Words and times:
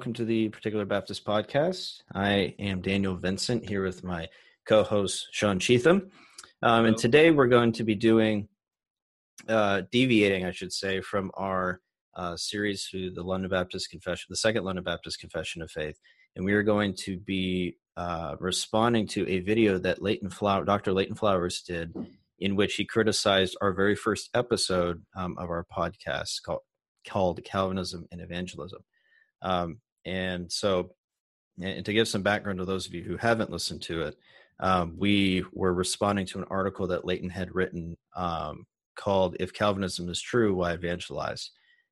Welcome 0.00 0.14
to 0.14 0.24
the 0.24 0.48
Particular 0.48 0.86
Baptist 0.86 1.26
Podcast. 1.26 2.04
I 2.14 2.54
am 2.58 2.80
Daniel 2.80 3.16
Vincent 3.16 3.68
here 3.68 3.84
with 3.84 4.02
my 4.02 4.28
co 4.66 4.82
host, 4.82 5.28
Sean 5.30 5.58
Cheetham. 5.58 6.08
Um, 6.62 6.86
and 6.86 6.96
today 6.96 7.30
we're 7.30 7.48
going 7.48 7.72
to 7.72 7.84
be 7.84 7.94
doing, 7.94 8.48
uh, 9.46 9.82
deviating, 9.92 10.46
I 10.46 10.52
should 10.52 10.72
say, 10.72 11.02
from 11.02 11.30
our 11.34 11.82
uh, 12.14 12.34
series 12.38 12.86
through 12.86 13.10
the 13.10 13.22
London 13.22 13.50
Baptist 13.50 13.90
Confession, 13.90 14.28
the 14.30 14.36
second 14.36 14.64
London 14.64 14.82
Baptist 14.82 15.20
Confession 15.20 15.60
of 15.60 15.70
Faith. 15.70 16.00
And 16.34 16.46
we 16.46 16.54
are 16.54 16.62
going 16.62 16.94
to 17.00 17.18
be 17.18 17.76
uh, 17.98 18.36
responding 18.40 19.06
to 19.08 19.28
a 19.28 19.40
video 19.40 19.76
that 19.80 20.00
Leighton 20.00 20.30
Flower, 20.30 20.64
Dr. 20.64 20.94
Leighton 20.94 21.14
Flowers 21.14 21.60
did, 21.60 21.94
in 22.38 22.56
which 22.56 22.76
he 22.76 22.86
criticized 22.86 23.54
our 23.60 23.74
very 23.74 23.96
first 23.96 24.30
episode 24.32 25.02
um, 25.14 25.36
of 25.36 25.50
our 25.50 25.66
podcast 25.70 26.42
called, 26.42 26.62
called 27.06 27.44
Calvinism 27.44 28.06
and 28.10 28.22
Evangelism. 28.22 28.80
Um, 29.42 29.78
and 30.04 30.50
so, 30.50 30.94
and 31.62 31.84
to 31.84 31.92
give 31.92 32.08
some 32.08 32.22
background 32.22 32.58
to 32.58 32.64
those 32.64 32.86
of 32.86 32.94
you 32.94 33.02
who 33.02 33.16
haven't 33.16 33.50
listened 33.50 33.82
to 33.82 34.02
it, 34.02 34.16
um, 34.60 34.94
we 34.96 35.44
were 35.52 35.74
responding 35.74 36.26
to 36.26 36.38
an 36.38 36.46
article 36.50 36.86
that 36.88 37.04
Leighton 37.04 37.30
had 37.30 37.54
written 37.54 37.96
um, 38.16 38.66
called 38.96 39.36
"If 39.40 39.52
Calvinism 39.52 40.08
is 40.08 40.20
True, 40.20 40.54
Why 40.54 40.72
Evangelize," 40.72 41.50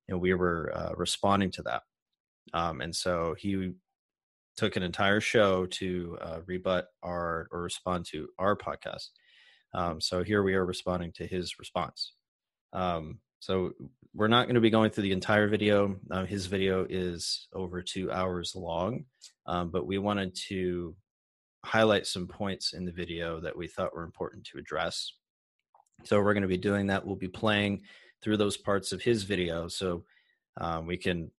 and 0.08 0.20
we 0.20 0.34
were 0.34 0.72
uh, 0.74 0.92
responding 0.96 1.50
to 1.52 1.62
that. 1.62 1.82
Um, 2.54 2.80
and 2.80 2.94
so 2.94 3.34
he 3.38 3.72
took 4.56 4.76
an 4.76 4.82
entire 4.82 5.20
show 5.20 5.66
to 5.66 6.18
uh, 6.20 6.38
rebut 6.46 6.88
our 7.02 7.48
or 7.52 7.62
respond 7.62 8.04
to 8.06 8.28
our 8.38 8.56
podcast. 8.56 9.10
Um, 9.74 10.00
so 10.00 10.24
here 10.24 10.42
we 10.42 10.54
are 10.54 10.64
responding 10.64 11.12
to 11.12 11.26
his 11.26 11.58
response. 11.58 12.14
Um, 12.72 13.20
so 13.40 13.72
we're 14.14 14.28
not 14.28 14.46
going 14.46 14.54
to 14.54 14.60
be 14.60 14.70
going 14.70 14.90
through 14.90 15.04
the 15.04 15.12
entire 15.12 15.48
video. 15.48 15.96
Uh, 16.10 16.24
his 16.24 16.46
video 16.46 16.86
is 16.88 17.48
over 17.52 17.82
two 17.82 18.10
hours 18.10 18.54
long, 18.56 19.04
um, 19.46 19.70
but 19.70 19.86
we 19.86 19.98
wanted 19.98 20.34
to 20.48 20.94
highlight 21.64 22.06
some 22.06 22.26
points 22.26 22.72
in 22.72 22.84
the 22.84 22.92
video 22.92 23.40
that 23.40 23.56
we 23.56 23.68
thought 23.68 23.94
were 23.94 24.04
important 24.04 24.44
to 24.46 24.58
address. 24.58 25.12
So 26.04 26.20
we're 26.20 26.34
going 26.34 26.42
to 26.42 26.48
be 26.48 26.56
doing 26.56 26.86
that. 26.88 27.04
We'll 27.04 27.16
be 27.16 27.28
playing 27.28 27.82
through 28.22 28.36
those 28.36 28.56
parts 28.56 28.92
of 28.92 29.02
his 29.02 29.24
video 29.24 29.68
so 29.68 30.04
um, 30.60 30.86
we 30.86 30.96
can 30.96 31.30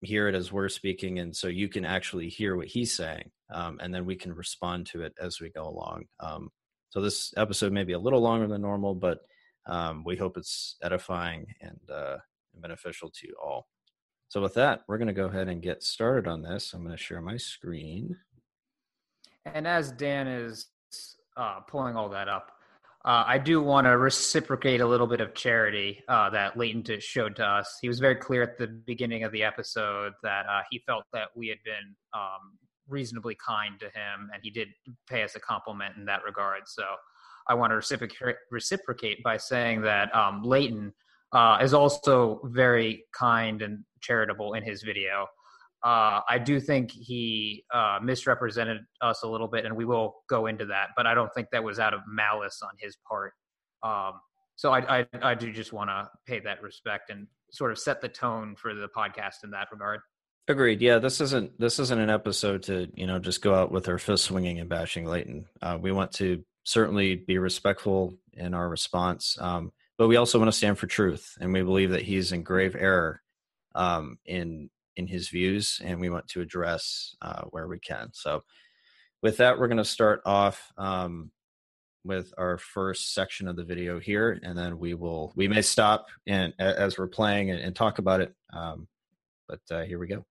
hear 0.00 0.28
it 0.28 0.34
as 0.34 0.52
we're 0.52 0.68
speaking, 0.68 1.18
and 1.18 1.34
so 1.34 1.48
you 1.48 1.68
can 1.68 1.84
actually 1.84 2.28
hear 2.28 2.56
what 2.56 2.66
he's 2.66 2.94
saying, 2.94 3.30
um, 3.50 3.78
and 3.80 3.94
then 3.94 4.04
we 4.04 4.16
can 4.16 4.34
respond 4.34 4.86
to 4.86 5.02
it 5.02 5.14
as 5.20 5.40
we 5.40 5.50
go 5.50 5.68
along. 5.68 6.04
Um, 6.20 6.50
so 6.90 7.00
this 7.00 7.32
episode 7.36 7.72
may 7.72 7.84
be 7.84 7.94
a 7.94 7.98
little 7.98 8.20
longer 8.20 8.46
than 8.46 8.62
normal, 8.62 8.94
but 8.94 9.20
um, 9.66 10.04
we 10.04 10.16
hope 10.16 10.36
it's 10.36 10.76
edifying 10.82 11.46
and, 11.60 11.80
uh, 11.92 12.16
beneficial 12.54 13.10
to 13.10 13.26
you 13.26 13.34
all. 13.42 13.68
So, 14.28 14.40
with 14.40 14.54
that, 14.54 14.82
we're 14.88 14.98
going 14.98 15.08
to 15.08 15.14
go 15.14 15.26
ahead 15.26 15.48
and 15.48 15.62
get 15.62 15.82
started 15.82 16.28
on 16.28 16.42
this. 16.42 16.72
I'm 16.72 16.82
going 16.82 16.96
to 16.96 17.02
share 17.02 17.20
my 17.20 17.36
screen. 17.36 18.16
And 19.44 19.66
as 19.66 19.92
Dan 19.92 20.26
is 20.26 20.66
uh, 21.36 21.60
pulling 21.60 21.96
all 21.96 22.08
that 22.08 22.28
up, 22.28 22.50
uh, 23.04 23.22
I 23.24 23.38
do 23.38 23.62
want 23.62 23.86
to 23.86 23.96
reciprocate 23.96 24.80
a 24.80 24.86
little 24.86 25.06
bit 25.06 25.20
of 25.20 25.32
charity 25.32 26.02
uh, 26.08 26.28
that 26.30 26.56
Leighton 26.56 26.84
showed 26.98 27.36
to 27.36 27.46
us. 27.46 27.78
He 27.80 27.86
was 27.86 28.00
very 28.00 28.16
clear 28.16 28.42
at 28.42 28.58
the 28.58 28.66
beginning 28.66 29.22
of 29.22 29.30
the 29.30 29.44
episode 29.44 30.12
that 30.24 30.44
uh, 30.46 30.62
he 30.70 30.80
felt 30.80 31.04
that 31.12 31.28
we 31.36 31.46
had 31.46 31.58
been 31.64 31.94
um, 32.12 32.58
reasonably 32.88 33.36
kind 33.46 33.78
to 33.78 33.86
him, 33.86 34.30
and 34.34 34.42
he 34.42 34.50
did 34.50 34.68
pay 35.08 35.22
us 35.22 35.36
a 35.36 35.40
compliment 35.40 35.96
in 35.96 36.04
that 36.06 36.24
regard. 36.24 36.62
So 36.66 36.82
I 37.48 37.54
want 37.54 37.70
to 37.70 37.76
reciprocate, 37.76 38.36
reciprocate 38.50 39.22
by 39.22 39.36
saying 39.36 39.82
that 39.82 40.14
um, 40.14 40.42
Leighton 40.42 40.92
uh, 41.32 41.58
is 41.62 41.74
also 41.74 42.40
very 42.44 43.04
kind 43.16 43.62
and 43.62 43.84
charitable 44.00 44.54
in 44.54 44.62
his 44.62 44.82
video. 44.82 45.26
Uh, 45.84 46.20
I 46.28 46.38
do 46.38 46.58
think 46.58 46.90
he 46.90 47.64
uh, 47.72 47.98
misrepresented 48.02 48.78
us 49.00 49.22
a 49.22 49.28
little 49.28 49.46
bit, 49.46 49.64
and 49.64 49.76
we 49.76 49.84
will 49.84 50.16
go 50.28 50.46
into 50.46 50.66
that. 50.66 50.88
But 50.96 51.06
I 51.06 51.14
don't 51.14 51.32
think 51.34 51.48
that 51.52 51.62
was 51.62 51.78
out 51.78 51.94
of 51.94 52.00
malice 52.08 52.60
on 52.62 52.70
his 52.78 52.96
part. 53.08 53.32
Um, 53.82 54.14
so 54.56 54.72
I, 54.72 55.00
I, 55.00 55.06
I 55.22 55.34
do 55.34 55.52
just 55.52 55.72
want 55.72 55.90
to 55.90 56.08
pay 56.26 56.40
that 56.40 56.62
respect 56.62 57.10
and 57.10 57.26
sort 57.52 57.70
of 57.70 57.78
set 57.78 58.00
the 58.00 58.08
tone 58.08 58.56
for 58.56 58.74
the 58.74 58.88
podcast 58.88 59.44
in 59.44 59.50
that 59.50 59.68
regard. 59.70 60.00
Agreed. 60.48 60.80
Yeah, 60.80 60.98
this 60.98 61.20
isn't 61.20 61.58
this 61.58 61.78
isn't 61.78 62.00
an 62.00 62.10
episode 62.10 62.62
to 62.64 62.88
you 62.94 63.06
know 63.06 63.18
just 63.18 63.42
go 63.42 63.54
out 63.54 63.72
with 63.72 63.88
our 63.88 63.98
fist 63.98 64.24
swinging 64.24 64.60
and 64.60 64.68
bashing 64.68 65.04
Leighton. 65.04 65.46
Uh, 65.60 65.76
we 65.80 65.92
want 65.92 66.12
to 66.12 66.44
certainly 66.66 67.14
be 67.14 67.38
respectful 67.38 68.12
in 68.34 68.52
our 68.52 68.68
response, 68.68 69.38
um, 69.40 69.72
but 69.96 70.08
we 70.08 70.16
also 70.16 70.38
want 70.38 70.48
to 70.50 70.56
stand 70.56 70.78
for 70.78 70.86
truth, 70.86 71.38
and 71.40 71.52
we 71.52 71.62
believe 71.62 71.90
that 71.90 72.02
he's 72.02 72.32
in 72.32 72.42
grave 72.42 72.76
error 72.76 73.22
um, 73.74 74.18
in 74.26 74.68
in 74.96 75.06
his 75.06 75.28
views, 75.28 75.80
and 75.84 76.00
we 76.00 76.10
want 76.10 76.26
to 76.28 76.40
address 76.40 77.14
uh, 77.22 77.42
where 77.50 77.68
we 77.68 77.78
can. 77.78 78.08
So, 78.12 78.42
with 79.22 79.38
that, 79.38 79.58
we're 79.58 79.68
going 79.68 79.76
to 79.78 79.84
start 79.84 80.22
off 80.26 80.72
um, 80.76 81.30
with 82.04 82.32
our 82.36 82.58
first 82.58 83.14
section 83.14 83.48
of 83.48 83.56
the 83.56 83.64
video 83.64 83.98
here, 83.98 84.38
and 84.42 84.58
then 84.58 84.78
we 84.78 84.94
will 84.94 85.32
we 85.36 85.48
may 85.48 85.62
stop 85.62 86.08
and 86.26 86.52
as 86.58 86.98
we're 86.98 87.06
playing 87.06 87.50
and, 87.50 87.60
and 87.60 87.74
talk 87.76 87.98
about 87.98 88.20
it. 88.20 88.34
Um, 88.52 88.88
but 89.48 89.60
uh, 89.70 89.82
here 89.82 89.98
we 89.98 90.08
go. 90.08 90.24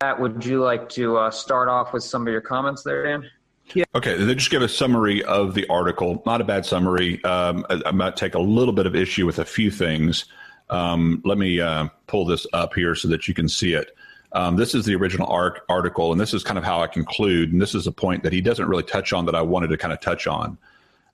Matt, 0.00 0.20
would 0.20 0.44
you 0.44 0.62
like 0.62 0.88
to 0.90 1.16
uh, 1.16 1.30
start 1.30 1.68
off 1.68 1.92
with 1.92 2.04
some 2.04 2.22
of 2.26 2.30
your 2.30 2.40
comments 2.40 2.84
there, 2.84 3.04
Dan? 3.04 3.28
Yeah. 3.74 3.84
Okay, 3.94 4.16
they 4.16 4.34
just 4.34 4.50
give 4.50 4.62
a 4.62 4.68
summary 4.68 5.22
of 5.24 5.54
the 5.54 5.66
article. 5.68 6.22
Not 6.24 6.40
a 6.40 6.44
bad 6.44 6.64
summary. 6.64 7.22
Um, 7.24 7.66
I, 7.68 7.82
I 7.86 7.90
might 7.90 8.16
take 8.16 8.34
a 8.34 8.38
little 8.38 8.72
bit 8.72 8.86
of 8.86 8.96
issue 8.96 9.26
with 9.26 9.38
a 9.38 9.44
few 9.44 9.70
things. 9.70 10.24
Um, 10.70 11.22
let 11.24 11.38
me 11.38 11.60
uh, 11.60 11.88
pull 12.06 12.24
this 12.24 12.46
up 12.52 12.74
here 12.74 12.94
so 12.94 13.08
that 13.08 13.28
you 13.28 13.34
can 13.34 13.48
see 13.48 13.74
it. 13.74 13.94
Um, 14.32 14.56
this 14.56 14.74
is 14.74 14.84
the 14.84 14.94
original 14.94 15.26
art, 15.28 15.62
article, 15.68 16.12
and 16.12 16.20
this 16.20 16.34
is 16.34 16.42
kind 16.42 16.58
of 16.58 16.64
how 16.64 16.82
I 16.82 16.86
conclude. 16.86 17.52
And 17.52 17.60
this 17.60 17.74
is 17.74 17.86
a 17.86 17.92
point 17.92 18.22
that 18.22 18.32
he 18.32 18.40
doesn't 18.40 18.68
really 18.68 18.82
touch 18.82 19.12
on 19.12 19.24
that 19.26 19.34
I 19.34 19.42
wanted 19.42 19.68
to 19.68 19.78
kind 19.78 19.92
of 19.92 20.00
touch 20.00 20.26
on. 20.26 20.58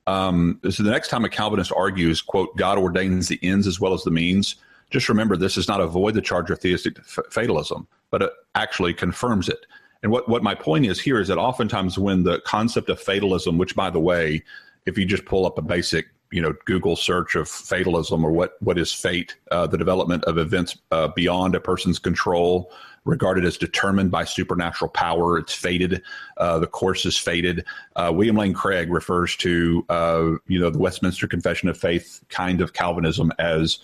Um, 0.06 0.60
so 0.68 0.82
the 0.82 0.90
next 0.90 1.08
time 1.08 1.24
a 1.24 1.28
Calvinist 1.28 1.72
argues, 1.72 2.20
quote, 2.20 2.56
God 2.56 2.76
ordains 2.78 3.28
the 3.28 3.38
ends 3.42 3.66
as 3.66 3.80
well 3.80 3.94
as 3.94 4.02
the 4.02 4.10
means, 4.10 4.56
just 4.90 5.08
remember 5.08 5.36
this 5.36 5.56
is 5.56 5.68
not 5.68 5.80
avoid 5.80 6.14
the 6.14 6.20
charge 6.20 6.50
of 6.50 6.60
theistic 6.60 6.98
f- 6.98 7.24
fatalism, 7.30 7.86
but 8.10 8.22
it 8.22 8.30
actually 8.54 8.94
confirms 8.94 9.48
it. 9.48 9.66
And 10.04 10.12
what, 10.12 10.28
what 10.28 10.42
my 10.42 10.54
point 10.54 10.84
is 10.84 11.00
here 11.00 11.18
is 11.18 11.28
that 11.28 11.38
oftentimes 11.38 11.98
when 11.98 12.24
the 12.24 12.38
concept 12.40 12.90
of 12.90 13.00
fatalism, 13.00 13.56
which 13.56 13.74
by 13.74 13.88
the 13.88 13.98
way, 13.98 14.44
if 14.84 14.98
you 14.98 15.06
just 15.06 15.24
pull 15.24 15.46
up 15.46 15.56
a 15.56 15.62
basic 15.62 16.08
you 16.30 16.42
know 16.42 16.52
Google 16.66 16.94
search 16.94 17.36
of 17.36 17.48
fatalism 17.48 18.22
or 18.22 18.30
what 18.30 18.56
what 18.60 18.76
is 18.76 18.92
fate, 18.92 19.34
uh, 19.50 19.66
the 19.66 19.78
development 19.78 20.22
of 20.24 20.36
events 20.36 20.76
uh, 20.90 21.08
beyond 21.08 21.54
a 21.54 21.60
person's 21.60 21.98
control, 21.98 22.70
regarded 23.06 23.46
as 23.46 23.56
determined 23.56 24.10
by 24.10 24.24
supernatural 24.24 24.90
power. 24.90 25.38
It's 25.38 25.54
fated. 25.54 26.02
Uh, 26.36 26.58
the 26.58 26.66
course 26.66 27.06
is 27.06 27.16
fated. 27.16 27.64
Uh, 27.96 28.12
William 28.14 28.36
Lane 28.36 28.52
Craig 28.52 28.90
refers 28.90 29.36
to 29.36 29.86
uh, 29.88 30.32
you 30.48 30.60
know 30.60 30.68
the 30.68 30.78
Westminster 30.78 31.26
Confession 31.26 31.70
of 31.70 31.78
Faith 31.78 32.22
kind 32.28 32.60
of 32.60 32.74
Calvinism 32.74 33.32
as 33.38 33.78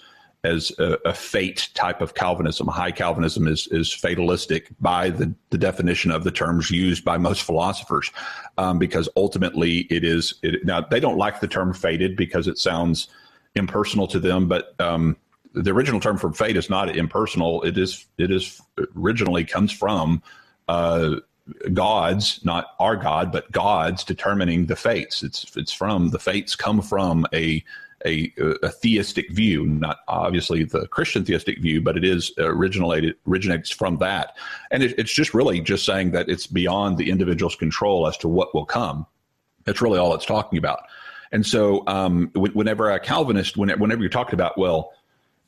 as 0.44 0.72
a, 0.78 0.96
a, 1.04 1.12
fate 1.12 1.68
type 1.74 2.00
of 2.00 2.14
Calvinism. 2.14 2.66
High 2.66 2.92
Calvinism 2.92 3.46
is 3.46 3.66
is 3.68 3.92
fatalistic 3.92 4.68
by 4.80 5.10
the, 5.10 5.34
the 5.50 5.58
definition 5.58 6.10
of 6.10 6.24
the 6.24 6.30
terms 6.30 6.70
used 6.70 7.04
by 7.04 7.18
most 7.18 7.42
philosophers, 7.42 8.10
um, 8.56 8.78
because 8.78 9.08
ultimately 9.16 9.80
it 9.90 10.04
is. 10.04 10.34
It, 10.42 10.64
now 10.64 10.80
they 10.80 11.00
don't 11.00 11.18
like 11.18 11.40
the 11.40 11.48
term 11.48 11.74
fated 11.74 12.16
because 12.16 12.48
it 12.48 12.58
sounds 12.58 13.08
impersonal 13.54 14.06
to 14.06 14.18
them, 14.18 14.48
but 14.48 14.74
um, 14.80 15.16
the 15.52 15.72
original 15.72 16.00
term 16.00 16.16
for 16.16 16.32
fate 16.32 16.56
is 16.56 16.70
not 16.70 16.96
impersonal. 16.96 17.62
It 17.62 17.76
is 17.76 18.06
it 18.18 18.30
is 18.30 18.60
originally 18.96 19.44
comes 19.44 19.72
from. 19.72 20.22
Uh, 20.68 21.16
gods, 21.72 22.40
not 22.44 22.74
our 22.78 22.96
God, 22.96 23.32
but 23.32 23.50
gods 23.50 24.04
determining 24.04 24.66
the 24.66 24.76
fates. 24.76 25.22
It's 25.22 25.56
it's 25.56 25.72
from 25.72 26.10
the 26.10 26.18
fates 26.18 26.54
come 26.54 26.80
from 26.80 27.26
a 27.34 27.64
a, 28.06 28.32
a 28.62 28.68
theistic 28.68 29.30
view, 29.30 29.66
not 29.66 29.98
obviously 30.08 30.64
the 30.64 30.86
Christian 30.88 31.24
theistic 31.24 31.60
view, 31.60 31.80
but 31.80 31.96
it 31.96 32.04
is 32.04 32.32
originated 32.38 33.16
originates 33.26 33.70
from 33.70 33.98
that, 33.98 34.36
and 34.70 34.82
it, 34.82 34.98
it's 34.98 35.12
just 35.12 35.34
really 35.34 35.60
just 35.60 35.84
saying 35.84 36.12
that 36.12 36.28
it's 36.28 36.46
beyond 36.46 36.98
the 36.98 37.10
individual's 37.10 37.56
control 37.56 38.06
as 38.06 38.16
to 38.18 38.28
what 38.28 38.54
will 38.54 38.64
come. 38.64 39.06
That's 39.64 39.82
really 39.82 39.98
all 39.98 40.14
it's 40.14 40.26
talking 40.26 40.58
about. 40.58 40.80
And 41.32 41.46
so, 41.46 41.84
um, 41.86 42.30
whenever 42.34 42.90
a 42.90 42.98
Calvinist, 42.98 43.56
whenever 43.56 44.00
you're 44.00 44.08
talking 44.08 44.34
about, 44.34 44.58
well, 44.58 44.92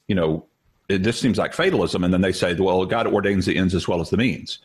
you 0.06 0.14
know, 0.14 0.46
it 0.88 0.98
just 0.98 1.20
seems 1.20 1.38
like 1.38 1.54
fatalism, 1.54 2.04
and 2.04 2.12
then 2.12 2.20
they 2.20 2.32
say, 2.32 2.54
well, 2.54 2.84
God 2.84 3.06
ordains 3.06 3.46
the 3.46 3.56
ends 3.56 3.74
as 3.74 3.88
well 3.88 4.00
as 4.00 4.10
the 4.10 4.16
means. 4.16 4.58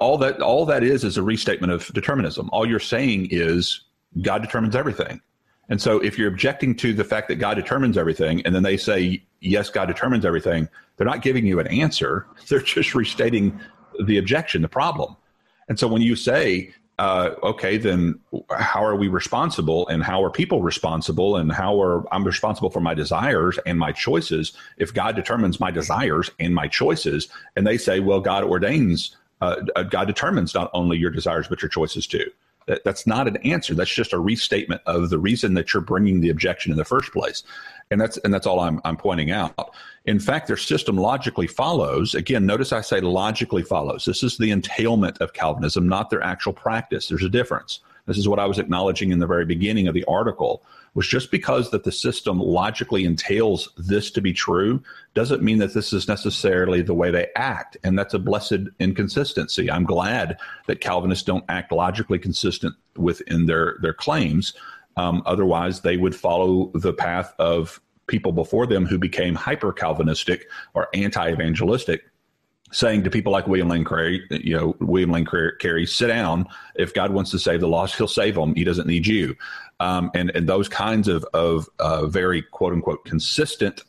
All 0.00 0.18
that 0.18 0.42
all 0.42 0.66
that 0.66 0.82
is 0.82 1.04
is 1.04 1.16
a 1.16 1.22
restatement 1.22 1.72
of 1.72 1.86
determinism. 1.94 2.50
All 2.52 2.68
you're 2.68 2.78
saying 2.78 3.28
is 3.30 3.84
God 4.20 4.42
determines 4.42 4.76
everything. 4.76 5.20
And 5.68 5.80
so 5.80 5.98
if 6.00 6.18
you're 6.18 6.28
objecting 6.28 6.74
to 6.76 6.92
the 6.92 7.04
fact 7.04 7.28
that 7.28 7.36
God 7.36 7.54
determines 7.54 7.98
everything, 7.98 8.42
and 8.46 8.54
then 8.54 8.62
they 8.62 8.76
say, 8.76 9.22
yes, 9.40 9.68
God 9.70 9.86
determines 9.86 10.24
everything, 10.24 10.68
they're 10.96 11.06
not 11.06 11.22
giving 11.22 11.46
you 11.46 11.60
an 11.60 11.66
answer. 11.68 12.26
They're 12.48 12.60
just 12.60 12.94
restating 12.94 13.60
the 14.04 14.18
objection, 14.18 14.62
the 14.62 14.68
problem. 14.68 15.16
And 15.68 15.78
so 15.78 15.86
when 15.86 16.02
you 16.02 16.16
say 16.16 16.72
uh, 16.98 17.34
okay, 17.44 17.76
then 17.76 18.18
how 18.50 18.84
are 18.84 18.96
we 18.96 19.06
responsible 19.06 19.86
and 19.86 20.02
how 20.02 20.22
are 20.22 20.30
people 20.30 20.62
responsible 20.62 21.36
and 21.36 21.52
how 21.52 21.80
are 21.80 22.04
I'm 22.12 22.24
responsible 22.24 22.70
for 22.70 22.80
my 22.80 22.94
desires 22.94 23.58
and 23.66 23.78
my 23.78 23.92
choices 23.92 24.52
if 24.78 24.92
God 24.92 25.14
determines 25.14 25.60
my 25.60 25.70
desires 25.70 26.30
and 26.40 26.54
my 26.54 26.66
choices 26.66 27.28
and 27.54 27.66
they 27.66 27.78
say, 27.78 28.00
well, 28.00 28.20
God 28.20 28.42
ordains, 28.42 29.16
uh, 29.40 29.62
uh 29.76 29.84
God 29.84 30.06
determines 30.06 30.54
not 30.54 30.70
only 30.74 30.98
your 30.98 31.10
desires 31.10 31.46
but 31.46 31.62
your 31.62 31.68
choices 31.68 32.06
too. 32.06 32.30
That, 32.68 32.84
that's 32.84 33.06
not 33.06 33.26
an 33.26 33.38
answer. 33.38 33.74
That's 33.74 33.92
just 33.92 34.12
a 34.12 34.18
restatement 34.18 34.82
of 34.86 35.10
the 35.10 35.18
reason 35.18 35.54
that 35.54 35.74
you're 35.74 35.82
bringing 35.82 36.20
the 36.20 36.30
objection 36.30 36.70
in 36.70 36.78
the 36.78 36.84
first 36.84 37.12
place 37.12 37.42
and 37.90 38.00
that's 38.00 38.16
and 38.18 38.32
that's 38.32 38.46
all 38.46 38.60
I'm 38.60 38.80
I'm 38.84 38.96
pointing 38.96 39.30
out. 39.30 39.74
In 40.04 40.18
fact, 40.18 40.46
their 40.46 40.56
system 40.56 40.96
logically 40.96 41.46
follows. 41.46 42.14
Again, 42.14 42.46
notice 42.46 42.72
I 42.72 42.80
say 42.80 43.00
logically 43.00 43.62
follows. 43.62 44.04
This 44.04 44.22
is 44.22 44.38
the 44.38 44.50
entailment 44.50 45.18
of 45.20 45.32
Calvinism, 45.32 45.88
not 45.88 46.10
their 46.10 46.22
actual 46.22 46.52
practice. 46.52 47.08
There's 47.08 47.24
a 47.24 47.28
difference. 47.28 47.80
This 48.06 48.18
is 48.18 48.28
what 48.28 48.38
I 48.38 48.46
was 48.46 48.58
acknowledging 48.58 49.10
in 49.10 49.18
the 49.18 49.26
very 49.26 49.44
beginning 49.44 49.86
of 49.86 49.94
the 49.94 50.04
article. 50.04 50.62
Was 50.98 51.06
just 51.06 51.30
because 51.30 51.70
that 51.70 51.84
the 51.84 51.92
system 51.92 52.40
logically 52.40 53.04
entails 53.04 53.68
this 53.76 54.10
to 54.10 54.20
be 54.20 54.32
true 54.32 54.82
doesn't 55.14 55.42
mean 55.42 55.58
that 55.58 55.72
this 55.72 55.92
is 55.92 56.08
necessarily 56.08 56.82
the 56.82 56.94
way 56.94 57.12
they 57.12 57.28
act, 57.36 57.76
and 57.84 57.96
that's 57.96 58.14
a 58.14 58.18
blessed 58.18 58.68
inconsistency. 58.80 59.70
I'm 59.70 59.84
glad 59.84 60.38
that 60.66 60.80
Calvinists 60.80 61.24
don't 61.24 61.44
act 61.48 61.70
logically 61.70 62.18
consistent 62.18 62.74
within 62.96 63.46
their 63.46 63.76
their 63.80 63.92
claims 63.94 64.54
um, 64.98 65.22
otherwise, 65.26 65.80
they 65.80 65.96
would 65.96 66.14
follow 66.14 66.72
the 66.74 66.92
path 66.92 67.32
of 67.38 67.80
people 68.08 68.32
before 68.32 68.66
them 68.66 68.84
who 68.84 68.98
became 68.98 69.36
hyper 69.36 69.72
Calvinistic 69.72 70.48
or 70.74 70.88
anti 70.92 71.30
evangelistic, 71.30 72.02
saying 72.72 73.04
to 73.04 73.10
people 73.10 73.30
like 73.30 73.46
William 73.46 73.68
Lane 73.68 73.84
Carey, 73.84 74.26
you 74.28 74.56
know, 74.56 74.76
William 74.80 75.12
Lane 75.12 75.26
Carey, 75.60 75.86
sit 75.86 76.08
down. 76.08 76.48
If 76.74 76.94
God 76.94 77.12
wants 77.12 77.30
to 77.30 77.38
save 77.38 77.60
the 77.60 77.68
lost, 77.68 77.94
he'll 77.94 78.08
save 78.08 78.34
them. 78.34 78.56
He 78.56 78.64
doesn't 78.64 78.88
need 78.88 79.06
you. 79.06 79.36
Um, 79.80 80.10
and, 80.14 80.30
and 80.30 80.48
those 80.48 80.68
kinds 80.68 81.08
of, 81.08 81.24
of 81.34 81.68
uh, 81.78 82.06
very 82.06 82.42
quote 82.42 82.72
unquote 82.72 83.04
consistent 83.04 83.82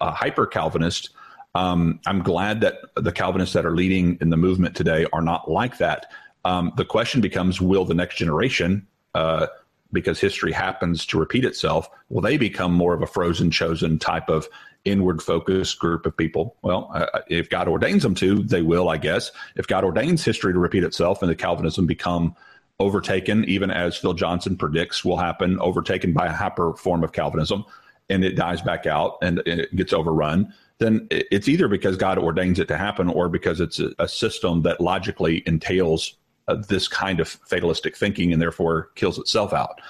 uh, 0.00 0.10
hyper 0.10 0.46
Calvinist. 0.46 1.10
Um, 1.54 2.00
I'm 2.06 2.22
glad 2.22 2.60
that 2.60 2.80
the 2.96 3.12
Calvinists 3.12 3.54
that 3.54 3.64
are 3.64 3.74
leading 3.74 4.18
in 4.20 4.30
the 4.30 4.36
movement 4.36 4.76
today 4.76 5.06
are 5.12 5.22
not 5.22 5.50
like 5.50 5.78
that. 5.78 6.06
Um, 6.44 6.72
the 6.76 6.84
question 6.84 7.20
becomes 7.20 7.60
will 7.60 7.84
the 7.84 7.94
next 7.94 8.16
generation 8.16 8.86
uh, 9.14 9.46
because 9.92 10.20
history 10.20 10.52
happens 10.52 11.06
to 11.06 11.18
repeat 11.18 11.44
itself, 11.44 11.88
will 12.10 12.20
they 12.20 12.36
become 12.36 12.72
more 12.72 12.94
of 12.94 13.02
a 13.02 13.06
frozen 13.06 13.50
chosen 13.50 13.98
type 13.98 14.28
of 14.28 14.48
inward 14.84 15.22
focused 15.22 15.78
group 15.78 16.06
of 16.06 16.16
people? 16.16 16.56
Well, 16.62 16.90
uh, 16.94 17.20
if 17.28 17.48
God 17.48 17.68
ordains 17.68 18.02
them 18.02 18.14
to, 18.16 18.42
they 18.42 18.62
will, 18.62 18.88
I 18.88 18.98
guess. 18.98 19.30
If 19.56 19.66
God 19.66 19.84
ordains 19.84 20.24
history 20.24 20.52
to 20.52 20.58
repeat 20.58 20.84
itself 20.84 21.22
and 21.22 21.30
the 21.30 21.36
Calvinism 21.36 21.86
become 21.86 22.36
overtaken, 22.80 23.44
even 23.44 23.70
as 23.70 23.96
Phil 23.96 24.14
Johnson 24.14 24.56
predicts 24.56 25.04
will 25.04 25.16
happen, 25.16 25.58
overtaken 25.60 26.12
by 26.12 26.26
a 26.26 26.32
hyper 26.32 26.74
form 26.74 27.02
of 27.02 27.12
Calvinism, 27.12 27.64
and 28.08 28.24
it 28.24 28.36
dies 28.36 28.62
back 28.62 28.86
out 28.86 29.18
and 29.22 29.40
it 29.46 29.74
gets 29.76 29.92
overrun, 29.92 30.52
then 30.78 31.06
it's 31.10 31.48
either 31.48 31.68
because 31.68 31.96
God 31.96 32.18
ordains 32.18 32.58
it 32.60 32.68
to 32.68 32.76
happen 32.76 33.08
or 33.08 33.28
because 33.28 33.60
it's 33.60 33.80
a, 33.80 33.90
a 33.98 34.08
system 34.08 34.62
that 34.62 34.80
logically 34.80 35.42
entails 35.46 36.14
uh, 36.46 36.54
this 36.68 36.86
kind 36.88 37.20
of 37.20 37.28
fatalistic 37.28 37.96
thinking 37.96 38.32
and 38.32 38.40
therefore 38.40 38.90
kills 38.94 39.18
itself 39.18 39.52
out. 39.52 39.80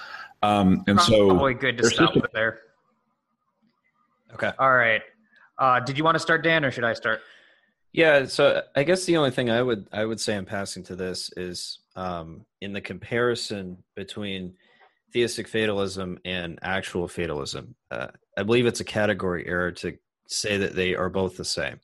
Um, 0.41 0.83
and 0.87 0.97
Probably 0.97 1.17
so, 1.17 1.27
probably 1.27 1.53
good 1.53 1.77
to 1.77 1.89
stop 1.89 2.13
system- 2.13 2.29
there. 2.33 2.59
Okay. 4.33 4.51
All 4.57 4.73
right. 4.73 5.01
Uh, 5.57 5.79
did 5.79 5.97
you 5.97 6.03
want 6.03 6.15
to 6.15 6.19
start, 6.19 6.43
Dan, 6.43 6.63
or 6.65 6.71
should 6.71 6.83
I 6.83 6.93
start? 6.93 7.21
Yeah, 7.91 8.25
so 8.25 8.61
I 8.75 8.83
guess 8.83 9.05
the 9.05 9.17
only 9.17 9.31
thing 9.31 9.49
I 9.49 9.61
would 9.63 9.87
I 9.91 10.05
would 10.05 10.19
say 10.19 10.35
in 10.35 10.45
passing 10.45 10.83
to 10.83 10.95
this 10.95 11.31
is 11.35 11.79
um, 11.99 12.45
in 12.61 12.71
the 12.71 12.79
comparison 12.79 13.83
between 13.93 14.53
theistic 15.11 15.49
fatalism 15.49 16.17
and 16.23 16.57
actual 16.61 17.09
fatalism. 17.09 17.75
Uh, 17.91 18.07
I 18.37 18.43
believe 18.43 18.65
it's 18.65 18.79
a 18.79 18.85
category 18.85 19.45
error 19.45 19.73
to 19.73 19.97
say 20.25 20.57
that 20.57 20.75
they 20.75 20.95
are 20.95 21.09
both 21.09 21.35
the 21.35 21.43
same. 21.43 21.81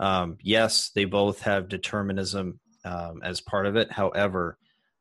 Um, 0.00 0.38
yes, 0.40 0.90
they 0.94 1.04
both 1.04 1.42
have 1.42 1.68
determinism 1.68 2.60
um, 2.86 3.20
as 3.22 3.42
part 3.42 3.66
of 3.66 3.76
it. 3.76 3.92
However, 3.92 4.56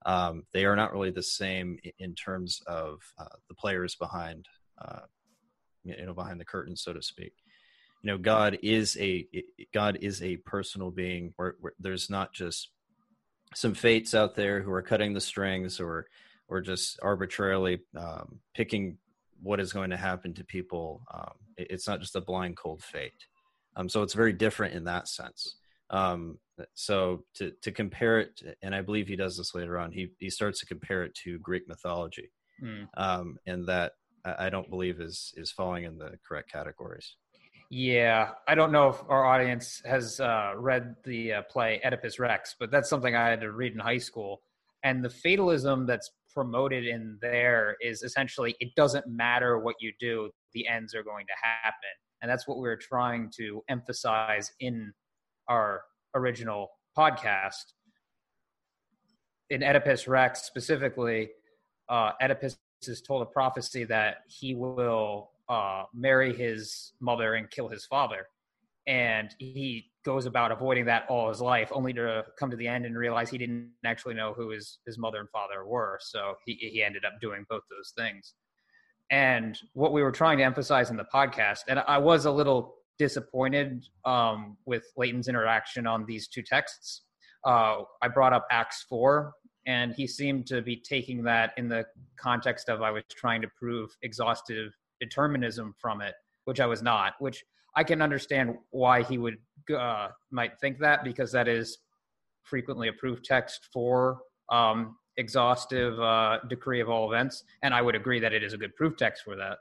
um, 0.06 0.44
they 0.52 0.66
are 0.66 0.76
not 0.76 0.92
really 0.92 1.12
the 1.12 1.24
same 1.24 1.78
in 1.98 2.14
terms 2.14 2.62
of 2.68 3.00
uh, 3.18 3.38
the 3.48 3.56
players 3.56 3.96
behind, 3.96 4.48
uh, 4.82 5.02
you 5.86 6.06
know, 6.06 6.14
behind 6.14 6.42
the 6.42 6.46
curtain, 6.46 6.76
so 6.76 6.92
to 6.92 7.02
speak. 7.02 7.34
You 8.04 8.12
know, 8.12 8.18
God 8.18 8.58
is 8.64 8.98
a 9.00 9.28
God 9.74 10.00
is 10.02 10.22
a 10.22 10.38
personal 10.38 10.92
being 10.92 11.34
where, 11.38 11.56
where 11.62 11.74
there's 11.80 12.10
not 12.10 12.34
just 12.34 12.72
some 13.54 13.74
fates 13.74 14.14
out 14.14 14.36
there 14.36 14.62
who 14.62 14.72
are 14.72 14.82
cutting 14.82 15.14
the 15.14 15.22
strings 15.22 15.80
or 15.80 16.08
or 16.48 16.62
just 16.62 17.00
arbitrarily 17.02 17.80
um, 17.98 18.40
picking 18.54 18.98
what 19.42 19.60
is 19.60 19.72
going 19.72 19.90
to 19.90 19.98
happen 19.98 20.34
to 20.34 20.44
people. 20.44 21.02
Um, 21.14 21.34
it, 21.58 21.68
it's 21.70 21.88
not 21.88 22.02
just 22.02 22.16
a 22.16 22.22
blind 22.22 22.58
cold 22.58 22.84
fate. 22.84 23.26
Um, 23.76 23.88
so 23.88 24.04
it's 24.04 24.14
very 24.14 24.34
different 24.34 24.74
in 24.74 24.84
that 24.84 25.08
sense. 25.08 25.56
Um, 25.90 26.38
so 26.74 27.24
to 27.36 27.52
to 27.62 27.72
compare 27.72 28.20
it, 28.20 28.42
and 28.62 28.76
I 28.76 28.82
believe 28.82 29.08
he 29.08 29.16
does 29.16 29.38
this 29.38 29.56
later 29.56 29.78
on. 29.80 29.92
He 29.92 30.12
he 30.20 30.30
starts 30.30 30.60
to 30.60 30.66
compare 30.66 31.04
it 31.04 31.16
to 31.24 31.40
Greek 31.40 31.68
mythology, 31.68 32.32
mm. 32.62 32.88
um, 32.96 33.38
and 33.46 33.68
that 33.68 33.94
I 34.24 34.50
don't 34.50 34.70
believe 34.70 35.00
is 35.00 35.34
is 35.36 35.52
falling 35.52 35.86
in 35.86 35.98
the 35.98 36.20
correct 36.28 36.52
categories. 36.52 37.16
Yeah, 37.74 38.32
I 38.50 38.56
don't 38.56 38.74
know 38.74 38.90
if 38.90 38.98
our 39.08 39.24
audience 39.26 39.82
has 39.86 40.20
uh, 40.20 40.52
read 40.58 40.94
the 41.06 41.36
uh, 41.36 41.42
play 41.44 41.80
Oedipus 41.86 42.20
Rex, 42.20 42.54
but 42.60 42.70
that's 42.70 42.90
something 42.90 43.16
I 43.16 43.30
had 43.30 43.40
to 43.40 43.54
read 43.54 43.72
in 43.72 43.80
high 43.80 43.98
school. 43.98 44.42
And 44.84 45.02
the 45.02 45.10
fatalism 45.10 45.86
that's 45.86 46.12
promoted 46.36 46.86
in 46.86 47.18
there 47.22 47.78
is 47.80 48.04
essentially 48.04 48.58
it 48.60 48.76
doesn't 48.76 49.08
matter 49.08 49.58
what 49.58 49.78
you 49.80 49.94
do, 50.02 50.30
the 50.54 50.68
ends 50.68 50.94
are 50.94 51.02
going 51.02 51.26
to 51.28 51.34
happen. 51.42 51.90
And 52.22 52.30
that's 52.30 52.46
what 52.46 52.58
we 52.58 52.64
we're 52.64 52.76
trying 52.76 53.32
to 53.38 53.64
emphasize 53.70 54.52
in 54.60 54.92
our 55.48 55.84
original 56.14 56.72
podcast. 56.98 57.72
In 59.50 59.64
Oedipus 59.64 60.10
Rex 60.10 60.44
specifically, 60.44 61.30
uh, 61.88 62.12
Oedipus 62.22 62.58
is 62.86 63.02
told 63.02 63.22
a 63.22 63.28
prophecy 63.28 63.86
that 63.86 64.24
he 64.28 64.56
will 64.56 65.30
uh, 65.52 65.84
marry 65.94 66.34
his 66.34 66.94
mother 67.02 67.36
and 67.36 67.52
kill 67.52 67.68
his 67.68 67.86
father. 67.86 68.26
And 68.88 69.36
he 69.38 69.92
goes 70.06 70.26
about 70.26 70.52
avoiding 70.52 70.86
that 70.86 71.06
all 71.10 71.28
his 71.28 71.42
life, 71.42 71.70
only 71.74 71.92
to 71.94 72.24
come 72.40 72.50
to 72.50 72.58
the 72.58 72.68
end 72.68 72.86
and 72.86 72.98
realize 72.98 73.30
he 73.30 73.38
didn't 73.38 73.70
actually 73.86 74.16
know 74.16 74.34
who 74.34 74.50
his, 74.50 74.80
his 74.88 74.98
mother 74.98 75.20
and 75.20 75.30
father 75.30 75.66
were. 75.66 76.00
So 76.02 76.36
he, 76.46 76.54
he 76.54 76.82
ended 76.82 77.04
up 77.04 77.20
doing 77.22 77.46
both 77.50 77.64
those 77.70 77.94
things. 77.98 78.34
And 79.12 79.60
what 79.74 79.92
we 79.92 80.02
were 80.02 80.12
trying 80.12 80.38
to 80.38 80.44
emphasize 80.46 80.90
in 80.90 80.96
the 80.96 81.06
podcast, 81.14 81.60
and 81.68 81.80
I 81.80 81.98
was 81.98 82.26
a 82.26 82.32
little 82.32 82.76
disappointed 82.98 83.86
um, 84.06 84.58
with 84.66 84.86
Leighton's 84.96 85.28
interaction 85.28 85.86
on 85.86 86.06
these 86.06 86.30
two 86.30 86.42
texts. 86.42 87.02
Uh, 87.46 87.82
I 88.02 88.08
brought 88.08 88.32
up 88.32 88.48
Acts 88.52 88.86
4, 88.88 89.34
and 89.68 89.94
he 89.94 90.08
seemed 90.08 90.48
to 90.48 90.62
be 90.62 90.78
taking 90.78 91.24
that 91.24 91.52
in 91.58 91.68
the 91.68 91.84
context 92.18 92.70
of 92.70 92.82
I 92.82 92.92
was 92.92 93.04
trying 93.12 93.42
to 93.42 93.50
prove 93.60 93.90
exhaustive 94.02 94.72
determinism 95.02 95.76
from 95.78 96.00
it, 96.00 96.14
which 96.46 96.62
I 96.62 96.68
was 96.68 96.82
not, 96.82 97.16
which 97.20 97.44
I 97.76 97.84
can 97.84 98.02
understand 98.02 98.56
why 98.70 99.04
he 99.04 99.18
would 99.18 99.38
uh, 99.76 100.10
might 100.32 100.58
think 100.60 100.80
that 100.80 101.04
because 101.04 101.32
that 101.34 101.48
is 101.48 101.80
frequently 102.44 102.88
a 102.88 102.94
proof 102.94 103.22
text 103.22 103.68
for 103.74 104.20
um, 104.50 104.96
exhaustive 105.18 106.00
uh, 106.00 106.40
decree 106.50 106.80
of 106.80 106.90
all 106.90 107.12
events, 107.12 107.44
and 107.64 107.74
I 107.74 107.82
would 107.82 107.96
agree 107.96 108.20
that 108.20 108.34
it 108.34 108.44
is 108.44 108.54
a 108.54 108.58
good 108.58 108.76
proof 108.76 108.96
text 108.96 109.24
for 109.24 109.36
that. 109.36 109.58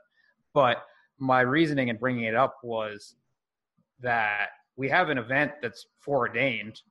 But 0.53 0.83
my 1.19 1.41
reasoning 1.41 1.89
in 1.89 1.97
bringing 1.97 2.25
it 2.25 2.35
up 2.35 2.57
was 2.63 3.15
that 4.01 4.49
we 4.75 4.89
have 4.89 5.09
an 5.09 5.17
event 5.17 5.51
that's 5.61 5.85
foreordained. 5.99 6.81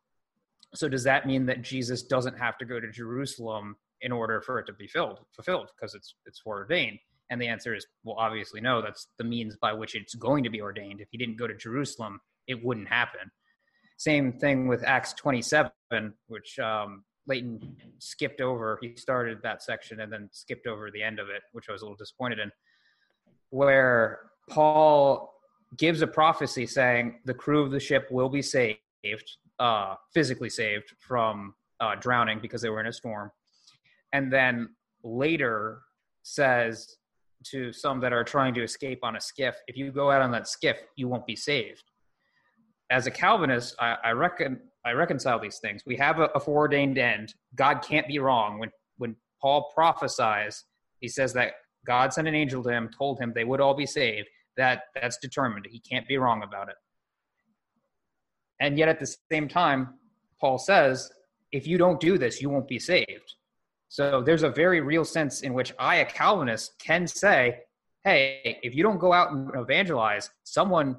So 0.75 0.88
does 0.88 1.04
that 1.04 1.26
mean 1.26 1.47
that 1.47 1.62
Jesus 1.62 2.02
doesn't 2.02 2.38
have 2.38 2.57
to 2.59 2.64
go 2.64 2.78
to 2.78 2.90
Jerusalem 2.90 3.76
in 4.02 4.12
order 4.12 4.40
for 4.40 4.59
it 4.59 4.66
to 4.66 4.73
be 4.73 4.87
filled, 4.87 5.19
fulfilled 5.35 5.71
because 5.76 5.95
it's 5.95 6.14
it's 6.26 6.38
foreordained? 6.38 6.99
And 7.30 7.40
the 7.40 7.46
answer 7.46 7.75
is 7.75 7.87
well, 8.04 8.16
obviously 8.18 8.60
no. 8.60 8.82
That's 8.82 9.06
the 9.18 9.25
means 9.25 9.56
by 9.56 9.72
which 9.72 9.94
it's 9.94 10.14
going 10.14 10.44
to 10.44 10.50
be 10.50 10.60
ordained. 10.60 11.00
If 11.00 11.08
he 11.10 11.18
didn't 11.18 11.38
go 11.38 11.46
to 11.46 11.54
Jerusalem, 11.54 12.20
it 12.46 12.62
wouldn't 12.64 12.88
happen. 12.88 13.30
Same 13.96 14.32
thing 14.32 14.66
with 14.66 14.82
Acts 14.84 15.12
27, 15.12 15.70
which 16.26 16.58
um, 16.58 17.04
Leighton 17.26 17.76
skipped 17.99 18.40
over. 18.40 18.78
He 18.80 18.96
started 18.96 19.38
that 19.42 19.62
section 19.62 20.00
and 20.00 20.12
then 20.12 20.28
skipped 20.32 20.66
over 20.66 20.90
the 20.90 21.02
end 21.02 21.18
of 21.18 21.28
it, 21.28 21.42
which 21.52 21.66
I 21.68 21.72
was 21.72 21.82
a 21.82 21.84
little 21.84 21.96
disappointed 21.96 22.38
in, 22.38 22.50
where 23.50 24.30
Paul 24.49 25.34
gives 25.76 26.02
a 26.02 26.06
prophecy 26.06 26.66
saying 26.66 27.20
the 27.25 27.34
crew 27.34 27.62
of 27.62 27.70
the 27.70 27.78
ship 27.78 28.08
will 28.10 28.28
be 28.28 28.42
saved, 28.42 28.78
uh, 29.58 29.94
physically 30.12 30.50
saved 30.50 30.94
from 30.99 31.54
uh, 31.78 31.94
drowning 31.94 32.40
because 32.40 32.62
they 32.62 32.70
were 32.70 32.80
in 32.80 32.87
a 32.87 32.92
storm, 32.92 33.30
and 34.12 34.32
then 34.32 34.70
later 35.04 35.82
says 36.22 36.96
to 37.44 37.73
some 37.73 38.00
that 38.00 38.12
are 38.12 38.25
trying 38.25 38.54
to 38.54 38.62
escape 38.62 39.00
on 39.02 39.16
a 39.16 39.20
skiff, 39.20 39.56
if 39.66 39.76
you 39.76 39.90
go 39.92 40.11
out 40.11 40.23
on 40.23 40.30
that 40.32 40.49
skiff, 40.49 40.78
you 40.97 41.09
won't 41.09 41.26
be 41.26 41.37
saved. 41.37 41.85
As 42.90 43.06
a 43.06 43.11
Calvinist, 43.11 43.75
I, 43.78 43.97
I 44.04 44.11
reckon 44.12 44.61
I 44.85 44.92
reconcile 44.92 45.38
these 45.38 45.59
things. 45.59 45.82
We 45.87 45.97
have 45.97 46.18
a, 46.18 46.25
a 46.35 46.40
foreordained 46.40 46.99
end. 46.99 47.35
God 47.54 47.82
can't 47.82 48.09
be 48.09 48.18
wrong. 48.18 48.59
When 48.59 48.70
when 48.99 49.16
Paul 49.40 49.70
prophesies, 49.75 50.64
he 51.00 51.09
says 51.09 51.32
that 51.35 51.52
God 51.87 52.12
sent 52.12 52.28
an 52.28 52.35
angel 52.35 52.62
to 52.62 52.70
him, 52.70 52.90
told 52.97 53.20
him 53.20 53.32
they 53.35 53.44
would 53.44 53.61
all 53.61 53.75
be 53.75 53.87
saved. 53.87 54.28
That 54.56 54.82
that's 54.94 55.18
determined. 55.18 55.66
He 55.70 55.80
can't 55.80 56.06
be 56.06 56.18
wrong 56.18 56.42
about 56.42 56.68
it. 56.68 56.76
And 58.61 58.76
yet 58.76 58.88
at 58.88 59.00
the 59.00 59.14
same 59.30 59.49
time, 59.49 59.94
Paul 60.40 60.59
says, 60.59 61.11
if 61.52 61.66
you 61.66 61.78
don't 61.78 62.00
do 62.00 62.18
this, 62.18 62.42
you 62.42 62.50
won't 62.50 62.68
be 62.68 62.78
saved. 62.78 63.35
So 63.90 64.23
there's 64.23 64.44
a 64.44 64.50
very 64.50 64.80
real 64.80 65.04
sense 65.04 65.40
in 65.40 65.52
which 65.52 65.73
I, 65.76 65.97
a 65.97 66.04
Calvinist, 66.04 66.75
can 66.78 67.09
say, 67.09 67.59
hey, 68.04 68.61
if 68.62 68.73
you 68.73 68.85
don't 68.85 69.00
go 69.00 69.12
out 69.12 69.32
and 69.32 69.50
evangelize, 69.56 70.30
someone 70.44 70.97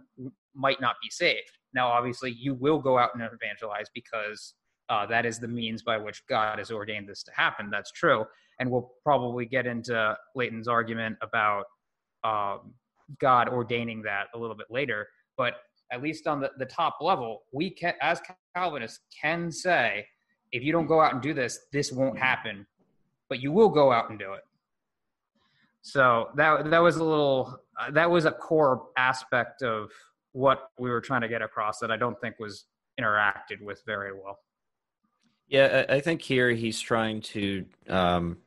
might 0.54 0.82
not 0.82 0.98
be 1.02 1.10
saved. 1.10 1.58
Now, 1.74 1.88
obviously, 1.88 2.32
you 2.32 2.54
will 2.54 2.80
go 2.80 2.98
out 2.98 3.12
and 3.16 3.24
evangelize 3.24 3.88
because 3.96 4.56
uh, 4.90 5.06
that 5.06 5.26
is 5.26 5.40
the 5.40 5.48
means 5.48 5.84
by 5.84 5.98
which 5.98 6.22
God 6.28 6.60
has 6.60 6.70
ordained 6.70 7.08
this 7.08 7.24
to 7.24 7.32
happen. 7.34 7.70
That's 7.72 7.94
true. 7.94 8.26
And 8.60 8.70
we'll 8.70 8.92
probably 9.06 9.46
get 9.46 9.66
into 9.66 10.18
Leighton's 10.36 10.68
argument 10.68 11.16
about 11.22 11.64
um, 12.26 12.74
God 13.22 13.48
ordaining 13.48 14.02
that 14.02 14.26
a 14.36 14.38
little 14.38 14.56
bit 14.56 14.68
later. 14.70 15.08
But 15.38 15.54
at 15.94 16.04
least 16.04 16.28
on 16.28 16.42
the, 16.42 16.52
the 16.58 16.66
top 16.66 16.98
level, 17.00 17.44
we 17.54 17.70
can, 17.70 17.94
as 18.02 18.22
Calvinists, 18.54 19.00
can 19.22 19.50
say, 19.50 20.06
if 20.52 20.62
you 20.62 20.74
don't 20.74 20.88
go 20.88 21.00
out 21.00 21.14
and 21.14 21.22
do 21.22 21.34
this, 21.34 21.58
this 21.72 21.94
won't 21.94 22.20
happen, 22.20 22.68
but 23.32 23.42
you 23.42 23.50
will 23.50 23.70
go 23.70 23.94
out 23.94 24.10
and 24.10 24.20
do 24.20 24.34
it. 24.34 24.42
So 25.84 26.32
that 26.36 26.70
that 26.70 26.80
was 26.80 26.98
a 26.98 27.04
little 27.04 27.62
uh, 27.80 27.90
that 27.92 28.12
was 28.12 28.26
a 28.26 28.32
core 28.32 28.90
aspect 28.98 29.64
of 29.64 29.90
what 30.34 30.70
we 30.78 30.90
were 30.90 31.00
trying 31.00 31.22
to 31.22 31.30
get 31.30 31.42
across 31.42 31.80
that 31.80 31.92
I 31.92 31.96
don't 31.96 32.20
think 32.20 32.36
was 32.40 32.66
interacted 33.00 33.62
with 33.62 33.82
very 33.86 34.12
well. 34.12 34.38
Yeah, 35.48 35.86
I 35.88 36.02
think 36.02 36.22
here 36.22 36.52
he's 36.52 36.82
trying 36.82 37.22
to 37.22 37.66
um, 37.88 38.38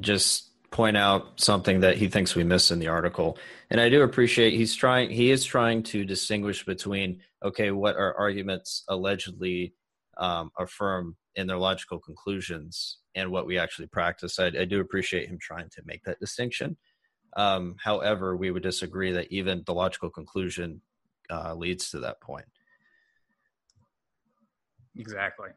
just 0.00 0.50
point 0.70 0.98
out 0.98 1.40
something 1.40 1.80
that 1.80 1.96
he 1.96 2.08
thinks 2.08 2.34
we 2.34 2.44
miss 2.44 2.70
in 2.70 2.78
the 2.78 2.88
article, 2.88 3.38
and 3.70 3.80
I 3.80 3.88
do 3.88 4.02
appreciate 4.02 4.52
he's 4.52 4.74
trying. 4.74 5.08
He 5.08 5.30
is 5.30 5.46
trying 5.46 5.82
to 5.84 6.04
distinguish 6.04 6.62
between 6.66 7.22
okay, 7.42 7.70
what 7.70 7.96
our 7.96 8.14
arguments 8.14 8.84
allegedly 8.88 9.72
um, 10.18 10.50
affirm 10.58 11.16
in 11.36 11.46
their 11.46 11.58
logical 11.58 11.98
conclusions, 11.98 12.98
and 13.14 13.30
what 13.30 13.46
we 13.46 13.58
actually 13.58 13.86
practice. 13.86 14.38
I, 14.38 14.46
I 14.46 14.64
do 14.64 14.80
appreciate 14.80 15.28
him 15.28 15.38
trying 15.40 15.68
to 15.70 15.82
make 15.84 16.02
that 16.04 16.18
distinction. 16.18 16.76
Um, 17.36 17.76
however, 17.82 18.36
we 18.36 18.50
would 18.50 18.62
disagree 18.62 19.12
that 19.12 19.30
even 19.30 19.62
the 19.66 19.74
logical 19.74 20.10
conclusion 20.10 20.80
uh, 21.30 21.54
leads 21.54 21.90
to 21.90 22.00
that 22.00 22.20
point. 22.20 22.46
Exactly. 24.96 25.50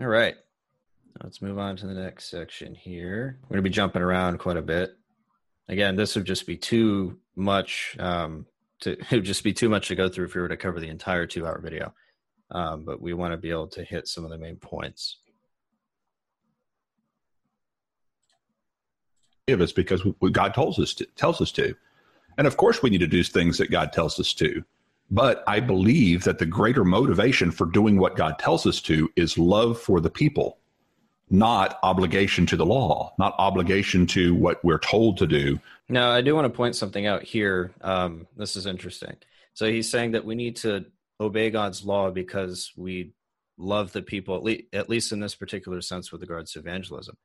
All 0.00 0.06
right. 0.06 0.36
Let's 1.22 1.40
move 1.40 1.58
on 1.58 1.76
to 1.76 1.86
the 1.86 1.94
next 1.94 2.30
section 2.30 2.74
here. 2.74 3.38
We're 3.42 3.54
going 3.54 3.64
to 3.64 3.70
be 3.70 3.74
jumping 3.74 4.02
around 4.02 4.38
quite 4.38 4.56
a 4.56 4.62
bit. 4.62 4.96
Again, 5.68 5.96
this 5.96 6.16
would 6.16 6.24
just 6.24 6.46
be 6.46 6.56
too 6.56 7.18
much 7.36 7.96
um, 7.98 8.46
to 8.80 8.92
it 8.98 9.12
would 9.12 9.24
just 9.24 9.44
be 9.44 9.52
too 9.52 9.68
much 9.68 9.88
to 9.88 9.94
go 9.94 10.08
through 10.08 10.26
if 10.26 10.34
we 10.34 10.40
were 10.40 10.48
to 10.48 10.56
cover 10.56 10.80
the 10.80 10.88
entire 10.88 11.26
two 11.26 11.46
hour 11.46 11.60
video. 11.60 11.94
Um, 12.52 12.84
but 12.84 13.00
we 13.00 13.14
want 13.14 13.32
to 13.32 13.38
be 13.38 13.50
able 13.50 13.68
to 13.68 13.82
hit 13.82 14.06
some 14.06 14.24
of 14.24 14.30
the 14.30 14.38
main 14.38 14.56
points. 14.56 15.16
Give 19.48 19.60
us 19.60 19.72
because 19.72 20.02
God 20.30 20.54
tells 20.54 20.78
us 20.78 20.94
to, 20.94 21.06
tells 21.16 21.40
us 21.40 21.50
to. 21.52 21.74
And 22.38 22.46
of 22.46 22.56
course, 22.56 22.82
we 22.82 22.90
need 22.90 22.98
to 22.98 23.06
do 23.06 23.22
things 23.22 23.58
that 23.58 23.70
God 23.70 23.92
tells 23.92 24.20
us 24.20 24.32
to. 24.34 24.64
But 25.10 25.42
I 25.46 25.60
believe 25.60 26.24
that 26.24 26.38
the 26.38 26.46
greater 26.46 26.84
motivation 26.84 27.50
for 27.50 27.66
doing 27.66 27.98
what 27.98 28.16
God 28.16 28.38
tells 28.38 28.66
us 28.66 28.80
to 28.82 29.10
is 29.16 29.36
love 29.36 29.78
for 29.78 30.00
the 30.00 30.08
people, 30.08 30.58
not 31.28 31.78
obligation 31.82 32.46
to 32.46 32.56
the 32.56 32.64
law, 32.64 33.12
not 33.18 33.34
obligation 33.38 34.06
to 34.08 34.34
what 34.34 34.64
we're 34.64 34.78
told 34.78 35.18
to 35.18 35.26
do. 35.26 35.58
Now, 35.88 36.10
I 36.10 36.22
do 36.22 36.34
want 36.34 36.46
to 36.46 36.56
point 36.56 36.76
something 36.76 37.06
out 37.06 37.22
here. 37.22 37.72
Um, 37.82 38.26
this 38.36 38.56
is 38.56 38.64
interesting. 38.64 39.16
So 39.52 39.70
he's 39.70 39.90
saying 39.90 40.12
that 40.12 40.24
we 40.24 40.34
need 40.34 40.56
to 40.56 40.86
obey 41.22 41.50
God's 41.50 41.84
law 41.84 42.10
because 42.10 42.72
we 42.76 43.12
love 43.56 43.92
the 43.92 44.02
people, 44.02 44.34
at 44.34 44.42
least, 44.42 44.64
at 44.72 44.88
least 44.88 45.12
in 45.12 45.20
this 45.20 45.34
particular 45.34 45.80
sense 45.80 46.10
with 46.10 46.20
regards 46.20 46.52
to 46.52 46.58
evangelism. 46.58 47.16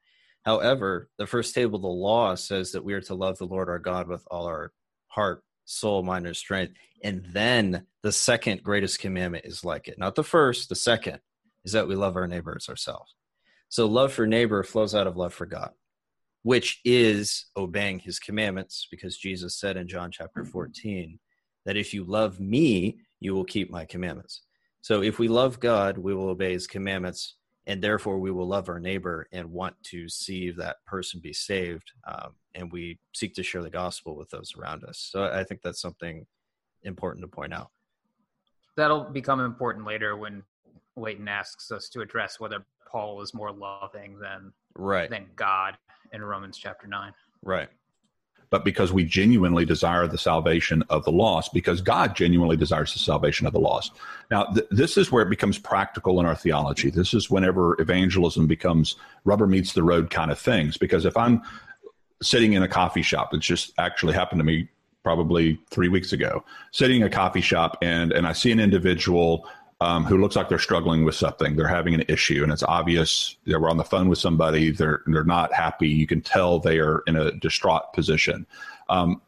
However, 0.44 1.10
the 1.18 1.28
first 1.28 1.54
table 1.54 1.78
of 1.78 1.82
the 1.82 1.88
law 1.88 2.36
says 2.36 2.72
that 2.72 2.84
we 2.84 2.94
are 2.94 3.02
to 3.02 3.16
love 3.16 3.38
the 3.38 3.46
Lord 3.46 3.70
our 3.70 3.80
God 3.80 4.08
with 4.08 4.26
all 4.32 4.46
our 4.46 4.72
heart, 5.08 5.44
soul, 5.66 6.04
mind, 6.04 6.26
and 6.26 6.36
strength. 6.36 6.74
And 7.04 7.26
then 7.32 7.86
the 8.04 8.12
second 8.12 8.64
greatest 8.64 9.00
commandment 9.00 9.46
is 9.46 9.66
like 9.66 9.88
it. 9.88 10.00
Not 10.00 10.16
the 10.16 10.24
first, 10.24 10.70
the 10.70 10.76
second 10.76 11.20
is 11.66 11.74
that 11.74 11.88
we 11.88 11.96
love 11.96 12.16
our 12.16 12.28
neighbors 12.28 12.70
ourselves. 12.70 13.14
So 13.70 13.88
love 13.88 14.14
for 14.14 14.26
neighbor 14.26 14.64
flows 14.64 14.96
out 14.96 15.08
of 15.08 15.18
love 15.18 15.34
for 15.34 15.46
God, 15.46 15.72
which 16.44 16.80
is 16.86 17.48
obeying 17.58 18.00
his 18.00 18.20
commandments, 18.20 18.88
because 18.90 19.18
Jesus 19.18 19.60
said 19.60 19.76
in 19.76 19.88
John 19.88 20.12
chapter 20.12 20.44
mm-hmm. 20.44 20.52
14 20.52 21.20
that 21.66 21.76
if 21.76 21.94
you 21.94 22.06
love 22.06 22.40
me, 22.40 23.00
you 23.20 23.34
will 23.34 23.46
keep 23.46 23.72
my 23.72 23.86
commandments. 23.86 24.42
So 24.82 25.02
if 25.02 25.20
we 25.20 25.28
love 25.28 25.60
God, 25.60 25.98
we 25.98 26.14
will 26.14 26.30
obey 26.30 26.54
his 26.54 26.68
commandments 26.68 27.36
and 27.68 27.84
therefore 27.84 28.18
we 28.18 28.32
will 28.32 28.48
love 28.48 28.70
our 28.70 28.80
neighbor 28.80 29.28
and 29.34 29.52
want 29.52 29.76
to 29.84 30.08
see 30.08 30.52
that 30.52 30.78
person 30.86 31.20
be 31.22 31.34
saved 31.34 31.92
um, 32.08 32.32
and 32.56 32.72
we 32.72 32.98
seek 33.14 33.36
to 33.36 33.44
share 33.44 33.62
the 33.62 33.70
gospel 33.70 34.16
with 34.16 34.30
those 34.30 34.54
around 34.58 34.84
us. 34.86 35.10
So 35.12 35.26
i 35.26 35.44
think 35.44 35.62
that's 35.62 35.82
something 35.82 36.26
important 36.84 37.24
to 37.24 37.28
point 37.28 37.54
out. 37.54 37.70
That'll 38.78 39.04
become 39.04 39.42
important 39.42 39.86
later 39.86 40.16
when 40.16 40.44
leighton 40.96 41.28
asks 41.28 41.72
us 41.72 41.90
to 41.90 42.02
address 42.02 42.40
whether 42.40 42.66
paul 42.90 43.22
is 43.22 43.34
more 43.34 43.52
loving 43.52 44.18
than 44.18 44.52
right. 44.76 45.10
than 45.10 45.28
god 45.36 45.78
in 46.14 46.24
romans 46.24 46.58
chapter 46.58 46.88
9 46.88 47.12
right 47.44 47.70
but 48.50 48.64
because 48.64 48.94
we 48.94 49.04
genuinely 49.04 49.66
desire 49.66 50.08
the 50.08 50.18
salvation 50.18 50.84
of 50.90 51.04
the 51.04 51.12
lost, 51.12 51.54
because 51.54 51.82
God 51.82 52.16
genuinely 52.16 52.58
desires 52.58 52.94
the 52.94 53.00
salvation 53.00 53.46
of 53.46 53.54
the 53.54 53.60
lost. 53.60 53.94
Now, 54.32 54.46
th- 54.46 54.68
this 54.72 54.98
is 54.98 55.12
where 55.12 55.24
it 55.24 55.30
becomes 55.30 55.58
practical 55.58 56.20
in 56.20 56.26
our 56.26 56.36
theology. 56.36 56.90
This 56.90 57.14
is 57.14 57.30
whenever 57.30 57.80
evangelism 57.82 58.48
becomes 58.48 58.96
rubber 59.26 59.48
meets 59.48 59.74
the 59.74 59.84
road 59.84 60.10
kind 60.10 60.32
of 60.32 60.40
things. 60.40 60.78
Because 60.78 61.06
if 61.06 61.18
I'm 61.18 61.42
sitting 62.22 62.54
in 62.54 62.64
a 62.64 62.68
coffee 62.68 63.02
shop, 63.02 63.34
it's 63.34 63.46
just 63.46 63.74
actually 63.78 64.14
happened 64.14 64.40
to 64.40 64.46
me 64.46 64.70
probably 65.04 65.60
three 65.70 65.90
weeks 65.90 66.12
ago, 66.12 66.44
sitting 66.72 67.02
in 67.02 67.08
a 67.08 67.10
coffee 67.10 67.42
shop 67.42 67.78
and, 67.82 68.12
and 68.12 68.28
I 68.28 68.34
see 68.34 68.52
an 68.52 68.60
individual 68.60 69.48
um, 69.80 70.06
who 70.06 70.18
looks 70.18 70.36
like 70.36 70.50
they're 70.50 70.58
struggling 70.58 71.06
with 71.06 71.16
something. 71.16 71.56
They're 71.56 71.68
having 71.68 71.94
an 71.94 72.04
issue, 72.08 72.44
and 72.44 72.52
it's 72.52 72.64
obvious 72.64 73.38
they 73.46 73.56
were 73.56 73.70
on 73.70 73.78
the 73.78 73.84
phone 73.84 74.10
with 74.10 74.20
somebody. 74.20 74.72
They're 74.72 75.04
they're 75.06 75.24
not 75.24 75.54
happy. 75.54 75.88
You 75.88 76.08
can 76.08 76.22
tell 76.22 76.60
they 76.60 76.80
are 76.80 77.04
in 77.08 77.16
a 77.16 77.32
distraught 77.32 77.94
position. 77.94 78.48
Um, 78.90 79.22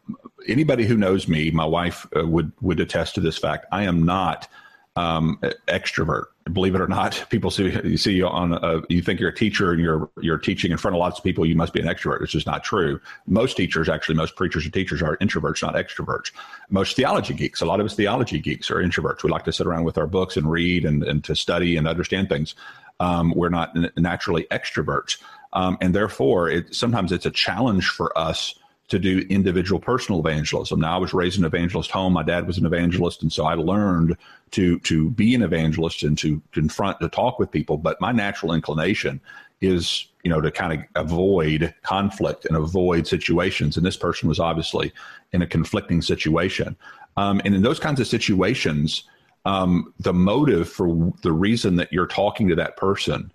anybody 0.48 0.86
who 0.86 0.98
knows 0.98 1.28
me, 1.28 1.52
my 1.52 1.66
wife 1.66 2.08
uh, 2.16 2.26
would 2.26 2.52
would 2.62 2.80
attest 2.80 3.16
to 3.16 3.22
this 3.22 3.38
fact. 3.38 3.68
I 3.72 3.84
am 3.84 4.04
not 4.04 4.48
um, 4.96 5.40
extrovert. 5.68 6.26
Believe 6.54 6.76
it 6.76 6.82
or 6.82 6.88
not, 6.88 7.26
people 7.30 7.52
see 7.52 7.70
you 7.84 7.98
see 7.98 8.14
you 8.14 8.28
on 8.28 8.54
a, 8.54 8.82
you 8.90 9.02
think 9.02 9.20
you're 9.20 9.30
a 9.30 9.36
teacher 9.36 9.72
and 9.72 9.82
you're 9.82 10.10
you're 10.22 10.38
teaching 10.38 10.72
in 10.72 10.78
front 10.78 10.96
of 10.96 11.00
lots 11.00 11.20
of 11.20 11.24
people. 11.24 11.46
You 11.46 11.56
must 11.56 11.74
be 11.74 11.80
an 11.80 11.88
extrovert. 11.88 12.22
It's 12.22 12.32
just 12.32 12.48
not 12.48 12.64
true. 12.64 13.00
Most 13.28 13.58
teachers, 13.58 13.90
actually, 13.90 14.16
most 14.16 14.36
preachers 14.36 14.66
and 14.66 14.74
teachers 14.74 15.02
are 15.02 15.18
introverts, 15.18 15.62
not 15.62 15.76
extroverts. 15.76 16.32
Most 16.70 16.96
theology 16.96 17.34
geeks, 17.34 17.62
a 17.62 17.66
lot 17.66 17.80
of 17.80 17.86
us 17.86 17.96
theology 17.96 18.40
geeks 18.40 18.70
are 18.70 18.78
introverts. 18.78 19.24
We 19.24 19.30
like 19.30 19.46
to 19.46 19.54
sit 19.54 19.68
around 19.68 19.84
with 19.84 19.98
our 19.98 20.08
books 20.08 20.38
and 20.38 20.50
read 20.50 20.86
and, 20.86 21.04
and 21.04 21.24
to 21.24 21.36
study 21.36 21.78
and 21.78 21.88
understand 21.88 22.30
things. 22.30 22.56
Um, 23.00 23.34
we're 23.36 23.50
not 23.50 23.76
naturally 23.98 24.46
extroverts, 24.52 25.18
um, 25.54 25.78
and 25.80 25.96
therefore, 25.96 26.50
it, 26.50 26.76
sometimes 26.76 27.14
it's 27.14 27.26
a 27.26 27.32
challenge 27.32 27.88
for 27.88 28.16
us 28.18 28.56
to 28.90 29.00
do 29.00 29.26
individual 29.30 29.80
personal 29.80 30.20
evangelism. 30.20 30.82
Now, 30.82 30.96
I 30.96 30.98
was 30.98 31.14
raised 31.14 31.38
in 31.38 31.46
an 31.46 31.48
evangelist 31.48 31.92
home. 31.92 32.14
My 32.14 32.24
dad 32.24 32.48
was 32.48 32.58
an 32.58 32.66
evangelist, 32.66 33.22
and 33.22 33.32
so 33.32 33.46
I 33.46 33.54
learned 33.54 34.18
to 34.52 34.80
to 34.80 35.12
be 35.12 35.36
an 35.36 35.44
evangelist 35.44 36.04
and 36.04 36.18
to 36.18 36.42
confront, 36.52 37.00
to 37.00 37.10
talk 37.10 37.40
with 37.40 37.52
people. 37.52 37.78
But 37.78 38.02
my 38.02 38.12
natural 38.12 38.54
inclination 38.54 39.22
is, 39.62 40.08
you 40.24 40.30
know, 40.30 40.42
to 40.42 40.52
kind 40.52 40.74
of 40.74 41.04
avoid 41.06 41.74
conflict 41.84 42.46
and 42.46 42.58
avoid 42.58 43.08
situations. 43.08 43.78
And 43.78 43.86
this 43.86 43.98
person 43.98 44.28
was 44.28 44.40
obviously 44.40 44.92
in 45.34 45.42
a 45.42 45.48
conflicting 45.48 46.02
situation. 46.02 46.76
Um, 47.18 47.42
and 47.46 47.54
in 47.54 47.62
those 47.62 47.80
kinds 47.80 48.00
of 48.00 48.08
situations, 48.08 49.04
um, 49.46 49.94
the 50.00 50.14
motive 50.14 50.70
for 50.70 51.14
the 51.22 51.32
reason 51.32 51.76
that 51.76 51.92
you're 51.94 52.08
talking 52.08 52.48
to 52.50 52.56
that 52.56 52.78
person 52.78 53.32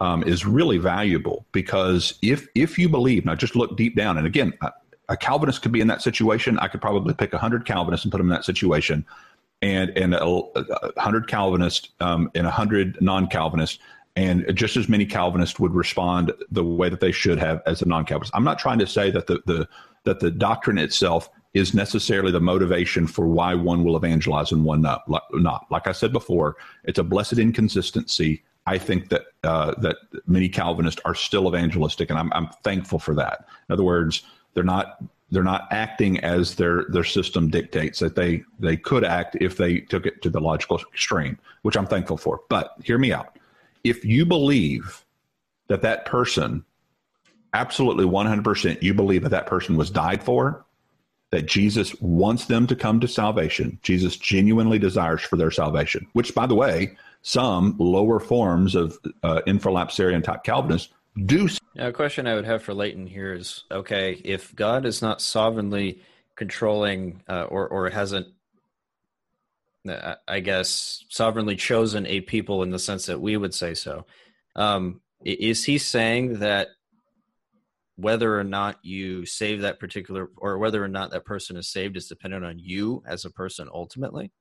um, 0.00 0.22
is 0.24 0.44
really 0.44 0.78
valuable 0.78 1.46
because 1.52 2.18
if 2.22 2.48
if 2.54 2.78
you 2.78 2.88
believe 2.88 3.24
now, 3.24 3.34
just 3.34 3.56
look 3.56 3.76
deep 3.76 3.96
down. 3.96 4.18
And 4.18 4.26
again, 4.26 4.52
a 5.08 5.16
Calvinist 5.16 5.62
could 5.62 5.72
be 5.72 5.80
in 5.80 5.86
that 5.88 6.02
situation. 6.02 6.58
I 6.58 6.68
could 6.68 6.80
probably 6.80 7.14
pick 7.14 7.32
hundred 7.32 7.64
Calvinists 7.64 8.04
and 8.04 8.12
put 8.12 8.18
them 8.18 8.28
in 8.28 8.34
that 8.34 8.44
situation, 8.44 9.06
and 9.62 9.90
and 9.96 10.14
a, 10.14 10.24
a 10.24 11.00
hundred 11.00 11.28
Calvinists 11.28 11.90
um, 12.00 12.30
and 12.34 12.46
hundred 12.46 13.00
non-Calvinists, 13.00 13.78
and 14.16 14.44
just 14.54 14.76
as 14.76 14.88
many 14.88 15.06
Calvinists 15.06 15.60
would 15.60 15.74
respond 15.74 16.32
the 16.50 16.64
way 16.64 16.88
that 16.88 17.00
they 17.00 17.12
should 17.12 17.38
have 17.38 17.62
as 17.66 17.82
a 17.82 17.88
non-Calvinist. 17.88 18.34
I'm 18.34 18.44
not 18.44 18.58
trying 18.58 18.78
to 18.80 18.86
say 18.86 19.10
that 19.10 19.26
the 19.26 19.40
the 19.46 19.68
that 20.04 20.20
the 20.20 20.30
doctrine 20.30 20.78
itself 20.78 21.28
is 21.54 21.72
necessarily 21.72 22.32
the 22.32 22.40
motivation 22.40 23.06
for 23.06 23.26
why 23.26 23.54
one 23.54 23.82
will 23.82 23.96
evangelize 23.96 24.52
and 24.52 24.64
one 24.64 24.82
not. 24.82 25.02
Not 25.32 25.66
like 25.70 25.86
I 25.86 25.92
said 25.92 26.12
before, 26.12 26.56
it's 26.84 26.98
a 26.98 27.04
blessed 27.04 27.38
inconsistency. 27.38 28.42
I 28.68 28.78
think 28.78 29.10
that 29.10 29.22
uh, 29.44 29.74
that 29.80 29.96
many 30.26 30.48
Calvinists 30.48 31.00
are 31.04 31.14
still 31.14 31.46
evangelistic, 31.46 32.10
and 32.10 32.18
I'm, 32.18 32.32
I'm 32.32 32.48
thankful 32.64 32.98
for 32.98 33.14
that. 33.14 33.46
In 33.68 33.72
other 33.72 33.84
words, 33.84 34.24
they're 34.56 34.64
not 34.64 35.04
they're 35.30 35.44
not 35.44 35.68
acting 35.70 36.18
as 36.20 36.54
their 36.54 36.86
their 36.88 37.04
system 37.04 37.50
dictates 37.50 38.00
that 38.00 38.16
they 38.16 38.42
they 38.58 38.76
could 38.76 39.04
act 39.04 39.36
if 39.40 39.56
they 39.56 39.80
took 39.80 40.06
it 40.06 40.22
to 40.22 40.30
the 40.30 40.40
logical 40.40 40.80
extreme, 40.92 41.38
which 41.62 41.76
I'm 41.76 41.86
thankful 41.86 42.16
for. 42.16 42.40
But 42.48 42.74
hear 42.82 42.98
me 42.98 43.12
out. 43.12 43.38
If 43.84 44.04
you 44.04 44.24
believe 44.24 45.04
that 45.68 45.82
that 45.82 46.06
person 46.06 46.64
absolutely 47.52 48.04
100% 48.04 48.82
you 48.82 48.92
believe 48.92 49.22
that 49.22 49.30
that 49.30 49.46
person 49.46 49.76
was 49.76 49.90
died 49.90 50.22
for, 50.22 50.64
that 51.30 51.46
Jesus 51.46 51.98
wants 52.00 52.46
them 52.46 52.66
to 52.66 52.76
come 52.76 53.00
to 53.00 53.08
salvation, 53.08 53.78
Jesus 53.82 54.16
genuinely 54.16 54.78
desires 54.78 55.22
for 55.22 55.36
their 55.36 55.50
salvation, 55.50 56.06
which 56.12 56.34
by 56.34 56.46
the 56.46 56.54
way, 56.54 56.96
some 57.22 57.74
lower 57.78 58.20
forms 58.20 58.74
of 58.74 58.98
uh, 59.22 59.40
infralapsarian 59.46 60.22
type 60.22 60.44
Calvinists 60.44 60.92
do. 61.24 61.48
Now, 61.74 61.88
a 61.88 61.92
question 61.92 62.26
I 62.26 62.34
would 62.34 62.44
have 62.44 62.62
for 62.62 62.74
Leighton 62.74 63.06
here 63.06 63.34
is: 63.34 63.64
Okay, 63.70 64.20
if 64.24 64.54
God 64.54 64.84
is 64.84 65.02
not 65.02 65.20
sovereignly 65.20 66.02
controlling 66.36 67.22
uh, 67.28 67.44
or 67.44 67.68
or 67.68 67.90
hasn't, 67.90 68.28
uh, 69.88 70.16
I 70.28 70.40
guess, 70.40 71.04
sovereignly 71.08 71.56
chosen 71.56 72.06
a 72.06 72.20
people 72.20 72.62
in 72.62 72.70
the 72.70 72.78
sense 72.78 73.06
that 73.06 73.20
we 73.20 73.36
would 73.36 73.54
say 73.54 73.74
so, 73.74 74.06
um, 74.54 75.00
is 75.24 75.64
He 75.64 75.78
saying 75.78 76.40
that 76.40 76.68
whether 77.96 78.38
or 78.38 78.44
not 78.44 78.78
you 78.82 79.24
save 79.24 79.62
that 79.62 79.80
particular 79.80 80.28
or 80.36 80.58
whether 80.58 80.84
or 80.84 80.88
not 80.88 81.10
that 81.10 81.24
person 81.24 81.56
is 81.56 81.68
saved 81.68 81.96
is 81.96 82.08
dependent 82.08 82.44
on 82.44 82.58
you 82.58 83.02
as 83.06 83.24
a 83.24 83.30
person 83.30 83.68
ultimately? 83.72 84.32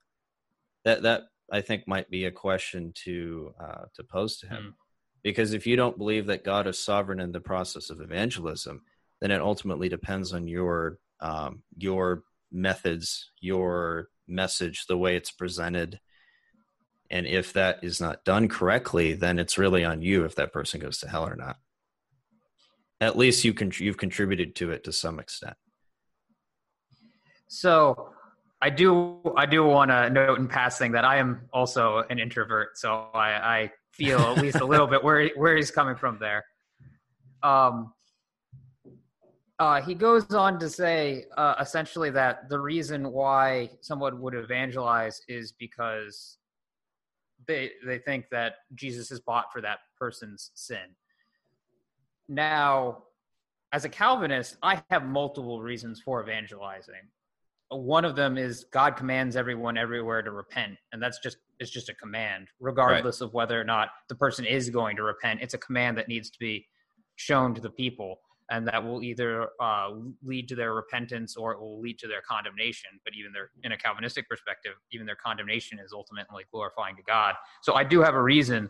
That 0.83 1.03
that 1.03 1.23
I 1.51 1.61
think 1.61 1.87
might 1.87 2.09
be 2.09 2.25
a 2.25 2.31
question 2.31 2.91
to 3.05 3.53
uh, 3.59 3.85
to 3.93 4.03
pose 4.03 4.37
to 4.39 4.47
him. 4.47 4.75
Mm 4.77 4.84
because 5.25 5.53
if 5.53 5.65
you 5.65 5.75
don't 5.75 5.97
believe 5.97 6.27
that 6.27 6.43
God 6.43 6.67
is 6.67 6.77
sovereign 6.77 7.19
in 7.19 7.31
the 7.31 7.39
process 7.39 7.89
of 7.89 7.99
evangelism, 7.99 8.83
then 9.19 9.31
it 9.31 9.41
ultimately 9.41 9.89
depends 9.89 10.33
on 10.33 10.47
your 10.47 10.99
um, 11.19 11.63
your 11.75 12.21
methods, 12.51 13.31
your 13.41 14.09
message, 14.27 14.85
the 14.85 14.97
way 14.97 15.15
it's 15.15 15.31
presented. 15.31 15.99
And 17.09 17.25
if 17.25 17.53
that 17.53 17.79
is 17.81 17.99
not 17.99 18.23
done 18.23 18.47
correctly, 18.47 19.13
then 19.13 19.39
it's 19.39 19.57
really 19.57 19.83
on 19.83 20.03
you 20.03 20.25
if 20.25 20.35
that 20.35 20.53
person 20.53 20.79
goes 20.79 20.99
to 20.99 21.09
hell 21.09 21.27
or 21.27 21.35
not. 21.35 21.57
At 23.01 23.17
least 23.17 23.43
you 23.43 23.53
can 23.53 23.71
you've 23.79 23.97
contributed 23.97 24.55
to 24.57 24.69
it 24.69 24.83
to 24.83 24.91
some 24.91 25.19
extent. 25.19 25.57
So 27.47 28.09
I 28.61 28.69
do 28.69 29.21
I 29.35 29.47
do 29.47 29.65
want 29.65 29.89
to 29.89 30.07
note 30.07 30.37
in 30.37 30.47
passing 30.47 30.91
that 30.91 31.03
I 31.03 31.17
am 31.17 31.49
also 31.51 32.03
an 32.11 32.19
introvert, 32.19 32.77
so 32.77 33.07
I, 33.15 33.29
I 33.31 33.71
feel 33.95 34.19
at 34.19 34.41
least 34.41 34.59
a 34.59 34.65
little 34.65 34.87
bit 34.87 35.03
where 35.03 35.29
where 35.35 35.55
he's 35.55 35.71
coming 35.71 35.95
from 35.95 36.17
there. 36.19 36.43
Um, 37.43 37.93
uh, 39.57 39.81
he 39.81 39.95
goes 39.95 40.33
on 40.33 40.59
to 40.59 40.69
say 40.69 41.25
uh, 41.37 41.55
essentially 41.59 42.09
that 42.09 42.49
the 42.49 42.59
reason 42.59 43.11
why 43.11 43.69
someone 43.81 44.19
would 44.19 44.33
evangelize 44.33 45.21
is 45.27 45.53
because 45.53 46.37
they 47.47 47.71
they 47.85 47.99
think 47.99 48.25
that 48.31 48.55
Jesus 48.73 49.11
is 49.11 49.19
bought 49.19 49.51
for 49.53 49.61
that 49.61 49.79
person's 49.97 50.51
sin. 50.55 50.95
Now, 52.27 53.03
as 53.71 53.85
a 53.85 53.89
Calvinist, 53.89 54.57
I 54.61 54.81
have 54.89 55.05
multiple 55.05 55.61
reasons 55.61 56.01
for 56.01 56.21
evangelizing 56.21 57.07
one 57.69 58.05
of 58.05 58.15
them 58.15 58.37
is 58.37 58.65
God 58.71 58.95
commands 58.95 59.35
everyone 59.35 59.77
everywhere 59.77 60.21
to 60.21 60.31
repent, 60.31 60.77
and 60.91 61.01
that's 61.01 61.19
just 61.19 61.37
it's 61.59 61.71
just 61.71 61.89
a 61.89 61.95
command, 61.95 62.47
regardless 62.59 63.21
right. 63.21 63.27
of 63.27 63.33
whether 63.33 63.59
or 63.59 63.63
not 63.63 63.89
the 64.09 64.15
person 64.15 64.45
is 64.45 64.69
going 64.69 64.95
to 64.97 65.03
repent. 65.03 65.41
It's 65.41 65.53
a 65.53 65.57
command 65.57 65.97
that 65.97 66.07
needs 66.07 66.29
to 66.29 66.39
be 66.39 66.67
shown 67.15 67.55
to 67.55 67.61
the 67.61 67.69
people, 67.69 68.19
and 68.51 68.67
that 68.67 68.83
will 68.83 69.01
either 69.01 69.49
uh, 69.59 69.89
lead 70.23 70.47
to 70.49 70.55
their 70.55 70.73
repentance 70.73 71.35
or 71.35 71.53
it 71.53 71.59
will 71.59 71.81
lead 71.81 71.97
to 71.99 72.07
their 72.07 72.21
condemnation. 72.29 72.91
But 73.03 73.13
even 73.17 73.31
their, 73.33 73.49
in 73.63 73.71
a 73.71 73.77
Calvinistic 73.77 74.29
perspective, 74.29 74.73
even 74.91 75.07
their 75.07 75.15
condemnation 75.15 75.79
is 75.79 75.91
ultimately 75.91 76.43
glorifying 76.51 76.95
to 76.97 77.03
God. 77.03 77.35
So 77.63 77.73
I 77.73 77.83
do 77.83 78.01
have 78.01 78.13
a 78.13 78.21
reason 78.21 78.69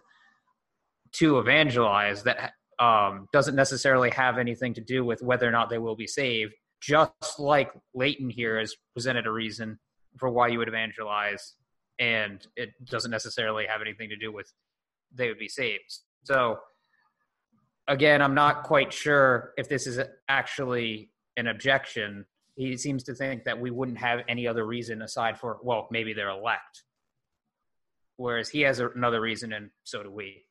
to 1.13 1.39
evangelize 1.39 2.23
that 2.23 2.53
um, 2.79 3.27
doesn't 3.33 3.55
necessarily 3.55 4.09
have 4.11 4.37
anything 4.37 4.73
to 4.75 4.81
do 4.81 5.03
with 5.03 5.21
whether 5.21 5.47
or 5.47 5.51
not 5.51 5.69
they 5.69 5.77
will 5.77 5.95
be 5.95 6.07
saved 6.07 6.53
just 6.85 7.39
like 7.39 7.71
Leighton 7.95 8.29
here 8.29 8.59
has 8.59 8.75
presented 8.93 9.25
a 9.25 9.31
reason 9.31 9.79
for 10.17 10.29
why 10.29 10.47
you 10.49 10.59
would 10.59 10.67
evangelize, 10.67 11.55
and 11.97 12.45
it 12.55 12.69
doesn't 12.85 13.11
necessarily 13.11 13.65
have 13.65 13.81
anything 13.81 14.09
to 14.09 14.15
do 14.15 14.31
with 14.31 14.51
they 15.13 15.27
would 15.27 15.39
be 15.39 15.47
saved. 15.47 15.99
So, 16.23 16.59
again, 17.87 18.21
I'm 18.21 18.35
not 18.35 18.63
quite 18.63 18.93
sure 18.93 19.53
if 19.57 19.67
this 19.67 19.87
is 19.87 19.99
actually 20.27 21.09
an 21.37 21.47
objection. 21.47 22.25
He 22.55 22.77
seems 22.77 23.03
to 23.05 23.15
think 23.15 23.45
that 23.45 23.59
we 23.59 23.71
wouldn't 23.71 23.97
have 23.97 24.19
any 24.27 24.47
other 24.47 24.65
reason 24.65 25.01
aside 25.01 25.39
for, 25.39 25.57
well, 25.63 25.87
maybe 25.89 26.13
they're 26.13 26.29
elect. 26.29 26.83
Whereas 28.17 28.49
he 28.49 28.61
has 28.61 28.79
another 28.79 29.19
reason, 29.21 29.53
and 29.53 29.71
so 29.83 30.03
do 30.03 30.11
we. 30.11 30.45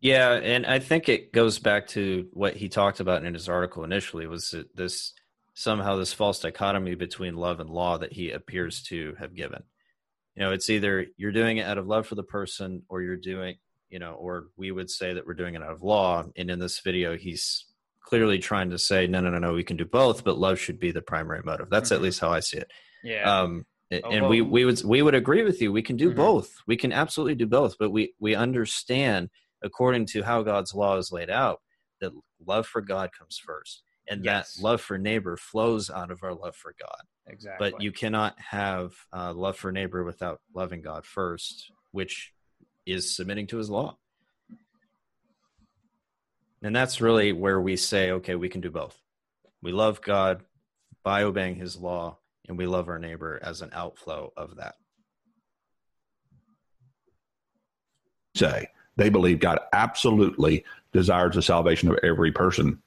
Yeah, 0.00 0.32
and 0.32 0.64
I 0.64 0.78
think 0.78 1.08
it 1.08 1.32
goes 1.32 1.58
back 1.58 1.88
to 1.88 2.26
what 2.32 2.56
he 2.56 2.68
talked 2.68 3.00
about 3.00 3.24
in 3.24 3.34
his 3.34 3.48
article 3.48 3.84
initially 3.84 4.26
was 4.26 4.54
this 4.74 5.12
somehow 5.54 5.96
this 5.96 6.14
false 6.14 6.40
dichotomy 6.40 6.94
between 6.94 7.36
love 7.36 7.60
and 7.60 7.68
law 7.68 7.98
that 7.98 8.12
he 8.12 8.30
appears 8.30 8.82
to 8.84 9.14
have 9.18 9.34
given. 9.34 9.62
You 10.34 10.42
know, 10.42 10.52
it's 10.52 10.70
either 10.70 11.06
you're 11.18 11.32
doing 11.32 11.58
it 11.58 11.66
out 11.66 11.76
of 11.76 11.86
love 11.86 12.06
for 12.06 12.14
the 12.14 12.22
person 12.22 12.82
or 12.88 13.02
you're 13.02 13.16
doing, 13.16 13.56
you 13.90 13.98
know, 13.98 14.12
or 14.12 14.46
we 14.56 14.70
would 14.70 14.88
say 14.88 15.12
that 15.12 15.26
we're 15.26 15.34
doing 15.34 15.54
it 15.54 15.62
out 15.62 15.72
of 15.72 15.82
law. 15.82 16.24
And 16.34 16.50
in 16.50 16.58
this 16.58 16.80
video, 16.80 17.16
he's 17.16 17.66
clearly 18.02 18.38
trying 18.38 18.70
to 18.70 18.78
say, 18.78 19.06
no, 19.06 19.20
no, 19.20 19.28
no, 19.28 19.38
no, 19.38 19.52
we 19.52 19.64
can 19.64 19.76
do 19.76 19.84
both, 19.84 20.24
but 20.24 20.38
love 20.38 20.58
should 20.58 20.80
be 20.80 20.92
the 20.92 21.02
primary 21.02 21.42
motive. 21.44 21.68
That's 21.68 21.90
mm-hmm. 21.90 21.96
at 21.96 22.02
least 22.02 22.20
how 22.20 22.30
I 22.30 22.40
see 22.40 22.58
it. 22.58 22.70
Yeah. 23.04 23.40
Um, 23.40 23.66
and 23.90 24.28
we 24.28 24.40
we 24.40 24.64
would 24.64 24.82
we 24.84 25.02
would 25.02 25.16
agree 25.16 25.42
with 25.42 25.60
you. 25.60 25.72
We 25.72 25.82
can 25.82 25.96
do 25.96 26.08
mm-hmm. 26.08 26.16
both. 26.16 26.54
We 26.66 26.76
can 26.76 26.92
absolutely 26.92 27.34
do 27.34 27.46
both, 27.46 27.76
but 27.78 27.90
we 27.90 28.14
we 28.20 28.36
understand 28.36 29.30
according 29.62 30.06
to 30.06 30.22
how 30.22 30.42
God's 30.42 30.74
law 30.74 30.96
is 30.96 31.12
laid 31.12 31.30
out, 31.30 31.60
that 32.00 32.12
love 32.44 32.66
for 32.66 32.80
God 32.80 33.10
comes 33.16 33.38
first. 33.38 33.82
And 34.08 34.24
yes. 34.24 34.54
that 34.54 34.62
love 34.62 34.80
for 34.80 34.98
neighbor 34.98 35.36
flows 35.36 35.90
out 35.90 36.10
of 36.10 36.22
our 36.22 36.34
love 36.34 36.56
for 36.56 36.74
God. 36.80 37.02
Exactly. 37.28 37.70
But 37.70 37.80
you 37.80 37.92
cannot 37.92 38.38
have 38.40 38.92
uh, 39.12 39.32
love 39.32 39.56
for 39.56 39.70
neighbor 39.70 40.02
without 40.02 40.40
loving 40.54 40.82
God 40.82 41.06
first, 41.06 41.70
which 41.92 42.32
is 42.86 43.14
submitting 43.14 43.46
to 43.48 43.58
his 43.58 43.70
law. 43.70 43.96
And 46.62 46.74
that's 46.74 47.00
really 47.00 47.32
where 47.32 47.60
we 47.60 47.76
say, 47.76 48.10
okay, 48.10 48.34
we 48.34 48.48
can 48.48 48.60
do 48.60 48.70
both. 48.70 48.98
We 49.62 49.72
love 49.72 50.02
God 50.02 50.42
by 51.02 51.22
obeying 51.22 51.54
his 51.54 51.76
law, 51.76 52.18
and 52.48 52.58
we 52.58 52.66
love 52.66 52.88
our 52.88 52.98
neighbor 52.98 53.38
as 53.42 53.62
an 53.62 53.70
outflow 53.72 54.32
of 54.36 54.56
that. 54.56 54.74
Say, 58.34 58.68
they 59.00 59.08
believe 59.08 59.40
God 59.40 59.58
absolutely 59.72 60.64
desires 60.92 61.34
the 61.34 61.42
salvation 61.42 61.88
of 61.90 61.98
every 62.02 62.32
person, 62.32 62.80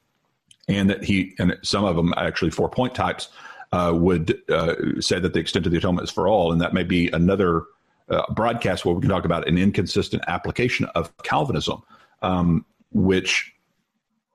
and 0.67 0.89
that 0.89 1.04
He 1.04 1.34
and 1.39 1.58
some 1.63 1.86
of 1.86 1.95
them 1.95 2.13
actually 2.17 2.52
four 2.52 2.69
point 2.69 2.93
types 2.93 3.30
uh, 3.71 3.91
would 3.95 4.41
uh, 4.49 4.76
say 4.99 5.19
that 5.19 5.34
the 5.34 5.39
extent 5.39 5.65
of 5.65 5.71
the 5.71 5.78
atonement 5.80 6.08
is 6.08 6.12
for 6.12 6.28
all, 6.28 6.52
and 6.52 6.62
that 6.62 6.73
may 6.73 6.84
be 6.84 7.10
another 7.10 7.63
uh, 8.10 8.32
broadcast 8.34 8.86
where 8.86 8.93
we 8.93 9.02
can 9.02 9.10
talk 9.10 9.26
about 9.26 9.47
an 9.47 9.58
inconsistent 9.58 10.23
application 10.28 10.86
of 10.93 11.15
Calvinism, 11.23 11.82
um, 12.21 12.65
which 12.91 13.52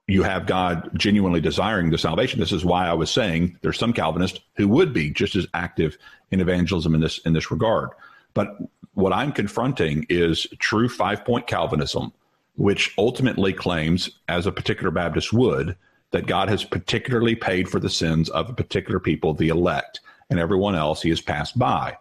you 0.09 0.23
have 0.23 0.47
God 0.47 0.91
genuinely 0.95 1.41
desiring 1.41 1.91
the 1.91 1.99
salvation. 1.99 2.41
This 2.41 2.51
is 2.51 2.65
why 2.65 2.89
I 2.89 2.95
was 2.95 3.11
saying 3.11 3.59
there's 3.61 3.79
some 3.79 3.93
Calvinists 3.93 4.41
who 4.57 4.67
would 4.69 4.93
be 4.93 5.11
just 5.11 5.37
as 5.37 5.47
active 5.55 5.97
in 6.31 6.41
evangelism 6.41 6.95
in 6.95 7.01
this 7.01 7.19
in 7.19 7.35
this 7.35 7.51
regard. 7.51 7.91
But 8.35 8.57
what 8.95 9.13
I'm 9.13 9.33
confronting 9.33 10.07
is 10.09 10.47
true 10.59 10.89
five 10.89 11.25
point 11.25 11.47
Calvinism, 11.47 12.13
which 12.57 12.95
ultimately 12.99 13.53
claims, 13.53 14.11
as 14.29 14.47
a 14.47 14.53
particular 14.53 14.91
Baptist 14.91 15.33
would, 15.33 15.77
that 16.11 16.27
God 16.27 16.49
has 16.49 16.65
particularly 16.65 17.35
paid 17.35 17.69
for 17.69 17.81
the 17.81 17.91
sins 17.91 18.29
of 18.31 18.49
a 18.49 18.55
particular 18.55 18.99
people, 18.99 19.35
the 19.35 19.49
elect, 19.49 20.01
and 20.31 20.41
everyone 20.41 20.75
else 20.75 21.03
he 21.03 21.11
has 21.11 21.21
passed 21.21 21.59
by. 21.59 21.97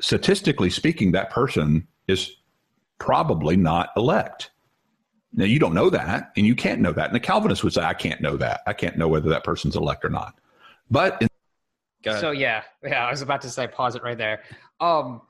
Statistically 0.00 0.70
speaking, 0.70 1.12
that 1.12 1.30
person 1.30 1.86
is 2.06 2.36
probably 2.98 3.56
not 3.56 3.90
elect. 3.96 4.50
Now, 5.32 5.46
you 5.46 5.58
don't 5.58 5.74
know 5.74 5.90
that, 5.90 6.30
and 6.36 6.46
you 6.46 6.54
can't 6.54 6.80
know 6.80 6.92
that. 6.92 7.06
And 7.06 7.14
the 7.14 7.20
Calvinist 7.20 7.64
would 7.64 7.72
say, 7.72 7.82
I 7.82 7.94
can't 7.94 8.20
know 8.20 8.36
that. 8.36 8.60
I 8.66 8.72
can't 8.72 8.96
know 8.96 9.08
whether 9.08 9.28
that 9.30 9.42
person's 9.42 9.74
elect 9.74 10.04
or 10.04 10.10
not. 10.10 10.38
But 10.90 11.20
in- 11.20 11.28
so, 12.20 12.30
yeah, 12.30 12.62
yeah, 12.82 13.06
I 13.06 13.10
was 13.10 13.22
about 13.22 13.40
to 13.42 13.50
say, 13.50 13.66
pause 13.66 13.96
it 13.96 14.02
right 14.02 14.18
there. 14.18 14.42
Um, 14.78 15.22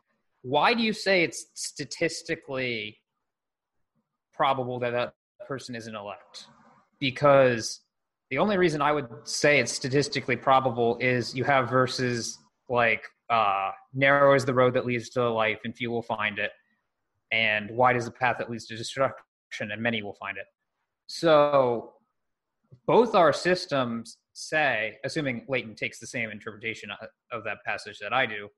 why 0.44 0.74
do 0.74 0.82
you 0.82 0.92
say 0.92 1.24
it's 1.24 1.46
statistically 1.54 2.98
probable 4.34 4.78
that 4.78 4.90
that 4.90 5.14
person 5.48 5.74
is 5.74 5.86
an 5.86 5.96
elect? 5.96 6.48
Because 7.00 7.80
the 8.28 8.36
only 8.36 8.58
reason 8.58 8.82
I 8.82 8.92
would 8.92 9.08
say 9.24 9.58
it's 9.58 9.72
statistically 9.72 10.36
probable 10.36 10.98
is 11.00 11.34
you 11.34 11.44
have 11.44 11.70
verses 11.70 12.38
like 12.68 13.04
uh, 13.30 13.70
narrow 13.94 14.34
is 14.34 14.44
the 14.44 14.52
road 14.52 14.74
that 14.74 14.84
leads 14.84 15.08
to 15.10 15.30
life, 15.30 15.60
and 15.64 15.74
few 15.74 15.90
will 15.90 16.02
find 16.02 16.38
it, 16.38 16.50
and 17.32 17.70
wide 17.70 17.96
is 17.96 18.04
the 18.04 18.10
path 18.10 18.36
that 18.38 18.50
leads 18.50 18.66
to 18.66 18.76
destruction, 18.76 19.22
and 19.72 19.80
many 19.82 20.02
will 20.02 20.16
find 20.20 20.36
it. 20.36 20.44
So 21.06 21.94
both 22.86 23.14
our 23.14 23.32
systems 23.32 24.18
say, 24.34 24.98
assuming 25.04 25.46
Leighton 25.48 25.74
takes 25.74 25.98
the 25.98 26.06
same 26.06 26.28
interpretation 26.30 26.90
of 27.32 27.44
that 27.44 27.58
passage 27.64 27.98
that 28.00 28.12
I 28.12 28.26
do, 28.26 28.50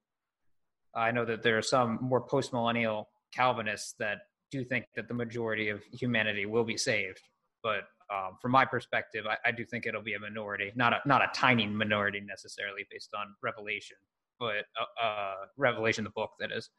I 0.97 1.11
know 1.11 1.25
that 1.25 1.43
there 1.43 1.59
are 1.59 1.63
some 1.63 1.99
more 2.01 2.27
postmillennial 2.27 3.05
Calvinists 3.33 3.95
that 3.99 4.19
do 4.51 4.65
think 4.65 4.87
that 4.95 5.09
the 5.09 5.15
majority 5.15 5.69
of 5.69 5.83
humanity 5.93 6.47
will 6.47 6.65
be 6.65 6.77
saved. 6.77 7.21
But 7.63 7.83
um, 8.13 8.39
from 8.41 8.53
my 8.53 8.65
perspective, 8.65 9.27
I, 9.29 9.37
I, 9.49 9.51
do 9.51 9.65
think 9.65 9.85
it'll 9.85 10.03
be 10.03 10.15
a 10.15 10.21
minority, 10.21 10.73
not 10.77 10.93
a 10.93 11.01
not 11.07 11.23
a 11.23 11.31
tiny 11.35 11.67
minority 11.67 12.21
necessarily 12.21 12.87
based 12.91 13.11
on 13.15 13.35
Revelation, 13.43 13.97
but 14.39 14.65
uh, 14.81 15.05
uh, 15.05 15.35
Revelation, 15.57 16.05
the 16.05 16.11
book 16.11 16.31
that 16.39 16.53
is, 16.53 16.71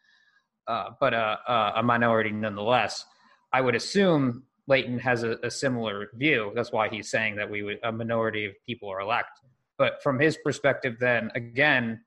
uh, 0.67 0.91
but 0.99 1.13
uh, 1.13 1.37
uh, 1.47 1.73
a 1.75 1.83
minority 1.83 2.31
nonetheless. 2.31 3.05
I 3.51 3.61
would 3.61 3.75
assume 3.75 4.43
Leighton 4.67 4.99
has 4.99 5.23
a, 5.23 5.37
a, 5.43 5.51
similar 5.51 6.09
view. 6.13 6.51
That's 6.55 6.71
why 6.71 6.89
he's 6.89 7.09
saying 7.09 7.37
that 7.37 7.49
we 7.49 7.63
would, 7.63 7.79
a 7.83 7.91
minority 7.91 8.45
of 8.45 8.53
people 8.65 8.89
are 8.89 8.99
elect. 8.99 9.39
But 9.77 10.03
from 10.03 10.19
his 10.19 10.37
perspective, 10.43 10.97
then 10.99 11.31
again, 11.35 12.01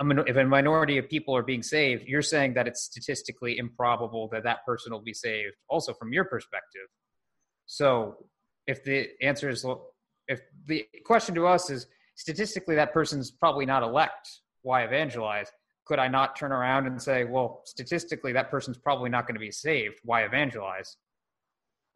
if 0.00 0.36
a 0.36 0.44
minority 0.44 0.98
of 0.98 1.08
people 1.08 1.36
are 1.36 1.42
being 1.42 1.62
saved, 1.62 2.04
you're 2.06 2.22
saying 2.22 2.54
that 2.54 2.66
it's 2.66 2.82
statistically 2.82 3.58
improbable 3.58 4.28
that 4.32 4.44
that 4.44 4.64
person 4.64 4.92
will 4.92 5.02
be 5.02 5.14
saved. 5.14 5.54
Also, 5.68 5.94
from 5.94 6.12
your 6.12 6.24
perspective, 6.24 6.88
so 7.66 8.16
if 8.66 8.84
the 8.84 9.08
answer 9.22 9.48
is 9.48 9.64
if 10.28 10.40
the 10.66 10.86
question 11.04 11.34
to 11.34 11.46
us 11.46 11.70
is 11.70 11.86
statistically 12.16 12.74
that 12.76 12.92
person's 12.92 13.30
probably 13.30 13.66
not 13.66 13.82
elect, 13.82 14.28
why 14.62 14.84
evangelize? 14.84 15.50
Could 15.84 15.98
I 15.98 16.08
not 16.08 16.34
turn 16.34 16.50
around 16.50 16.86
and 16.86 17.00
say, 17.00 17.24
well, 17.24 17.62
statistically 17.66 18.32
that 18.32 18.50
person's 18.50 18.78
probably 18.78 19.10
not 19.10 19.26
going 19.26 19.34
to 19.34 19.40
be 19.40 19.50
saved? 19.50 19.96
Why 20.02 20.24
evangelize? 20.24 20.96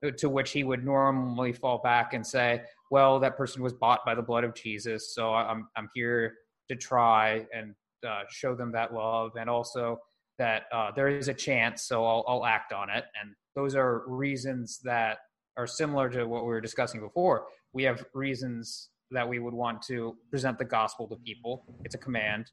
Uh, 0.05 0.11
to 0.13 0.29
which 0.29 0.53
he 0.53 0.63
would 0.63 0.85
normally 0.85 1.53
fall 1.53 1.79
back 1.79 2.15
and 2.15 2.25
say, 2.25 2.63
"Well, 2.89 3.19
that 3.19 3.37
person 3.37 3.65
was 3.65 3.73
bought 3.73 4.05
by 4.07 4.15
the 4.15 4.23
blood 4.23 4.45
of 4.45 4.55
Jesus, 4.55 5.13
so 5.13 5.35
I'm 5.35 5.69
I'm 5.75 5.89
here 5.93 6.37
to 6.69 6.77
try 6.77 7.47
and 7.53 7.75
uh, 8.07 8.23
show 8.29 8.55
them 8.55 8.73
that 8.73 8.93
love, 8.93 9.33
and 9.39 9.49
also 9.49 10.01
that 10.39 10.65
uh, 10.73 10.91
there 10.95 11.09
is 11.09 11.29
a 11.29 11.35
chance, 11.35 11.83
so 11.83 12.05
I'll, 12.05 12.25
I'll 12.29 12.47
act 12.47 12.73
on 12.73 12.91
it." 12.91 13.05
And 13.21 13.35
those 13.55 13.75
are 13.75 14.05
reasons 14.07 14.81
that 14.85 15.19
are 15.57 15.67
similar 15.67 16.09
to 16.11 16.25
what 16.25 16.43
we 16.43 16.49
were 16.49 16.61
discussing 16.61 17.01
before. 17.01 17.47
We 17.73 17.83
have 17.85 18.05
reasons 18.15 18.91
that 19.11 19.29
we 19.29 19.39
would 19.39 19.55
want 19.55 19.83
to 19.83 20.17
present 20.31 20.59
the 20.59 20.65
gospel 20.65 21.09
to 21.09 21.17
people. 21.17 21.65
It's 21.85 21.95
a 21.95 21.99
command 21.99 22.51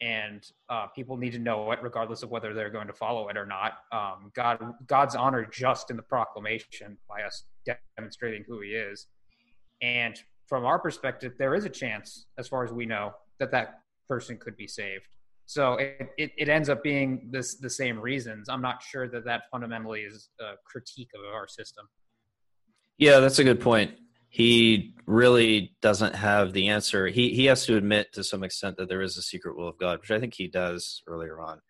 and 0.00 0.48
uh, 0.68 0.86
people 0.94 1.16
need 1.16 1.32
to 1.32 1.38
know 1.38 1.72
it 1.72 1.80
regardless 1.82 2.22
of 2.22 2.30
whether 2.30 2.54
they're 2.54 2.70
going 2.70 2.86
to 2.86 2.92
follow 2.92 3.28
it 3.28 3.36
or 3.36 3.46
not. 3.46 3.78
Um, 3.92 4.30
God, 4.34 4.74
God's 4.86 5.14
honor 5.14 5.44
just 5.44 5.90
in 5.90 5.96
the 5.96 6.02
proclamation 6.02 6.96
by 7.08 7.22
us 7.22 7.44
demonstrating 7.96 8.44
who 8.46 8.60
He 8.60 8.70
is, 8.70 9.06
and 9.82 10.18
from 10.46 10.64
our 10.64 10.78
perspective, 10.78 11.34
there 11.38 11.54
is 11.54 11.64
a 11.64 11.68
chance, 11.68 12.26
as 12.38 12.48
far 12.48 12.64
as 12.64 12.72
we 12.72 12.86
know, 12.86 13.12
that 13.38 13.50
that 13.50 13.80
person 14.08 14.36
could 14.38 14.56
be 14.56 14.66
saved. 14.66 15.06
So 15.46 15.74
it, 15.74 16.10
it, 16.18 16.32
it 16.36 16.48
ends 16.48 16.68
up 16.68 16.82
being 16.82 17.28
this 17.30 17.56
the 17.56 17.70
same 17.70 17.98
reasons. 17.98 18.48
I'm 18.48 18.62
not 18.62 18.82
sure 18.82 19.08
that 19.08 19.24
that 19.24 19.42
fundamentally 19.50 20.02
is 20.02 20.28
a 20.40 20.52
critique 20.64 21.10
of 21.14 21.34
our 21.34 21.48
system. 21.48 21.86
Yeah, 22.98 23.20
that's 23.20 23.38
a 23.38 23.44
good 23.44 23.60
point 23.60 23.92
he 24.30 24.94
really 25.06 25.74
doesn't 25.80 26.14
have 26.14 26.52
the 26.52 26.68
answer. 26.68 27.08
He 27.08 27.30
he 27.30 27.46
has 27.46 27.64
to 27.66 27.76
admit 27.76 28.12
to 28.12 28.24
some 28.24 28.44
extent 28.44 28.76
that 28.76 28.88
there 28.88 29.02
is 29.02 29.16
a 29.16 29.22
secret 29.22 29.56
will 29.56 29.68
of 29.68 29.78
God, 29.78 30.00
which 30.00 30.10
I 30.10 30.20
think 30.20 30.34
he 30.34 30.48
does 30.48 31.02
earlier 31.06 31.40
on, 31.40 31.60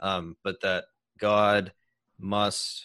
um, 0.00 0.36
but 0.42 0.60
that 0.62 0.84
God 1.18 1.72
must. 2.18 2.84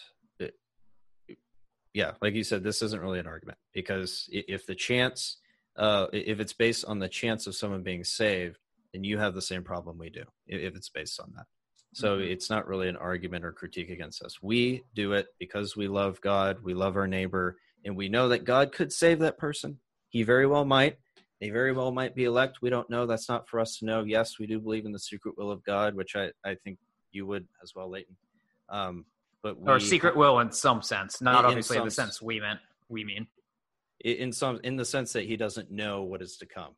Yeah, 1.92 2.12
like 2.20 2.34
you 2.34 2.42
said, 2.42 2.64
this 2.64 2.82
isn't 2.82 3.00
really 3.00 3.20
an 3.20 3.28
argument 3.28 3.56
because 3.72 4.28
if 4.32 4.66
the 4.66 4.74
chance, 4.74 5.36
uh, 5.76 6.08
if 6.12 6.40
it's 6.40 6.52
based 6.52 6.84
on 6.86 6.98
the 6.98 7.08
chance 7.08 7.46
of 7.46 7.54
someone 7.54 7.84
being 7.84 8.02
saved, 8.02 8.58
then 8.94 9.04
you 9.04 9.18
have 9.18 9.34
the 9.34 9.42
same 9.42 9.64
problem 9.64 9.98
we 9.98 10.08
do. 10.08 10.22
If 10.46 10.74
it's 10.74 10.88
based 10.88 11.20
on 11.20 11.32
that, 11.36 11.46
so 11.94 12.16
mm-hmm. 12.16 12.30
it's 12.30 12.48
not 12.48 12.66
really 12.66 12.88
an 12.88 12.96
argument 12.96 13.44
or 13.44 13.52
critique 13.52 13.90
against 13.90 14.22
us. 14.22 14.38
We 14.40 14.84
do 14.94 15.12
it 15.12 15.26
because 15.38 15.76
we 15.76 15.88
love 15.88 16.20
God, 16.20 16.58
we 16.62 16.74
love 16.74 16.96
our 16.96 17.08
neighbor, 17.08 17.56
and 17.84 17.96
we 17.96 18.08
know 18.08 18.28
that 18.28 18.44
God 18.44 18.72
could 18.72 18.92
save 18.92 19.18
that 19.18 19.36
person. 19.36 19.78
He 20.08 20.22
very 20.22 20.46
well 20.46 20.64
might. 20.64 20.96
They 21.40 21.50
very 21.50 21.72
well 21.72 21.90
might 21.90 22.14
be 22.14 22.24
elect. 22.24 22.58
We 22.62 22.70
don't 22.70 22.88
know. 22.88 23.06
That's 23.06 23.28
not 23.28 23.48
for 23.48 23.60
us 23.60 23.78
to 23.78 23.84
know. 23.84 24.04
Yes, 24.04 24.38
we 24.38 24.46
do 24.46 24.60
believe 24.60 24.86
in 24.86 24.92
the 24.92 24.98
secret 24.98 25.36
will 25.36 25.50
of 25.50 25.62
God, 25.64 25.94
which 25.94 26.16
I, 26.16 26.30
I 26.44 26.54
think 26.64 26.78
you 27.12 27.26
would 27.26 27.46
as 27.62 27.72
well, 27.74 27.90
Leighton. 27.90 28.16
Um, 28.68 29.04
but 29.42 29.60
we, 29.60 29.70
or 29.70 29.78
secret 29.78 30.16
will 30.16 30.38
in 30.38 30.52
some 30.52 30.80
sense, 30.80 31.20
not 31.20 31.40
in, 31.40 31.46
obviously 31.46 31.76
in, 31.76 31.84
the 31.84 31.90
sense 31.90 32.22
we 32.22 32.40
meant. 32.40 32.60
We 32.88 33.04
mean 33.04 33.26
in 34.04 34.32
some 34.32 34.60
in 34.62 34.76
the 34.76 34.84
sense 34.84 35.12
that 35.12 35.24
he 35.24 35.36
doesn't 35.36 35.70
know 35.70 36.02
what 36.02 36.22
is 36.22 36.36
to 36.38 36.46
come. 36.46 36.72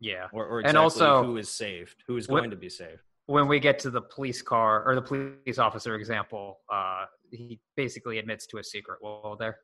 Yeah, 0.00 0.28
or, 0.32 0.46
or 0.46 0.60
exactly 0.60 0.68
and 0.70 0.78
also 0.78 1.24
who 1.24 1.36
is 1.36 1.50
saved, 1.50 2.02
who 2.06 2.16
is 2.16 2.26
going 2.26 2.42
when, 2.42 2.50
to 2.50 2.56
be 2.56 2.70
saved. 2.70 3.02
When 3.26 3.46
we 3.48 3.60
get 3.60 3.78
to 3.80 3.90
the 3.90 4.00
police 4.00 4.40
car 4.40 4.82
or 4.84 4.94
the 4.94 5.02
police 5.02 5.58
officer 5.58 5.94
example, 5.94 6.60
uh, 6.72 7.04
he 7.30 7.60
basically 7.76 8.18
admits 8.18 8.46
to 8.48 8.58
a 8.58 8.64
secret 8.64 9.02
will 9.02 9.36
there. 9.38 9.58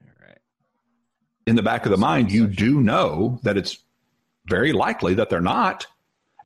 All 0.00 0.26
right. 0.26 0.38
In 1.46 1.56
the 1.56 1.62
back 1.62 1.86
of 1.86 1.90
the 1.90 1.98
mind, 1.98 2.30
you 2.30 2.46
do 2.46 2.80
know 2.80 3.40
that 3.42 3.56
it's 3.56 3.78
very 4.46 4.72
likely 4.72 5.14
that 5.14 5.30
they're 5.30 5.40
not. 5.40 5.86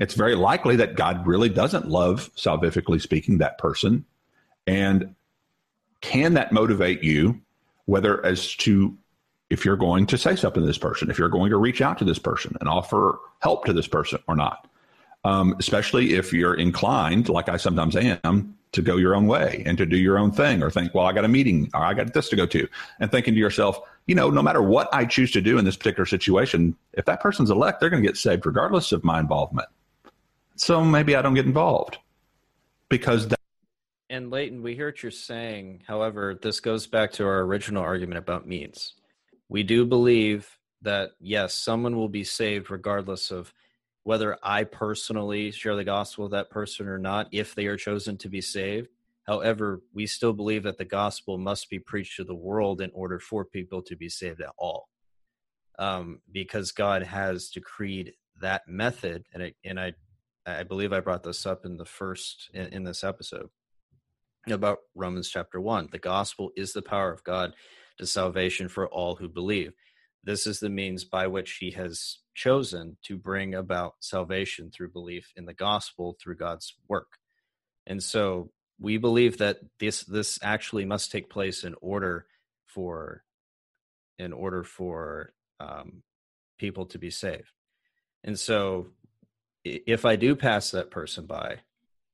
It's 0.01 0.15
very 0.15 0.35
likely 0.35 0.77
that 0.77 0.97
God 0.97 1.27
really 1.27 1.51
doesn't 1.51 1.87
love, 1.87 2.31
salvifically 2.35 3.01
speaking, 3.01 3.39
that 3.39 3.59
person. 3.59 4.07
And 4.67 5.15
can 6.01 6.35
that 6.35 6.51
motivate 6.51 7.03
you, 7.03 7.43
whether 7.85 8.25
as 8.25 8.57
to 8.57 8.97
if 9.53 9.67
you're 9.67 9.77
going 9.77 10.07
to 10.07 10.17
say 10.17 10.35
something 10.35 10.63
to 10.63 10.67
this 10.67 10.79
person, 10.79 11.11
if 11.11 11.19
you're 11.19 11.29
going 11.29 11.51
to 11.51 11.59
reach 11.59 11.83
out 11.83 11.99
to 11.99 12.07
this 12.07 12.19
person 12.19 12.57
and 12.59 12.69
offer 12.71 13.19
help 13.41 13.67
to 13.67 13.75
this 13.75 13.87
person 13.87 14.19
or 14.27 14.35
not? 14.35 14.67
Um, 15.25 15.55
especially 15.59 16.15
if 16.15 16.33
you're 16.33 16.55
inclined, 16.55 17.29
like 17.29 17.51
I 17.51 17.59
sometimes 17.59 17.95
am, 17.95 18.57
to 18.73 18.81
go 18.81 18.97
your 18.97 19.15
own 19.15 19.27
way 19.27 19.63
and 19.67 19.77
to 19.77 19.85
do 19.85 19.99
your 19.99 20.19
own 20.19 20.33
thing 20.33 20.63
or 20.63 20.71
think, 20.71 20.95
well, 20.95 21.05
I 21.05 21.13
got 21.13 21.27
a 21.27 21.29
meeting 21.29 21.71
or 21.75 21.85
I 21.85 21.93
got 21.93 22.15
this 22.15 22.31
to 22.31 22.37
go 22.37 22.47
to, 22.47 22.67
and 22.99 23.11
thinking 23.11 23.35
to 23.35 23.41
yourself, 23.41 23.79
you 24.07 24.15
know, 24.15 24.31
no 24.31 24.43
matter 24.43 24.63
what 24.63 24.89
I 24.91 25.05
choose 25.05 25.31
to 25.33 25.43
do 25.43 25.59
in 25.59 25.67
this 25.67 25.77
particular 25.77 26.07
situation, 26.07 26.75
if 26.95 27.05
that 27.05 27.21
person's 27.21 27.51
elect, 27.51 27.79
they're 27.79 27.91
going 27.91 28.03
to 28.03 28.09
get 28.09 28.17
saved 28.17 28.47
regardless 28.47 28.91
of 28.91 29.05
my 29.05 29.21
involvement. 29.21 29.69
So 30.57 30.83
maybe 30.83 31.15
I 31.15 31.21
don't 31.21 31.35
get 31.35 31.45
involved 31.45 31.99
because 32.89 33.29
that. 33.29 33.39
And 34.09 34.31
Leighton, 34.31 34.63
we 34.63 34.75
hear 34.75 34.87
what 34.87 35.03
you're 35.03 35.13
saying. 35.13 35.83
However, 35.87 36.39
this 36.41 36.59
goes 36.59 36.87
back 36.87 37.13
to 37.13 37.27
our 37.27 37.41
original 37.41 37.83
argument 37.83 38.19
about 38.19 38.49
means. 38.49 38.95
We 39.53 39.65
do 39.65 39.85
believe 39.85 40.59
that, 40.81 41.11
yes, 41.21 41.53
someone 41.53 41.95
will 41.95 42.09
be 42.09 42.25
saved 42.25 42.71
regardless 42.71 43.31
of 43.31 43.53
whether 44.03 44.39
I 44.43 44.65
personally 44.65 45.51
share 45.51 45.77
the 45.77 45.85
gospel 45.85 46.25
with 46.25 46.33
that 46.33 46.49
person 46.49 46.89
or 46.89 46.97
not, 46.97 47.29
if 47.33 47.55
they 47.55 47.67
are 47.67 47.77
chosen 47.77 48.17
to 48.17 48.31
be 48.31 48.41
saved. 48.41 48.89
However, 49.25 49.83
we 49.93 50.07
still 50.07 50.33
believe 50.33 50.63
that 50.63 50.79
the 50.79 50.87
gospel 50.87 51.37
must 51.37 51.69
be 51.69 51.79
preached 51.79 52.17
to 52.17 52.25
the 52.25 52.35
world 52.35 52.81
in 52.81 52.91
order 52.95 53.21
for 53.21 53.45
people 53.45 53.83
to 53.83 53.95
be 53.95 54.09
saved 54.09 54.41
at 54.41 54.55
all. 54.57 54.89
Um, 55.79 56.23
because 56.33 56.73
God 56.73 57.03
has 57.03 57.51
decreed 57.51 58.15
that 58.41 58.67
method, 58.67 59.27
and 59.35 59.43
I, 59.43 59.53
and 59.67 59.79
I, 59.79 59.93
I 60.47 60.63
believe 60.63 60.95
I 60.95 61.01
brought 61.01 61.25
this 61.25 61.45
up 61.45 61.67
in 61.67 61.77
the 61.77 61.85
first 61.85 62.49
in, 62.55 62.69
in 62.69 62.85
this 62.85 63.05
episode 63.05 63.51
about 64.49 64.79
Romans 64.95 65.29
chapter 65.29 65.61
one. 65.61 65.91
The 65.93 65.99
gospel 65.99 66.53
is 66.57 66.73
the 66.73 66.81
power 66.81 67.13
of 67.13 67.23
God 67.23 67.53
to 67.99 68.07
salvation 68.07 68.69
for 68.69 68.89
all 68.89 69.17
who 69.17 69.29
believe. 69.29 69.73
This 70.25 70.47
is 70.47 70.61
the 70.61 70.71
means 70.71 71.05
by 71.05 71.27
which 71.27 71.57
He 71.59 71.73
has 71.73 72.19
chosen 72.35 72.97
to 73.03 73.17
bring 73.17 73.55
about 73.55 73.95
salvation 74.01 74.71
through 74.71 74.93
belief 74.93 75.33
in 75.37 75.45
the 75.45 75.55
gospel 75.55 76.17
through 76.21 76.37
God's 76.37 76.75
work. 76.89 77.19
And 77.87 78.03
so 78.03 78.51
we 78.81 78.97
believe 78.97 79.39
that 79.39 79.59
this 79.79 80.05
this 80.05 80.39
actually 80.43 80.85
must 80.85 81.11
take 81.11 81.31
place 81.31 81.65
in 81.65 81.75
order 81.81 82.27
for 82.67 83.25
in 84.19 84.33
order 84.33 84.65
for 84.65 85.33
um, 85.61 86.03
people 86.59 86.87
to 86.87 86.99
be 86.99 87.11
saved. 87.11 87.51
And 88.25 88.39
so 88.39 88.89
if 89.65 90.05
I 90.05 90.17
do 90.17 90.37
pass 90.37 90.71
that 90.73 90.91
person 90.91 91.27
by, 91.27 91.59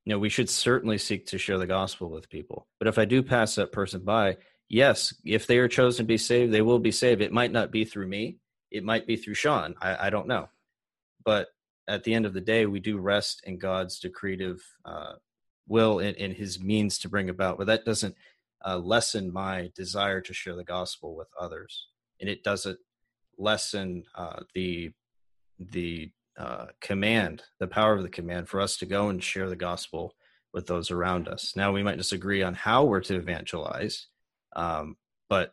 you 0.05 0.13
know, 0.13 0.19
we 0.19 0.29
should 0.29 0.49
certainly 0.49 0.99
seek 0.99 1.27
to 1.27 1.39
share 1.39 1.59
the 1.59 1.67
gospel 1.67 2.11
with 2.11 2.31
people. 2.31 2.67
But 2.79 2.89
if 2.89 2.99
I 2.99 3.05
do 3.05 3.23
pass 3.23 3.57
that 3.57 3.73
person 3.73 4.05
by, 4.05 4.37
yes, 4.69 5.15
if 5.25 5.47
they 5.47 5.59
are 5.59 5.69
chosen 5.69 6.05
to 6.05 6.09
be 6.09 6.19
saved, 6.19 6.53
they 6.53 6.63
will 6.63 6.79
be 6.79 6.93
saved. 6.93 7.23
It 7.23 7.33
might 7.33 7.53
not 7.53 7.71
be 7.71 7.85
through 7.85 8.09
me, 8.09 8.39
it 8.71 8.85
might 8.85 9.07
be 9.07 9.17
through 9.17 9.35
Sean. 9.35 9.75
I, 9.81 10.07
I 10.07 10.11
don't 10.11 10.29
know. 10.29 10.49
But 11.25 11.49
at 11.89 12.05
the 12.05 12.15
end 12.15 12.27
of 12.27 12.35
the 12.35 12.41
day, 12.41 12.67
we 12.67 12.81
do 12.81 12.99
rest 12.99 13.43
in 13.45 13.59
God's 13.59 13.99
decretive 13.99 14.61
uh, 14.85 15.15
will 15.67 15.99
and, 15.99 16.17
and, 16.17 16.35
his 16.35 16.61
means 16.61 16.99
to 16.99 17.09
bring 17.09 17.29
about. 17.29 17.59
But 17.59 17.67
that 17.67 17.85
doesn't 17.85 18.15
uh, 18.65 18.79
lessen 18.79 19.33
my 19.33 19.71
desire 19.75 20.21
to 20.21 20.35
share 20.35 20.57
the 20.57 20.65
gospel 20.65 21.17
with 21.17 21.29
others, 21.39 21.89
and 22.21 22.29
it 22.29 22.43
doesn't 22.43 22.79
lessen 23.39 24.05
uh, 24.15 24.41
the 24.55 24.93
the 25.59 26.11
uh, 26.39 26.67
command, 26.81 27.43
the 27.59 27.67
power 27.67 27.95
of 27.95 28.03
the 28.03 28.09
command 28.09 28.49
for 28.49 28.61
us 28.61 28.77
to 28.77 28.87
go 28.87 29.09
and 29.09 29.23
share 29.23 29.49
the 29.49 29.57
gospel 29.57 30.15
with 30.53 30.67
those 30.67 30.91
around 30.91 31.29
us. 31.29 31.55
Now 31.57 31.73
we 31.73 31.83
might 31.83 31.99
disagree 31.99 32.43
on 32.43 32.55
how 32.55 32.85
we're 32.85 33.01
to 33.01 33.17
evangelize, 33.17 34.07
um, 34.55 34.97
but 35.29 35.53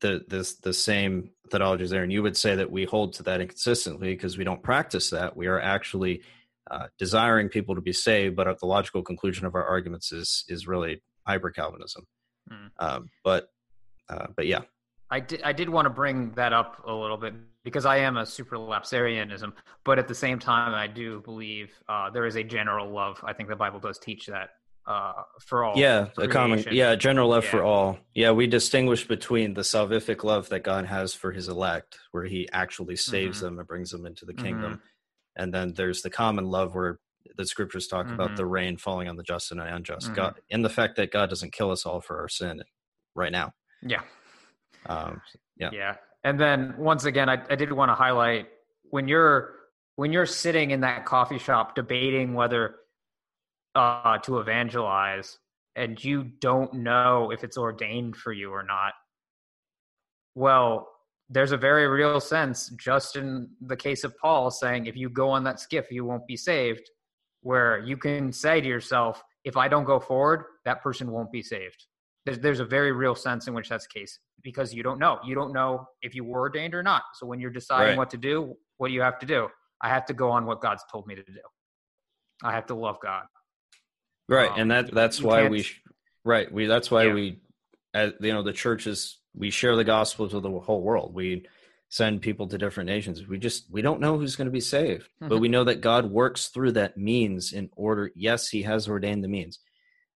the 0.00 0.24
this 0.28 0.54
the 0.56 0.72
same 0.72 1.30
methodology 1.44 1.84
is 1.84 1.90
there, 1.90 2.02
and 2.02 2.12
you 2.12 2.22
would 2.22 2.36
say 2.36 2.56
that 2.56 2.70
we 2.70 2.84
hold 2.84 3.14
to 3.14 3.22
that 3.24 3.40
inconsistently 3.40 4.14
because 4.14 4.38
we 4.38 4.44
don't 4.44 4.62
practice 4.62 5.10
that. 5.10 5.36
We 5.36 5.46
are 5.46 5.60
actually 5.60 6.22
uh, 6.70 6.86
desiring 6.98 7.48
people 7.48 7.74
to 7.74 7.80
be 7.80 7.92
saved, 7.92 8.36
but 8.36 8.58
the 8.58 8.66
logical 8.66 9.02
conclusion 9.02 9.46
of 9.46 9.54
our 9.54 9.64
arguments 9.64 10.12
is 10.12 10.44
is 10.48 10.66
really 10.66 11.02
hyper 11.26 11.50
Calvinism. 11.50 12.06
Mm. 12.50 12.70
Um, 12.78 13.10
but 13.22 13.48
uh, 14.08 14.28
but 14.36 14.46
yeah, 14.46 14.62
I 15.10 15.20
did 15.20 15.42
I 15.42 15.52
did 15.52 15.68
want 15.68 15.86
to 15.86 15.90
bring 15.90 16.30
that 16.32 16.52
up 16.52 16.82
a 16.86 16.92
little 16.92 17.18
bit 17.18 17.34
because 17.64 17.84
I 17.84 17.98
am 17.98 18.16
a 18.16 18.22
supralapsarianism, 18.22 19.52
but 19.84 19.98
at 19.98 20.08
the 20.08 20.14
same 20.14 20.38
time, 20.38 20.74
I 20.74 20.86
do 20.86 21.20
believe 21.20 21.70
uh, 21.88 22.10
there 22.10 22.26
is 22.26 22.36
a 22.36 22.42
general 22.42 22.90
love. 22.90 23.20
I 23.22 23.32
think 23.32 23.48
the 23.48 23.56
Bible 23.56 23.78
does 23.78 23.98
teach 23.98 24.26
that 24.26 24.50
uh, 24.86 25.12
for 25.40 25.64
all. 25.64 25.76
Yeah, 25.76 26.08
a 26.18 26.28
common. 26.28 26.64
Yeah, 26.70 26.94
general 26.94 27.28
love 27.28 27.44
yeah. 27.44 27.50
for 27.50 27.62
all. 27.62 27.98
Yeah, 28.14 28.32
we 28.32 28.46
distinguish 28.46 29.06
between 29.06 29.54
the 29.54 29.62
salvific 29.62 30.24
love 30.24 30.48
that 30.48 30.64
God 30.64 30.86
has 30.86 31.14
for 31.14 31.32
His 31.32 31.48
elect, 31.48 31.98
where 32.10 32.24
He 32.24 32.48
actually 32.52 32.96
saves 32.96 33.38
mm-hmm. 33.38 33.46
them 33.46 33.58
and 33.60 33.68
brings 33.68 33.90
them 33.90 34.06
into 34.06 34.24
the 34.24 34.34
kingdom, 34.34 34.72
mm-hmm. 34.74 35.42
and 35.42 35.54
then 35.54 35.74
there's 35.74 36.02
the 36.02 36.10
common 36.10 36.46
love 36.46 36.74
where 36.74 36.98
the 37.36 37.46
scriptures 37.46 37.86
talk 37.86 38.06
mm-hmm. 38.06 38.14
about 38.14 38.36
the 38.36 38.46
rain 38.46 38.76
falling 38.76 39.08
on 39.08 39.16
the 39.16 39.22
just 39.22 39.50
and 39.50 39.60
the 39.60 39.74
unjust. 39.74 40.06
Mm-hmm. 40.06 40.16
God, 40.16 40.34
in 40.50 40.62
the 40.62 40.68
fact 40.68 40.96
that 40.96 41.12
God 41.12 41.28
doesn't 41.28 41.52
kill 41.52 41.70
us 41.70 41.86
all 41.86 42.00
for 42.00 42.20
our 42.20 42.28
sin 42.28 42.62
right 43.14 43.32
now. 43.32 43.52
Yeah. 43.82 44.02
Um, 44.86 45.20
yeah. 45.56 45.70
Yeah. 45.72 45.94
And 46.24 46.38
then 46.38 46.74
once 46.78 47.04
again, 47.04 47.28
I, 47.28 47.42
I 47.50 47.56
did 47.56 47.72
want 47.72 47.90
to 47.90 47.94
highlight 47.94 48.48
when 48.90 49.08
you're 49.08 49.54
when 49.96 50.12
you're 50.12 50.26
sitting 50.26 50.70
in 50.70 50.80
that 50.80 51.04
coffee 51.04 51.38
shop 51.38 51.74
debating 51.74 52.34
whether 52.34 52.76
uh, 53.74 54.18
to 54.18 54.38
evangelize 54.38 55.38
and 55.76 56.02
you 56.02 56.24
don't 56.24 56.74
know 56.74 57.30
if 57.30 57.44
it's 57.44 57.56
ordained 57.56 58.16
for 58.16 58.32
you 58.32 58.50
or 58.50 58.62
not. 58.62 58.92
Well, 60.34 60.88
there's 61.30 61.52
a 61.52 61.56
very 61.56 61.88
real 61.88 62.20
sense, 62.20 62.68
just 62.70 63.16
in 63.16 63.48
the 63.60 63.76
case 63.76 64.04
of 64.04 64.16
Paul, 64.18 64.50
saying 64.50 64.86
if 64.86 64.96
you 64.96 65.08
go 65.08 65.30
on 65.30 65.44
that 65.44 65.60
skiff, 65.60 65.90
you 65.90 66.04
won't 66.04 66.26
be 66.26 66.36
saved, 66.36 66.90
where 67.40 67.78
you 67.78 67.96
can 67.96 68.32
say 68.32 68.60
to 68.60 68.68
yourself, 68.68 69.22
if 69.44 69.56
I 69.56 69.66
don't 69.68 69.84
go 69.84 69.98
forward, 69.98 70.44
that 70.64 70.82
person 70.82 71.10
won't 71.10 71.32
be 71.32 71.42
saved. 71.42 71.86
There's, 72.24 72.38
there's 72.38 72.60
a 72.60 72.64
very 72.64 72.92
real 72.92 73.14
sense 73.14 73.48
in 73.48 73.54
which 73.54 73.68
that's 73.68 73.86
the 73.86 73.98
case 73.98 74.18
because 74.42 74.72
you 74.74 74.82
don't 74.82 74.98
know. 74.98 75.18
You 75.24 75.34
don't 75.34 75.52
know 75.52 75.86
if 76.02 76.14
you 76.14 76.22
were 76.22 76.40
ordained 76.40 76.74
or 76.74 76.82
not. 76.82 77.02
So 77.14 77.26
when 77.26 77.40
you're 77.40 77.50
deciding 77.50 77.88
right. 77.88 77.98
what 77.98 78.10
to 78.10 78.16
do, 78.16 78.54
what 78.76 78.88
do 78.88 78.94
you 78.94 79.02
have 79.02 79.18
to 79.20 79.26
do? 79.26 79.48
I 79.80 79.88
have 79.88 80.04
to 80.06 80.14
go 80.14 80.30
on 80.30 80.46
what 80.46 80.60
God's 80.60 80.84
told 80.90 81.06
me 81.06 81.14
to 81.14 81.22
do. 81.22 81.40
I 82.44 82.52
have 82.52 82.66
to 82.66 82.74
love 82.74 82.98
God. 83.02 83.24
Right, 84.32 84.50
um, 84.50 84.60
and 84.60 84.70
that 84.70 84.94
that's 84.94 85.20
why 85.20 85.48
we 85.48 85.66
right 86.24 86.50
we 86.50 86.66
that's 86.66 86.90
why 86.90 87.04
yeah. 87.04 87.12
we 87.12 87.40
as, 87.92 88.12
you 88.20 88.32
know 88.32 88.42
the 88.42 88.52
churches 88.52 89.18
we 89.34 89.50
share 89.50 89.76
the 89.76 89.84
gospel 89.84 90.28
to 90.28 90.40
the 90.40 90.50
whole 90.50 90.82
world. 90.82 91.14
We 91.14 91.46
send 91.88 92.22
people 92.22 92.48
to 92.48 92.56
different 92.56 92.88
nations. 92.88 93.26
We 93.26 93.38
just 93.38 93.70
we 93.70 93.82
don't 93.82 94.00
know 94.00 94.18
who's 94.18 94.36
going 94.36 94.46
to 94.46 94.52
be 94.52 94.60
saved, 94.60 95.04
mm-hmm. 95.04 95.28
but 95.28 95.38
we 95.38 95.48
know 95.48 95.64
that 95.64 95.82
God 95.82 96.10
works 96.10 96.48
through 96.48 96.72
that 96.72 96.96
means 96.96 97.52
in 97.52 97.68
order. 97.76 98.10
Yes, 98.14 98.48
He 98.48 98.62
has 98.62 98.88
ordained 98.88 99.22
the 99.22 99.28
means, 99.28 99.58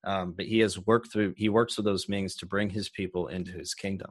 um, 0.04 0.32
but 0.32 0.46
He 0.46 0.60
has 0.60 0.78
worked 0.78 1.12
through. 1.12 1.34
He 1.36 1.48
works 1.48 1.74
through 1.74 1.84
those 1.84 2.08
means 2.08 2.36
to 2.36 2.46
bring 2.46 2.70
His 2.70 2.88
people 2.88 3.28
into 3.28 3.52
His 3.52 3.74
kingdom. 3.74 4.10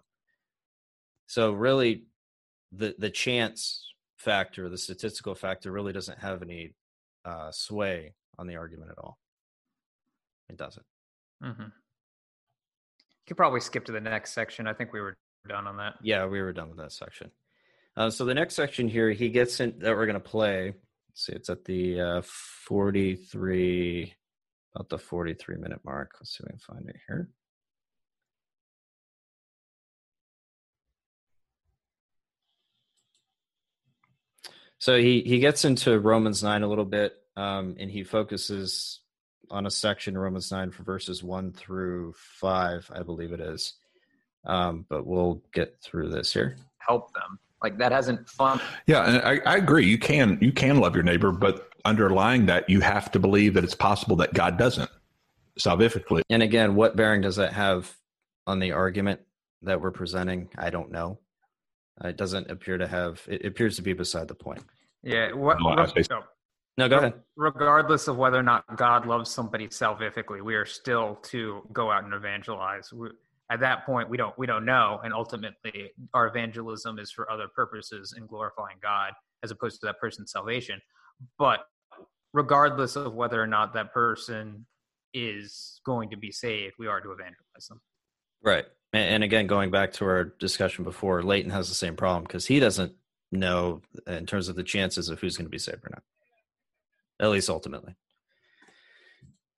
So 1.27 1.51
really, 1.51 2.03
the 2.71 2.95
the 2.99 3.09
chance 3.09 3.93
factor, 4.17 4.69
the 4.69 4.77
statistical 4.77 5.33
factor, 5.33 5.71
really 5.71 5.93
doesn't 5.93 6.19
have 6.19 6.43
any 6.43 6.75
uh, 7.25 7.51
sway 7.51 8.13
on 8.37 8.45
the 8.45 8.57
argument 8.57 8.91
at 8.91 8.99
all. 8.99 9.17
It 10.49 10.57
doesn't. 10.57 10.85
Mm-hmm. 11.43 11.63
You 11.63 13.27
could 13.27 13.37
probably 13.37 13.59
skip 13.59 13.85
to 13.85 13.91
the 13.91 14.01
next 14.01 14.33
section. 14.33 14.67
I 14.67 14.73
think 14.73 14.93
we 14.93 15.01
were 15.01 15.15
done 15.47 15.67
on 15.67 15.77
that. 15.77 15.95
Yeah, 16.01 16.25
we 16.25 16.41
were 16.41 16.53
done 16.53 16.69
with 16.69 16.77
that 16.77 16.91
section. 16.91 17.31
Uh, 17.97 18.09
so 18.09 18.25
the 18.25 18.33
next 18.33 18.55
section 18.55 18.87
here, 18.87 19.11
he 19.11 19.29
gets 19.29 19.59
in 19.59 19.79
that 19.79 19.95
we're 19.95 20.05
going 20.05 20.15
to 20.15 20.19
play. 20.19 20.73
Let's 21.09 21.25
see, 21.25 21.33
it's 21.33 21.49
at 21.49 21.65
the 21.65 21.99
uh, 21.99 22.21
43, 22.23 24.13
about 24.75 24.89
the 24.89 24.97
43 24.97 25.57
minute 25.57 25.79
mark. 25.85 26.11
Let's 26.19 26.37
see 26.37 26.43
if 26.43 26.47
we 26.47 26.49
can 26.51 26.59
find 26.59 26.89
it 26.89 26.97
here. 27.07 27.29
So 34.77 34.99
he 34.99 35.21
he 35.21 35.39
gets 35.39 35.65
into 35.65 35.99
Romans 35.99 36.43
nine 36.43 36.61
a 36.61 36.67
little 36.67 36.85
bit, 36.85 37.13
um, 37.35 37.75
and 37.79 37.89
he 37.89 38.03
focuses 38.03 38.99
on 39.51 39.65
a 39.65 39.71
section 39.71 40.17
Romans 40.17 40.51
nine 40.51 40.71
for 40.71 40.83
verses 40.83 41.23
one 41.23 41.51
through 41.51 42.13
five, 42.17 42.89
I 42.93 43.03
believe 43.03 43.31
it 43.31 43.39
is. 43.39 43.73
Um, 44.45 44.85
but 44.89 45.05
we'll 45.05 45.41
get 45.53 45.77
through 45.81 46.09
this 46.09 46.31
here. 46.31 46.57
Help 46.77 47.13
them 47.13 47.39
like 47.65 47.77
that 47.79 47.91
hasn't 47.91 48.29
fun. 48.29 48.61
Yeah, 48.85 49.05
and 49.05 49.17
I, 49.17 49.53
I 49.53 49.57
agree. 49.57 49.85
You 49.87 49.97
can 49.97 50.37
you 50.39 50.51
can 50.51 50.77
love 50.77 50.93
your 50.93 51.03
neighbor, 51.03 51.31
but 51.31 51.69
underlying 51.83 52.45
that, 52.45 52.69
you 52.69 52.81
have 52.81 53.11
to 53.11 53.19
believe 53.19 53.53
that 53.55 53.63
it's 53.63 53.75
possible 53.75 54.15
that 54.17 54.33
God 54.33 54.57
doesn't 54.57 54.89
salvifically. 55.59 56.21
And 56.29 56.43
again, 56.43 56.75
what 56.75 56.95
bearing 56.95 57.21
does 57.21 57.37
that 57.37 57.53
have 57.53 57.91
on 58.45 58.59
the 58.59 58.71
argument 58.71 59.21
that 59.63 59.81
we're 59.81 59.91
presenting? 59.91 60.49
I 60.57 60.69
don't 60.69 60.91
know. 60.91 61.19
It 62.03 62.17
doesn't 62.17 62.51
appear 62.51 62.77
to 62.77 62.87
have. 62.87 63.21
It 63.27 63.45
appears 63.45 63.77
to 63.77 63.81
be 63.81 63.93
beside 63.93 64.27
the 64.27 64.35
point. 64.35 64.63
Yeah. 65.01 65.31
What? 65.31 65.57
No, 65.59 65.73
no, 65.73 66.23
no, 66.77 66.89
go 66.89 66.97
ahead. 66.97 67.13
Regardless 67.37 68.07
of 68.07 68.17
whether 68.17 68.37
or 68.37 68.43
not 68.43 68.63
God 68.75 69.05
loves 69.05 69.29
somebody 69.29 69.67
salvifically, 69.67 70.41
we 70.41 70.55
are 70.55 70.65
still 70.65 71.19
to 71.23 71.61
go 71.71 71.91
out 71.91 72.03
and 72.03 72.13
evangelize. 72.13 72.91
We, 72.91 73.09
at 73.51 73.59
that 73.59 73.85
point, 73.85 74.09
we 74.09 74.17
don't 74.17 74.37
we 74.37 74.47
don't 74.47 74.65
know, 74.65 74.99
and 75.03 75.13
ultimately, 75.13 75.91
our 76.13 76.27
evangelism 76.27 76.99
is 76.99 77.11
for 77.11 77.31
other 77.31 77.47
purposes 77.47 78.13
in 78.17 78.25
glorifying 78.25 78.77
God, 78.81 79.13
as 79.43 79.51
opposed 79.51 79.79
to 79.81 79.87
that 79.87 79.99
person's 79.99 80.31
salvation. 80.31 80.81
But 81.37 81.59
regardless 82.33 82.95
of 82.95 83.13
whether 83.13 83.41
or 83.41 83.47
not 83.47 83.73
that 83.73 83.93
person 83.93 84.65
is 85.13 85.79
going 85.85 86.09
to 86.09 86.17
be 86.17 86.31
saved, 86.31 86.75
we 86.77 86.87
are 86.87 86.99
to 86.99 87.11
evangelize 87.11 87.67
them. 87.69 87.79
Right. 88.43 88.65
And 88.91 89.23
again, 89.23 89.47
going 89.47 89.71
back 89.71 89.93
to 89.93 90.05
our 90.05 90.25
discussion 90.25 90.83
before, 90.83 91.23
Leighton 91.23 91.51
has 91.51 91.69
the 91.69 91.75
same 91.75 91.95
problem 91.95 92.23
because 92.23 92.45
he 92.45 92.59
doesn't 92.59 92.93
know 93.31 93.81
in 94.07 94.25
terms 94.25 94.49
of 94.49 94.55
the 94.55 94.63
chances 94.63 95.09
of 95.09 95.19
who's 95.19 95.37
going 95.37 95.45
to 95.45 95.49
be 95.49 95.57
saved 95.57 95.83
or 95.83 95.89
not, 95.91 96.03
at 97.19 97.29
least 97.29 97.49
ultimately. 97.49 97.95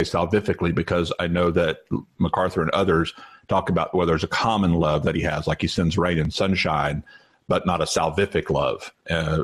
Salvifically, 0.04 0.74
because 0.74 1.12
I 1.20 1.28
know 1.28 1.50
that 1.52 1.80
MacArthur 2.20 2.62
and 2.62 2.70
others 2.72 3.13
talk 3.48 3.70
about 3.70 3.96
where 3.96 4.06
there's 4.06 4.24
a 4.24 4.28
common 4.28 4.74
love 4.74 5.04
that 5.04 5.15
he 5.15 5.22
has, 5.22 5.48
like 5.48 5.62
he 5.62 5.67
sends 5.67 5.98
rain 5.98 6.20
and 6.20 6.34
sunshine, 6.34 7.04
but 7.48 7.65
not 7.65 7.82
a 7.82 7.86
salvific 7.86 8.50
love. 8.50 8.93
Uh, 9.10 9.43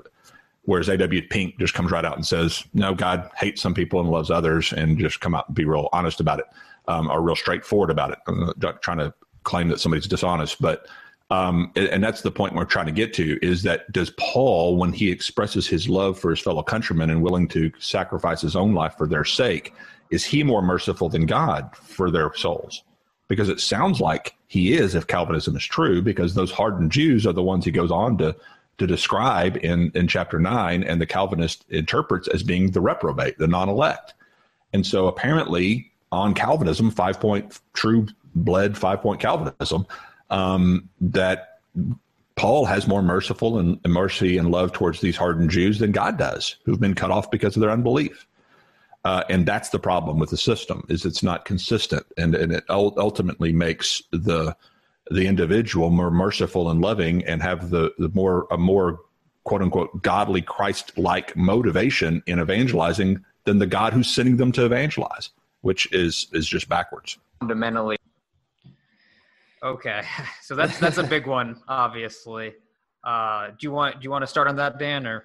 whereas 0.63 0.89
A.W. 0.89 1.27
Pink 1.29 1.57
just 1.57 1.73
comes 1.73 1.91
right 1.91 2.05
out 2.05 2.15
and 2.15 2.25
says, 2.25 2.63
no, 2.73 2.93
God 2.93 3.29
hates 3.35 3.61
some 3.61 3.73
people 3.73 3.99
and 3.99 4.09
loves 4.09 4.29
others, 4.29 4.73
and 4.73 4.99
just 4.99 5.21
come 5.21 5.33
out 5.33 5.47
and 5.47 5.55
be 5.55 5.65
real 5.65 5.89
honest 5.91 6.19
about 6.19 6.39
it, 6.39 6.45
um, 6.87 7.09
or 7.09 7.21
real 7.21 7.35
straightforward 7.35 7.89
about 7.89 8.11
it. 8.11 8.19
I'm 8.27 8.51
not 8.57 8.81
trying 8.81 8.99
to 8.99 9.13
claim 9.43 9.69
that 9.69 9.79
somebody's 9.79 10.07
dishonest, 10.07 10.61
but 10.61 10.87
um, 11.29 11.71
and 11.75 12.03
that's 12.03 12.21
the 12.21 12.31
point 12.31 12.53
we're 12.53 12.65
trying 12.65 12.85
to 12.85 12.91
get 12.91 13.13
to 13.15 13.39
is 13.41 13.63
that 13.63 13.91
does 13.91 14.11
Paul, 14.19 14.77
when 14.77 14.93
he 14.93 15.09
expresses 15.09 15.67
his 15.67 15.89
love 15.89 16.19
for 16.19 16.29
his 16.29 16.39
fellow 16.39 16.61
countrymen 16.61 17.09
and 17.09 17.23
willing 17.23 17.47
to 17.49 17.71
sacrifice 17.79 18.41
his 18.41 18.55
own 18.55 18.73
life 18.73 18.95
for 18.97 19.07
their 19.07 19.25
sake, 19.25 19.73
is 20.11 20.23
he 20.23 20.43
more 20.43 20.61
merciful 20.61 21.09
than 21.09 21.25
God 21.25 21.75
for 21.75 22.11
their 22.11 22.33
souls? 22.35 22.83
Because 23.27 23.49
it 23.49 23.59
sounds 23.59 23.99
like 23.99 24.35
he 24.47 24.73
is, 24.73 24.93
if 24.93 25.07
Calvinism 25.07 25.55
is 25.55 25.65
true, 25.65 26.01
because 26.01 26.35
those 26.35 26.51
hardened 26.51 26.91
Jews 26.91 27.25
are 27.25 27.33
the 27.33 27.41
ones 27.41 27.65
he 27.65 27.71
goes 27.71 27.91
on 27.91 28.17
to 28.19 28.35
to 28.77 28.87
describe 28.87 29.57
in 29.63 29.91
in 29.95 30.07
chapter 30.07 30.39
nine, 30.39 30.83
and 30.83 30.99
the 30.99 31.05
Calvinist 31.05 31.65
interprets 31.69 32.27
as 32.27 32.43
being 32.43 32.71
the 32.71 32.81
reprobate, 32.81 33.37
the 33.37 33.47
non-elect. 33.47 34.13
And 34.73 34.85
so 34.85 35.07
apparently, 35.07 35.91
on 36.11 36.33
Calvinism, 36.33 36.91
five 36.91 37.19
point 37.19 37.59
true 37.73 38.07
bled 38.35 38.77
five 38.77 39.01
point 39.01 39.19
Calvinism, 39.19 39.87
um, 40.33 40.89
that 40.99 41.59
Paul 42.35 42.65
has 42.65 42.87
more 42.87 43.03
merciful 43.03 43.59
and, 43.59 43.79
mercy 43.85 44.37
and 44.37 44.49
love 44.49 44.73
towards 44.73 44.99
these 44.99 45.15
hardened 45.15 45.51
Jews 45.51 45.77
than 45.77 45.91
God 45.91 46.17
does, 46.17 46.57
who've 46.65 46.79
been 46.79 46.95
cut 46.95 47.11
off 47.11 47.29
because 47.29 47.55
of 47.55 47.61
their 47.61 47.69
unbelief. 47.69 48.27
Uh, 49.05 49.23
and 49.29 49.45
that's 49.45 49.69
the 49.69 49.79
problem 49.79 50.17
with 50.17 50.31
the 50.31 50.37
system 50.37 50.85
is 50.89 51.05
it's 51.05 51.21
not 51.21 51.45
consistent, 51.45 52.05
and, 52.17 52.33
and 52.33 52.51
it 52.51 52.63
ultimately 52.69 53.53
makes 53.53 54.01
the 54.11 54.55
the 55.11 55.27
individual 55.27 55.89
more 55.89 56.09
merciful 56.09 56.71
and 56.71 56.79
loving, 56.79 57.23
and 57.25 57.43
have 57.43 57.69
the 57.69 57.93
the 57.97 58.07
more 58.13 58.47
a 58.49 58.57
more 58.57 59.01
quote 59.43 59.61
unquote 59.61 60.01
godly 60.01 60.41
Christ 60.41 60.97
like 60.97 61.35
motivation 61.35 62.23
in 62.25 62.39
evangelizing 62.39 63.23
than 63.43 63.59
the 63.59 63.67
God 63.67 63.91
who's 63.91 64.07
sending 64.07 64.37
them 64.37 64.53
to 64.53 64.65
evangelize, 64.65 65.31
which 65.61 65.91
is 65.91 66.27
is 66.31 66.47
just 66.47 66.69
backwards. 66.69 67.17
Fundamentally, 67.41 67.97
Okay, 69.63 70.01
so 70.41 70.55
that's 70.55 70.77
that's 70.79 70.97
a 70.97 71.03
big 71.15 71.25
one, 71.25 71.61
obviously. 71.67 72.53
Uh, 73.03 73.47
do 73.49 73.57
you 73.61 73.71
want 73.71 73.99
do 73.99 74.03
you 74.03 74.11
want 74.11 74.23
to 74.23 74.27
start 74.27 74.47
on 74.47 74.57
that, 74.57 74.77
Dan, 74.77 75.07
or? 75.07 75.23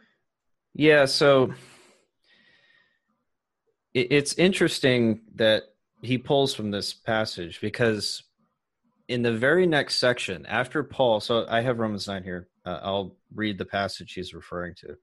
Yeah, 0.74 1.06
so 1.06 1.52
it, 3.94 4.12
it's 4.12 4.34
interesting 4.34 5.22
that 5.34 5.64
he 6.02 6.18
pulls 6.18 6.54
from 6.54 6.70
this 6.70 6.92
passage 6.92 7.60
because 7.60 8.22
in 9.08 9.22
the 9.22 9.32
very 9.32 9.66
next 9.66 9.96
section 9.96 10.46
after 10.46 10.84
Paul, 10.84 11.20
so 11.20 11.46
I 11.48 11.62
have 11.62 11.78
Romans 11.78 12.06
nine 12.06 12.22
here. 12.22 12.48
Uh, 12.64 12.78
I'll 12.82 13.16
read 13.34 13.58
the 13.58 13.64
passage 13.64 14.12
he's 14.12 14.34
referring 14.34 14.74
to. 14.80 14.90
It 14.90 14.98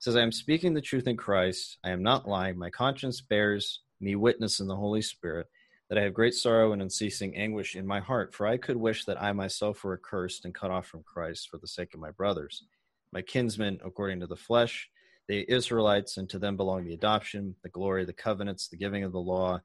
says, 0.00 0.16
"I 0.16 0.22
am 0.22 0.32
speaking 0.32 0.72
the 0.72 0.80
truth 0.80 1.06
in 1.06 1.16
Christ. 1.16 1.78
I 1.84 1.90
am 1.90 2.02
not 2.02 2.28
lying. 2.28 2.56
My 2.56 2.70
conscience 2.70 3.20
bears 3.20 3.82
me 4.00 4.14
witness 4.14 4.60
in 4.60 4.66
the 4.66 4.76
Holy 4.76 5.02
Spirit." 5.02 5.46
That 5.88 5.98
I 5.98 6.02
have 6.02 6.14
great 6.14 6.34
sorrow 6.34 6.72
and 6.72 6.82
unceasing 6.82 7.36
anguish 7.36 7.74
in 7.74 7.86
my 7.86 8.00
heart, 8.00 8.34
for 8.34 8.46
I 8.46 8.58
could 8.58 8.76
wish 8.76 9.04
that 9.06 9.22
I 9.22 9.32
myself 9.32 9.82
were 9.84 9.94
accursed 9.94 10.44
and 10.44 10.54
cut 10.54 10.70
off 10.70 10.86
from 10.86 11.02
Christ 11.02 11.48
for 11.48 11.58
the 11.58 11.66
sake 11.66 11.94
of 11.94 12.00
my 12.00 12.10
brothers, 12.10 12.64
my 13.12 13.22
kinsmen 13.22 13.78
according 13.84 14.20
to 14.20 14.26
the 14.26 14.36
flesh, 14.36 14.88
the 15.28 15.50
Israelites, 15.50 16.16
and 16.18 16.28
to 16.30 16.38
them 16.38 16.56
belong 16.56 16.84
the 16.84 16.94
adoption, 16.94 17.54
the 17.62 17.68
glory, 17.68 18.04
the 18.04 18.12
covenants, 18.12 18.68
the 18.68 18.76
giving 18.76 19.04
of 19.04 19.12
the 19.12 19.18
law, 19.18 19.60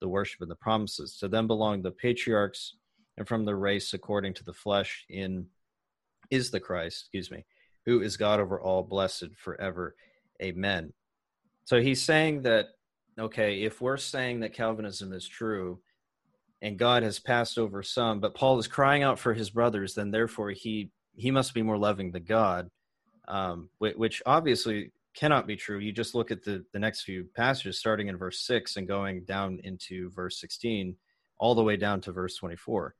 the 0.00 0.08
worship, 0.08 0.40
and 0.40 0.50
the 0.50 0.56
promises. 0.56 1.18
To 1.18 1.28
them 1.28 1.46
belong 1.46 1.82
the 1.82 1.90
patriarchs, 1.90 2.76
and 3.18 3.28
from 3.28 3.44
the 3.44 3.56
race 3.56 3.92
according 3.94 4.34
to 4.34 4.44
the 4.44 4.52
flesh 4.52 5.04
in 5.08 5.46
is 6.30 6.50
the 6.50 6.60
Christ, 6.60 7.02
excuse 7.02 7.30
me, 7.30 7.44
who 7.84 8.00
is 8.00 8.16
God 8.16 8.40
over 8.40 8.60
all, 8.60 8.82
blessed 8.82 9.28
forever. 9.36 9.94
Amen. 10.42 10.92
So 11.64 11.80
he's 11.80 12.02
saying 12.02 12.42
that 12.42 12.66
okay, 13.18 13.62
if 13.62 13.80
we're 13.80 13.96
saying 13.96 14.40
that 14.40 14.54
Calvinism 14.54 15.12
is 15.12 15.26
true 15.26 15.80
and 16.62 16.78
God 16.78 17.02
has 17.02 17.18
passed 17.18 17.58
over 17.58 17.82
some, 17.82 18.20
but 18.20 18.34
Paul 18.34 18.58
is 18.58 18.66
crying 18.66 19.02
out 19.02 19.18
for 19.18 19.34
his 19.34 19.50
brothers, 19.50 19.94
then 19.94 20.10
therefore 20.10 20.50
he 20.50 20.90
he 21.14 21.30
must 21.30 21.54
be 21.54 21.62
more 21.62 21.78
loving 21.78 22.12
than 22.12 22.24
God, 22.24 22.70
um, 23.26 23.70
which 23.78 24.22
obviously 24.26 24.92
cannot 25.14 25.46
be 25.46 25.56
true. 25.56 25.78
You 25.78 25.92
just 25.92 26.14
look 26.14 26.30
at 26.30 26.44
the 26.44 26.64
the 26.72 26.78
next 26.78 27.02
few 27.02 27.28
passages, 27.34 27.78
starting 27.78 28.08
in 28.08 28.16
verse 28.18 28.40
six 28.46 28.76
and 28.76 28.86
going 28.86 29.24
down 29.24 29.60
into 29.64 30.10
verse 30.10 30.40
sixteen, 30.40 30.96
all 31.38 31.54
the 31.54 31.62
way 31.62 31.76
down 31.76 32.00
to 32.02 32.12
verse 32.12 32.36
twenty 32.36 32.56
four. 32.56 32.94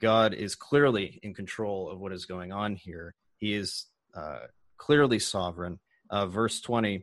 God 0.00 0.34
is 0.34 0.54
clearly 0.54 1.18
in 1.22 1.34
control 1.34 1.90
of 1.90 1.98
what 1.98 2.12
is 2.12 2.26
going 2.26 2.52
on 2.52 2.76
here. 2.76 3.14
He 3.38 3.54
is 3.54 3.86
uh, 4.14 4.46
clearly 4.76 5.18
sovereign. 5.18 5.78
Uh, 6.08 6.26
verse 6.26 6.60
twenty, 6.60 7.02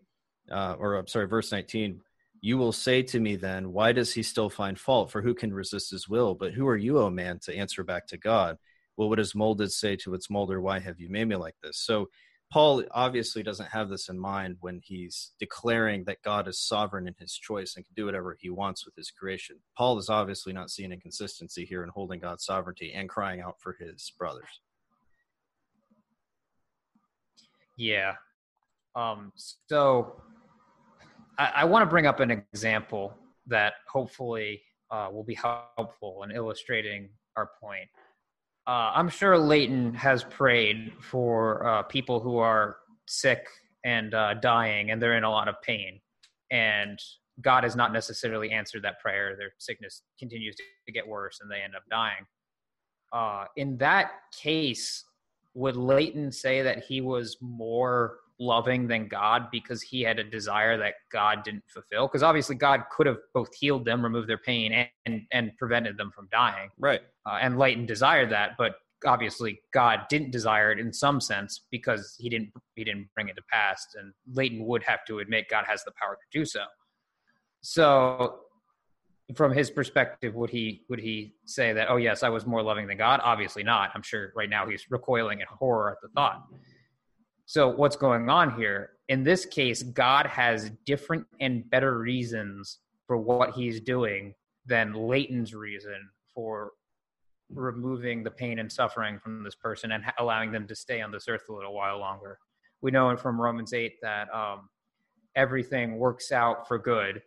uh, 0.50 0.76
or 0.80 0.96
I'm 0.96 1.08
sorry, 1.08 1.28
verse 1.28 1.52
nineteen 1.52 2.00
you 2.46 2.58
will 2.58 2.74
say 2.74 3.02
to 3.02 3.22
me 3.22 3.38
then, 3.38 3.72
Why 3.72 3.94
does 3.94 4.14
he 4.14 4.22
still 4.22 4.50
find 4.50 4.78
fault? 4.78 5.10
For 5.10 5.22
who 5.22 5.34
can 5.34 5.54
resist 5.54 5.92
his 5.92 6.10
will? 6.10 6.36
But 6.36 6.52
who 6.52 6.68
are 6.68 6.76
you, 6.76 7.00
O 7.00 7.10
man, 7.10 7.40
to 7.44 7.56
answer 7.56 7.86
back 7.86 8.06
to 8.08 8.18
God? 8.18 8.58
Well, 8.98 9.08
what 9.08 9.16
does 9.16 9.34
molded 9.34 9.72
say 9.72 9.96
to 9.98 10.14
its 10.14 10.30
molder? 10.30 10.60
Why 10.60 10.80
have 10.80 11.00
you 11.00 11.08
made 11.08 11.30
me 11.30 11.38
like 11.38 11.56
this? 11.64 11.78
So 11.78 12.10
Paul 12.52 12.84
obviously 12.92 13.44
doesn't 13.44 13.70
have 13.70 13.88
this 13.88 14.10
in 14.10 14.20
mind 14.20 14.58
when 14.60 14.82
he's 14.84 15.32
declaring 15.40 16.04
that 16.04 16.22
God 16.22 16.50
is 16.50 16.60
sovereign 16.60 17.08
in 17.08 17.16
his 17.18 17.32
choice 17.34 17.78
and 17.78 17.86
can 17.86 17.94
do 17.96 18.08
whatever 18.08 18.36
he 18.38 18.50
wants 18.50 18.86
with 18.86 18.96
his 18.98 19.10
creation. 19.10 19.56
Paul 19.78 19.98
is 19.98 20.10
obviously 20.10 20.52
not 20.52 20.70
seeing 20.70 20.92
inconsistency 20.92 21.64
here 21.64 21.82
in 21.82 21.90
holding 21.90 22.20
God's 22.20 22.44
sovereignty 22.44 22.92
and 22.92 23.08
crying 23.08 23.40
out 23.40 23.56
for 23.62 23.78
his 23.80 24.12
brothers. 24.20 24.60
Yeah. 27.78 28.16
Um, 28.98 29.32
so 29.68 30.22
I, 31.38 31.52
I 31.58 31.66
want 31.66 31.84
to 31.84 31.90
bring 31.90 32.06
up 32.06 32.20
an 32.20 32.32
example 32.32 33.14
that 33.48 33.74
hopefully 33.88 34.62
uh, 34.92 35.10
will 35.12 35.24
be 35.24 35.36
helpful 35.36 36.24
in 36.24 36.32
illustrating 36.32 37.10
our 37.36 37.50
point. 37.62 37.90
Uh, 38.66 38.92
I'm 38.96 39.10
sure 39.10 39.38
Leighton 39.38 39.94
has 39.96 40.24
prayed 40.24 40.94
for 41.02 41.66
uh, 41.66 41.84
people 41.84 42.20
who 42.20 42.38
are 42.38 42.78
sick 43.08 43.46
and 43.84 44.14
uh, 44.14 44.36
dying, 44.36 44.92
and 44.92 45.02
they're 45.02 45.18
in 45.18 45.26
a 45.26 45.30
lot 45.30 45.48
of 45.50 45.56
pain, 45.62 46.00
and 46.52 46.98
God 47.42 47.64
has 47.64 47.76
not 47.76 47.92
necessarily 47.92 48.52
answered 48.52 48.84
that 48.84 49.00
prayer. 49.00 49.36
Their 49.38 49.54
sickness 49.58 50.04
continues 50.18 50.56
to 50.56 50.92
get 50.94 51.06
worse, 51.06 51.40
and 51.42 51.52
they 51.52 51.62
end 51.62 51.76
up 51.76 51.84
dying. 51.90 52.26
Uh, 53.12 53.46
in 53.58 53.78
that 53.78 54.12
case, 54.40 55.04
would 55.54 55.76
Leighton 55.76 56.32
say 56.32 56.62
that 56.62 56.84
he 56.86 57.02
was 57.02 57.38
more 57.42 58.20
loving 58.40 58.88
than 58.88 59.08
God 59.08 59.48
because 59.52 59.82
he 59.82 60.02
had 60.02 60.20
a 60.20 60.24
desire 60.24 60.78
that 60.78 60.96
God 61.12 61.44
didn't 61.44 61.64
fulfill. 61.68 62.08
Because 62.08 62.24
obviously, 62.24 62.56
God 62.56 62.84
could 62.92 63.08
have 63.08 63.18
both 63.34 63.54
healed 63.56 63.86
them, 63.86 64.04
removed 64.04 64.28
their 64.28 64.38
pain, 64.38 64.72
and 64.72 64.88
and, 65.06 65.22
and 65.32 65.52
prevented 65.58 65.98
them 65.98 66.12
from 66.14 66.28
dying. 66.32 66.70
Right. 66.78 67.02
Uh, 67.26 67.40
and 67.42 67.58
Leighton 67.58 67.86
desired 67.86 68.32
that, 68.32 68.52
but 68.58 68.76
obviously, 69.06 69.60
God 69.74 70.02
didn't 70.10 70.32
desire 70.32 70.72
it 70.72 70.80
in 70.80 70.92
some 70.94 71.22
sense 71.22 71.66
because 71.72 72.16
he 72.20 72.30
didn't 72.30 72.52
he 72.76 72.84
didn't 72.84 73.08
bring 73.16 73.30
it 73.30 73.36
to 73.36 73.44
pass. 73.52 73.86
And 73.96 74.14
Leighton 74.32 74.66
would 74.66 74.84
have 74.84 75.06
to 75.06 75.20
admit 75.20 75.46
God 75.50 75.66
has 75.68 75.84
the 75.84 75.92
power 76.02 76.16
to 76.16 76.40
do 76.40 76.46
so. 76.46 76.62
So. 77.62 78.40
From 79.36 79.54
his 79.54 79.72
perspective, 79.72 80.36
would 80.36 80.50
he 80.50 80.84
would 80.90 81.00
he 81.00 81.36
say 81.46 81.72
that? 81.72 81.90
Oh 81.90 81.96
yes, 81.96 82.24
I 82.24 82.30
was 82.30 82.46
more 82.46 82.62
loving 82.62 82.88
than 82.88 82.98
God. 82.98 83.22
Obviously 83.24 83.64
not. 83.64 83.90
I'm 83.96 84.04
sure 84.04 84.34
right 84.36 84.50
now 84.50 84.68
he's 84.68 84.92
recoiling 84.92 85.40
in 85.40 85.48
horror 85.50 85.92
at 85.92 85.98
the 86.02 86.10
thought. 86.10 86.44
So, 87.46 87.70
what's 87.70 87.96
going 87.96 88.30
on 88.30 88.56
here? 88.56 88.92
In 89.10 89.24
this 89.24 89.46
case, 89.46 89.84
God 89.84 90.26
has 90.28 90.72
different 90.86 91.26
and 91.40 91.70
better 91.70 92.00
reasons 92.00 92.80
for 93.06 93.18
what 93.18 93.52
he's 93.52 93.82
doing 93.82 94.34
than 94.66 94.94
Leighton's 94.94 95.54
reason 95.54 96.10
for 96.34 96.72
removing 97.54 98.24
the 98.24 98.32
pain 98.32 98.60
and 98.60 98.72
suffering 98.72 99.20
from 99.20 99.44
this 99.44 99.56
person 99.56 99.92
and 99.92 100.04
allowing 100.20 100.52
them 100.52 100.68
to 100.68 100.76
stay 100.76 101.02
on 101.02 101.12
this 101.12 101.28
earth 101.28 101.44
a 101.50 101.54
little 101.54 101.74
while 101.74 102.00
longer. 102.00 102.40
We 102.82 102.92
know 102.92 103.16
from 103.18 103.40
Romans 103.40 103.74
8 103.74 103.96
that 104.02 104.34
um, 104.34 104.70
everything 105.36 105.98
works 105.98 106.32
out 106.32 106.68
for 106.68 106.78
good 106.78 107.22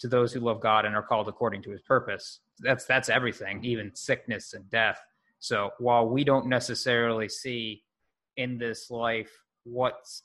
to 0.00 0.08
those 0.08 0.32
who 0.32 0.40
love 0.40 0.60
God 0.60 0.86
and 0.86 0.96
are 0.96 1.02
called 1.02 1.28
according 1.28 1.62
to 1.62 1.70
his 1.70 1.82
purpose. 1.82 2.40
That's 2.58 2.86
that's 2.86 3.08
everything, 3.08 3.62
even 3.64 3.94
sickness 3.94 4.54
and 4.54 4.68
death. 4.70 5.00
So 5.38 5.70
while 5.78 6.08
we 6.08 6.24
don't 6.24 6.46
necessarily 6.46 7.28
see 7.28 7.82
in 8.36 8.58
this 8.58 8.90
life 8.90 9.30
what's 9.64 10.22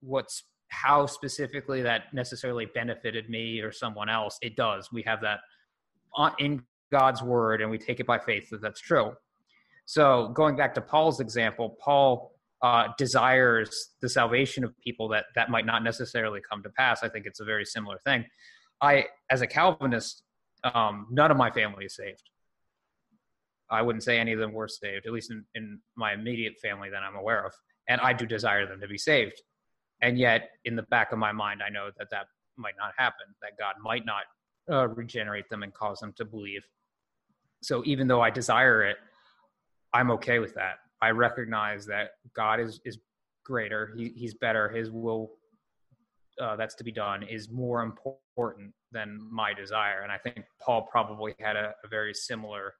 what's 0.00 0.44
how 0.68 1.06
specifically 1.06 1.82
that 1.82 2.12
necessarily 2.12 2.66
benefited 2.66 3.28
me 3.30 3.60
or 3.60 3.72
someone 3.72 4.08
else 4.08 4.38
it 4.42 4.56
does. 4.56 4.90
We 4.92 5.02
have 5.02 5.20
that 5.22 5.40
in 6.38 6.62
god's 6.90 7.22
word 7.22 7.60
and 7.60 7.70
we 7.70 7.78
take 7.78 8.00
it 8.00 8.06
by 8.06 8.18
faith 8.18 8.50
that 8.50 8.60
that's 8.60 8.80
true. 8.80 9.12
So 9.86 10.28
going 10.34 10.56
back 10.56 10.74
to 10.74 10.80
paul's 10.80 11.20
example 11.20 11.76
paul 11.80 12.32
uh, 12.60 12.88
desires 12.98 13.90
the 14.02 14.08
salvation 14.08 14.64
of 14.64 14.76
people 14.80 15.08
that 15.08 15.26
that 15.36 15.48
might 15.48 15.64
not 15.64 15.84
necessarily 15.84 16.40
come 16.48 16.62
to 16.62 16.70
pass. 16.70 17.04
I 17.04 17.08
think 17.08 17.24
it's 17.24 17.40
a 17.40 17.44
very 17.44 17.64
similar 17.64 17.98
thing. 18.04 18.24
I 18.80 19.06
as 19.30 19.42
a 19.42 19.46
calvinist 19.46 20.22
um, 20.64 21.06
none 21.10 21.30
of 21.30 21.36
my 21.36 21.50
family 21.50 21.84
is 21.84 21.94
saved. 21.94 22.30
I 23.70 23.82
wouldn't 23.82 24.02
say 24.02 24.18
any 24.18 24.32
of 24.32 24.38
them 24.38 24.52
were 24.52 24.68
saved 24.68 25.06
at 25.06 25.12
least 25.12 25.30
in, 25.30 25.44
in 25.54 25.80
my 25.96 26.14
immediate 26.14 26.54
family 26.62 26.88
that 26.90 27.02
i'm 27.02 27.16
aware 27.16 27.44
of 27.44 27.52
and 27.88 28.00
I 28.00 28.12
do 28.12 28.26
desire 28.26 28.66
them 28.66 28.80
to 28.80 28.88
be 28.88 28.98
saved. 28.98 29.40
And 30.00 30.18
yet, 30.18 30.50
in 30.64 30.76
the 30.76 30.82
back 30.84 31.12
of 31.12 31.18
my 31.18 31.32
mind, 31.32 31.60
I 31.62 31.70
know 31.70 31.90
that 31.98 32.08
that 32.10 32.26
might 32.56 32.74
not 32.78 32.92
happen, 32.96 33.26
that 33.42 33.52
God 33.58 33.74
might 33.82 34.04
not 34.04 34.22
uh, 34.70 34.88
regenerate 34.88 35.48
them 35.50 35.62
and 35.62 35.72
cause 35.74 35.98
them 36.00 36.12
to 36.16 36.24
believe. 36.24 36.62
So, 37.62 37.82
even 37.84 38.06
though 38.06 38.20
I 38.20 38.30
desire 38.30 38.84
it, 38.84 38.98
I'm 39.92 40.10
okay 40.12 40.38
with 40.38 40.54
that. 40.54 40.76
I 41.00 41.10
recognize 41.10 41.86
that 41.86 42.10
God 42.34 42.60
is, 42.60 42.80
is 42.84 42.98
greater, 43.44 43.94
he, 43.96 44.12
He's 44.16 44.34
better, 44.34 44.68
His 44.68 44.90
will 44.90 45.32
uh, 46.40 46.56
that's 46.56 46.74
to 46.76 46.84
be 46.84 46.92
done 46.92 47.22
is 47.22 47.50
more 47.50 47.82
important 47.82 48.72
than 48.92 49.18
my 49.30 49.52
desire. 49.52 50.02
And 50.02 50.12
I 50.12 50.18
think 50.18 50.44
Paul 50.60 50.82
probably 50.82 51.34
had 51.40 51.56
a, 51.56 51.74
a 51.84 51.88
very 51.88 52.14
similar 52.14 52.74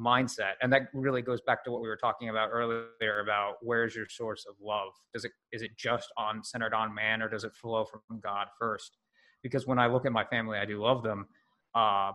mindset. 0.00 0.52
And 0.62 0.72
that 0.72 0.88
really 0.92 1.22
goes 1.22 1.40
back 1.42 1.62
to 1.64 1.70
what 1.70 1.82
we 1.82 1.88
were 1.88 1.96
talking 1.96 2.30
about 2.30 2.48
earlier 2.52 3.20
about 3.22 3.56
where's 3.60 3.94
your 3.94 4.08
source 4.08 4.46
of 4.48 4.54
love? 4.60 4.92
Does 5.12 5.24
it 5.24 5.32
is 5.52 5.62
it 5.62 5.76
just 5.76 6.10
on 6.16 6.42
centered 6.42 6.74
on 6.74 6.94
man 6.94 7.22
or 7.22 7.28
does 7.28 7.44
it 7.44 7.54
flow 7.54 7.84
from 7.84 8.20
god 8.20 8.48
first? 8.58 8.96
Because 9.42 9.66
when 9.66 9.78
i 9.78 9.86
look 9.86 10.06
at 10.06 10.12
my 10.12 10.24
family 10.24 10.58
i 10.58 10.64
do 10.64 10.82
love 10.82 11.02
them 11.02 11.26
uh, 11.74 12.12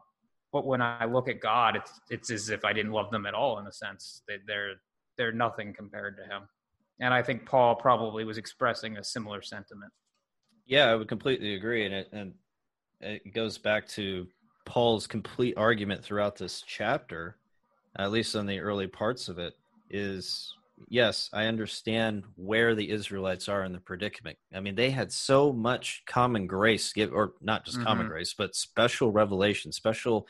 but 0.51 0.65
when 0.65 0.81
i 0.81 1.05
look 1.05 1.27
at 1.27 1.39
god 1.39 1.75
it's 1.75 1.99
it's 2.09 2.31
as 2.31 2.49
if 2.49 2.65
i 2.65 2.73
didn't 2.73 2.91
love 2.91 3.11
them 3.11 3.25
at 3.25 3.33
all 3.33 3.59
in 3.59 3.67
a 3.67 3.71
sense. 3.71 4.23
They, 4.27 4.37
they're 4.47 4.73
they're 5.17 5.31
nothing 5.31 5.73
compared 5.73 6.17
to 6.17 6.23
him. 6.23 6.43
And 6.99 7.13
i 7.13 7.21
think 7.21 7.45
paul 7.45 7.75
probably 7.75 8.23
was 8.25 8.37
expressing 8.37 8.97
a 8.97 9.03
similar 9.03 9.41
sentiment. 9.41 9.91
Yeah 10.65 10.89
i 10.91 10.95
would 10.95 11.07
completely 11.07 11.55
agree. 11.55 11.85
And 11.85 11.93
it 11.93 12.09
and 12.11 12.33
it 13.01 13.33
goes 13.33 13.57
back 13.57 13.87
to 13.89 14.27
paul's 14.65 15.05
complete 15.05 15.55
argument 15.57 16.03
throughout 16.03 16.35
this 16.35 16.63
chapter 16.65 17.37
at 17.97 18.11
least 18.11 18.35
in 18.35 18.45
the 18.45 18.59
early 18.59 18.87
parts 18.87 19.29
of 19.29 19.39
it, 19.39 19.53
is 19.89 20.53
yes, 20.89 21.29
I 21.31 21.45
understand 21.45 22.23
where 22.35 22.75
the 22.75 22.89
Israelites 22.89 23.47
are 23.47 23.63
in 23.63 23.71
the 23.71 23.79
predicament. 23.79 24.37
I 24.53 24.59
mean, 24.59 24.75
they 24.75 24.91
had 24.91 25.11
so 25.11 25.53
much 25.53 26.03
common 26.05 26.47
grace, 26.47 26.91
give 26.91 27.13
or 27.13 27.33
not 27.41 27.65
just 27.65 27.77
mm-hmm. 27.77 27.87
common 27.87 28.07
grace, 28.07 28.33
but 28.37 28.55
special 28.55 29.11
revelation, 29.11 29.71
special 29.71 30.27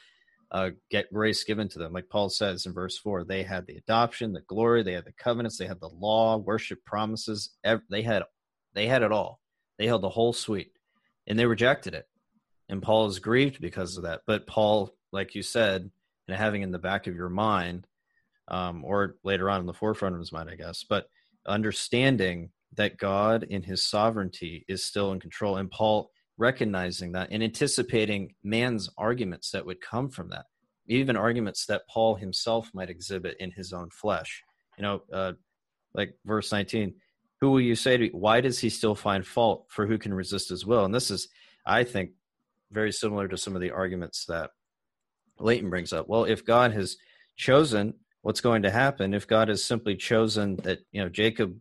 uh, 0.52 0.70
get 0.92 1.12
grace 1.12 1.44
given 1.44 1.68
to 1.70 1.80
them. 1.80 1.94
Like 1.94 2.10
Paul 2.10 2.30
says 2.30 2.66
in 2.66 2.74
verse 2.74 2.98
four, 2.98 3.24
they 3.24 3.44
had 3.44 3.66
the 3.66 3.78
adoption, 3.78 4.32
the 4.32 4.42
glory, 4.42 4.84
they 4.84 4.94
had 4.94 5.06
the 5.06 5.14
covenants, 5.14 5.58
they 5.58 5.66
had 5.66 5.80
the 5.80 5.90
law, 5.90 6.38
worship, 6.38 6.86
promises. 6.86 7.52
They 7.90 8.04
had, 8.04 8.24
they 8.74 8.88
had 8.88 9.02
it 9.02 9.12
all. 9.12 9.40
They 9.78 9.88
held 9.88 10.04
the 10.04 10.10
whole 10.10 10.32
suite, 10.32 10.72
and 11.28 11.38
they 11.38 11.46
rejected 11.46 11.94
it. 11.96 12.08
And 12.70 12.82
Paul 12.82 13.08
is 13.08 13.20
grieved 13.20 13.60
because 13.60 13.98
of 13.98 14.04
that. 14.04 14.22
But 14.26 14.48
Paul, 14.48 14.96
like 15.12 15.36
you 15.36 15.42
said, 15.42 15.90
and 16.28 16.38
having 16.38 16.62
in 16.62 16.72
the 16.72 16.80
back 16.80 17.08
of 17.08 17.16
your 17.16 17.30
mind, 17.30 17.88
um, 18.48 18.84
or 18.84 19.16
later 19.24 19.50
on 19.50 19.60
in 19.60 19.66
the 19.66 19.74
forefront 19.74 20.16
of 20.16 20.20
his 20.20 20.32
mind, 20.32 20.50
I 20.50 20.56
guess, 20.56 20.84
but 20.88 21.08
understanding 21.48 22.50
that 22.76 22.98
God 22.98 23.44
in 23.44 23.64
his 23.64 23.84
sovereignty 23.84 24.66
is 24.68 24.84
still 24.84 25.12
in 25.12 25.20
control. 25.20 25.58
And 25.58 25.72
Paul 25.72 26.12
recognizing 26.38 27.14
that 27.14 27.30
and 27.32 27.42
anticipating 27.44 28.34
man's 28.44 28.90
arguments 28.98 29.52
that 29.52 29.66
would 29.66 29.82
come 29.82 30.10
from 30.10 30.30
that, 30.30 30.46
even 30.88 31.16
arguments 31.16 31.66
that 31.68 31.88
Paul 31.90 32.16
himself 32.16 32.70
might 32.74 32.90
exhibit 32.90 33.38
in 33.40 33.52
his 33.52 33.74
own 33.74 33.90
flesh. 33.90 34.44
You 34.78 34.84
know, 34.84 35.02
uh, 35.12 35.34
like 35.94 36.16
verse 36.26 36.52
19, 36.52 36.96
who 37.40 37.52
will 37.52 37.62
you 37.62 37.76
say 37.76 37.98
to 37.98 38.04
me, 38.04 38.10
why 38.12 38.42
does 38.42 38.60
he 38.60 38.70
still 38.70 38.96
find 38.96 39.26
fault 39.26 39.66
for 39.70 39.88
who 39.88 39.98
can 39.98 40.14
resist 40.14 40.50
his 40.50 40.66
will? 40.66 40.84
And 40.84 40.94
this 40.94 41.12
is, 41.12 41.28
I 41.66 41.84
think, 41.84 42.12
very 42.72 42.92
similar 42.92 43.28
to 43.28 43.38
some 43.38 43.56
of 43.56 43.62
the 43.62 43.72
arguments 43.72 44.26
that 44.26 44.52
Leighton 45.40 45.70
brings 45.70 45.94
up. 45.94 46.08
Well, 46.08 46.26
if 46.26 46.46
God 46.46 46.72
has 46.74 46.98
chosen 47.36 47.96
what's 48.22 48.42
going 48.42 48.64
to 48.64 48.72
happen, 48.72 49.14
if 49.14 49.28
God 49.28 49.50
has 49.50 49.64
simply 49.64 49.96
chosen 49.96 50.56
that, 50.58 50.80
you 50.92 51.02
know, 51.02 51.10
Jacob 51.10 51.60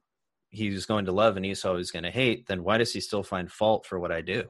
he's 0.54 0.86
going 0.86 1.04
to 1.06 1.12
love 1.12 1.36
and 1.36 1.44
Esau 1.44 1.76
is 1.76 1.90
going 1.90 2.04
to 2.04 2.10
hate, 2.10 2.46
then 2.46 2.62
why 2.62 2.78
does 2.78 2.92
he 2.92 3.00
still 3.00 3.22
find 3.22 3.50
fault 3.50 3.84
for 3.84 3.98
what 3.98 4.12
I 4.12 4.20
do? 4.20 4.44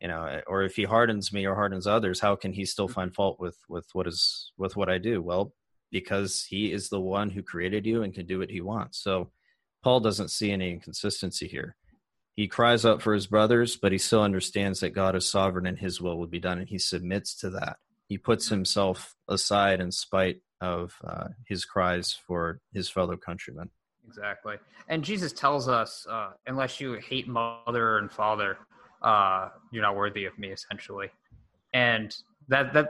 You 0.00 0.08
know, 0.08 0.24
eh, 0.24 0.40
or 0.46 0.62
if 0.62 0.76
he 0.76 0.84
hardens 0.84 1.32
me 1.32 1.46
or 1.46 1.54
hardens 1.54 1.86
others, 1.86 2.20
how 2.20 2.34
can 2.36 2.52
he 2.52 2.64
still 2.64 2.88
find 2.88 3.14
fault 3.14 3.38
with 3.38 3.58
with 3.68 3.86
what 3.92 4.06
is 4.06 4.52
with 4.56 4.76
what 4.76 4.88
I 4.88 4.98
do? 4.98 5.22
Well, 5.22 5.52
because 5.90 6.44
he 6.44 6.72
is 6.72 6.88
the 6.88 7.00
one 7.00 7.30
who 7.30 7.42
created 7.42 7.86
you 7.86 8.02
and 8.02 8.12
can 8.12 8.26
do 8.26 8.40
what 8.40 8.50
he 8.50 8.60
wants. 8.60 8.98
So 8.98 9.30
Paul 9.82 10.00
doesn't 10.00 10.30
see 10.30 10.50
any 10.50 10.70
inconsistency 10.70 11.46
here. 11.46 11.76
He 12.34 12.48
cries 12.48 12.84
out 12.84 13.00
for 13.00 13.14
his 13.14 13.28
brothers, 13.28 13.76
but 13.76 13.92
he 13.92 13.98
still 13.98 14.22
understands 14.22 14.80
that 14.80 14.90
God 14.90 15.14
is 15.14 15.28
sovereign 15.28 15.66
and 15.66 15.78
his 15.78 16.00
will 16.00 16.18
will 16.18 16.26
be 16.26 16.40
done, 16.40 16.58
and 16.58 16.68
he 16.68 16.78
submits 16.78 17.36
to 17.36 17.50
that. 17.50 17.76
He 18.08 18.18
puts 18.18 18.48
himself 18.48 19.14
aside 19.28 19.80
in 19.80 19.90
spite 19.90 20.40
of 20.60 20.94
uh, 21.06 21.28
his 21.46 21.64
cries 21.64 22.12
for 22.26 22.60
his 22.72 22.88
fellow 22.88 23.16
countrymen. 23.16 23.70
Exactly. 24.06 24.56
And 24.88 25.02
Jesus 25.02 25.32
tells 25.32 25.68
us, 25.68 26.06
uh, 26.10 26.30
unless 26.46 26.80
you 26.80 26.94
hate 26.94 27.26
mother 27.26 27.98
and 27.98 28.10
father, 28.12 28.58
uh, 29.02 29.48
you're 29.72 29.82
not 29.82 29.96
worthy 29.96 30.24
of 30.26 30.38
me, 30.38 30.48
essentially. 30.48 31.08
And 31.72 32.14
that 32.48 32.72
that 32.74 32.88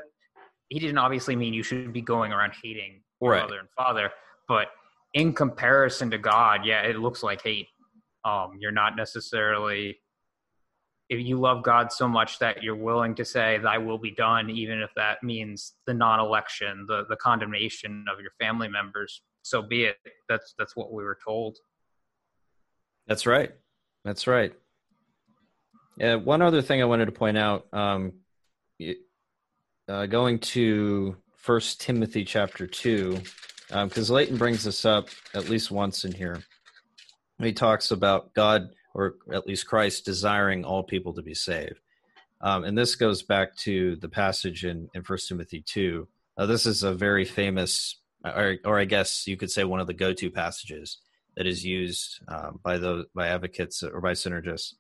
he 0.69 0.79
didn't 0.79 0.99
obviously 0.99 1.37
mean 1.37 1.55
you 1.55 1.63
should 1.63 1.93
be 1.93 2.01
going 2.01 2.33
around 2.33 2.53
hating 2.63 3.03
right. 3.21 3.43
mother 3.43 3.59
and 3.59 3.69
father, 3.77 4.11
but 4.49 4.69
in 5.13 5.33
comparison 5.33 6.11
to 6.11 6.19
God, 6.19 6.65
yeah, 6.65 6.83
it 6.83 6.97
looks 6.97 7.23
like 7.23 7.43
hate. 7.43 7.69
Um, 8.25 8.57
you're 8.59 8.73
not 8.73 8.97
necessarily 8.97 9.99
if 11.09 11.25
you 11.25 11.39
love 11.39 11.63
God 11.63 11.93
so 11.93 12.09
much 12.09 12.39
that 12.39 12.63
you're 12.63 12.77
willing 12.77 13.15
to 13.17 13.25
say 13.25 13.59
thy 13.59 13.79
will 13.79 13.99
be 13.99 14.11
done, 14.11 14.49
even 14.51 14.81
if 14.81 14.91
that 14.97 15.23
means 15.23 15.75
the 15.87 15.95
non-election, 15.95 16.87
the, 16.89 17.05
the 17.09 17.17
condemnation 17.17 18.05
of 18.13 18.21
your 18.21 18.33
family 18.41 18.69
members, 18.69 19.23
so 19.43 19.61
be 19.61 19.85
it. 19.85 19.97
That's 20.29 20.55
that's 20.59 20.75
what 20.75 20.93
we 20.93 21.05
were 21.05 21.19
told. 21.23 21.59
That's 23.07 23.27
right. 23.27 23.53
That's 24.05 24.27
right. 24.27 24.55
Yeah. 25.99 26.17
One 26.17 26.41
other 26.41 26.63
thing 26.63 26.81
I 26.81 26.87
wanted 26.87 27.07
to 27.07 27.13
point 27.13 27.37
out, 27.37 27.67
um, 27.73 28.15
uh, 29.89 30.07
going 30.07 30.39
to 30.39 31.17
First 31.37 31.83
Timothy 31.83 32.25
chapter 32.25 32.67
two, 32.67 33.21
because 33.69 34.11
um, 34.11 34.17
Leighton 34.17 34.39
brings 34.39 34.65
this 34.65 34.87
up 34.87 35.09
at 35.35 35.51
least 35.51 35.71
once 35.71 36.07
in 36.07 36.13
here. 36.13 36.43
He 37.39 37.53
talks 37.53 37.91
about 37.91 38.33
God, 38.33 38.71
or 38.95 39.17
at 39.33 39.47
least 39.47 39.67
Christ, 39.67 40.05
desiring 40.05 40.65
all 40.65 40.83
people 40.83 41.13
to 41.15 41.23
be 41.23 41.35
saved. 41.35 41.81
Um, 42.41 42.65
and 42.65 42.77
this 42.77 42.95
goes 42.95 43.23
back 43.23 43.57
to 43.59 43.97
the 43.97 44.09
passage 44.09 44.65
in, 44.65 44.89
in 44.95 45.03
First 45.03 45.29
Timothy 45.29 45.63
2. 45.67 46.07
Uh, 46.37 46.47
this 46.47 46.67
is 46.67 46.83
a 46.83 46.95
very 46.95 47.25
famous 47.25 47.97
or, 48.25 48.57
or 48.65 48.79
I 48.79 48.85
guess 48.85 49.27
you 49.27 49.37
could 49.37 49.51
say 49.51 49.65
one 49.65 49.81
of 49.81 49.87
the 49.87 49.95
go-to 49.95 50.31
passages 50.31 50.99
that 51.37 51.47
is 51.47 51.65
used 51.65 52.21
um, 52.29 52.61
by 52.63 52.79
the 52.79 53.07
by 53.15 53.29
advocates 53.29 53.83
or 53.83 54.01
by 54.01 54.13
synergists 54.13 54.75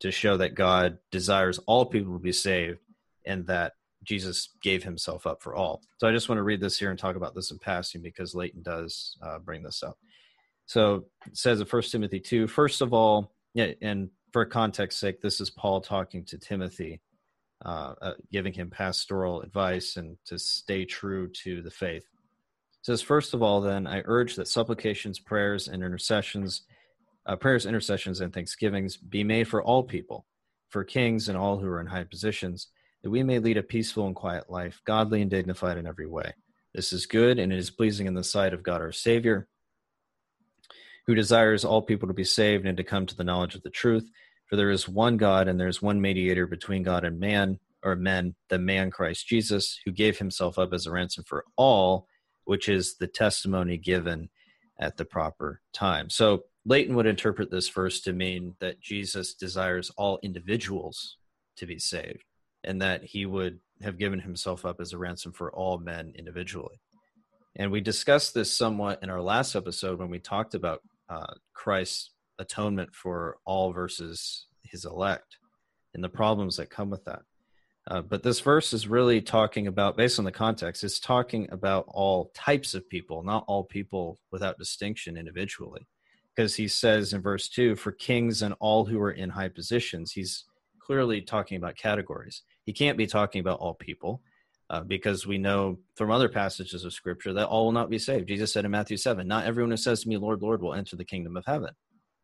to 0.00 0.10
show 0.10 0.36
that 0.36 0.54
God 0.54 0.98
desires 1.10 1.58
all 1.66 1.86
people 1.86 2.12
to 2.12 2.18
be 2.18 2.32
saved 2.32 2.78
and 3.26 3.46
that 3.46 3.72
Jesus 4.02 4.50
gave 4.62 4.84
himself 4.84 5.26
up 5.26 5.42
for 5.42 5.54
all. 5.54 5.80
So 5.98 6.06
I 6.06 6.12
just 6.12 6.28
want 6.28 6.38
to 6.38 6.42
read 6.42 6.60
this 6.60 6.78
here 6.78 6.90
and 6.90 6.98
talk 6.98 7.16
about 7.16 7.34
this 7.34 7.50
in 7.50 7.58
passing 7.58 8.02
because 8.02 8.34
Leighton 8.34 8.62
does 8.62 9.16
uh, 9.22 9.38
bring 9.38 9.62
this 9.62 9.82
up. 9.82 9.96
So 10.66 11.06
it 11.26 11.36
says 11.36 11.60
in 11.60 11.66
1 11.66 11.82
Timothy 11.82 12.20
2, 12.20 12.46
first 12.46 12.82
of 12.82 12.92
all, 12.92 13.32
yeah, 13.54 13.72
and 13.80 14.10
for 14.32 14.44
context 14.44 14.98
sake, 14.98 15.20
this 15.20 15.40
is 15.40 15.50
Paul 15.50 15.80
talking 15.80 16.24
to 16.26 16.38
Timothy, 16.38 17.00
uh, 17.64 17.94
uh, 18.00 18.14
giving 18.30 18.52
him 18.52 18.70
pastoral 18.70 19.40
advice 19.42 19.96
and 19.96 20.16
to 20.26 20.38
stay 20.38 20.84
true 20.84 21.28
to 21.42 21.62
the 21.62 21.70
faith 21.70 22.04
says, 22.84 23.00
First 23.00 23.32
of 23.32 23.42
all, 23.42 23.62
then, 23.62 23.86
I 23.86 24.02
urge 24.04 24.36
that 24.36 24.46
supplications, 24.46 25.18
prayers, 25.18 25.68
and 25.68 25.82
intercessions, 25.82 26.62
uh, 27.26 27.34
prayers, 27.34 27.64
intercessions, 27.64 28.20
and 28.20 28.32
thanksgivings 28.32 28.96
be 28.96 29.24
made 29.24 29.48
for 29.48 29.62
all 29.62 29.82
people, 29.82 30.26
for 30.68 30.84
kings 30.84 31.28
and 31.28 31.38
all 31.38 31.58
who 31.58 31.66
are 31.66 31.80
in 31.80 31.86
high 31.86 32.04
positions, 32.04 32.68
that 33.02 33.10
we 33.10 33.22
may 33.22 33.38
lead 33.38 33.56
a 33.56 33.62
peaceful 33.62 34.06
and 34.06 34.14
quiet 34.14 34.50
life, 34.50 34.82
godly 34.84 35.22
and 35.22 35.30
dignified 35.30 35.78
in 35.78 35.86
every 35.86 36.06
way. 36.06 36.34
This 36.74 36.92
is 36.92 37.06
good, 37.06 37.38
and 37.38 37.52
it 37.52 37.58
is 37.58 37.70
pleasing 37.70 38.06
in 38.06 38.14
the 38.14 38.22
sight 38.22 38.52
of 38.52 38.62
God 38.62 38.82
our 38.82 38.92
Savior, 38.92 39.48
who 41.06 41.14
desires 41.14 41.64
all 41.64 41.82
people 41.82 42.08
to 42.08 42.14
be 42.14 42.24
saved 42.24 42.66
and 42.66 42.76
to 42.76 42.84
come 42.84 43.06
to 43.06 43.16
the 43.16 43.24
knowledge 43.24 43.54
of 43.54 43.62
the 43.62 43.70
truth. 43.70 44.08
For 44.46 44.56
there 44.56 44.70
is 44.70 44.88
one 44.88 45.16
God, 45.16 45.48
and 45.48 45.58
there 45.58 45.68
is 45.68 45.82
one 45.82 46.00
mediator 46.00 46.46
between 46.46 46.82
God 46.82 47.04
and 47.04 47.18
man, 47.18 47.58
or 47.82 47.96
men, 47.96 48.34
the 48.48 48.58
man 48.58 48.90
Christ 48.90 49.26
Jesus, 49.26 49.78
who 49.84 49.92
gave 49.92 50.18
himself 50.18 50.58
up 50.58 50.72
as 50.72 50.86
a 50.86 50.90
ransom 50.90 51.24
for 51.26 51.44
all 51.56 52.06
which 52.44 52.68
is 52.68 52.96
the 52.96 53.06
testimony 53.06 53.76
given 53.76 54.28
at 54.78 54.96
the 54.96 55.04
proper 55.04 55.60
time. 55.72 56.10
So 56.10 56.44
Leighton 56.64 56.94
would 56.94 57.06
interpret 57.06 57.50
this 57.50 57.68
verse 57.68 58.00
to 58.02 58.12
mean 58.12 58.54
that 58.60 58.80
Jesus 58.80 59.34
desires 59.34 59.90
all 59.96 60.18
individuals 60.22 61.16
to 61.56 61.66
be 61.66 61.78
saved 61.78 62.24
and 62.62 62.80
that 62.80 63.04
he 63.04 63.26
would 63.26 63.60
have 63.82 63.98
given 63.98 64.20
himself 64.20 64.64
up 64.64 64.80
as 64.80 64.92
a 64.92 64.98
ransom 64.98 65.32
for 65.32 65.52
all 65.52 65.78
men 65.78 66.12
individually. 66.16 66.80
And 67.56 67.70
we 67.70 67.80
discussed 67.80 68.34
this 68.34 68.56
somewhat 68.56 69.02
in 69.02 69.10
our 69.10 69.20
last 69.20 69.54
episode 69.54 69.98
when 69.98 70.10
we 70.10 70.18
talked 70.18 70.54
about 70.54 70.82
uh, 71.08 71.34
Christ's 71.52 72.10
atonement 72.38 72.94
for 72.94 73.38
all 73.44 73.72
versus 73.72 74.46
his 74.62 74.84
elect 74.84 75.36
and 75.94 76.02
the 76.02 76.08
problems 76.08 76.56
that 76.56 76.70
come 76.70 76.90
with 76.90 77.04
that. 77.04 77.22
Uh, 77.86 78.00
but 78.00 78.22
this 78.22 78.40
verse 78.40 78.72
is 78.72 78.88
really 78.88 79.20
talking 79.20 79.66
about, 79.66 79.96
based 79.96 80.18
on 80.18 80.24
the 80.24 80.32
context, 80.32 80.82
it's 80.82 80.98
talking 80.98 81.46
about 81.52 81.84
all 81.88 82.30
types 82.34 82.74
of 82.74 82.88
people, 82.88 83.22
not 83.22 83.44
all 83.46 83.62
people 83.62 84.18
without 84.32 84.58
distinction 84.58 85.16
individually. 85.16 85.86
Because 86.34 86.56
he 86.56 86.66
says 86.66 87.12
in 87.12 87.20
verse 87.20 87.48
2 87.48 87.76
for 87.76 87.92
kings 87.92 88.42
and 88.42 88.54
all 88.58 88.86
who 88.86 89.00
are 89.00 89.12
in 89.12 89.30
high 89.30 89.48
positions, 89.48 90.12
he's 90.12 90.44
clearly 90.80 91.20
talking 91.20 91.56
about 91.56 91.76
categories. 91.76 92.42
He 92.64 92.72
can't 92.72 92.98
be 92.98 93.06
talking 93.06 93.40
about 93.40 93.60
all 93.60 93.74
people 93.74 94.22
uh, 94.70 94.80
because 94.80 95.26
we 95.26 95.38
know 95.38 95.78
from 95.94 96.10
other 96.10 96.28
passages 96.28 96.84
of 96.84 96.92
scripture 96.92 97.32
that 97.32 97.46
all 97.46 97.66
will 97.66 97.72
not 97.72 97.90
be 97.90 97.98
saved. 97.98 98.28
Jesus 98.28 98.52
said 98.52 98.64
in 98.64 98.70
Matthew 98.70 98.96
7 98.96 99.26
Not 99.26 99.46
everyone 99.46 99.70
who 99.70 99.76
says 99.76 100.02
to 100.02 100.08
me, 100.08 100.16
Lord, 100.16 100.42
Lord, 100.42 100.62
will 100.62 100.74
enter 100.74 100.96
the 100.96 101.04
kingdom 101.04 101.36
of 101.36 101.44
heaven, 101.46 101.74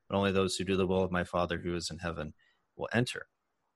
but 0.08 0.16
only 0.16 0.32
those 0.32 0.56
who 0.56 0.64
do 0.64 0.76
the 0.76 0.86
will 0.86 1.02
of 1.02 1.12
my 1.12 1.24
Father 1.24 1.58
who 1.58 1.74
is 1.74 1.90
in 1.90 1.98
heaven 1.98 2.32
will 2.76 2.88
enter. 2.92 3.26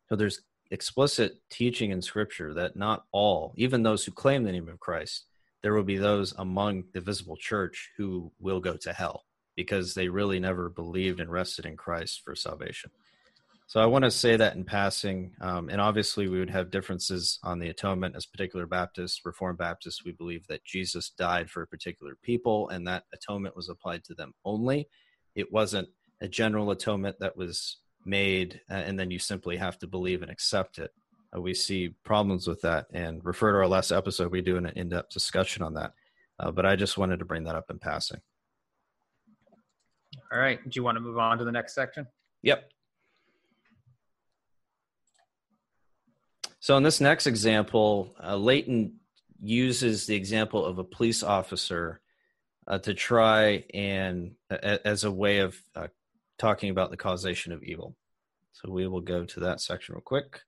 So 0.08 0.16
there's 0.16 0.42
explicit 0.70 1.34
teaching 1.50 1.90
in 1.90 2.02
scripture 2.02 2.54
that 2.54 2.76
not 2.76 3.04
all, 3.12 3.52
even 3.56 3.82
those 3.82 4.04
who 4.04 4.12
claim 4.12 4.44
the 4.44 4.52
name 4.52 4.68
of 4.68 4.80
Christ, 4.80 5.26
there 5.62 5.74
will 5.74 5.84
be 5.84 5.96
those 5.96 6.34
among 6.38 6.84
the 6.92 7.00
visible 7.00 7.36
church 7.36 7.90
who 7.96 8.32
will 8.38 8.60
go 8.60 8.76
to 8.76 8.92
hell 8.92 9.24
because 9.56 9.94
they 9.94 10.08
really 10.08 10.40
never 10.40 10.68
believed 10.68 11.20
and 11.20 11.30
rested 11.30 11.64
in 11.64 11.76
Christ 11.76 12.22
for 12.24 12.34
salvation. 12.34 12.90
So 13.74 13.80
I 13.80 13.86
want 13.86 14.04
to 14.04 14.10
say 14.12 14.36
that 14.36 14.54
in 14.54 14.62
passing, 14.62 15.32
um, 15.40 15.68
and 15.68 15.80
obviously 15.80 16.28
we 16.28 16.38
would 16.38 16.50
have 16.50 16.70
differences 16.70 17.40
on 17.42 17.58
the 17.58 17.70
atonement. 17.70 18.14
As 18.14 18.24
particular 18.24 18.66
Baptists, 18.66 19.22
Reformed 19.24 19.58
Baptists. 19.58 20.04
We 20.04 20.12
believe 20.12 20.46
that 20.46 20.64
Jesus 20.64 21.10
died 21.10 21.50
for 21.50 21.62
a 21.62 21.66
particular 21.66 22.16
people, 22.22 22.68
and 22.68 22.86
that 22.86 23.02
atonement 23.12 23.56
was 23.56 23.68
applied 23.68 24.04
to 24.04 24.14
them 24.14 24.32
only. 24.44 24.88
It 25.34 25.52
wasn't 25.52 25.88
a 26.20 26.28
general 26.28 26.70
atonement 26.70 27.16
that 27.18 27.36
was 27.36 27.78
made 28.04 28.60
uh, 28.70 28.74
and 28.74 28.96
then 28.96 29.10
you 29.10 29.18
simply 29.18 29.56
have 29.56 29.76
to 29.80 29.88
believe 29.88 30.22
and 30.22 30.30
accept 30.30 30.78
it. 30.78 30.92
Uh, 31.36 31.40
we 31.40 31.52
see 31.52 31.96
problems 32.04 32.46
with 32.46 32.60
that 32.60 32.86
and 32.92 33.24
refer 33.24 33.50
to 33.50 33.58
our 33.58 33.66
last 33.66 33.90
episode. 33.90 34.30
We 34.30 34.40
do 34.40 34.56
an 34.56 34.66
in-depth 34.66 35.10
discussion 35.10 35.64
on 35.64 35.74
that. 35.74 35.94
Uh, 36.38 36.52
but 36.52 36.64
i 36.64 36.76
just 36.76 36.96
wanted 36.96 37.18
to 37.18 37.24
bring 37.24 37.42
that 37.42 37.56
up 37.56 37.70
in 37.70 37.80
passing. 37.80 38.20
All 40.32 40.38
right. 40.38 40.62
Do 40.62 40.70
you 40.78 40.84
want 40.84 40.94
to 40.94 41.00
move 41.00 41.18
on 41.18 41.38
to 41.38 41.44
the 41.44 41.50
next 41.50 41.74
section? 41.74 42.06
Yep 42.42 42.70
so 46.64 46.78
in 46.78 46.82
this 46.82 46.98
next 46.98 47.26
example 47.26 48.16
uh, 48.24 48.34
leighton 48.34 48.94
uses 49.38 50.06
the 50.06 50.14
example 50.14 50.64
of 50.64 50.78
a 50.78 50.84
police 50.84 51.22
officer 51.22 52.00
uh, 52.66 52.78
to 52.78 52.94
try 52.94 53.62
and 53.74 54.32
uh, 54.50 54.78
as 54.82 55.04
a 55.04 55.10
way 55.10 55.40
of 55.40 55.54
uh, 55.76 55.88
talking 56.38 56.70
about 56.70 56.90
the 56.90 56.96
causation 56.96 57.52
of 57.52 57.62
evil. 57.62 57.94
So 58.52 58.70
we 58.70 58.86
will 58.86 59.02
go 59.02 59.26
to 59.26 59.40
that 59.40 59.60
section 59.60 59.94
real 59.94 60.00
quick. 60.00 60.40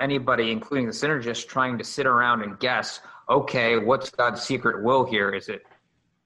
Anybody, 0.00 0.52
including 0.52 0.86
the 0.86 0.92
synergist, 0.92 1.48
trying 1.48 1.76
to 1.78 1.84
sit 1.84 2.06
around 2.06 2.42
and 2.42 2.60
guess, 2.60 3.00
okay, 3.28 3.76
what's 3.76 4.08
God's 4.10 4.40
secret 4.40 4.84
will 4.84 5.04
here? 5.04 5.30
Is 5.30 5.48
it 5.48 5.62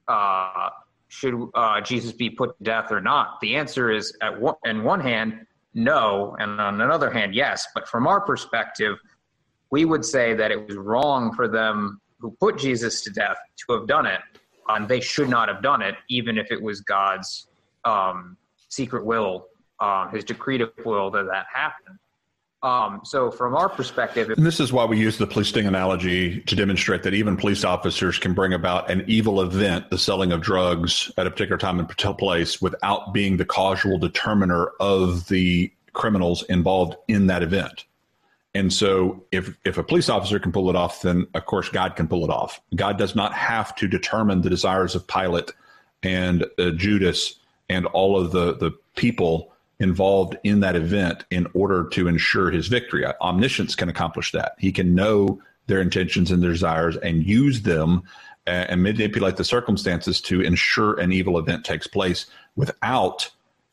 uh, 0.06 0.68
should 1.14 1.48
uh, 1.54 1.80
Jesus 1.80 2.12
be 2.12 2.28
put 2.28 2.58
to 2.58 2.64
death 2.64 2.90
or 2.90 3.00
not? 3.00 3.40
The 3.40 3.54
answer 3.54 3.92
is, 3.92 4.16
at 4.20 4.40
one, 4.40 4.56
in 4.64 4.82
one 4.82 5.00
hand, 5.00 5.46
no, 5.72 6.36
and 6.40 6.60
on 6.60 6.80
another 6.80 7.08
hand, 7.08 7.34
yes. 7.34 7.68
But 7.72 7.86
from 7.86 8.08
our 8.08 8.20
perspective, 8.20 8.98
we 9.70 9.84
would 9.84 10.04
say 10.04 10.34
that 10.34 10.50
it 10.50 10.66
was 10.66 10.76
wrong 10.76 11.32
for 11.32 11.46
them 11.46 12.00
who 12.18 12.32
put 12.40 12.58
Jesus 12.58 13.02
to 13.02 13.10
death 13.10 13.36
to 13.66 13.74
have 13.74 13.86
done 13.86 14.06
it, 14.06 14.20
and 14.68 14.88
they 14.88 15.00
should 15.00 15.28
not 15.28 15.48
have 15.48 15.62
done 15.62 15.82
it, 15.82 15.94
even 16.08 16.36
if 16.36 16.50
it 16.50 16.60
was 16.60 16.80
God's 16.80 17.46
um, 17.84 18.36
secret 18.68 19.06
will, 19.06 19.46
uh, 19.78 20.08
His 20.08 20.24
decretive 20.24 20.72
will 20.84 21.12
that 21.12 21.26
that 21.26 21.46
happened. 21.52 21.98
Um, 22.64 23.02
so, 23.04 23.30
from 23.30 23.54
our 23.54 23.68
perspective, 23.68 24.30
and 24.30 24.46
this 24.46 24.58
is 24.58 24.72
why 24.72 24.86
we 24.86 24.98
use 24.98 25.18
the 25.18 25.26
police 25.26 25.48
sting 25.48 25.66
analogy 25.66 26.40
to 26.40 26.56
demonstrate 26.56 27.02
that 27.02 27.12
even 27.12 27.36
police 27.36 27.62
officers 27.62 28.18
can 28.18 28.32
bring 28.32 28.54
about 28.54 28.90
an 28.90 29.04
evil 29.06 29.42
event, 29.42 29.90
the 29.90 29.98
selling 29.98 30.32
of 30.32 30.40
drugs 30.40 31.12
at 31.18 31.26
a 31.26 31.30
particular 31.30 31.58
time 31.58 31.78
and 31.78 31.86
place, 32.16 32.62
without 32.62 33.12
being 33.12 33.36
the 33.36 33.44
causal 33.44 33.98
determiner 33.98 34.68
of 34.80 35.28
the 35.28 35.70
criminals 35.92 36.42
involved 36.44 36.96
in 37.06 37.26
that 37.26 37.42
event. 37.42 37.84
And 38.54 38.72
so, 38.72 39.22
if 39.30 39.54
if 39.66 39.76
a 39.76 39.84
police 39.84 40.08
officer 40.08 40.38
can 40.38 40.50
pull 40.50 40.70
it 40.70 40.76
off, 40.76 41.02
then 41.02 41.26
of 41.34 41.44
course 41.44 41.68
God 41.68 41.96
can 41.96 42.08
pull 42.08 42.24
it 42.24 42.30
off. 42.30 42.62
God 42.74 42.96
does 42.96 43.14
not 43.14 43.34
have 43.34 43.74
to 43.76 43.86
determine 43.86 44.40
the 44.40 44.48
desires 44.48 44.94
of 44.94 45.06
Pilate 45.06 45.52
and 46.02 46.46
uh, 46.58 46.70
Judas 46.70 47.40
and 47.68 47.84
all 47.84 48.18
of 48.18 48.32
the 48.32 48.56
the 48.56 48.70
people 48.96 49.53
involved 49.80 50.36
in 50.44 50.60
that 50.60 50.76
event 50.76 51.24
in 51.30 51.46
order 51.54 51.88
to 51.90 52.08
ensure 52.08 52.50
his 52.50 52.68
victory. 52.68 53.04
Omniscience 53.20 53.74
can 53.74 53.88
accomplish 53.88 54.32
that. 54.32 54.54
He 54.58 54.72
can 54.72 54.94
know 54.94 55.40
their 55.66 55.80
intentions 55.80 56.30
and 56.30 56.42
their 56.42 56.52
desires 56.52 56.96
and 56.98 57.24
use 57.24 57.62
them 57.62 58.02
and 58.46 58.82
manipulate 58.82 59.36
the 59.36 59.44
circumstances 59.44 60.20
to 60.20 60.42
ensure 60.42 61.00
an 61.00 61.12
evil 61.12 61.38
event 61.38 61.64
takes 61.64 61.86
place 61.86 62.26
without 62.56 63.30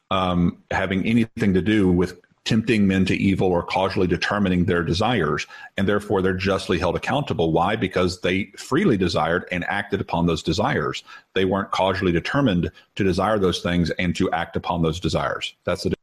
um, 0.09 0.61
having 0.71 1.05
anything 1.05 1.53
to 1.53 1.61
do 1.61 1.91
with 1.91 2.19
tempting 2.45 2.87
men 2.87 3.05
to 3.05 3.15
evil 3.15 3.47
or 3.47 3.61
causally 3.61 4.07
determining 4.07 4.65
their 4.65 4.83
desires. 4.83 5.45
And 5.77 5.87
therefore, 5.87 6.21
they're 6.21 6.33
justly 6.33 6.79
held 6.79 6.95
accountable. 6.95 7.51
Why? 7.51 7.75
Because 7.75 8.21
they 8.21 8.45
freely 8.57 8.97
desired 8.97 9.45
and 9.51 9.63
acted 9.65 10.01
upon 10.01 10.25
those 10.25 10.41
desires. 10.41 11.03
They 11.35 11.45
weren't 11.45 11.71
causally 11.71 12.11
determined 12.11 12.71
to 12.95 13.03
desire 13.03 13.37
those 13.37 13.61
things 13.61 13.91
and 13.91 14.15
to 14.15 14.29
act 14.31 14.55
upon 14.55 14.81
those 14.81 14.99
desires. 14.99 15.53
That's 15.65 15.83
the. 15.83 15.93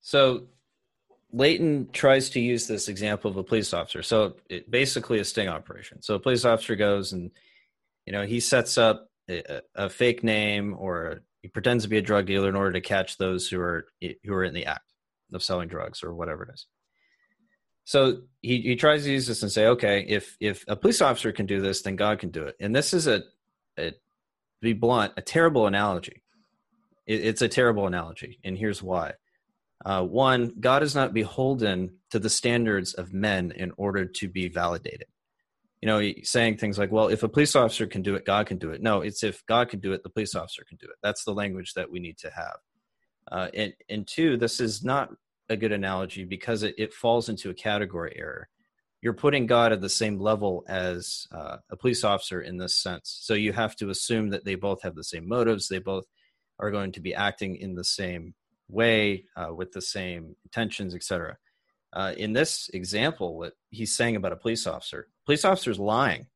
So, 0.00 0.44
Leighton 1.32 1.88
tries 1.92 2.30
to 2.30 2.40
use 2.40 2.66
this 2.66 2.88
example 2.88 3.30
of 3.30 3.36
a 3.36 3.44
police 3.44 3.74
officer. 3.74 4.02
So, 4.02 4.36
it, 4.48 4.70
basically, 4.70 5.18
a 5.18 5.24
sting 5.24 5.48
operation. 5.48 6.02
So, 6.02 6.14
a 6.14 6.20
police 6.20 6.44
officer 6.44 6.76
goes 6.76 7.12
and, 7.12 7.32
you 8.06 8.12
know, 8.12 8.24
he 8.24 8.38
sets 8.38 8.78
up 8.78 9.08
a, 9.28 9.62
a 9.74 9.90
fake 9.90 10.22
name 10.22 10.76
or 10.78 11.22
he 11.42 11.48
pretends 11.48 11.84
to 11.84 11.90
be 11.90 11.98
a 11.98 12.02
drug 12.02 12.26
dealer 12.26 12.48
in 12.48 12.54
order 12.54 12.72
to 12.72 12.80
catch 12.80 13.18
those 13.18 13.48
who 13.48 13.60
are 13.60 13.86
who 14.24 14.34
are 14.34 14.44
in 14.44 14.54
the 14.54 14.66
act 14.66 14.89
of 15.32 15.42
selling 15.42 15.68
drugs 15.68 16.02
or 16.02 16.14
whatever 16.14 16.44
it 16.44 16.50
is. 16.54 16.66
So 17.84 18.22
he, 18.40 18.60
he 18.60 18.76
tries 18.76 19.04
to 19.04 19.10
use 19.10 19.26
this 19.26 19.42
and 19.42 19.50
say, 19.50 19.66
okay, 19.66 20.04
if 20.08 20.36
if 20.38 20.64
a 20.68 20.76
police 20.76 21.00
officer 21.00 21.32
can 21.32 21.46
do 21.46 21.60
this, 21.60 21.82
then 21.82 21.96
God 21.96 22.18
can 22.18 22.30
do 22.30 22.44
it. 22.44 22.56
And 22.60 22.74
this 22.74 22.94
is 22.94 23.06
a, 23.06 23.22
a 23.78 23.92
be 24.60 24.74
blunt, 24.74 25.14
a 25.16 25.22
terrible 25.22 25.66
analogy. 25.66 26.22
It, 27.06 27.24
it's 27.24 27.42
a 27.42 27.48
terrible 27.48 27.86
analogy, 27.86 28.38
and 28.44 28.56
here's 28.56 28.82
why. 28.82 29.14
Uh, 29.84 30.04
one, 30.04 30.52
God 30.60 30.82
is 30.82 30.94
not 30.94 31.14
beholden 31.14 31.96
to 32.10 32.18
the 32.18 32.28
standards 32.28 32.92
of 32.94 33.14
men 33.14 33.52
in 33.56 33.72
order 33.76 34.04
to 34.04 34.28
be 34.28 34.48
validated. 34.48 35.06
You 35.80 35.86
know, 35.86 36.12
saying 36.22 36.58
things 36.58 36.78
like, 36.78 36.92
well, 36.92 37.08
if 37.08 37.22
a 37.22 37.28
police 37.28 37.56
officer 37.56 37.86
can 37.86 38.02
do 38.02 38.14
it, 38.14 38.26
God 38.26 38.46
can 38.46 38.58
do 38.58 38.70
it. 38.70 38.82
No, 38.82 39.00
it's 39.00 39.24
if 39.24 39.44
God 39.46 39.70
can 39.70 39.80
do 39.80 39.94
it, 39.94 40.02
the 40.02 40.10
police 40.10 40.34
officer 40.34 40.62
can 40.68 40.76
do 40.76 40.86
it. 40.86 40.96
That's 41.02 41.24
the 41.24 41.32
language 41.32 41.72
that 41.74 41.90
we 41.90 42.00
need 42.00 42.18
to 42.18 42.30
have. 42.30 42.58
Uh, 43.30 43.48
and, 43.54 43.72
and 43.88 44.06
two, 44.06 44.36
this 44.36 44.60
is 44.60 44.84
not 44.84 45.10
a 45.48 45.56
good 45.56 45.72
analogy 45.72 46.24
because 46.24 46.62
it, 46.62 46.74
it 46.78 46.92
falls 46.92 47.28
into 47.28 47.50
a 47.50 47.54
category 47.54 48.14
error. 48.16 48.48
You're 49.02 49.14
putting 49.14 49.46
God 49.46 49.72
at 49.72 49.80
the 49.80 49.88
same 49.88 50.18
level 50.18 50.64
as 50.68 51.26
uh, 51.32 51.56
a 51.70 51.76
police 51.76 52.04
officer 52.04 52.42
in 52.42 52.58
this 52.58 52.76
sense. 52.76 53.18
So 53.22 53.34
you 53.34 53.52
have 53.52 53.74
to 53.76 53.90
assume 53.90 54.30
that 54.30 54.44
they 54.44 54.56
both 54.56 54.82
have 54.82 54.94
the 54.94 55.04
same 55.04 55.26
motives. 55.26 55.68
They 55.68 55.78
both 55.78 56.04
are 56.58 56.70
going 56.70 56.92
to 56.92 57.00
be 57.00 57.14
acting 57.14 57.56
in 57.56 57.74
the 57.74 57.84
same 57.84 58.34
way 58.68 59.24
uh, 59.36 59.54
with 59.54 59.72
the 59.72 59.80
same 59.80 60.36
intentions, 60.44 60.94
etc. 60.94 61.36
Uh, 61.92 62.12
in 62.16 62.32
this 62.32 62.70
example, 62.74 63.36
what 63.38 63.54
he's 63.70 63.94
saying 63.94 64.16
about 64.16 64.32
a 64.32 64.36
police 64.36 64.66
officer, 64.66 65.08
police 65.24 65.44
officer 65.44 65.70
is 65.70 65.78
lying 65.78 66.26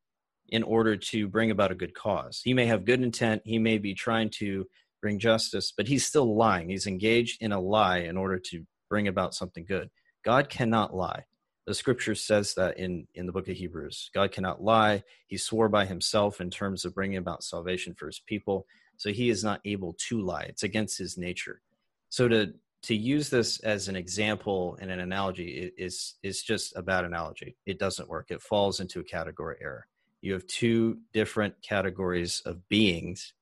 in 0.49 0.63
order 0.63 0.97
to 0.97 1.29
bring 1.29 1.51
about 1.51 1.71
a 1.71 1.77
good 1.77 1.95
cause. 1.95 2.41
He 2.43 2.55
may 2.55 2.67
have 2.67 2.85
good 2.85 3.03
intent. 3.03 3.43
He 3.45 3.59
may 3.59 3.79
be 3.79 3.95
trying 3.95 4.31
to 4.39 4.67
bring 5.05 5.19
justice, 5.19 5.71
but 5.71 5.87
he's 5.87 6.07
still 6.07 6.35
lying. 6.35 6.71
He's 6.71 6.87
engaged 6.87 7.43
in 7.43 7.53
a 7.53 7.61
lie 7.61 7.99
in 7.99 8.17
order 8.17 8.39
to 8.39 8.65
bring 8.89 9.07
about 9.07 9.35
something 9.35 9.67
good. 9.67 9.91
God 10.25 10.49
cannot 10.49 10.97
lie. 10.97 11.25
The 11.67 11.75
scripture 11.75 12.15
says 12.15 12.55
that 12.55 12.79
in, 12.79 13.07
in 13.15 13.27
the 13.27 13.33
book 13.33 13.47
of 13.47 13.55
Hebrews. 13.55 14.11
God 14.15 14.33
cannot 14.33 14.63
lie. 14.63 15.03
He 15.27 15.37
swore 15.37 15.69
by 15.69 15.85
himself 15.85 16.41
in 16.41 16.49
terms 16.49 16.87
of 16.87 16.95
bringing 16.95 17.19
about 17.19 17.45
salvation 17.45 17.93
for 17.93 18.07
his 18.07 18.19
people. 18.19 18.67
So 18.97 19.11
he 19.13 19.29
is 19.29 19.45
not 19.45 19.61
able 19.67 19.95
to 20.09 20.23
lie. 20.23 20.45
It's 20.45 20.63
against 20.63 20.97
his 20.97 21.19
nature. 21.19 21.61
So 22.09 22.27
to 22.29 22.55
to 22.85 22.95
use 22.95 23.29
this 23.29 23.61
as 23.61 23.89
an 23.89 23.97
example 23.97 24.79
and 24.81 24.91
an 24.91 25.01
analogy 25.01 25.71
is 25.77 26.15
is 26.23 26.43
just 26.43 26.77
a 26.77 26.83
bad 26.83 27.05
analogy. 27.05 27.57
It 27.67 27.79
doesn't 27.79 28.09
work. 28.09 28.31
It 28.31 28.41
falls 28.41 28.81
into 28.81 29.01
a 29.01 29.05
category 29.05 29.57
error. 29.61 29.87
You 30.23 30.33
have 30.33 30.47
two 30.47 31.01
different 31.13 31.61
categories 31.61 32.41
of 32.47 32.67
beings 32.71 33.35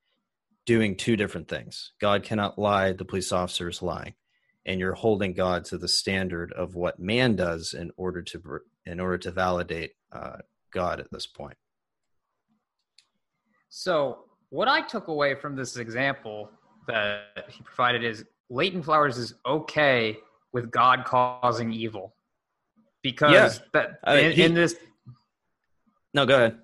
doing 0.66 0.96
two 0.96 1.16
different 1.16 1.48
things. 1.48 1.92
God 2.00 2.22
cannot 2.22 2.58
lie, 2.58 2.92
the 2.92 3.04
police 3.04 3.32
officer 3.32 3.68
is 3.68 3.82
lying. 3.82 4.14
And 4.64 4.78
you're 4.78 4.94
holding 4.94 5.32
God 5.32 5.64
to 5.66 5.78
the 5.78 5.88
standard 5.88 6.52
of 6.52 6.76
what 6.76 7.00
man 7.00 7.34
does 7.34 7.74
in 7.74 7.90
order 7.96 8.22
to 8.22 8.60
in 8.86 9.00
order 9.00 9.18
to 9.18 9.30
validate 9.32 9.92
uh, 10.12 10.36
God 10.72 11.00
at 11.00 11.10
this 11.10 11.26
point. 11.26 11.56
So, 13.68 14.24
what 14.50 14.68
I 14.68 14.82
took 14.82 15.08
away 15.08 15.34
from 15.34 15.56
this 15.56 15.76
example 15.76 16.50
that 16.86 17.46
he 17.48 17.62
provided 17.62 18.04
is 18.04 18.24
Leighton 18.50 18.82
Flowers 18.82 19.18
is 19.18 19.34
okay 19.46 20.18
with 20.52 20.70
God 20.70 21.04
causing 21.04 21.72
evil 21.72 22.14
because 23.02 23.32
yeah. 23.32 23.64
that 23.72 23.98
uh, 24.06 24.12
in, 24.12 24.32
he, 24.32 24.42
in, 24.44 24.54
this. 24.54 24.76
No, 26.14 26.26
go 26.26 26.36
ahead. 26.36 26.58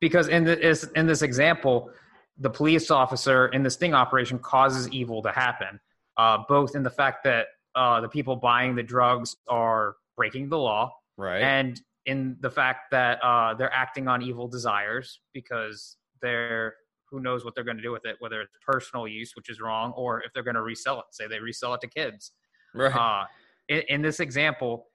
Because 0.00 0.28
in 0.28 0.44
this 0.44 0.84
in 0.96 1.06
this 1.06 1.22
example, 1.22 1.90
the 2.38 2.50
police 2.50 2.90
officer 2.90 3.48
in 3.48 3.62
the 3.62 3.70
sting 3.70 3.94
operation 3.94 4.38
causes 4.38 4.88
evil 4.90 5.22
to 5.22 5.30
happen, 5.30 5.80
uh, 6.16 6.38
both 6.48 6.74
in 6.74 6.82
the 6.82 6.90
fact 6.90 7.24
that 7.24 7.46
uh, 7.74 8.00
the 8.00 8.08
people 8.08 8.36
buying 8.36 8.74
the 8.74 8.82
drugs 8.82 9.36
are 9.48 9.96
breaking 10.16 10.48
the 10.48 10.58
law, 10.58 10.92
right, 11.16 11.40
and 11.42 11.80
in 12.06 12.36
the 12.40 12.50
fact 12.50 12.90
that 12.90 13.18
uh, 13.22 13.54
they're 13.54 13.72
acting 13.72 14.08
on 14.08 14.22
evil 14.22 14.48
desires 14.48 15.20
because 15.32 15.96
they're 16.22 16.74
who 17.10 17.20
knows 17.20 17.44
what 17.44 17.54
they're 17.54 17.64
going 17.64 17.76
to 17.76 17.82
do 17.82 17.92
with 17.92 18.04
it, 18.04 18.16
whether 18.18 18.40
it's 18.40 18.52
personal 18.66 19.06
use, 19.06 19.32
which 19.36 19.48
is 19.48 19.60
wrong, 19.60 19.92
or 19.92 20.22
if 20.22 20.32
they're 20.32 20.42
going 20.42 20.56
to 20.56 20.62
resell 20.62 20.98
it. 20.98 21.04
Say 21.12 21.28
they 21.28 21.38
resell 21.38 21.74
it 21.74 21.80
to 21.82 21.88
kids. 21.88 22.32
Right. 22.74 22.94
Uh, 22.94 23.26
in, 23.68 23.82
in 23.88 24.02
this 24.02 24.20
example, 24.20 24.86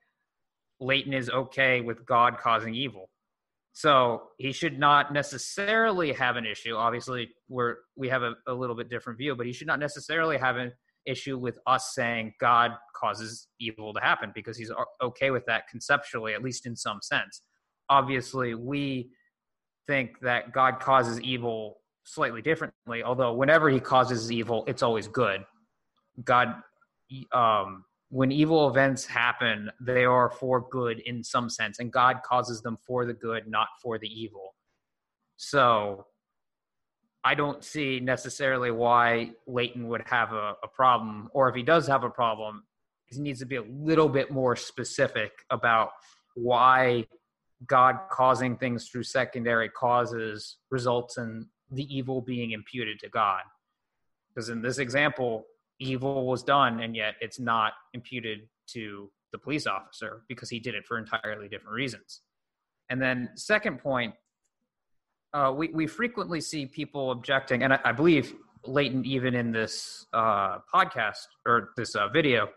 Leighton 0.78 1.14
is 1.14 1.30
okay 1.30 1.80
with 1.80 2.04
God 2.04 2.38
causing 2.38 2.74
evil. 2.74 3.08
So 3.72 4.22
he 4.38 4.52
should 4.52 4.78
not 4.78 5.12
necessarily 5.12 6.12
have 6.12 6.36
an 6.36 6.44
issue. 6.44 6.74
Obviously, 6.74 7.30
we're 7.48 7.76
we 7.96 8.08
have 8.08 8.22
a, 8.22 8.34
a, 8.46 8.52
little 8.52 8.76
bit 8.76 8.90
different 8.90 9.18
view, 9.18 9.34
but 9.34 9.46
he 9.46 9.52
should 9.52 9.66
not 9.66 9.78
necessarily 9.78 10.36
have 10.36 10.56
an 10.56 10.72
issue 11.06 11.38
with 11.38 11.58
us 11.66 11.94
saying 11.94 12.34
God 12.38 12.72
causes 12.94 13.48
evil 13.58 13.94
to 13.94 14.00
happen 14.00 14.30
because 14.34 14.58
he's 14.58 14.70
okay 15.02 15.30
with 15.30 15.44
that 15.46 15.68
conceptually, 15.68 16.34
at 16.34 16.42
least 16.42 16.66
in 16.66 16.76
some 16.76 17.00
sense. 17.02 17.42
Obviously, 17.88 18.54
we 18.54 19.10
think 19.86 20.20
that 20.20 20.52
God 20.52 20.78
causes 20.78 21.20
evil 21.20 21.78
slightly 22.04 22.42
differently. 22.42 23.02
Although 23.02 23.32
whenever 23.32 23.70
he 23.70 23.80
causes 23.80 24.30
evil, 24.30 24.64
it's 24.66 24.82
always 24.82 25.08
good. 25.08 25.44
God 26.24 26.54
um, 27.32 27.84
when 28.12 28.30
evil 28.30 28.68
events 28.68 29.06
happen, 29.06 29.70
they 29.80 30.04
are 30.04 30.28
for 30.28 30.68
good 30.68 31.00
in 31.00 31.24
some 31.24 31.48
sense, 31.48 31.78
and 31.78 31.90
God 31.90 32.18
causes 32.22 32.60
them 32.60 32.76
for 32.86 33.06
the 33.06 33.14
good, 33.14 33.48
not 33.48 33.68
for 33.82 33.98
the 33.98 34.06
evil. 34.06 34.54
So 35.38 36.04
I 37.24 37.34
don't 37.34 37.64
see 37.64 38.00
necessarily 38.00 38.70
why 38.70 39.30
Leighton 39.46 39.88
would 39.88 40.02
have 40.04 40.34
a, 40.34 40.56
a 40.62 40.68
problem, 40.68 41.30
or 41.32 41.48
if 41.48 41.54
he 41.54 41.62
does 41.62 41.86
have 41.86 42.04
a 42.04 42.10
problem, 42.10 42.64
he 43.06 43.18
needs 43.18 43.40
to 43.40 43.46
be 43.46 43.56
a 43.56 43.62
little 43.62 44.10
bit 44.10 44.30
more 44.30 44.56
specific 44.56 45.32
about 45.48 45.92
why 46.34 47.06
God 47.66 47.98
causing 48.10 48.58
things 48.58 48.88
through 48.88 49.04
secondary 49.04 49.70
causes 49.70 50.58
results 50.70 51.16
in 51.16 51.46
the 51.70 51.84
evil 51.84 52.20
being 52.20 52.50
imputed 52.50 52.98
to 52.98 53.08
God. 53.08 53.40
Because 54.34 54.50
in 54.50 54.60
this 54.60 54.76
example, 54.76 55.46
evil 55.82 56.26
was 56.26 56.42
done, 56.42 56.80
and 56.80 56.94
yet 56.94 57.14
it's 57.20 57.40
not 57.40 57.72
imputed 57.92 58.48
to 58.68 59.10
the 59.32 59.38
police 59.38 59.66
officer 59.66 60.22
because 60.28 60.48
he 60.48 60.60
did 60.60 60.74
it 60.74 60.86
for 60.86 60.98
entirely 60.98 61.48
different 61.48 61.74
reasons. 61.74 62.20
And 62.90 63.00
then, 63.00 63.30
second 63.36 63.78
point, 63.78 64.14
uh, 65.32 65.52
we, 65.56 65.68
we 65.68 65.86
frequently 65.86 66.40
see 66.40 66.66
people 66.66 67.10
objecting, 67.10 67.62
and 67.62 67.72
I, 67.72 67.80
I 67.86 67.92
believe 67.92 68.34
Leighton, 68.64 69.04
even 69.04 69.34
in 69.34 69.50
this 69.50 70.06
uh, 70.12 70.58
podcast 70.72 71.26
or 71.46 71.70
this 71.76 71.94
uh, 71.94 72.08
video, 72.08 72.48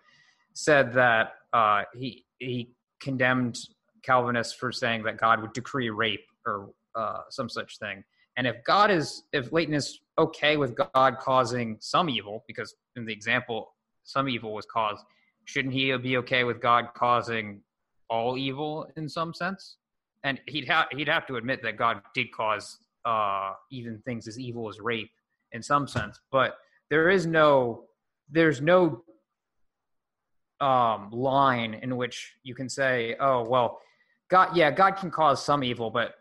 said 0.54 0.94
that 0.94 1.34
uh, 1.54 1.84
he 1.94 2.26
he 2.40 2.74
condemned 3.02 3.58
Calvinists 4.04 4.54
for 4.54 4.72
saying 4.72 5.04
that 5.04 5.18
God 5.18 5.42
would 5.42 5.54
decree 5.54 5.90
rape 5.90 6.26
or 6.46 6.70
uh, 6.96 7.22
some 7.30 7.50
such 7.50 7.80
thing. 7.80 8.04
And 8.38 8.48
if 8.48 8.64
God 8.66 8.92
is, 8.92 9.24
if 9.32 9.52
Leighton 9.52 9.74
is 9.74 10.00
okay 10.18 10.58
with 10.58 10.76
God 10.76 11.18
causing 11.20 11.78
some 11.80 12.10
evil, 12.10 12.44
because 12.48 12.76
in 12.96 13.06
the 13.06 13.14
example, 13.14 13.74
some 14.04 14.28
evil 14.28 14.54
was 14.54 14.66
caused, 14.66 15.04
shouldn't 15.46 15.74
he 15.74 15.96
be 15.98 16.18
okay 16.18 16.44
with 16.44 16.62
God 16.62 16.90
causing 16.96 17.62
all 18.10 18.38
evil 18.38 18.88
in 18.98 19.08
some 19.08 19.34
sense? 19.34 19.78
And 20.24 20.40
he'd 20.48 20.70
he'd 20.92 21.08
have 21.08 21.28
to 21.28 21.36
admit 21.36 21.62
that 21.64 21.78
God 21.78 22.02
did 22.14 22.32
cause 22.32 22.80
uh, 23.06 23.54
even 23.72 24.00
things 24.06 24.28
as 24.28 24.40
evil 24.40 24.68
as 24.68 24.80
rape 24.80 25.12
in 25.52 25.62
some 25.62 25.88
sense, 25.88 26.20
but 26.32 26.58
there 26.90 27.10
is 27.10 27.26
no 27.26 27.86
there's 28.30 28.60
no 28.60 29.04
um, 30.60 31.12
line 31.12 31.76
in 31.76 31.96
which 31.96 32.34
you 32.44 32.56
can 32.56 32.68
say, 32.68 33.16
oh 33.20 33.48
well, 33.48 33.80
God, 34.30 34.56
yeah, 34.58 34.72
God 34.72 34.92
can 34.92 35.12
cause 35.12 35.44
some 35.44 35.64
evil, 35.64 35.92
but 35.92 36.16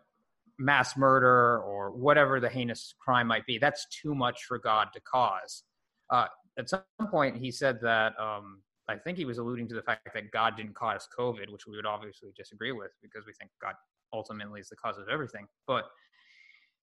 mass 0.58 0.96
murder 0.96 1.60
or 1.60 1.90
whatever 1.90 2.40
the 2.40 2.48
heinous 2.48 2.94
crime 3.00 3.26
might 3.26 3.46
be, 3.46 3.58
that's 3.58 3.86
too 3.90 4.14
much 4.14 4.44
for 4.44 4.58
God 4.58 4.88
to 4.94 5.00
cause. 5.00 5.64
Uh, 6.10 6.26
at 6.58 6.68
some 6.68 6.82
point, 7.10 7.36
he 7.36 7.50
said 7.50 7.80
that 7.82 8.12
um, 8.20 8.62
I 8.88 8.96
think 8.96 9.18
he 9.18 9.24
was 9.24 9.38
alluding 9.38 9.68
to 9.68 9.74
the 9.74 9.82
fact 9.82 10.08
that 10.14 10.30
God 10.30 10.56
didn't 10.56 10.74
cause 10.74 11.08
COVID, 11.18 11.50
which 11.50 11.66
we 11.66 11.76
would 11.76 11.86
obviously 11.86 12.30
disagree 12.36 12.72
with 12.72 12.90
because 13.02 13.26
we 13.26 13.32
think 13.32 13.50
God 13.60 13.74
ultimately 14.12 14.60
is 14.60 14.68
the 14.68 14.76
cause 14.76 14.98
of 14.98 15.08
everything. 15.08 15.46
But 15.66 15.84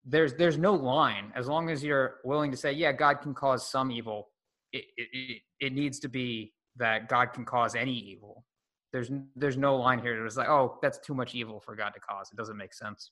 there's 0.05 0.33
there's 0.35 0.57
no 0.57 0.73
line 0.73 1.33
as 1.35 1.47
long 1.47 1.69
as 1.69 1.83
you're 1.83 2.15
willing 2.23 2.51
to 2.51 2.57
say, 2.57 2.71
yeah, 2.71 2.91
God 2.93 3.15
can 3.15 3.33
cause 3.33 3.69
some 3.69 3.91
evil. 3.91 4.29
It 4.71 4.85
it, 4.95 5.41
it 5.59 5.73
needs 5.73 5.99
to 5.99 6.07
be 6.07 6.53
that 6.77 7.09
God 7.09 7.33
can 7.33 7.45
cause 7.45 7.75
any 7.75 7.97
evil. 7.97 8.45
There's 8.93 9.11
there's 9.35 9.57
no 9.57 9.75
line 9.75 9.99
here. 9.99 10.17
It 10.19 10.23
was 10.23 10.37
like, 10.37 10.47
oh, 10.47 10.77
that's 10.81 10.99
too 10.99 11.13
much 11.13 11.35
evil 11.35 11.59
for 11.59 11.75
God 11.75 11.89
to 11.89 11.99
cause. 11.99 12.29
It 12.31 12.37
doesn't 12.37 12.57
make 12.57 12.73
sense. 12.73 13.11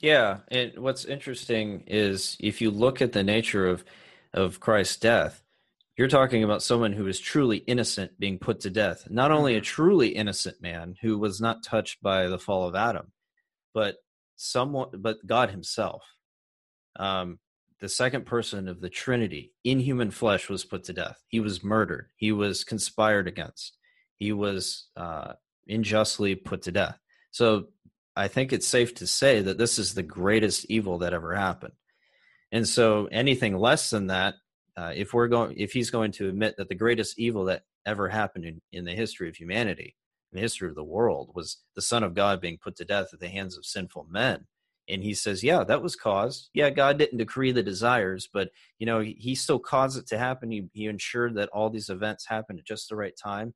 Yeah, 0.00 0.38
and 0.48 0.78
what's 0.78 1.04
interesting 1.04 1.84
is 1.86 2.36
if 2.40 2.60
you 2.60 2.70
look 2.70 3.00
at 3.00 3.12
the 3.12 3.22
nature 3.22 3.66
of 3.66 3.84
of 4.34 4.60
Christ's 4.60 4.98
death, 4.98 5.42
you're 5.96 6.08
talking 6.08 6.44
about 6.44 6.62
someone 6.62 6.92
who 6.92 7.06
is 7.06 7.18
truly 7.18 7.58
innocent 7.58 8.18
being 8.18 8.38
put 8.38 8.60
to 8.60 8.70
death. 8.70 9.08
Not 9.10 9.30
only 9.30 9.54
a 9.54 9.58
mm-hmm. 9.58 9.64
truly 9.64 10.08
innocent 10.08 10.60
man 10.60 10.96
who 11.00 11.18
was 11.18 11.40
not 11.40 11.62
touched 11.62 12.02
by 12.02 12.26
the 12.26 12.38
fall 12.38 12.68
of 12.68 12.74
Adam, 12.74 13.12
but 13.72 13.96
someone 14.36 14.88
but 14.98 15.26
God 15.26 15.50
himself. 15.50 16.02
Um, 16.96 17.38
the 17.80 17.88
second 17.88 18.24
person 18.26 18.68
of 18.68 18.80
the 18.80 18.88
Trinity 18.88 19.52
in 19.64 19.80
human 19.80 20.10
flesh 20.10 20.48
was 20.48 20.64
put 20.64 20.84
to 20.84 20.92
death. 20.92 21.22
He 21.28 21.40
was 21.40 21.62
murdered. 21.62 22.08
He 22.16 22.32
was 22.32 22.64
conspired 22.64 23.28
against. 23.28 23.76
He 24.16 24.32
was 24.32 24.88
uh, 24.96 25.34
unjustly 25.68 26.36
put 26.36 26.62
to 26.62 26.72
death. 26.72 26.98
So 27.32 27.66
I 28.16 28.28
think 28.28 28.52
it's 28.52 28.66
safe 28.66 28.94
to 28.96 29.06
say 29.06 29.42
that 29.42 29.58
this 29.58 29.78
is 29.78 29.94
the 29.94 30.02
greatest 30.02 30.66
evil 30.68 30.98
that 30.98 31.12
ever 31.12 31.34
happened. 31.34 31.74
And 32.50 32.66
so 32.66 33.08
anything 33.12 33.56
less 33.56 33.90
than 33.90 34.06
that, 34.06 34.34
uh, 34.76 34.92
if 34.94 35.12
we're 35.12 35.28
going, 35.28 35.58
if 35.58 35.72
he's 35.72 35.90
going 35.90 36.12
to 36.12 36.28
admit 36.28 36.56
that 36.56 36.68
the 36.68 36.74
greatest 36.74 37.18
evil 37.18 37.44
that 37.46 37.62
ever 37.84 38.08
happened 38.08 38.44
in, 38.44 38.60
in 38.72 38.84
the 38.84 38.92
history 38.92 39.28
of 39.28 39.36
humanity, 39.36 39.96
in 40.32 40.36
the 40.36 40.42
history 40.42 40.68
of 40.68 40.74
the 40.74 40.84
world, 40.84 41.30
was 41.34 41.58
the 41.74 41.82
Son 41.82 42.02
of 42.02 42.14
God 42.14 42.40
being 42.40 42.58
put 42.62 42.76
to 42.76 42.84
death 42.84 43.08
at 43.12 43.20
the 43.20 43.28
hands 43.28 43.56
of 43.56 43.66
sinful 43.66 44.06
men, 44.10 44.46
and 44.88 45.02
he 45.02 45.14
says, 45.14 45.42
yeah, 45.42 45.64
that 45.64 45.82
was 45.82 45.96
caused. 45.96 46.48
Yeah, 46.54 46.70
God 46.70 46.98
didn't 46.98 47.18
decree 47.18 47.52
the 47.52 47.62
desires, 47.62 48.28
but 48.32 48.50
you 48.78 48.86
know, 48.86 49.00
he, 49.00 49.34
still 49.34 49.58
caused 49.58 49.98
it 49.98 50.06
to 50.08 50.18
happen. 50.18 50.50
He, 50.50 50.68
he 50.72 50.86
ensured 50.86 51.34
that 51.34 51.48
all 51.48 51.70
these 51.70 51.90
events 51.90 52.26
happened 52.26 52.60
at 52.60 52.66
just 52.66 52.88
the 52.88 52.96
right 52.96 53.14
time. 53.20 53.54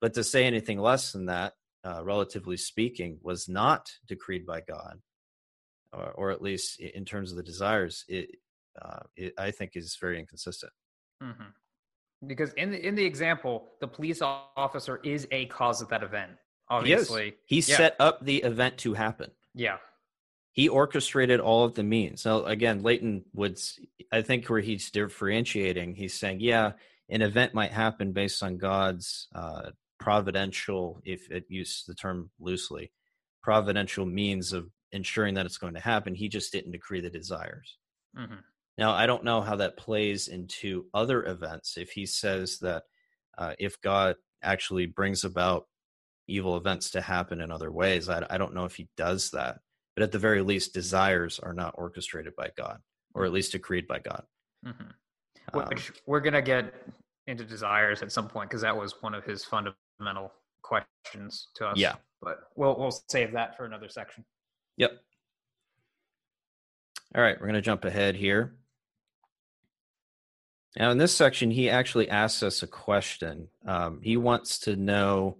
But 0.00 0.14
to 0.14 0.22
say 0.22 0.44
anything 0.44 0.78
less 0.78 1.12
than 1.12 1.26
that 1.26 1.54
uh, 1.84 2.02
relatively 2.04 2.56
speaking, 2.56 3.18
was 3.22 3.48
not 3.48 3.90
decreed 4.06 4.46
by 4.46 4.60
God, 4.60 5.00
or, 5.92 6.10
or, 6.12 6.30
at 6.30 6.42
least 6.42 6.80
in 6.80 7.04
terms 7.04 7.30
of 7.30 7.36
the 7.36 7.42
desires, 7.42 8.04
it, 8.08 8.30
uh, 8.80 9.00
it 9.16 9.34
I 9.38 9.50
think 9.50 9.72
is 9.74 9.96
very 10.00 10.18
inconsistent. 10.18 10.72
Mm-hmm. 11.22 12.26
Because 12.26 12.52
in 12.54 12.72
the 12.72 12.86
in 12.86 12.94
the 12.94 13.04
example, 13.04 13.68
the 13.80 13.86
police 13.86 14.20
officer 14.22 15.00
is 15.04 15.28
a 15.30 15.46
cause 15.46 15.80
of 15.80 15.88
that 15.90 16.02
event. 16.02 16.32
Obviously, 16.68 17.34
he, 17.46 17.60
he 17.60 17.70
yeah. 17.70 17.76
set 17.76 17.96
up 18.00 18.24
the 18.24 18.38
event 18.38 18.76
to 18.78 18.94
happen. 18.94 19.30
Yeah, 19.54 19.76
he 20.58 20.68
orchestrated 20.68 21.38
all 21.38 21.64
of 21.64 21.74
the 21.74 21.84
means. 21.84 22.20
So 22.20 22.44
again, 22.44 22.82
Leighton 22.82 23.24
would, 23.32 23.60
I 24.10 24.22
think, 24.22 24.46
where 24.48 24.58
he's 24.58 24.90
differentiating, 24.90 25.94
he's 25.94 26.14
saying, 26.14 26.40
yeah, 26.40 26.72
an 27.08 27.22
event 27.22 27.54
might 27.54 27.70
happen 27.70 28.10
based 28.10 28.42
on 28.42 28.58
God's 28.58 29.28
uh, 29.32 29.70
providential, 29.98 31.00
if 31.04 31.30
it 31.30 31.44
use 31.48 31.84
the 31.86 31.94
term 31.94 32.30
loosely, 32.38 32.92
providential 33.42 34.06
means 34.06 34.52
of 34.52 34.68
ensuring 34.92 35.34
that 35.34 35.46
it's 35.46 35.58
going 35.58 35.74
to 35.74 35.80
happen. 35.80 36.14
He 36.14 36.28
just 36.28 36.52
didn't 36.52 36.72
decree 36.72 37.00
the 37.00 37.10
desires. 37.10 37.76
Mm-hmm. 38.16 38.34
Now, 38.78 38.92
I 38.92 39.06
don't 39.06 39.24
know 39.24 39.40
how 39.40 39.56
that 39.56 39.76
plays 39.76 40.28
into 40.28 40.86
other 40.94 41.24
events. 41.24 41.76
If 41.76 41.90
he 41.90 42.06
says 42.06 42.58
that 42.60 42.84
uh, 43.36 43.54
if 43.58 43.80
God 43.80 44.16
actually 44.42 44.86
brings 44.86 45.24
about 45.24 45.66
evil 46.28 46.56
events 46.56 46.90
to 46.90 47.00
happen 47.00 47.40
in 47.40 47.50
other 47.50 47.72
ways, 47.72 48.08
I, 48.08 48.24
I 48.30 48.38
don't 48.38 48.54
know 48.54 48.64
if 48.64 48.76
he 48.76 48.88
does 48.96 49.30
that. 49.32 49.58
But 49.96 50.04
at 50.04 50.12
the 50.12 50.18
very 50.18 50.42
least, 50.42 50.74
desires 50.74 51.40
are 51.40 51.52
not 51.52 51.74
orchestrated 51.76 52.36
by 52.36 52.50
God, 52.56 52.78
or 53.14 53.24
at 53.24 53.32
least 53.32 53.52
decreed 53.52 53.88
by 53.88 53.98
God. 53.98 54.22
Mm-hmm. 54.64 55.58
Which 55.58 55.90
um, 55.90 55.96
we're 56.06 56.20
going 56.20 56.34
to 56.34 56.42
get 56.42 56.72
into 57.26 57.44
desires 57.44 58.02
at 58.02 58.12
some 58.12 58.28
point 58.28 58.48
because 58.48 58.62
that 58.62 58.76
was 58.76 58.94
one 59.00 59.14
of 59.14 59.24
his 59.24 59.44
fundamental 59.44 59.78
fundamental 59.98 60.32
questions 60.62 61.48
to 61.56 61.66
us. 61.66 61.78
Yeah. 61.78 61.94
But 62.20 62.38
we'll 62.56 62.76
we'll 62.78 62.98
save 63.08 63.32
that 63.32 63.56
for 63.56 63.64
another 63.64 63.88
section. 63.88 64.24
Yep. 64.76 64.92
All 67.14 67.22
right, 67.22 67.36
we're 67.40 67.46
going 67.46 67.54
to 67.54 67.62
jump 67.62 67.84
ahead 67.84 68.16
here. 68.16 68.54
Now, 70.76 70.90
in 70.90 70.98
this 70.98 71.16
section, 71.16 71.50
he 71.50 71.70
actually 71.70 72.10
asks 72.10 72.42
us 72.42 72.62
a 72.62 72.66
question. 72.66 73.48
Um, 73.66 74.00
he 74.02 74.16
wants 74.16 74.58
to 74.60 74.76
know 74.76 75.38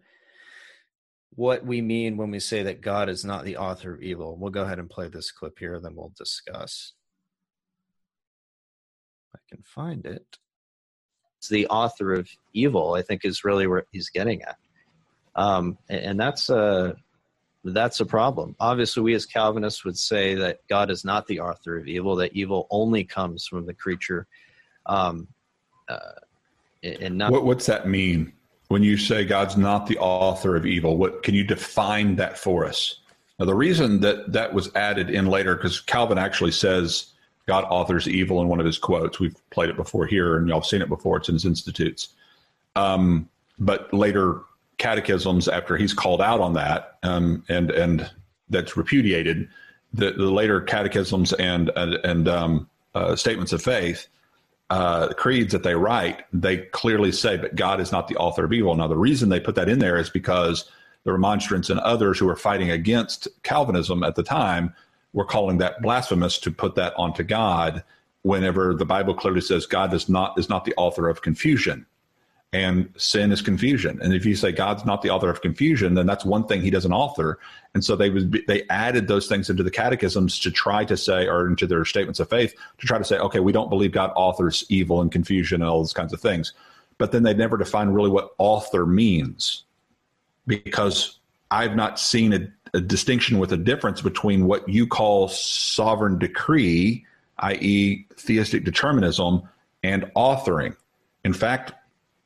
what 1.35 1.65
we 1.65 1.83
mean 1.83 2.17
when 2.17 2.31
we 2.31 2.41
say 2.41 2.63
that 2.63 2.81
God 2.81 3.09
is 3.09 3.25
not 3.25 3.45
the 3.45 3.59
author 3.59 3.95
of 3.95 4.03
evil. 4.03 4.37
We'll 4.37 4.51
go 4.51 4.63
ahead 4.63 4.79
and 4.79 4.89
play 4.89 5.09
this 5.09 5.31
clip 5.31 5.59
here, 5.59 5.79
then 5.79 5.95
we'll 5.95 6.13
discuss. 6.17 6.95
If 9.29 9.41
I 9.41 9.55
can 9.55 9.63
find 9.63 10.07
it 10.07 10.39
the 11.47 11.67
author 11.69 12.13
of 12.13 12.29
evil, 12.53 12.95
I 12.95 13.03
think 13.03 13.25
is 13.25 13.45
really 13.45 13.69
where 13.69 13.85
he's 13.93 14.11
getting 14.11 14.43
at. 14.43 14.57
Um, 15.37 15.79
and 15.89 16.19
that's 16.19 16.51
a 16.51 16.97
that's 17.65 18.01
a 18.01 18.07
problem. 18.07 18.57
Obviously, 18.59 19.03
we 19.03 19.15
as 19.15 19.25
Calvinists 19.27 19.85
would 19.85 19.97
say 19.97 20.35
that 20.35 20.61
God 20.69 20.91
is 20.91 21.05
not 21.05 21.27
the 21.27 21.39
author 21.39 21.79
of 21.79 21.87
evil; 21.87 22.17
that 22.17 22.33
evil 22.33 22.67
only 22.71 23.05
comes 23.05 23.47
from 23.47 23.67
the 23.67 23.75
creature. 23.75 24.27
Um, 24.87 25.29
uh, 25.89 25.99
and 26.83 27.19
not- 27.19 27.31
what, 27.31 27.45
what's 27.45 27.67
that 27.67 27.89
mean 27.89 28.33
when 28.69 28.83
you 28.83 28.97
say 28.97 29.25
God's 29.25 29.57
not 29.57 29.87
the 29.87 29.99
author 29.99 30.57
of 30.57 30.67
evil? 30.67 30.97
What 30.97 31.23
can 31.23 31.35
you 31.35 31.45
define 31.45 32.17
that 32.17 32.39
for 32.39 32.65
us? 32.65 33.01
Now, 33.39 33.47
the 33.47 33.55
reason 33.55 34.01
that 34.01 34.33
that 34.33 34.53
was 34.53 34.75
added 34.75 35.11
in 35.11 35.27
later, 35.27 35.55
because 35.55 35.81
Calvin 35.81 36.19
actually 36.19 36.53
says 36.53 37.13
God 37.49 37.65
authors 37.65 38.07
evil 38.07 38.43
in 38.43 38.49
one 38.49 38.61
of 38.61 38.67
his 38.67 38.77
quotes. 38.79 39.19
We've 39.19 39.35
played 39.49 39.71
it 39.71 39.77
before 39.77 40.07
here, 40.07 40.37
and 40.37 40.47
y'all 40.47 40.61
have 40.61 40.67
seen 40.67 40.83
it 40.83 40.89
before. 40.91 41.17
It's 41.17 41.31
in 41.31 41.35
his 41.35 41.47
institutes. 41.47 42.09
Um, 42.77 43.27
but 43.59 43.93
later 43.93 44.43
catechisms, 44.77 45.49
after 45.49 45.79
he's 45.79 45.95
called 45.95 46.21
out 46.21 46.41
on 46.41 46.53
that, 46.53 46.99
um, 47.03 47.43
and 47.49 47.71
and 47.71 48.09
that's 48.51 48.77
repudiated, 48.77 49.49
the, 49.95 50.13
the 50.13 50.31
later 50.31 50.61
catechisms 50.61 51.33
and 51.33 51.71
and, 51.75 51.95
and 52.05 52.29
um, 52.29 52.69
uh, 52.95 53.17
statements 53.17 53.55
of 53.55 53.63
faith, 53.63 54.09
uh, 54.69 55.09
creeds 55.15 55.53
that 55.53 55.63
they 55.63 55.75
write, 55.75 56.25
they 56.35 56.59
clearly 56.59 57.13
say, 57.13 57.39
"But 57.39 57.57
God 57.57 57.81
is 57.81 57.93
not 57.93 58.09
the 58.09 58.17
author 58.17 58.45
of 58.45 58.53
evil." 58.53 58.75
Now, 58.75 58.89
the 58.89 58.97
reason 58.97 59.31
they 59.31 59.41
put 59.41 59.55
that 59.55 59.71
in 59.71 59.79
there 59.79 59.97
is 59.97 60.11
because 60.11 60.71
the 61.05 61.13
Remonstrants 61.13 61.71
and 61.71 61.81
others 61.81 62.19
who 62.19 62.27
were 62.27 62.37
fighting 62.37 62.71
against 62.71 63.27
Calvinism 63.43 64.03
at 64.03 64.17
the 64.17 64.23
time 64.23 64.75
we're 65.13 65.25
calling 65.25 65.59
that 65.59 65.81
blasphemous 65.83 66.39
to 66.39 66.51
put 66.51 66.75
that 66.77 66.95
onto 66.97 67.23
God 67.23 67.83
whenever 68.23 68.75
the 68.75 68.85
Bible 68.85 69.15
clearly 69.15 69.41
says 69.41 69.67
God 69.67 69.95
is 69.95 70.09
not 70.09 70.39
is 70.39 70.49
not 70.49 70.65
the 70.65 70.75
author 70.77 71.09
of 71.09 71.23
confusion. 71.23 71.87
and 72.53 72.89
sin 72.97 73.31
is 73.31 73.43
confusion. 73.43 74.01
And 74.01 74.15
if 74.15 74.25
you 74.25 74.35
say 74.35 74.53
God's 74.53 74.87
not 74.87 75.03
the 75.03 75.11
author 75.11 75.29
of 75.29 75.43
confusion, 75.43 75.95
then 75.95 76.07
that's 76.07 76.25
one 76.25 76.47
thing 76.47 76.63
He 76.63 76.71
doesn't 76.71 76.93
author. 76.93 77.39
And 77.75 77.85
so 77.85 77.95
they 77.95 78.09
was 78.09 78.25
they 78.47 78.63
added 78.71 79.07
those 79.07 79.27
things 79.27 79.51
into 79.51 79.63
the 79.63 79.71
catechisms 79.71 80.39
to 80.41 80.51
try 80.51 80.85
to 80.87 80.97
say, 80.97 81.27
or 81.27 81.47
into 81.47 81.67
their 81.67 81.85
statements 81.85 82.21
of 82.21 82.31
faith, 82.31 82.55
to 82.79 82.87
try 82.87 82.97
to 82.97 83.05
say, 83.05 83.19
okay, 83.19 83.41
we 83.41 83.53
don't 83.53 83.69
believe 83.69 83.93
God 83.93 84.13
authors 84.17 84.65
evil 84.71 85.03
and 85.03 85.13
confusion 85.13 85.61
and 85.61 85.71
all 85.71 85.81
those 85.81 85.93
kinds 85.93 86.15
of 86.15 86.21
things. 86.21 86.55
But 86.97 87.13
then 87.13 87.23
they 87.23 87.35
never 87.35 87.59
define 87.59 87.91
really 87.91 88.11
what 88.11 88.31
author 88.39 88.87
means, 88.87 89.65
because 90.47 91.19
I've 91.51 91.77
not 91.77 92.01
seen 92.01 92.33
a, 92.33 92.49
a 92.75 92.81
distinction 92.81 93.39
with 93.39 93.53
a 93.53 93.57
difference 93.57 94.01
between 94.01 94.47
what 94.47 94.69
you 94.69 94.87
call 94.87 95.29
sovereign 95.29 96.19
decree, 96.19 97.05
i.e., 97.39 98.07
theistic 98.17 98.65
determinism, 98.65 99.43
and 99.83 100.05
authoring. 100.17 100.77
In 101.25 101.33
fact, 101.33 101.73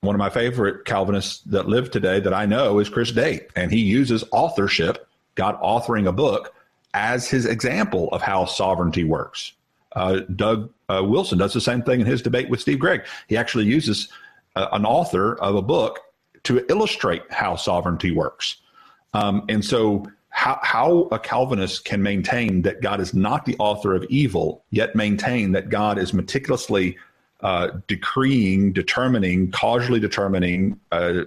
one 0.00 0.14
of 0.14 0.18
my 0.18 0.30
favorite 0.30 0.84
Calvinists 0.84 1.42
that 1.44 1.68
live 1.68 1.90
today 1.90 2.18
that 2.20 2.34
I 2.34 2.44
know 2.46 2.78
is 2.80 2.88
Chris 2.88 3.12
Date, 3.12 3.48
and 3.54 3.70
he 3.70 3.80
uses 3.80 4.24
authorship, 4.32 5.06
God 5.36 5.60
authoring 5.60 6.08
a 6.08 6.12
book, 6.12 6.54
as 6.94 7.28
his 7.28 7.46
example 7.46 8.08
of 8.10 8.20
how 8.20 8.44
sovereignty 8.44 9.04
works. 9.04 9.52
Uh, 9.94 10.20
Doug 10.34 10.70
uh, 10.88 11.02
Wilson 11.04 11.38
does 11.38 11.52
the 11.52 11.60
same 11.60 11.82
thing 11.82 12.00
in 12.00 12.06
his 12.06 12.22
debate 12.22 12.48
with 12.48 12.60
Steve 12.60 12.78
Gregg. 12.78 13.02
He 13.28 13.36
actually 13.36 13.66
uses 13.66 14.08
uh, 14.56 14.68
an 14.72 14.84
author 14.84 15.36
of 15.36 15.54
a 15.54 15.62
book 15.62 16.00
to 16.44 16.64
illustrate 16.68 17.22
how 17.30 17.56
sovereignty 17.56 18.10
works. 18.10 18.56
Um, 19.14 19.44
and 19.48 19.64
so, 19.64 20.06
how, 20.32 20.58
how 20.62 21.02
a 21.12 21.18
Calvinist 21.18 21.84
can 21.84 22.02
maintain 22.02 22.62
that 22.62 22.80
God 22.80 23.00
is 23.00 23.12
not 23.12 23.44
the 23.44 23.54
author 23.58 23.94
of 23.94 24.04
evil, 24.04 24.64
yet 24.70 24.96
maintain 24.96 25.52
that 25.52 25.68
God 25.68 25.98
is 25.98 26.14
meticulously 26.14 26.96
uh, 27.42 27.68
decreeing, 27.86 28.72
determining, 28.72 29.50
causally 29.50 30.00
determining, 30.00 30.80
uh, 30.90 31.24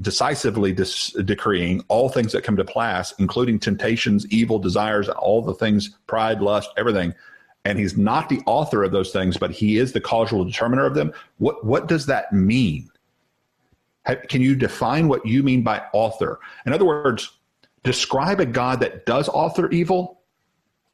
decisively 0.00 0.72
dis- 0.72 1.10
decreeing 1.24 1.82
all 1.88 2.08
things 2.08 2.30
that 2.30 2.44
come 2.44 2.56
to 2.56 2.64
pass, 2.64 3.12
including 3.18 3.58
temptations, 3.58 4.24
evil 4.28 4.60
desires, 4.60 5.08
all 5.08 5.42
the 5.42 5.54
things, 5.54 5.90
pride, 6.06 6.40
lust, 6.40 6.70
everything. 6.76 7.12
And 7.64 7.76
he's 7.76 7.96
not 7.96 8.28
the 8.28 8.40
author 8.46 8.84
of 8.84 8.92
those 8.92 9.10
things, 9.10 9.36
but 9.36 9.50
he 9.50 9.78
is 9.78 9.92
the 9.92 10.00
causal 10.00 10.44
determiner 10.44 10.86
of 10.86 10.94
them. 10.94 11.12
What 11.38 11.64
what 11.64 11.88
does 11.88 12.06
that 12.06 12.32
mean? 12.32 12.88
Can 14.28 14.42
you 14.42 14.54
define 14.54 15.08
what 15.08 15.26
you 15.26 15.42
mean 15.42 15.62
by 15.62 15.82
author? 15.92 16.38
In 16.66 16.72
other 16.72 16.84
words, 16.84 17.32
describe 17.84 18.40
a 18.40 18.46
God 18.46 18.80
that 18.80 19.06
does 19.06 19.28
author 19.28 19.70
evil 19.70 20.20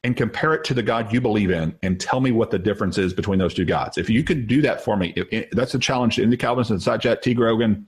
and 0.03 0.17
compare 0.17 0.53
it 0.53 0.63
to 0.65 0.73
the 0.73 0.83
God 0.83 1.11
you 1.13 1.21
believe 1.21 1.51
in 1.51 1.75
and 1.83 1.99
tell 1.99 2.19
me 2.19 2.31
what 2.31 2.51
the 2.51 2.59
difference 2.59 2.97
is 2.97 3.13
between 3.13 3.39
those 3.39 3.53
two 3.53 3.65
gods. 3.65 3.97
If 3.97 4.09
you 4.09 4.23
could 4.23 4.47
do 4.47 4.61
that 4.61 4.83
for 4.83 4.97
me, 4.97 5.13
if, 5.15 5.49
that's 5.51 5.73
a 5.73 5.79
challenge 5.79 6.15
to 6.15 6.23
Indy 6.23 6.37
Calvinist 6.37 6.71
and 6.71 7.01
Chat 7.01 7.21
T. 7.21 7.33
Grogan. 7.33 7.87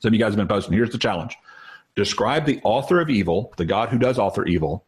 Some 0.00 0.10
of 0.10 0.14
you 0.14 0.20
guys 0.20 0.30
have 0.30 0.36
been 0.36 0.48
posting. 0.48 0.74
Here's 0.74 0.90
the 0.90 0.98
challenge 0.98 1.36
describe 1.96 2.44
the 2.44 2.60
author 2.64 3.00
of 3.00 3.08
evil, 3.08 3.52
the 3.56 3.64
God 3.64 3.88
who 3.88 3.98
does 3.98 4.18
author 4.18 4.44
evil, 4.46 4.84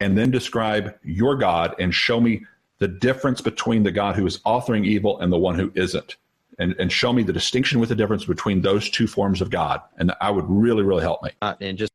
and 0.00 0.16
then 0.16 0.30
describe 0.30 0.94
your 1.02 1.36
God 1.36 1.74
and 1.78 1.94
show 1.94 2.20
me 2.20 2.44
the 2.78 2.88
difference 2.88 3.40
between 3.40 3.82
the 3.82 3.90
God 3.90 4.14
who 4.14 4.26
is 4.26 4.38
authoring 4.40 4.84
evil 4.84 5.18
and 5.20 5.32
the 5.32 5.38
one 5.38 5.58
who 5.58 5.72
isn't. 5.74 6.16
And, 6.58 6.76
and 6.78 6.92
show 6.92 7.12
me 7.12 7.24
the 7.24 7.32
distinction 7.32 7.80
with 7.80 7.88
the 7.88 7.96
difference 7.96 8.26
between 8.26 8.60
those 8.60 8.88
two 8.88 9.08
forms 9.08 9.40
of 9.40 9.50
God. 9.50 9.80
And 9.96 10.12
I 10.20 10.30
would 10.30 10.44
really, 10.48 10.82
really 10.84 11.02
help 11.02 11.20
me. 11.22 11.30
Uh, 11.42 11.54
and 11.60 11.76
just 11.76 11.93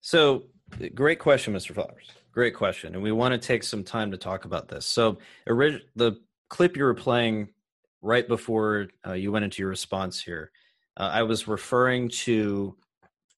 so 0.00 0.44
great 0.94 1.18
question, 1.18 1.54
Mr. 1.54 1.74
Flowers. 1.74 2.10
Great 2.32 2.54
question, 2.54 2.94
and 2.94 3.02
we 3.02 3.12
want 3.12 3.32
to 3.32 3.38
take 3.38 3.62
some 3.62 3.82
time 3.82 4.10
to 4.10 4.16
talk 4.16 4.44
about 4.44 4.68
this. 4.68 4.86
So, 4.86 5.18
the 5.46 6.18
clip 6.48 6.76
you 6.76 6.84
were 6.84 6.94
playing 6.94 7.48
right 8.00 8.28
before 8.28 8.88
uh, 9.06 9.14
you 9.14 9.32
went 9.32 9.44
into 9.44 9.62
your 9.62 9.70
response 9.70 10.22
here, 10.22 10.50
uh, 10.96 11.10
I 11.12 11.22
was 11.22 11.48
referring 11.48 12.08
to 12.10 12.76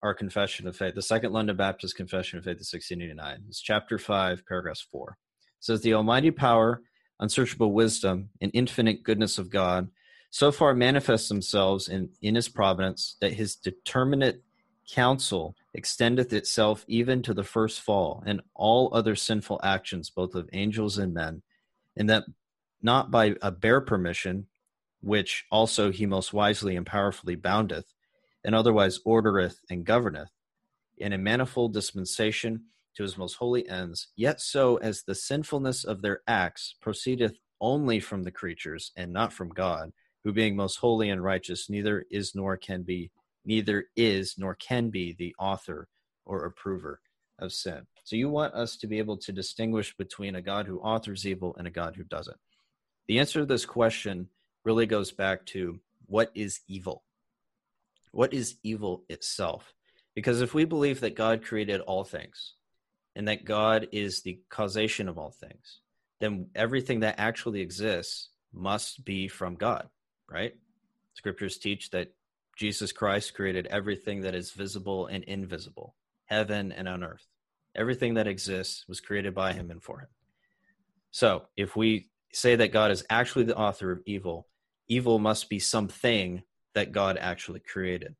our 0.02 0.14
Confession 0.14 0.66
of 0.66 0.76
Faith, 0.76 0.94
the 0.94 1.02
Second 1.02 1.32
London 1.32 1.56
Baptist 1.56 1.96
Confession 1.96 2.38
of 2.38 2.44
Faith 2.44 2.56
of 2.56 2.66
1689. 2.66 3.44
It's 3.48 3.60
chapter 3.60 3.98
five, 3.98 4.42
paragraph 4.46 4.78
four. 4.90 5.16
It 5.58 5.64
says, 5.64 5.80
"The 5.82 5.94
Almighty 5.94 6.30
power, 6.30 6.82
unsearchable 7.20 7.72
wisdom, 7.72 8.30
and 8.40 8.50
infinite 8.54 9.02
goodness 9.02 9.38
of 9.38 9.50
God." 9.50 9.88
So 10.30 10.52
far 10.52 10.74
manifest 10.74 11.28
themselves 11.28 11.88
in, 11.88 12.10
in 12.22 12.36
his 12.36 12.48
providence 12.48 13.16
that 13.20 13.32
his 13.32 13.56
determinate 13.56 14.42
counsel 14.88 15.56
extendeth 15.74 16.32
itself 16.32 16.84
even 16.88 17.22
to 17.22 17.34
the 17.34 17.44
first 17.44 17.80
fall 17.80 18.22
and 18.26 18.40
all 18.54 18.90
other 18.92 19.14
sinful 19.14 19.60
actions 19.62 20.10
both 20.10 20.34
of 20.34 20.48
angels 20.52 20.98
and 20.98 21.14
men 21.14 21.42
and 21.96 22.10
that 22.10 22.24
not 22.82 23.10
by 23.10 23.34
a 23.42 23.50
bare 23.50 23.80
permission 23.80 24.46
which 25.00 25.44
also 25.50 25.90
he 25.90 26.06
most 26.06 26.32
wisely 26.32 26.76
and 26.76 26.86
powerfully 26.86 27.36
boundeth 27.36 27.92
and 28.44 28.54
otherwise 28.54 28.98
ordereth 29.06 29.58
and 29.70 29.86
governeth 29.86 30.30
in 30.98 31.12
a 31.12 31.18
manifold 31.18 31.72
dispensation 31.72 32.64
to 32.96 33.04
his 33.04 33.16
most 33.16 33.34
holy 33.34 33.68
ends 33.68 34.08
yet 34.16 34.40
so 34.40 34.76
as 34.78 35.02
the 35.02 35.14
sinfulness 35.14 35.84
of 35.84 36.02
their 36.02 36.20
acts 36.26 36.74
proceedeth 36.80 37.38
only 37.60 38.00
from 38.00 38.24
the 38.24 38.30
creatures 38.30 38.90
and 38.96 39.12
not 39.12 39.32
from 39.32 39.48
god 39.50 39.92
who 40.24 40.32
being 40.32 40.56
most 40.56 40.76
holy 40.76 41.10
and 41.10 41.22
righteous 41.22 41.70
neither 41.70 42.04
is 42.10 42.34
nor 42.34 42.56
can 42.56 42.82
be 42.82 43.10
neither 43.44 43.86
is 43.96 44.36
nor 44.38 44.54
can 44.54 44.90
be 44.90 45.12
the 45.12 45.34
author 45.38 45.88
or 46.24 46.44
approver 46.44 47.00
of 47.38 47.52
sin. 47.52 47.86
So 48.04 48.16
you 48.16 48.28
want 48.28 48.54
us 48.54 48.76
to 48.76 48.86
be 48.86 48.98
able 48.98 49.16
to 49.18 49.32
distinguish 49.32 49.96
between 49.96 50.36
a 50.36 50.42
God 50.42 50.66
who 50.66 50.78
authors 50.80 51.26
evil 51.26 51.54
and 51.58 51.66
a 51.66 51.70
God 51.70 51.96
who 51.96 52.04
doesn't. 52.04 52.36
The 53.08 53.18
answer 53.18 53.40
to 53.40 53.46
this 53.46 53.66
question 53.66 54.28
really 54.64 54.86
goes 54.86 55.10
back 55.10 55.46
to 55.46 55.80
what 56.06 56.30
is 56.34 56.60
evil? 56.68 57.02
What 58.12 58.34
is 58.34 58.56
evil 58.62 59.04
itself? 59.08 59.72
Because 60.14 60.42
if 60.42 60.54
we 60.54 60.64
believe 60.64 61.00
that 61.00 61.16
God 61.16 61.44
created 61.44 61.80
all 61.80 62.04
things 62.04 62.54
and 63.16 63.28
that 63.28 63.44
God 63.44 63.88
is 63.92 64.22
the 64.22 64.40
causation 64.50 65.08
of 65.08 65.18
all 65.18 65.30
things, 65.30 65.80
then 66.20 66.48
everything 66.54 67.00
that 67.00 67.14
actually 67.18 67.60
exists 67.60 68.28
must 68.52 69.04
be 69.04 69.28
from 69.28 69.54
God, 69.54 69.88
right? 70.28 70.54
Scriptures 71.14 71.58
teach 71.58 71.90
that 71.90 72.12
Jesus 72.60 72.92
Christ 72.92 73.32
created 73.32 73.66
everything 73.68 74.20
that 74.20 74.34
is 74.34 74.50
visible 74.50 75.06
and 75.06 75.24
invisible, 75.24 75.94
heaven 76.26 76.72
and 76.72 76.86
on 76.86 77.02
earth. 77.02 77.26
Everything 77.74 78.12
that 78.14 78.26
exists 78.26 78.84
was 78.86 79.00
created 79.00 79.34
by 79.34 79.54
him 79.54 79.70
and 79.70 79.82
for 79.82 80.00
him. 80.00 80.08
So, 81.10 81.44
if 81.56 81.74
we 81.74 82.10
say 82.34 82.56
that 82.56 82.70
God 82.70 82.90
is 82.90 83.02
actually 83.08 83.46
the 83.46 83.56
author 83.56 83.90
of 83.90 84.02
evil, 84.04 84.46
evil 84.88 85.18
must 85.18 85.48
be 85.48 85.58
something 85.58 86.42
that 86.74 86.92
God 86.92 87.16
actually 87.18 87.60
created. 87.60 88.14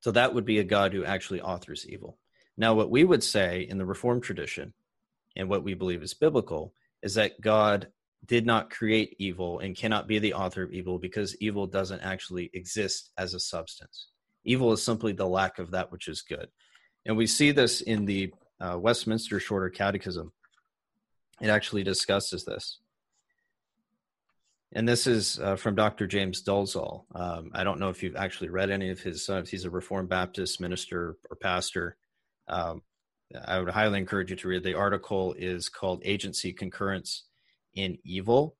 So, 0.00 0.12
that 0.12 0.32
would 0.32 0.46
be 0.46 0.58
a 0.58 0.64
God 0.64 0.94
who 0.94 1.04
actually 1.04 1.42
authors 1.42 1.86
evil. 1.86 2.16
Now, 2.56 2.72
what 2.72 2.90
we 2.90 3.04
would 3.04 3.22
say 3.22 3.66
in 3.68 3.76
the 3.76 3.84
Reformed 3.84 4.22
tradition, 4.22 4.72
and 5.36 5.50
what 5.50 5.62
we 5.62 5.74
believe 5.74 6.02
is 6.02 6.14
biblical, 6.14 6.72
is 7.02 7.16
that 7.16 7.38
God 7.42 7.88
did 8.26 8.46
not 8.46 8.70
create 8.70 9.16
evil 9.18 9.58
and 9.58 9.76
cannot 9.76 10.06
be 10.06 10.18
the 10.18 10.34
author 10.34 10.62
of 10.62 10.72
evil 10.72 10.98
because 10.98 11.36
evil 11.40 11.66
doesn't 11.66 12.00
actually 12.00 12.50
exist 12.54 13.10
as 13.18 13.34
a 13.34 13.40
substance. 13.40 14.08
Evil 14.44 14.72
is 14.72 14.82
simply 14.82 15.12
the 15.12 15.26
lack 15.26 15.58
of 15.58 15.72
that 15.72 15.90
which 15.90 16.08
is 16.08 16.22
good. 16.22 16.48
And 17.04 17.16
we 17.16 17.26
see 17.26 17.50
this 17.50 17.80
in 17.80 18.04
the 18.04 18.32
uh, 18.60 18.78
Westminster 18.78 19.40
Shorter 19.40 19.70
Catechism. 19.70 20.32
It 21.40 21.48
actually 21.48 21.82
discusses 21.82 22.44
this. 22.44 22.78
And 24.74 24.88
this 24.88 25.06
is 25.06 25.38
uh, 25.38 25.56
from 25.56 25.74
Dr. 25.74 26.06
James 26.06 26.42
Dolezal. 26.42 27.04
Um, 27.14 27.50
I 27.52 27.64
don't 27.64 27.78
know 27.78 27.90
if 27.90 28.02
you've 28.02 28.16
actually 28.16 28.48
read 28.48 28.70
any 28.70 28.90
of 28.90 29.00
his, 29.00 29.28
uh, 29.28 29.42
he's 29.42 29.64
a 29.64 29.70
Reformed 29.70 30.08
Baptist 30.08 30.60
minister 30.60 31.16
or 31.28 31.36
pastor. 31.36 31.96
Um, 32.48 32.82
I 33.46 33.58
would 33.58 33.70
highly 33.70 33.98
encourage 33.98 34.30
you 34.30 34.36
to 34.36 34.48
read. 34.48 34.62
The 34.62 34.74
article 34.74 35.34
is 35.36 35.68
called 35.68 36.02
Agency 36.04 36.52
Concurrence 36.52 37.24
in 37.74 37.98
Evil. 38.04 38.56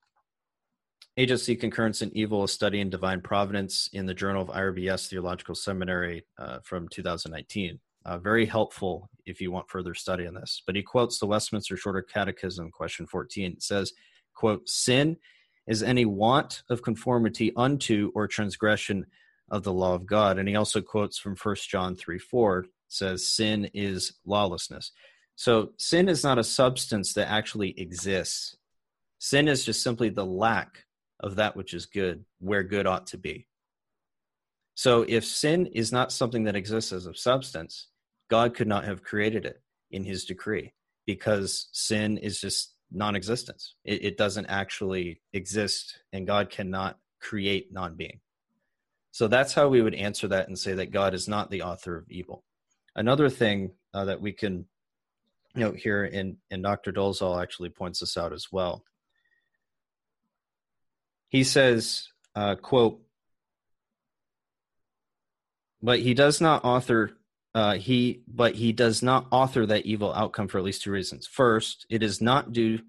Agency 1.16 1.56
Concurrence 1.56 2.00
in 2.00 2.16
Evil, 2.16 2.44
a 2.44 2.48
study 2.48 2.80
in 2.80 2.88
divine 2.88 3.20
providence 3.20 3.90
in 3.92 4.06
the 4.06 4.14
Journal 4.14 4.42
of 4.42 4.48
IRBS 4.48 5.08
Theological 5.08 5.54
Seminary 5.54 6.24
uh, 6.38 6.60
from 6.64 6.88
2019. 6.88 7.78
Uh, 8.04 8.18
very 8.18 8.46
helpful 8.46 9.10
if 9.26 9.40
you 9.40 9.50
want 9.50 9.68
further 9.68 9.94
study 9.94 10.26
on 10.26 10.34
this. 10.34 10.62
But 10.66 10.74
he 10.74 10.82
quotes 10.82 11.18
the 11.18 11.26
Westminster 11.26 11.76
Shorter 11.76 12.02
Catechism, 12.02 12.70
question 12.70 13.06
14. 13.06 13.52
It 13.52 13.62
says, 13.62 13.92
quote, 14.34 14.68
Sin 14.68 15.18
is 15.66 15.82
any 15.82 16.04
want 16.04 16.62
of 16.70 16.82
conformity 16.82 17.52
unto 17.56 18.10
or 18.14 18.26
transgression 18.26 19.06
of 19.50 19.62
the 19.62 19.72
law 19.72 19.94
of 19.94 20.06
God. 20.06 20.38
And 20.38 20.48
he 20.48 20.56
also 20.56 20.80
quotes 20.80 21.18
from 21.18 21.36
1 21.36 21.56
John 21.68 21.94
3 21.94 22.18
4, 22.18 22.66
says, 22.88 23.28
Sin 23.28 23.70
is 23.74 24.14
lawlessness. 24.24 24.92
So 25.36 25.72
sin 25.78 26.08
is 26.08 26.24
not 26.24 26.38
a 26.38 26.44
substance 26.44 27.14
that 27.14 27.30
actually 27.30 27.78
exists 27.78 28.56
Sin 29.24 29.46
is 29.46 29.64
just 29.64 29.84
simply 29.84 30.08
the 30.08 30.26
lack 30.26 30.84
of 31.20 31.36
that 31.36 31.54
which 31.54 31.74
is 31.74 31.86
good, 31.86 32.24
where 32.40 32.64
good 32.64 32.88
ought 32.88 33.06
to 33.06 33.16
be. 33.16 33.46
So 34.74 35.06
if 35.08 35.24
sin 35.24 35.66
is 35.66 35.92
not 35.92 36.10
something 36.10 36.42
that 36.42 36.56
exists 36.56 36.92
as 36.92 37.06
a 37.06 37.14
substance, 37.14 37.86
God 38.28 38.52
could 38.52 38.66
not 38.66 38.84
have 38.84 39.04
created 39.04 39.46
it 39.46 39.62
in 39.92 40.02
his 40.02 40.24
decree 40.24 40.72
because 41.06 41.68
sin 41.70 42.18
is 42.18 42.40
just 42.40 42.74
non 42.90 43.14
existence. 43.14 43.76
It, 43.84 44.04
it, 44.04 44.16
doesn't 44.16 44.46
actually 44.46 45.20
exist, 45.32 46.00
and 46.12 46.26
God 46.26 46.50
cannot 46.50 46.98
create 47.20 47.72
non 47.72 47.94
being. 47.94 48.18
So 49.12 49.28
that's 49.28 49.54
how 49.54 49.68
we 49.68 49.82
would 49.82 49.94
answer 49.94 50.26
that 50.26 50.48
and 50.48 50.58
say 50.58 50.72
that 50.72 50.90
God 50.90 51.14
is 51.14 51.28
not 51.28 51.48
the 51.48 51.62
author 51.62 51.96
of 51.96 52.10
evil. 52.10 52.42
Another 52.96 53.30
thing 53.30 53.70
uh, 53.94 54.04
that 54.06 54.20
we 54.20 54.32
can 54.32 54.66
note 55.54 55.76
here, 55.76 56.06
and, 56.06 56.38
and 56.50 56.64
Dr. 56.64 56.90
Dolezal 56.90 57.40
actually 57.40 57.68
points 57.68 58.00
this 58.00 58.16
out 58.16 58.32
as 58.32 58.48
well. 58.50 58.82
He 61.32 61.44
says, 61.44 62.08
uh, 62.36 62.56
quote, 62.56 63.00
but 65.80 65.98
he 65.98 66.12
does 66.12 66.40
not 66.40 66.64
author 66.64 67.12
uh, 67.54 67.74
he 67.74 68.22
but 68.28 68.54
he 68.54 68.72
does 68.72 69.02
not 69.02 69.26
author 69.30 69.66
that 69.66 69.84
evil 69.84 70.12
outcome 70.14 70.48
for 70.48 70.58
at 70.58 70.64
least 70.64 70.82
two 70.82 70.90
reasons. 70.90 71.26
First 71.26 71.86
it 71.90 72.02
is 72.02 72.20
not 72.20 72.52
due 72.52 72.80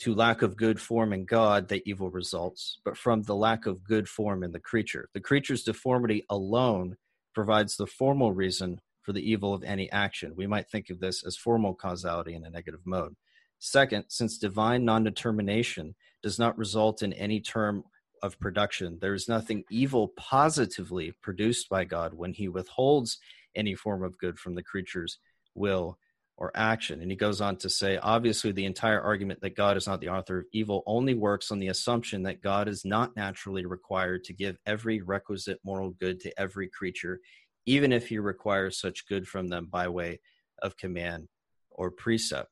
to 0.00 0.14
lack 0.14 0.42
of 0.42 0.56
good 0.56 0.80
form 0.80 1.12
in 1.12 1.24
god 1.24 1.68
that 1.68 1.82
evil 1.86 2.10
results 2.10 2.78
but 2.84 2.96
from 2.96 3.22
the 3.22 3.34
lack 3.36 3.66
of 3.66 3.84
good 3.84 4.08
form 4.08 4.42
in 4.42 4.52
the 4.52 4.60
creature. 4.60 5.08
The 5.14 5.20
creature's 5.20 5.62
deformity 5.62 6.24
alone 6.28 6.96
provides 7.34 7.76
the 7.76 7.86
formal 7.86 8.32
reason 8.32 8.80
for 9.02 9.12
the 9.12 9.28
evil 9.28 9.54
of 9.54 9.64
any 9.64 9.90
action. 9.90 10.34
We 10.36 10.46
might 10.46 10.68
think 10.68 10.90
of 10.90 11.00
this 11.00 11.24
as 11.24 11.36
formal 11.36 11.74
causality 11.74 12.34
in 12.34 12.44
a 12.44 12.50
negative 12.50 12.82
mode. 12.84 13.14
Second 13.58 14.04
since 14.08 14.38
divine 14.38 14.84
non-determination 14.84 15.94
does 16.22 16.38
not 16.38 16.58
result 16.58 17.02
in 17.02 17.12
any 17.12 17.40
term 17.40 17.84
of 18.22 18.38
production. 18.38 18.98
There 19.00 19.14
is 19.14 19.28
nothing 19.28 19.64
evil 19.70 20.08
positively 20.16 21.12
produced 21.22 21.68
by 21.68 21.84
God 21.84 22.14
when 22.14 22.32
he 22.32 22.48
withholds 22.48 23.18
any 23.54 23.74
form 23.74 24.02
of 24.04 24.18
good 24.18 24.38
from 24.38 24.54
the 24.54 24.62
creature's 24.62 25.18
will 25.54 25.98
or 26.36 26.50
action. 26.54 27.00
And 27.02 27.10
he 27.10 27.16
goes 27.16 27.40
on 27.40 27.56
to 27.58 27.68
say, 27.68 27.98
obviously, 27.98 28.52
the 28.52 28.64
entire 28.64 29.00
argument 29.00 29.40
that 29.42 29.56
God 29.56 29.76
is 29.76 29.86
not 29.86 30.00
the 30.00 30.08
author 30.08 30.38
of 30.38 30.46
evil 30.52 30.82
only 30.86 31.14
works 31.14 31.50
on 31.50 31.58
the 31.58 31.68
assumption 31.68 32.22
that 32.22 32.42
God 32.42 32.68
is 32.68 32.84
not 32.84 33.14
naturally 33.16 33.66
required 33.66 34.24
to 34.24 34.32
give 34.32 34.56
every 34.64 35.02
requisite 35.02 35.60
moral 35.64 35.90
good 35.90 36.20
to 36.20 36.40
every 36.40 36.68
creature, 36.68 37.20
even 37.66 37.92
if 37.92 38.08
he 38.08 38.18
requires 38.18 38.80
such 38.80 39.06
good 39.06 39.28
from 39.28 39.48
them 39.48 39.66
by 39.70 39.88
way 39.88 40.20
of 40.62 40.76
command 40.76 41.28
or 41.70 41.90
precept. 41.90 42.50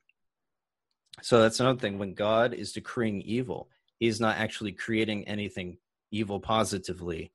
So 1.22 1.40
that's 1.40 1.60
another 1.60 1.78
thing. 1.78 1.98
When 1.98 2.14
God 2.14 2.54
is 2.54 2.72
decreeing 2.72 3.22
evil, 3.22 3.68
he's 3.98 4.20
not 4.20 4.36
actually 4.36 4.72
creating 4.72 5.26
anything 5.28 5.78
evil 6.10 6.40
positively 6.40 7.32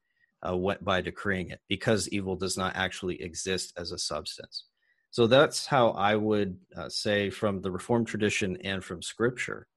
uh, 0.48 0.56
what, 0.56 0.84
by 0.84 1.02
decreeing 1.02 1.50
it 1.50 1.62
because 1.68 2.10
evil 2.10 2.36
does 2.36 2.58
not 2.58 2.76
actually 2.76 3.22
exist 3.22 3.74
as 3.78 3.92
a 3.92 3.98
substance. 3.98 4.66
So 5.12 5.28
that's 5.28 5.66
how 5.66 5.92
I 5.92 6.16
would 6.16 6.58
uh, 6.76 6.90
say 6.90 7.30
from 7.30 7.62
the 7.62 7.72
Reformed 7.72 8.08
tradition 8.08 8.58
and 8.64 8.84
from 8.84 9.02
Scripture 9.02 9.68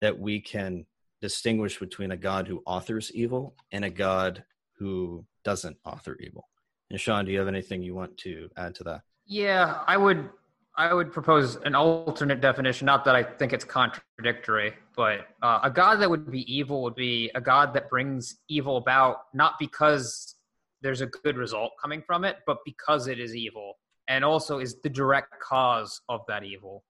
that 0.00 0.18
we 0.18 0.40
can 0.40 0.86
distinguish 1.20 1.80
between 1.80 2.12
a 2.12 2.16
God 2.16 2.46
who 2.46 2.62
authors 2.66 3.10
evil 3.12 3.56
and 3.72 3.84
a 3.84 3.90
God 3.90 4.44
who 4.78 5.24
doesn't 5.42 5.78
author 5.84 6.16
evil. 6.20 6.48
And 6.90 7.00
Sean, 7.00 7.24
do 7.24 7.32
you 7.32 7.38
have 7.38 7.48
anything 7.48 7.82
you 7.82 7.94
want 7.94 8.16
to 8.18 8.48
add 8.56 8.74
to 8.76 8.84
that? 8.84 9.00
Yeah, 9.26 9.80
I 9.86 9.96
would 9.96 10.28
I 10.76 10.92
would 10.92 11.12
propose 11.12 11.56
an 11.56 11.74
alternate 11.76 12.40
definition. 12.40 12.86
Not 12.86 13.04
that 13.04 13.14
I 13.14 13.22
think 13.22 13.52
it's 13.52 13.64
contradictory, 13.64 14.74
but 14.96 15.28
uh, 15.40 15.60
a 15.62 15.70
god 15.70 15.96
that 15.96 16.10
would 16.10 16.30
be 16.30 16.52
evil 16.52 16.82
would 16.82 16.96
be 16.96 17.30
a 17.34 17.40
god 17.40 17.74
that 17.74 17.88
brings 17.88 18.38
evil 18.48 18.76
about 18.76 19.26
not 19.32 19.54
because 19.60 20.34
there's 20.82 21.00
a 21.00 21.06
good 21.06 21.36
result 21.36 21.72
coming 21.80 22.02
from 22.02 22.24
it, 22.24 22.38
but 22.46 22.58
because 22.64 23.06
it 23.06 23.20
is 23.20 23.36
evil, 23.36 23.74
and 24.08 24.24
also 24.24 24.58
is 24.58 24.80
the 24.82 24.88
direct 24.90 25.40
cause 25.40 26.00
of 26.08 26.22
that 26.26 26.42
evil. 26.42 26.84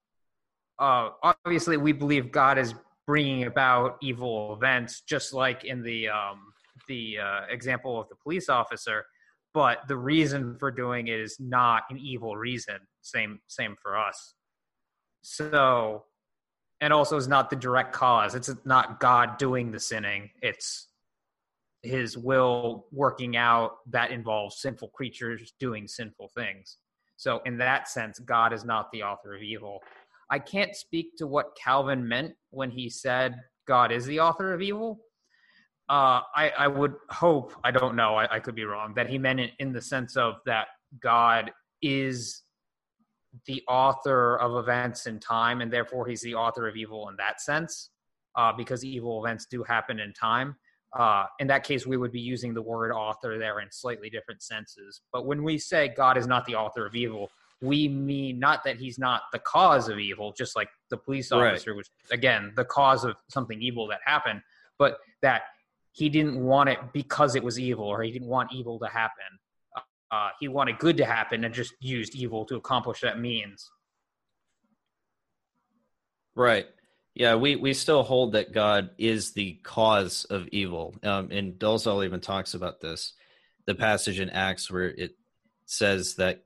Uh, 0.79 1.11
obviously, 1.23 1.77
we 1.77 1.93
believe 1.93 2.33
God 2.33 2.59
is 2.59 2.75
bringing 3.07 3.45
about 3.45 3.99
evil 4.03 4.55
events, 4.55 5.03
just 5.03 5.35
like 5.35 5.65
in 5.65 5.83
the 5.83 6.09
um, 6.09 6.41
the 6.89 7.19
uh, 7.19 7.41
example 7.51 8.01
of 8.01 8.09
the 8.09 8.17
police 8.17 8.49
officer 8.49 9.05
but 9.55 9.87
the 9.87 9.97
reason 9.97 10.57
for 10.59 10.71
doing 10.73 11.07
it 11.07 11.19
is 11.19 11.37
not 11.39 11.85
an 11.89 11.99
evil 11.99 12.37
reason. 12.37 12.77
Same 13.01 13.39
same 13.47 13.77
for 13.81 13.97
us. 13.97 14.35
So 15.23 16.05
and 16.81 16.93
also 16.93 17.17
is 17.17 17.29
not 17.29 17.49
the 17.49 17.57
direct 17.57 17.93
cause. 17.93 18.35
It's 18.35 18.51
not 18.65 19.01
god 19.01 19.39
doing 19.39 19.71
the 19.71 19.81
sinning. 19.81 20.31
It's 20.43 20.89
his 21.83 22.19
will 22.19 22.87
working 22.91 23.37
out 23.37 23.77
that 23.91 24.11
involves 24.11 24.61
sinful 24.61 24.89
creatures 24.89 25.55
doing 25.61 25.87
sinful 25.87 26.31
things. 26.35 26.79
So 27.17 27.41
in 27.47 27.57
that 27.59 27.89
sense 27.89 28.19
god 28.19 28.53
is 28.53 28.65
not 28.65 28.91
the 28.91 29.05
author 29.05 29.35
of 29.35 29.43
evil. 29.43 29.81
I 30.31 30.41
can't 30.41 30.75
speak 30.75 31.17
to 31.19 31.29
what 31.29 31.57
calvin 31.57 32.07
meant 32.07 32.35
when 32.51 32.71
he 32.71 32.91
said 32.91 33.37
god 33.69 33.93
is 33.93 34.05
the 34.05 34.19
author 34.19 34.53
of 34.53 34.61
evil 34.61 34.99
uh, 35.89 36.21
I, 36.35 36.51
I 36.59 36.69
would 36.69 36.95
hope, 37.11 37.53
I 37.63 37.71
don't 37.71 37.95
know, 37.95 38.15
I, 38.15 38.37
I 38.37 38.41
could 38.41 38.55
be 38.55 38.65
wrong, 38.65 38.95
that 38.95 39.09
he 39.09 39.19
meant 39.19 39.41
it 39.41 39.53
in 39.59 39.73
the 39.73 39.83
sense 39.83 40.17
of 40.17 40.37
that 40.47 40.69
God 41.01 41.51
is 41.83 42.43
the 43.47 43.63
author 43.69 44.37
of 44.37 44.57
events 44.57 45.07
in 45.07 45.19
time, 45.19 45.61
and 45.61 45.73
therefore 45.73 46.07
he's 46.07 46.23
the 46.23 46.35
author 46.35 46.69
of 46.69 46.77
evil 46.77 47.09
in 47.09 47.17
that 47.17 47.41
sense, 47.41 47.91
uh, 48.37 48.53
because 48.53 48.85
evil 48.85 49.25
events 49.25 49.47
do 49.47 49.63
happen 49.63 49.99
in 50.01 50.13
time. 50.13 50.57
Uh, 50.97 51.27
in 51.41 51.49
that 51.49 51.65
case, 51.65 51.87
we 51.87 51.97
would 51.97 52.13
be 52.13 52.21
using 52.21 52.55
the 52.55 52.63
word 52.63 52.93
author 52.93 53.37
there 53.39 53.61
in 53.61 53.69
slightly 53.71 54.09
different 54.09 54.41
senses. 54.43 55.03
But 55.13 55.27
when 55.27 55.43
we 55.43 55.59
say 55.59 55.93
God 55.95 56.17
is 56.17 56.27
not 56.29 56.47
the 56.47 56.55
author 56.55 56.87
of 56.87 56.95
evil, 56.95 57.31
we 57.61 57.89
mean 57.89 58.39
not 58.39 58.63
that 58.65 58.77
he's 58.77 58.99
not 58.99 59.23
the 59.33 59.41
cause 59.41 59.89
of 59.89 59.99
evil, 59.99 60.33
just 60.33 60.55
like 60.55 60.69
the 60.91 60.97
police 60.97 61.33
officer 61.33 61.73
right. 61.73 61.77
was, 61.77 61.91
again, 62.13 62.53
the 62.55 62.65
cause 62.65 63.05
of 63.05 63.17
something 63.29 63.61
evil 63.61 63.89
that 63.89 64.01
happened, 64.05 64.41
but 64.79 64.99
that 65.23 65.43
he 65.95 66.09
didn't 66.09 66.43
want 66.43 66.69
it 66.69 66.79
because 66.93 67.37
it 67.37 67.45
was 67.45 67.59
evil 67.59 67.87
or 67.87 68.03
he 68.03 68.11
didn't 68.11 68.29
want 68.29 68.53
evil 68.53 68.81
to 68.81 68.87
happen. 68.87 69.39
Uh, 70.11 70.29
he 70.41 70.49
wanted 70.49 70.79
good 70.79 70.97
to 70.97 71.05
happen 71.05 71.45
and 71.45 71.55
just 71.55 71.73
used 71.81 72.17
evil 72.17 72.45
to 72.45 72.57
accomplish 72.57 73.01
that 73.01 73.21
means. 73.21 73.71
Right. 76.35 76.67
Yeah, 77.15 77.37
we, 77.37 77.55
we 77.55 77.75
still 77.75 78.03
hold 78.03 78.33
that 78.33 78.53
God 78.53 78.91
is 78.99 79.35
the 79.35 79.55
cause 79.63 80.25
of 80.25 80.49
evil. 80.49 80.97
Um, 81.05 81.31
and 81.31 81.55
Dolezal 81.55 82.05
even 82.05 82.21
talks 82.21 82.55
about 82.55 82.81
this, 82.81 83.13
the 83.67 83.77
passage 83.77 84.19
in 84.19 84.31
Acts 84.31 84.69
where 84.69 84.89
it 84.89 85.13
says 85.65 86.17
that 86.17 86.43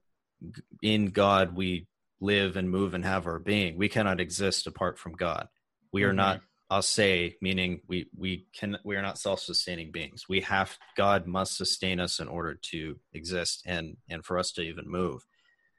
in 0.82 1.06
God 1.06 1.56
we 1.56 1.86
live 2.20 2.58
and 2.58 2.70
move 2.70 2.92
and 2.92 3.04
have 3.04 3.26
our 3.26 3.38
being. 3.38 3.78
We 3.78 3.88
cannot 3.88 4.20
exist 4.20 4.66
apart 4.66 4.98
from 4.98 5.12
God. 5.12 5.48
We 5.90 6.02
are 6.02 6.08
mm-hmm. 6.08 6.16
not 6.16 6.40
I'll 6.70 6.82
say, 6.82 7.36
meaning 7.40 7.80
we 7.86 8.08
we 8.16 8.46
can 8.52 8.78
we 8.84 8.96
are 8.96 9.02
not 9.02 9.18
self-sustaining 9.18 9.90
beings. 9.90 10.28
We 10.28 10.42
have 10.42 10.76
God 10.96 11.26
must 11.26 11.56
sustain 11.56 11.98
us 11.98 12.20
in 12.20 12.28
order 12.28 12.54
to 12.54 12.98
exist 13.14 13.62
and 13.64 13.96
and 14.10 14.24
for 14.24 14.38
us 14.38 14.52
to 14.52 14.62
even 14.62 14.88
move. 14.88 15.24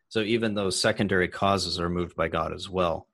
So 0.09 0.21
even 0.21 0.55
those 0.55 0.79
secondary 0.79 1.27
causes 1.27 1.79
are 1.79 1.89
moved 1.89 2.15
by 2.15 2.27
God 2.27 2.53
as 2.53 2.67
well. 2.67 3.07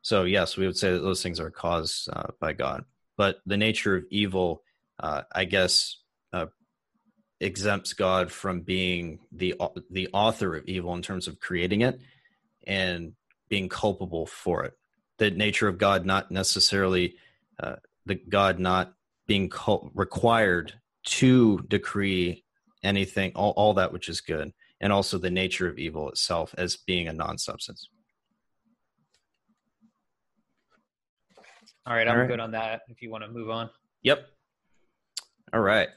So 0.00 0.24
yes, 0.24 0.56
we 0.56 0.66
would 0.66 0.78
say 0.78 0.92
that 0.92 1.00
those 1.00 1.22
things 1.22 1.40
are 1.40 1.50
caused 1.50 2.08
uh, 2.10 2.28
by 2.40 2.54
God. 2.54 2.84
But 3.18 3.40
the 3.44 3.58
nature 3.58 3.96
of 3.96 4.04
evil, 4.10 4.62
uh, 4.98 5.22
I 5.30 5.44
guess, 5.44 5.98
uh, 6.32 6.46
exempts 7.38 7.92
God 7.92 8.32
from 8.32 8.62
being 8.62 9.18
the 9.30 9.56
the 9.90 10.08
author 10.14 10.56
of 10.56 10.64
evil 10.66 10.94
in 10.94 11.02
terms 11.02 11.28
of 11.28 11.38
creating 11.38 11.82
it 11.82 12.00
and 12.66 13.12
being 13.50 13.68
culpable 13.68 14.24
for 14.24 14.64
it 14.64 14.74
the 15.20 15.30
nature 15.30 15.68
of 15.68 15.76
God 15.76 16.06
not 16.06 16.30
necessarily 16.30 17.14
uh, 17.62 17.76
the 18.06 18.14
God 18.14 18.58
not 18.58 18.94
being 19.28 19.50
co- 19.50 19.90
required 19.94 20.72
to 21.04 21.58
decree 21.68 22.42
anything, 22.82 23.30
all, 23.34 23.50
all 23.50 23.74
that 23.74 23.92
which 23.92 24.08
is 24.08 24.22
good, 24.22 24.52
and 24.80 24.92
also 24.92 25.18
the 25.18 25.30
nature 25.30 25.68
of 25.68 25.78
evil 25.78 26.08
itself 26.08 26.54
as 26.56 26.76
being 26.76 27.06
a 27.06 27.12
non-substance. 27.12 27.90
All 31.86 31.94
right, 31.94 32.08
I'm 32.08 32.14
all 32.14 32.20
right. 32.20 32.28
good 32.28 32.40
on 32.40 32.52
that. 32.52 32.80
If 32.88 33.02
you 33.02 33.10
want 33.10 33.24
to 33.24 33.30
move 33.30 33.50
on. 33.50 33.68
Yep. 34.02 34.26
All 35.52 35.60
right. 35.60 35.88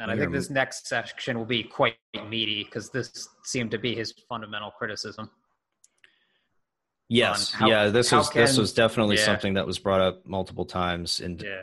And 0.00 0.10
I 0.10 0.16
think 0.16 0.32
this 0.32 0.50
next 0.50 0.88
section 0.88 1.38
will 1.38 1.44
be 1.44 1.62
quite 1.62 1.94
meaty 2.28 2.64
because 2.64 2.90
this 2.90 3.28
seemed 3.44 3.70
to 3.70 3.78
be 3.78 3.94
his 3.94 4.12
fundamental 4.28 4.72
criticism. 4.72 5.30
Yes, 7.12 7.52
how, 7.52 7.68
yeah. 7.68 7.88
This 7.88 8.10
was 8.10 8.30
can, 8.30 8.40
this 8.40 8.56
was 8.56 8.72
definitely 8.72 9.16
yeah. 9.16 9.24
something 9.26 9.54
that 9.54 9.66
was 9.66 9.78
brought 9.78 10.00
up 10.00 10.26
multiple 10.26 10.64
times 10.64 11.20
in 11.20 11.38
yeah. 11.38 11.60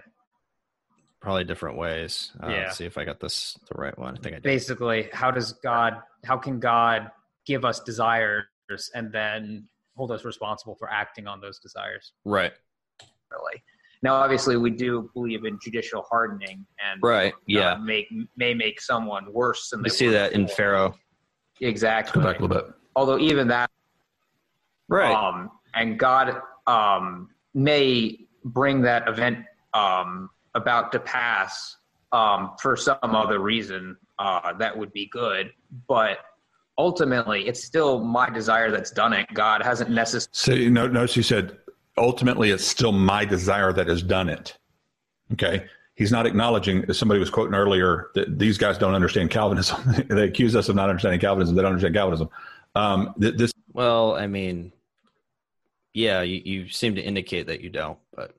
probably 1.19 1.43
different 1.43 1.75
ways. 1.75 2.31
Uh, 2.41 2.49
yeah. 2.49 2.55
Let's 2.57 2.77
see 2.77 2.85
if 2.85 2.99
I 2.99 3.03
got 3.03 3.19
this 3.19 3.57
the 3.67 3.81
right 3.81 3.97
one. 3.97 4.15
I 4.15 4.21
think 4.21 4.33
I 4.33 4.37
did. 4.37 4.43
Basically, 4.43 5.09
how 5.11 5.31
does 5.31 5.53
God? 5.53 5.95
How 6.23 6.37
can 6.37 6.59
God 6.59 7.09
give 7.47 7.65
us 7.65 7.79
desires 7.79 8.45
and 8.93 9.11
then 9.11 9.67
hold 9.95 10.11
us 10.11 10.23
responsible 10.23 10.75
for 10.75 10.87
acting 10.91 11.25
on 11.25 11.41
those 11.41 11.57
desires? 11.57 12.13
Right. 12.25 12.53
Really. 13.31 13.63
Now, 14.03 14.13
obviously, 14.13 14.55
we 14.55 14.69
do 14.69 15.09
believe 15.15 15.45
in 15.45 15.57
judicial 15.61 16.05
hardening, 16.11 16.63
and 16.79 17.01
right, 17.01 17.33
yeah, 17.47 17.75
make 17.75 18.05
may 18.37 18.53
make 18.53 18.79
someone 18.79 19.33
worse 19.33 19.71
than 19.71 19.81
we 19.81 19.89
see 19.89 20.09
that 20.09 20.29
before. 20.29 20.41
in 20.41 20.47
Pharaoh. 20.47 20.95
Exactly. 21.59 22.21
Go 22.21 22.27
back 22.27 22.39
a 22.39 22.41
little 22.43 22.55
bit. 22.55 22.73
Although 22.95 23.17
even 23.17 23.47
that 23.47 23.69
Right. 24.89 25.13
Um, 25.13 25.51
and 25.73 25.97
God 25.97 26.41
um, 26.67 27.29
may 27.53 28.19
bring 28.43 28.81
that 28.81 29.07
event 29.07 29.45
um, 29.73 30.29
about 30.55 30.91
to 30.91 30.99
pass 30.99 31.77
um, 32.11 32.51
for 32.61 32.75
some 32.75 32.97
other 33.01 33.39
reason. 33.39 33.95
uh, 34.17 34.53
that 34.53 34.77
would 34.77 34.91
be 34.91 35.05
good. 35.07 35.51
But 35.87 36.17
ultimately, 36.77 37.47
it's 37.47 37.63
still 37.63 38.03
my 38.03 38.29
desire 38.29 38.71
that's 38.71 38.91
done 38.91 39.13
it. 39.13 39.27
God 39.33 39.61
hasn't 39.63 39.89
necessarily. 39.91 40.29
So 40.33 40.53
you 40.53 40.71
know, 40.71 40.87
notice 40.87 41.13
he 41.13 41.21
said, 41.21 41.57
ultimately, 41.97 42.49
it's 42.51 42.65
still 42.65 42.91
my 42.91 43.25
desire 43.25 43.71
that 43.73 43.87
has 43.87 44.01
done 44.01 44.29
it. 44.29 44.57
Okay. 45.33 45.65
He's 45.95 46.11
not 46.11 46.25
acknowledging, 46.25 46.85
as 46.87 46.97
somebody 46.97 47.19
was 47.19 47.29
quoting 47.29 47.53
earlier, 47.53 48.09
that 48.15 48.39
these 48.39 48.57
guys 48.57 48.77
don't 48.77 48.95
understand 48.95 49.29
Calvinism. 49.31 49.81
they 50.09 50.23
accuse 50.23 50.55
us 50.55 50.69
of 50.69 50.75
not 50.75 50.89
understanding 50.89 51.19
Calvinism. 51.19 51.55
They 51.55 51.61
don't 51.61 51.71
understand 51.71 51.93
Calvinism. 51.93 52.29
Um, 52.75 53.13
th- 53.19 53.35
this. 53.35 53.51
Well, 53.73 54.15
I 54.15 54.25
mean, 54.25 54.71
yeah, 55.99 56.21
you, 56.21 56.41
you 56.45 56.69
seem 56.69 56.95
to 56.95 57.01
indicate 57.01 57.47
that 57.47 57.59
you 57.61 57.69
don't, 57.69 57.99
but 58.15 58.33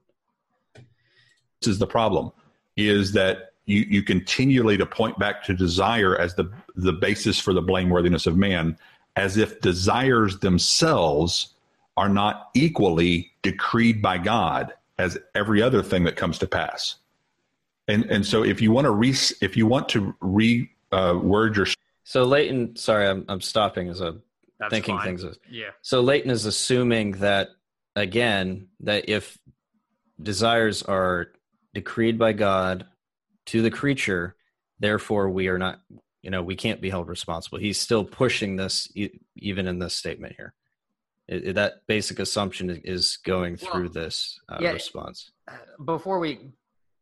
this 1.61 1.69
is 1.69 1.79
the 1.79 1.87
problem: 1.87 2.33
is 2.77 3.13
that 3.13 3.53
you 3.67 3.81
you 3.89 4.03
continually 4.03 4.79
to 4.79 4.87
point 4.87 5.19
back 5.19 5.45
to 5.45 5.55
desire 5.55 6.17
as 6.17 6.35
the 6.35 6.51
the 6.75 6.93
basis 6.93 7.39
for 7.39 7.53
the 7.53 7.63
blameworthiness 7.63 8.27
of 8.27 8.37
man, 8.37 8.79
as 9.17 9.37
if 9.37 9.61
desires 9.61 10.39
themselves 10.39 11.55
are 11.99 12.09
not 12.09 12.49
equally 12.55 13.31
decreed 13.43 14.01
by 14.01 14.17
God 14.17 14.73
as 14.99 15.19
every 15.35 15.61
other 15.61 15.83
thing 15.83 16.05
that 16.05 16.17
comes 16.17 16.39
to 16.39 16.47
pass. 16.47 16.97
And 17.89 18.05
and 18.07 18.25
so 18.25 18.43
if 18.43 18.63
you 18.63 18.73
want 18.73 18.87
to 18.87 18.91
re 18.91 19.15
if 19.43 19.55
you 19.55 19.67
want 19.67 19.87
to 19.91 20.17
re 20.21 20.71
uh, 20.93 21.19
word 21.23 21.57
your 21.57 21.67
so 22.05 22.25
Leighton, 22.25 22.75
sorry, 22.75 23.07
I'm 23.07 23.27
I'm 23.29 23.43
stopping 23.43 23.89
as 23.89 24.01
a 24.01 24.17
That's 24.61 24.71
thinking 24.73 24.97
fine. 24.99 25.17
things. 25.19 25.39
Yeah. 25.51 25.71
So 25.83 26.01
Leighton 26.03 26.31
is 26.31 26.45
assuming 26.47 27.13
that 27.13 27.49
again 27.97 28.69
that 28.81 29.09
if 29.09 29.37
desires 30.23 30.83
are 30.83 31.29
decreed 31.75 32.19
by 32.19 32.33
God 32.33 32.87
to 33.47 33.63
the 33.63 33.71
creature, 33.71 34.37
therefore 34.79 35.31
we 35.31 35.49
are 35.49 35.59
not, 35.59 35.81
you 36.23 36.31
know, 36.31 36.43
we 36.43 36.57
can't 36.57 36.81
be 36.81 36.91
held 36.91 37.09
responsible. 37.09 37.59
He's 37.59 37.81
still 37.81 38.05
pushing 38.05 38.57
this 38.57 38.89
e- 38.95 39.11
even 39.37 39.67
in 39.67 39.79
this 39.79 39.95
statement 39.97 40.35
here. 40.37 40.53
It, 41.27 41.49
it- 41.49 41.55
that 41.55 41.87
basic 41.87 42.19
assumption 42.19 42.71
is 42.85 43.19
going 43.25 43.57
through 43.57 43.85
Well, 43.85 43.93
this 43.93 44.39
uh, 44.49 44.59
yeah. 44.61 44.73
response. 44.73 45.31
before 45.85 46.19
we 46.19 46.51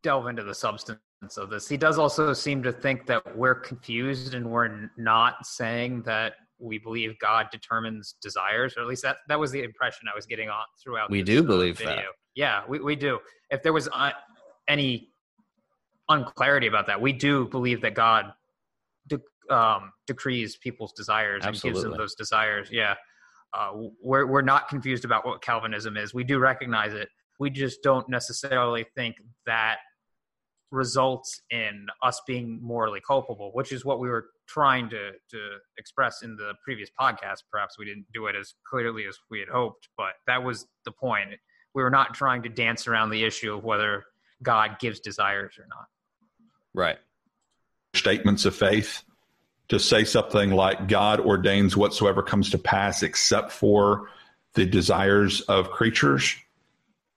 delve 0.02 0.28
into 0.28 0.44
the 0.44 0.54
substance 0.54 1.00
of 1.36 1.50
this, 1.50 1.66
he 1.68 1.76
does 1.76 1.98
also 1.98 2.32
seem 2.32 2.62
to 2.62 2.72
think 2.72 3.06
that 3.06 3.36
we're 3.36 3.56
confused 3.56 4.34
and 4.34 4.48
we're 4.48 4.90
not 4.96 5.44
saying 5.44 6.02
that 6.02 6.34
we 6.58 6.78
believe 6.78 7.18
God 7.18 7.48
determines 7.50 8.16
desires, 8.20 8.74
or 8.76 8.82
at 8.82 8.88
least 8.88 9.02
that 9.02 9.18
that 9.28 9.38
was 9.38 9.50
the 9.50 9.62
impression 9.62 10.08
I 10.12 10.16
was 10.16 10.26
getting 10.26 10.48
on 10.48 10.64
throughout. 10.82 11.10
We 11.10 11.22
this, 11.22 11.36
do 11.36 11.40
uh, 11.40 11.46
believe 11.46 11.78
that. 11.78 12.04
Yeah, 12.34 12.62
we, 12.68 12.80
we 12.80 12.96
do. 12.96 13.18
If 13.50 13.62
there 13.62 13.72
was 13.72 13.88
uh, 13.92 14.12
any 14.68 15.10
unclarity 16.08 16.66
about 16.66 16.86
that, 16.86 17.00
we 17.00 17.12
do 17.12 17.46
believe 17.48 17.80
that 17.82 17.94
God 17.94 18.32
de- 19.06 19.20
um, 19.50 19.92
decrees 20.06 20.56
people's 20.56 20.92
desires 20.92 21.44
and 21.44 21.60
gives 21.60 21.82
them 21.82 21.96
those 21.96 22.14
desires. 22.14 22.68
Yeah, 22.70 22.94
uh, 23.52 23.72
we're 24.02 24.26
we're 24.26 24.42
not 24.42 24.68
confused 24.68 25.04
about 25.04 25.24
what 25.24 25.42
Calvinism 25.42 25.96
is. 25.96 26.12
We 26.14 26.24
do 26.24 26.38
recognize 26.38 26.92
it. 26.92 27.08
We 27.38 27.50
just 27.50 27.82
don't 27.82 28.08
necessarily 28.08 28.84
think 28.96 29.16
that 29.46 29.78
results 30.70 31.40
in 31.50 31.86
us 32.02 32.20
being 32.26 32.60
morally 32.62 33.00
culpable, 33.06 33.50
which 33.54 33.72
is 33.72 33.84
what 33.84 34.00
we 34.00 34.08
were 34.08 34.26
trying 34.48 34.88
to 34.90 35.12
to 35.30 35.38
express 35.76 36.22
in 36.22 36.36
the 36.36 36.54
previous 36.64 36.90
podcast. 36.98 37.44
Perhaps 37.50 37.78
we 37.78 37.84
didn't 37.84 38.06
do 38.12 38.26
it 38.26 38.34
as 38.34 38.54
clearly 38.68 39.06
as 39.06 39.18
we 39.30 39.38
had 39.38 39.48
hoped, 39.48 39.88
but 39.96 40.14
that 40.26 40.42
was 40.42 40.66
the 40.84 40.92
point. 40.92 41.30
We 41.74 41.82
were 41.82 41.90
not 41.90 42.14
trying 42.14 42.42
to 42.42 42.48
dance 42.48 42.86
around 42.88 43.10
the 43.10 43.24
issue 43.24 43.54
of 43.54 43.62
whether 43.62 44.04
God 44.42 44.78
gives 44.80 45.00
desires 45.00 45.54
or 45.58 45.66
not. 45.68 45.86
Right. 46.74 46.98
statements 47.94 48.44
of 48.44 48.54
faith 48.54 49.02
to 49.68 49.78
say 49.78 50.04
something 50.04 50.50
like 50.50 50.88
God 50.88 51.20
ordains 51.20 51.76
whatsoever 51.76 52.22
comes 52.22 52.50
to 52.50 52.58
pass 52.58 53.02
except 53.02 53.52
for 53.52 54.08
the 54.54 54.64
desires 54.64 55.40
of 55.42 55.70
creatures, 55.70 56.34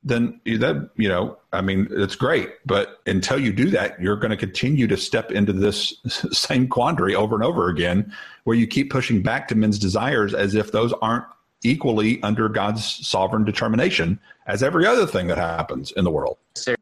then 0.04 0.40
that 0.46 0.90
you 0.96 1.08
know, 1.08 1.38
I 1.54 1.62
mean, 1.62 1.88
it's 1.92 2.16
great. 2.16 2.50
But 2.66 3.02
until 3.06 3.40
you 3.40 3.54
do 3.54 3.70
that, 3.72 4.02
you're 4.02 4.16
going 4.16 4.32
to 4.32 4.38
continue 4.38 4.88
to 4.88 4.98
step 4.98 5.32
into 5.32 5.54
this 5.54 5.96
same 6.32 6.68
quandary 6.68 7.16
over 7.16 7.36
and 7.36 7.44
over 7.44 7.70
again, 7.70 8.12
where 8.44 8.58
you 8.58 8.68
keep 8.68 8.92
pushing 8.92 9.22
back 9.22 9.48
to 9.50 9.56
men's 9.56 9.80
desires 9.80 10.34
as 10.34 10.56
if 10.56 10.72
those 10.72 10.94
aren't 11.02 11.26
equally 11.64 12.22
under 12.24 12.50
God's 12.50 13.08
sovereign 13.08 13.44
determination 13.44 14.20
as 14.48 14.64
every 14.64 14.86
other 14.86 15.06
thing 15.06 15.28
that 15.28 15.38
happens 15.38 15.92
in 15.92 16.04
the 16.04 16.12
world. 16.12 16.38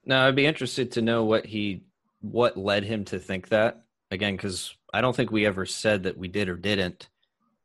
Now, 0.06 0.28
I'd 0.28 0.36
be 0.36 0.46
interested 0.46 0.92
to 0.94 1.02
know 1.02 1.26
what 1.26 1.46
he, 1.46 1.82
what 2.22 2.58
led 2.58 2.84
him 2.84 3.04
to 3.06 3.20
think 3.20 3.50
that. 3.50 3.82
Again, 4.12 4.36
because 4.36 4.74
I 4.94 5.02
don't 5.02 5.16
think 5.16 5.32
we 5.32 5.46
ever 5.46 5.66
said 5.66 6.04
that 6.04 6.18
we 6.18 6.28
did 6.28 6.50
or 6.50 6.56
didn't. 6.56 7.10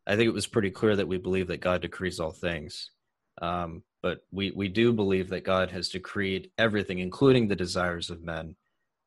I 0.07 0.17
think 0.17 0.29
it 0.29 0.35
was 0.35 0.47
pretty 0.47 0.71
clear 0.71 0.97
that 0.97 1.09
we 1.09 1.17
believe 1.17 1.47
that 1.47 1.61
God 1.61 1.81
decrees 1.81 2.21
all 2.21 2.33
things. 2.33 2.91
Um, 3.41 3.83
but 4.05 4.19
we, 4.31 4.51
we 4.51 4.69
do 4.69 4.93
believe 4.93 5.31
that 5.31 5.45
God 5.45 5.71
has 5.71 5.89
decreed 5.89 6.51
everything, 6.59 6.99
including 6.99 7.49
the 7.49 7.57
desires 7.57 8.11
of 8.11 8.23
men. 8.23 8.55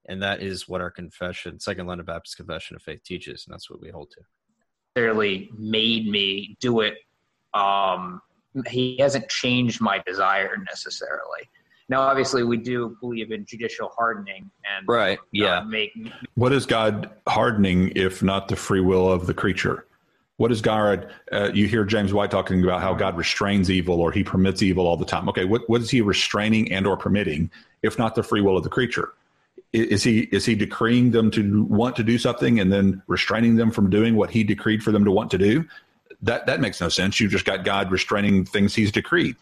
And 0.10 0.24
that 0.24 0.42
is 0.42 0.68
what 0.68 0.82
our 0.82 0.90
confession, 0.90 1.60
Second 1.60 1.86
London 1.86 2.04
Baptist 2.04 2.36
Confession 2.36 2.76
of 2.76 2.82
Faith 2.82 3.04
teaches. 3.04 3.46
And 3.46 3.54
that's 3.54 3.70
what 3.70 3.80
we 3.80 3.92
hold 3.92 4.10
to. 4.10 4.22
necessarily 4.96 5.52
made 5.56 6.10
me 6.10 6.58
do 6.60 6.80
it. 6.80 6.96
Um, 7.54 8.24
he 8.66 8.98
hasn't 9.00 9.30
changed 9.30 9.82
my 9.82 10.02
desire 10.08 10.58
necessarily. 10.68 11.48
Now, 11.90 12.02
obviously, 12.02 12.44
we 12.44 12.58
do 12.58 12.98
believe 13.00 13.32
in 13.32 13.46
judicial 13.46 13.92
hardening 13.96 14.50
and 14.76 14.88
Right. 14.88 15.20
Yeah. 15.32 15.62
make 15.62 15.92
What 16.34 16.54
is 16.54 16.66
God 16.66 17.12
hardening 17.28 17.92
if 17.96 18.24
not 18.24 18.48
the 18.48 18.56
free 18.56 18.82
will 18.82 19.12
of 19.12 19.28
the 19.28 19.36
creature? 19.36 19.86
What 20.38 20.52
is 20.52 20.62
God? 20.62 21.12
Uh, 21.32 21.52
you 21.52 21.68
hear 21.68 21.84
James 21.84 22.14
White 22.14 22.32
talking 22.32 22.64
about 22.64 22.82
how 22.82 22.94
God 22.94 23.18
restrains 23.18 23.70
evil 23.70 24.00
or 24.00 24.12
He 24.12 24.24
permits 24.24 24.62
evil 24.62 24.88
all 24.88 24.98
the 24.98 25.06
time. 25.06 25.28
Okay, 25.30 25.46
what, 25.46 25.68
what 25.68 25.82
is 25.82 25.90
He 25.90 26.02
restraining 26.02 26.72
and 26.72 26.86
or 26.88 26.96
permitting 26.96 27.52
if 27.82 27.98
not 27.98 28.16
the 28.16 28.24
free 28.24 28.42
will 28.42 28.56
of 28.56 28.64
the 28.64 28.70
creature? 28.70 29.14
Is 29.74 30.04
He 30.04 30.22
is 30.32 30.46
He 30.46 30.56
decreeing 30.56 31.12
them 31.12 31.32
to 31.32 31.64
want 31.64 31.96
to 31.98 32.04
do 32.04 32.18
something 32.18 32.60
and 32.60 32.72
then 32.72 33.02
restraining 33.08 33.56
them 33.56 33.72
from 33.72 33.90
doing 33.90 34.16
what 34.16 34.30
He 34.30 34.44
decreed 34.44 34.84
for 34.84 34.92
them 34.92 35.04
to 35.06 35.12
want 35.12 35.32
to 35.32 35.38
do? 35.40 35.66
That 36.22 36.46
that 36.46 36.62
makes 36.62 36.80
no 36.80 36.90
sense. 36.90 37.20
You've 37.20 37.32
just 37.32 37.46
got 37.46 37.66
God 37.66 37.92
restraining 37.92 38.46
things 38.46 38.76
He's 38.76 38.92
decreed. 38.92 39.36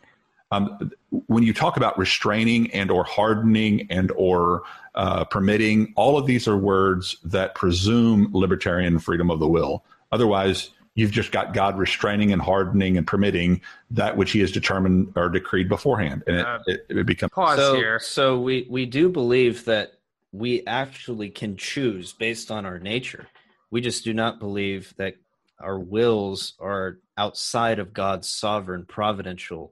Um, 0.51 0.91
when 1.27 1.43
you 1.43 1.53
talk 1.53 1.75
about 1.75 1.97
restraining 1.97 2.71
and 2.71 2.89
or 2.89 3.03
hardening 3.03 3.87
and 3.89 4.11
or 4.15 4.63
uh, 4.93 5.25
permitting, 5.25 5.93
all 5.97 6.17
of 6.17 6.25
these 6.25 6.47
are 6.47 6.55
words 6.55 7.17
that 7.23 7.55
presume 7.55 8.29
libertarian 8.31 8.99
freedom 8.99 9.29
of 9.29 9.39
the 9.39 9.47
will. 9.47 9.83
Otherwise, 10.11 10.69
you've 10.95 11.11
just 11.11 11.31
got 11.31 11.53
God 11.53 11.77
restraining 11.77 12.31
and 12.31 12.41
hardening 12.41 12.97
and 12.97 13.05
permitting 13.05 13.61
that 13.91 14.15
which 14.17 14.31
He 14.31 14.39
has 14.39 14.51
determined 14.51 15.13
or 15.15 15.29
decreed 15.29 15.69
beforehand, 15.69 16.23
and 16.25 16.37
it, 16.37 16.45
Uh, 16.45 16.59
it, 16.65 16.85
it 16.89 17.05
becomes 17.05 17.31
pause 17.33 17.57
so, 17.57 17.75
here. 17.75 17.99
So 17.99 18.39
we, 18.39 18.65
we 18.69 18.85
do 18.85 19.09
believe 19.09 19.65
that 19.65 19.93
we 20.31 20.65
actually 20.65 21.29
can 21.29 21.55
choose 21.57 22.13
based 22.13 22.49
on 22.51 22.65
our 22.65 22.79
nature. 22.79 23.27
We 23.71 23.81
just 23.81 24.03
do 24.03 24.13
not 24.13 24.39
believe 24.39 24.93
that 24.97 25.15
our 25.59 25.79
wills 25.79 26.53
are 26.59 26.99
outside 27.17 27.79
of 27.79 27.93
God's 27.93 28.27
sovereign 28.27 28.85
providential 28.85 29.71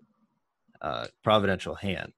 uh, 0.82 1.07
providential 1.24 1.76
hand. 1.76 2.11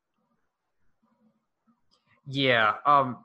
Yeah. 2.27 2.73
Um, 2.85 3.17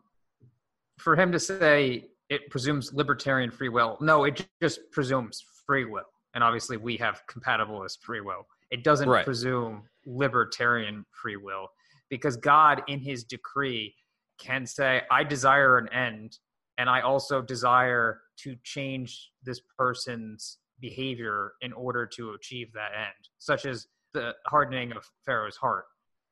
for 0.99 1.17
him 1.17 1.33
to 1.33 1.41
say 1.41 2.09
it 2.29 2.51
presumes 2.51 2.93
libertarian 2.93 3.51
free 3.51 3.71
will, 3.71 3.97
no, 4.01 4.25
it 4.25 4.47
just 4.63 4.91
presumes 4.91 5.43
free 5.71 5.85
will. 5.85 6.11
And 6.35 6.43
obviously, 6.43 6.77
we 6.77 6.97
have 6.97 7.23
compatibilist 7.31 8.01
free 8.03 8.21
will. 8.21 8.45
It 8.73 8.83
doesn't 8.83 9.09
Right. 9.09 9.25
presume 9.25 9.89
libertarian 10.05 11.07
free 11.13 11.37
will 11.37 11.69
because 12.09 12.37
God, 12.37 12.83
in 12.89 12.99
his 12.99 13.23
decree, 13.23 13.95
can 14.39 14.67
say, 14.67 15.03
I 15.13 15.23
desire 15.23 15.79
an 15.79 15.89
end, 15.93 16.39
and 16.79 16.91
I 16.91 17.03
also 17.03 17.41
desire 17.41 18.21
to 18.39 18.57
change 18.65 19.31
this 19.45 19.61
person's 19.79 20.59
behavior 20.81 21.53
in 21.61 21.73
order 21.73 22.05
to 22.17 22.33
achieve 22.33 22.73
that 22.73 22.93
end, 22.97 23.23
such 23.39 23.65
as 23.65 23.87
the 24.13 24.35
hardening 24.47 24.91
of 24.91 25.09
Pharaoh's 25.25 25.57
heart 25.57 25.85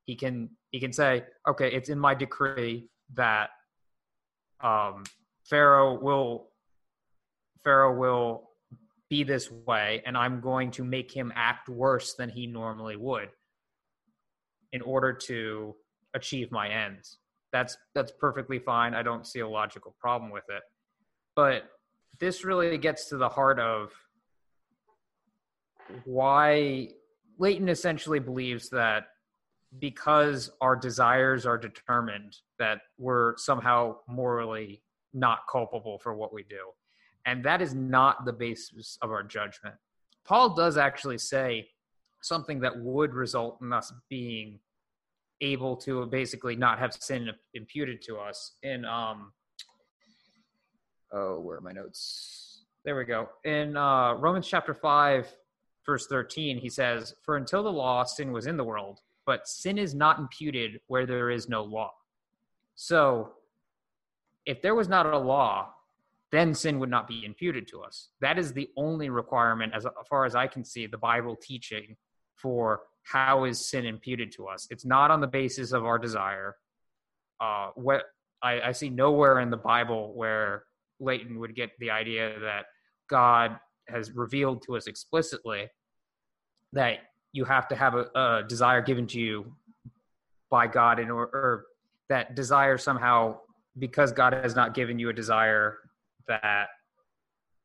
he 0.06 0.16
can 0.16 0.48
he 0.70 0.80
can 0.80 0.90
say 0.90 1.22
okay 1.46 1.70
it's 1.70 1.90
in 1.90 1.98
my 1.98 2.14
decree 2.14 2.88
that 3.12 3.50
um 4.62 5.04
pharaoh 5.44 6.00
will 6.00 6.50
pharaoh 7.62 7.94
will 7.94 8.47
be 9.10 9.24
this 9.24 9.50
way 9.50 10.02
and 10.06 10.16
i'm 10.16 10.40
going 10.40 10.70
to 10.70 10.84
make 10.84 11.10
him 11.10 11.32
act 11.34 11.68
worse 11.68 12.14
than 12.14 12.28
he 12.28 12.46
normally 12.46 12.96
would 12.96 13.30
in 14.72 14.82
order 14.82 15.12
to 15.12 15.74
achieve 16.14 16.50
my 16.52 16.68
ends. 16.68 17.18
That's 17.52 17.76
that's 17.94 18.12
perfectly 18.12 18.58
fine. 18.58 18.94
I 18.94 19.02
don't 19.02 19.26
see 19.26 19.40
a 19.40 19.48
logical 19.48 19.94
problem 19.98 20.30
with 20.30 20.44
it. 20.48 20.62
But 21.34 21.64
this 22.20 22.44
really 22.44 22.76
gets 22.78 23.08
to 23.08 23.16
the 23.16 23.28
heart 23.28 23.58
of 23.58 23.92
why 26.04 26.88
Leighton 27.38 27.68
essentially 27.68 28.18
believes 28.18 28.68
that 28.70 29.04
because 29.78 30.50
our 30.60 30.76
desires 30.76 31.46
are 31.46 31.56
determined 31.58 32.36
that 32.58 32.80
we're 32.98 33.36
somehow 33.36 33.96
morally 34.08 34.82
not 35.14 35.40
culpable 35.50 35.98
for 35.98 36.14
what 36.14 36.34
we 36.34 36.42
do 36.42 36.72
And 37.28 37.44
that 37.44 37.60
is 37.60 37.74
not 37.74 38.24
the 38.24 38.32
basis 38.32 38.96
of 39.02 39.10
our 39.10 39.22
judgment. 39.22 39.74
Paul 40.24 40.54
does 40.54 40.78
actually 40.78 41.18
say 41.18 41.68
something 42.22 42.58
that 42.60 42.78
would 42.78 43.12
result 43.12 43.58
in 43.60 43.70
us 43.70 43.92
being 44.08 44.60
able 45.42 45.76
to 45.76 46.06
basically 46.06 46.56
not 46.56 46.78
have 46.78 46.94
sin 46.94 47.30
imputed 47.52 48.00
to 48.02 48.16
us 48.16 48.56
in 48.62 48.84
um 48.86 49.32
oh 51.12 51.38
where 51.38 51.58
are 51.58 51.60
my 51.60 51.70
notes? 51.70 52.64
There 52.86 52.96
we 52.96 53.04
go. 53.04 53.28
In 53.44 53.76
uh 53.76 54.14
romans 54.14 54.48
chapter 54.48 54.72
5 54.72 55.28
verse 55.84 56.06
13 56.06 56.58
he 56.58 56.70
says 56.70 57.14
for 57.22 57.36
until 57.36 57.62
the 57.62 57.70
law 57.70 58.04
sin 58.04 58.32
was 58.32 58.46
in 58.46 58.56
the 58.56 58.64
world 58.64 59.00
but 59.26 59.46
sin 59.46 59.76
is 59.76 59.94
not 59.94 60.18
imputed 60.18 60.80
where 60.86 61.04
there 61.04 61.30
is 61.30 61.46
no 61.46 61.62
law. 61.62 61.92
So 62.74 63.34
if 64.46 64.62
there 64.62 64.74
was 64.74 64.88
not 64.88 65.04
a 65.06 65.18
law 65.18 65.74
then 66.30 66.54
sin 66.54 66.78
would 66.78 66.90
not 66.90 67.08
be 67.08 67.24
imputed 67.24 67.66
to 67.68 67.80
us 67.82 68.08
that 68.20 68.38
is 68.38 68.52
the 68.52 68.68
only 68.76 69.08
requirement 69.08 69.72
as 69.74 69.86
far 70.08 70.24
as 70.24 70.34
i 70.34 70.46
can 70.46 70.64
see 70.64 70.86
the 70.86 70.98
bible 70.98 71.36
teaching 71.36 71.96
for 72.36 72.82
how 73.10 73.44
is 73.44 73.68
sin 73.68 73.86
imputed 73.86 74.32
to 74.32 74.46
us. 74.46 74.66
It's 74.70 74.84
not 74.84 75.10
on 75.10 75.20
the 75.20 75.26
basis 75.26 75.72
of 75.72 75.84
our 75.84 75.98
desire. 75.98 76.56
Uh, 77.40 77.70
what 77.74 78.04
I, 78.42 78.60
I 78.60 78.72
see 78.72 78.90
nowhere 78.90 79.40
in 79.40 79.50
the 79.50 79.56
Bible 79.56 80.12
where 80.14 80.64
Leighton 81.00 81.38
would 81.38 81.54
get 81.54 81.70
the 81.78 81.90
idea 81.90 82.38
that 82.40 82.66
God 83.08 83.58
has 83.88 84.12
revealed 84.12 84.62
to 84.66 84.76
us 84.76 84.86
explicitly 84.86 85.68
that 86.72 86.98
you 87.32 87.44
have 87.44 87.68
to 87.68 87.76
have 87.76 87.94
a, 87.94 88.06
a 88.14 88.44
desire 88.46 88.82
given 88.82 89.06
to 89.08 89.20
you 89.20 89.52
by 90.50 90.66
God 90.66 90.98
in 90.98 91.10
order, 91.10 91.30
or 91.32 91.64
that 92.08 92.34
desire 92.34 92.76
somehow 92.76 93.38
because 93.78 94.12
God 94.12 94.32
has 94.32 94.54
not 94.54 94.74
given 94.74 94.98
you 94.98 95.08
a 95.08 95.12
desire 95.12 95.78
that 96.28 96.68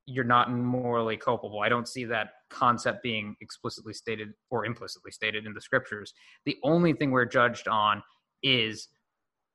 you're 0.06 0.26
not 0.26 0.52
morally 0.52 1.16
culpable. 1.16 1.62
I 1.62 1.70
don't 1.70 1.88
see 1.88 2.06
that 2.06 2.30
concept 2.50 3.04
being 3.04 3.36
explicitly 3.42 3.94
stated 3.94 4.34
or 4.50 4.66
implicitly 4.66 5.12
stated 5.12 5.46
in 5.46 5.54
the 5.54 5.62
scriptures. 5.62 6.14
The 6.46 6.58
only 6.64 6.94
thing 6.94 7.12
we're 7.12 7.26
judged 7.26 7.68
on 7.68 8.04
is 8.42 8.90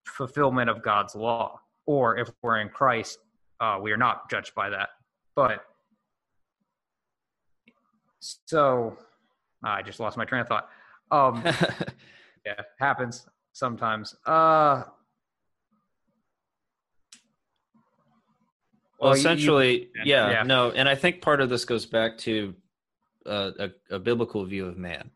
fulfillment 0.06 0.70
of 0.70 0.82
God's 0.82 1.14
law. 1.14 1.60
Or 1.86 2.16
if 2.18 2.30
we're 2.42 2.60
in 2.60 2.68
Christ, 2.68 3.18
uh, 3.60 3.78
we 3.80 3.92
are 3.92 3.96
not 3.96 4.30
judged 4.30 4.54
by 4.54 4.70
that. 4.70 4.90
But 5.36 5.64
so 8.20 8.96
I 9.62 9.82
just 9.82 10.00
lost 10.00 10.16
my 10.16 10.24
train 10.24 10.40
of 10.42 10.48
thought. 10.48 10.68
Um, 11.10 11.42
yeah, 12.46 12.60
happens 12.78 13.26
sometimes. 13.52 14.14
Uh, 14.26 14.84
Well, 18.98 19.12
essentially, 19.12 19.82
you, 19.82 19.88
yeah, 20.04 20.30
yeah, 20.30 20.42
no, 20.42 20.70
and 20.70 20.88
I 20.88 20.96
think 20.96 21.22
part 21.22 21.40
of 21.40 21.48
this 21.48 21.64
goes 21.64 21.86
back 21.86 22.18
to 22.18 22.54
uh, 23.24 23.50
a, 23.58 23.70
a, 23.94 23.98
biblical 23.98 24.44
view 24.44 24.66
of 24.66 24.76
man. 24.76 25.10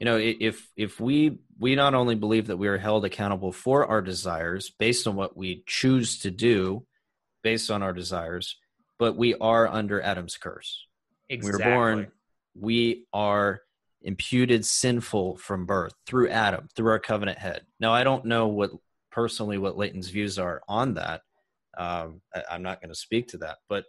You 0.00 0.06
know, 0.06 0.16
if 0.18 0.68
if 0.76 0.98
we 0.98 1.38
we 1.58 1.76
not 1.76 1.94
only 1.94 2.16
believe 2.16 2.48
that 2.48 2.56
we 2.56 2.68
are 2.68 2.78
held 2.78 3.04
accountable 3.04 3.52
for 3.52 3.86
our 3.86 4.02
desires 4.02 4.70
based 4.70 5.06
on 5.06 5.14
what 5.14 5.36
we 5.36 5.62
choose 5.66 6.18
to 6.20 6.30
do, 6.30 6.84
based 7.42 7.70
on 7.70 7.82
our 7.82 7.92
desires, 7.92 8.56
but 8.98 9.16
we 9.16 9.34
are 9.36 9.68
under 9.68 10.00
Adam's 10.00 10.36
curse. 10.36 10.86
Exactly. 11.28 11.64
We 11.64 11.70
are 11.70 11.74
born. 11.74 12.12
We 12.58 13.06
are 13.12 13.62
imputed 14.02 14.64
sinful 14.64 15.36
from 15.36 15.66
birth 15.66 15.94
through 16.06 16.30
Adam, 16.30 16.68
through 16.74 16.90
our 16.90 16.98
covenant 16.98 17.38
head. 17.38 17.62
Now, 17.78 17.92
I 17.92 18.04
don't 18.04 18.24
know 18.24 18.48
what 18.48 18.70
personally 19.10 19.58
what 19.58 19.76
Leighton's 19.76 20.10
views 20.10 20.38
are 20.38 20.62
on 20.68 20.94
that 20.94 21.22
um, 21.76 22.20
I, 22.34 22.42
I'm 22.50 22.62
not 22.62 22.80
going 22.80 22.90
to 22.90 22.98
speak 22.98 23.28
to 23.28 23.38
that, 23.38 23.58
but 23.68 23.84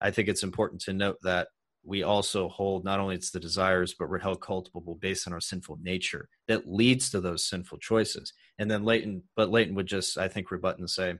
I 0.00 0.10
think 0.10 0.28
it's 0.28 0.42
important 0.42 0.80
to 0.82 0.92
note 0.92 1.18
that 1.22 1.48
we 1.82 2.02
also 2.02 2.48
hold 2.48 2.84
not 2.84 3.00
only 3.00 3.14
it's 3.14 3.30
the 3.30 3.40
desires, 3.40 3.94
but 3.98 4.10
we're 4.10 4.18
held 4.18 4.40
culpable 4.40 4.96
based 5.00 5.26
on 5.26 5.32
our 5.32 5.40
sinful 5.40 5.78
nature 5.82 6.28
that 6.46 6.68
leads 6.68 7.10
to 7.10 7.20
those 7.20 7.46
sinful 7.46 7.78
choices. 7.78 8.32
And 8.58 8.70
then 8.70 8.84
Leighton, 8.84 9.22
but 9.34 9.50
Leighton 9.50 9.74
would 9.74 9.86
just, 9.86 10.18
I 10.18 10.28
think, 10.28 10.50
rebut 10.50 10.78
and 10.78 10.88
say, 10.88 11.14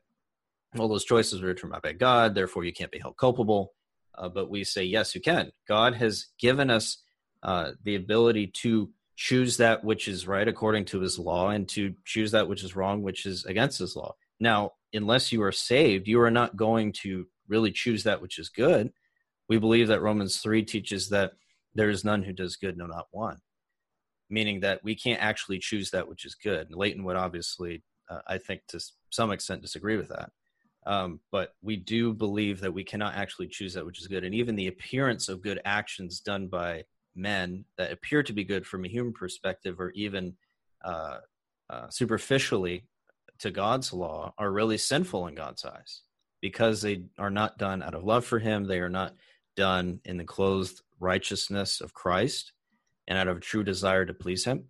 well, 0.74 0.88
those 0.88 1.04
choices 1.04 1.40
were 1.40 1.52
determined 1.52 1.82
by 1.82 1.92
God, 1.92 2.34
therefore 2.34 2.64
you 2.64 2.72
can't 2.72 2.92
be 2.92 2.98
held 2.98 3.16
culpable. 3.16 3.72
Uh, 4.16 4.28
but 4.28 4.50
we 4.50 4.64
say, 4.64 4.84
yes, 4.84 5.14
you 5.14 5.20
can. 5.20 5.50
God 5.66 5.94
has 5.94 6.26
given 6.38 6.68
us 6.68 7.02
uh, 7.42 7.72
the 7.84 7.94
ability 7.94 8.48
to 8.48 8.90
choose 9.16 9.56
that 9.58 9.82
which 9.84 10.08
is 10.08 10.26
right 10.26 10.46
according 10.46 10.84
to 10.86 11.00
his 11.00 11.18
law 11.18 11.50
and 11.50 11.68
to 11.68 11.94
choose 12.04 12.32
that 12.32 12.48
which 12.48 12.62
is 12.64 12.76
wrong, 12.76 13.02
which 13.02 13.24
is 13.24 13.44
against 13.44 13.78
his 13.78 13.96
law. 13.96 14.14
Now, 14.40 14.72
unless 14.92 15.30
you 15.30 15.42
are 15.42 15.52
saved, 15.52 16.08
you 16.08 16.20
are 16.20 16.30
not 16.30 16.56
going 16.56 16.92
to 17.02 17.26
really 17.46 17.70
choose 17.70 18.04
that 18.04 18.22
which 18.22 18.38
is 18.38 18.48
good. 18.48 18.92
We 19.48 19.58
believe 19.58 19.88
that 19.88 20.02
Romans 20.02 20.38
3 20.38 20.62
teaches 20.62 21.10
that 21.10 21.32
there 21.74 21.90
is 21.90 22.04
none 22.04 22.22
who 22.22 22.32
does 22.32 22.56
good, 22.56 22.76
no, 22.76 22.86
not 22.86 23.08
one, 23.10 23.38
meaning 24.28 24.60
that 24.60 24.82
we 24.82 24.94
can't 24.94 25.22
actually 25.22 25.58
choose 25.58 25.90
that 25.90 26.08
which 26.08 26.24
is 26.24 26.34
good. 26.34 26.68
And 26.68 26.76
Leighton 26.76 27.04
would 27.04 27.16
obviously, 27.16 27.82
uh, 28.08 28.20
I 28.26 28.38
think, 28.38 28.62
to 28.68 28.80
some 29.10 29.30
extent 29.30 29.62
disagree 29.62 29.96
with 29.96 30.08
that. 30.08 30.30
Um, 30.86 31.20
but 31.30 31.54
we 31.62 31.76
do 31.76 32.14
believe 32.14 32.60
that 32.60 32.72
we 32.72 32.84
cannot 32.84 33.14
actually 33.14 33.48
choose 33.48 33.74
that 33.74 33.84
which 33.84 34.00
is 34.00 34.06
good. 34.06 34.24
And 34.24 34.34
even 34.34 34.56
the 34.56 34.68
appearance 34.68 35.28
of 35.28 35.42
good 35.42 35.60
actions 35.64 36.20
done 36.20 36.48
by 36.48 36.84
men 37.14 37.64
that 37.76 37.92
appear 37.92 38.22
to 38.22 38.32
be 38.32 38.44
good 38.44 38.66
from 38.66 38.84
a 38.84 38.88
human 38.88 39.12
perspective 39.12 39.78
or 39.78 39.90
even 39.90 40.34
uh, 40.84 41.18
uh, 41.68 41.90
superficially 41.90 42.84
to 43.40 43.50
God's 43.50 43.92
law 43.92 44.34
are 44.38 44.50
really 44.50 44.78
sinful 44.78 45.26
in 45.26 45.34
God's 45.34 45.64
eyes 45.64 46.02
because 46.40 46.82
they 46.82 47.04
are 47.18 47.30
not 47.30 47.58
done 47.58 47.82
out 47.82 47.94
of 47.94 48.04
love 48.04 48.24
for 48.24 48.38
Him. 48.38 48.64
They 48.64 48.80
are 48.80 48.88
not 48.88 49.14
done 49.56 50.00
in 50.04 50.16
the 50.16 50.24
clothed 50.24 50.80
righteousness 50.98 51.80
of 51.80 51.94
Christ 51.94 52.52
and 53.08 53.18
out 53.18 53.28
of 53.28 53.38
a 53.38 53.40
true 53.40 53.64
desire 53.64 54.06
to 54.06 54.14
please 54.14 54.44
Him. 54.44 54.64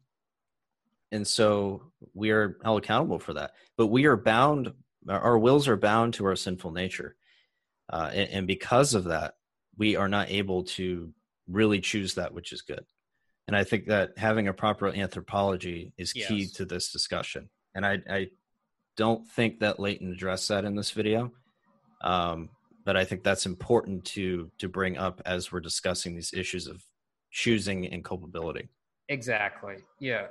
And 1.12 1.26
so 1.26 1.92
we 2.14 2.30
are 2.30 2.58
held 2.62 2.82
accountable 2.82 3.18
for 3.18 3.34
that. 3.34 3.52
But 3.76 3.88
we 3.88 4.06
are 4.06 4.16
bound, 4.16 4.72
our 5.08 5.38
wills 5.38 5.68
are 5.68 5.76
bound 5.76 6.14
to 6.14 6.26
our 6.26 6.36
sinful 6.36 6.72
nature. 6.72 7.16
Uh, 7.92 8.10
and, 8.12 8.30
and 8.30 8.46
because 8.46 8.94
of 8.94 9.04
that, 9.04 9.34
we 9.76 9.96
are 9.96 10.08
not 10.08 10.30
able 10.30 10.64
to 10.64 11.12
really 11.48 11.80
choose 11.80 12.14
that 12.14 12.32
which 12.32 12.52
is 12.52 12.62
good. 12.62 12.84
And 13.48 13.56
I 13.56 13.64
think 13.64 13.86
that 13.86 14.16
having 14.16 14.46
a 14.46 14.52
proper 14.52 14.88
anthropology 14.88 15.92
is 15.98 16.12
key 16.12 16.42
yes. 16.42 16.52
to 16.52 16.64
this 16.64 16.92
discussion. 16.92 17.48
And 17.74 17.84
I, 17.84 17.98
I 18.08 18.28
don't 18.96 19.26
think 19.26 19.60
that 19.60 19.80
Leighton 19.80 20.12
addressed 20.12 20.48
that 20.48 20.64
in 20.64 20.74
this 20.74 20.90
video. 20.90 21.32
Um, 22.02 22.50
but 22.84 22.96
I 22.96 23.04
think 23.04 23.22
that's 23.22 23.46
important 23.46 24.04
to 24.06 24.50
to 24.58 24.68
bring 24.68 24.96
up 24.96 25.20
as 25.26 25.52
we're 25.52 25.60
discussing 25.60 26.14
these 26.14 26.32
issues 26.32 26.66
of 26.66 26.82
choosing 27.30 27.86
and 27.86 28.04
culpability. 28.04 28.68
Exactly. 29.08 29.76
Yeah. 29.98 30.28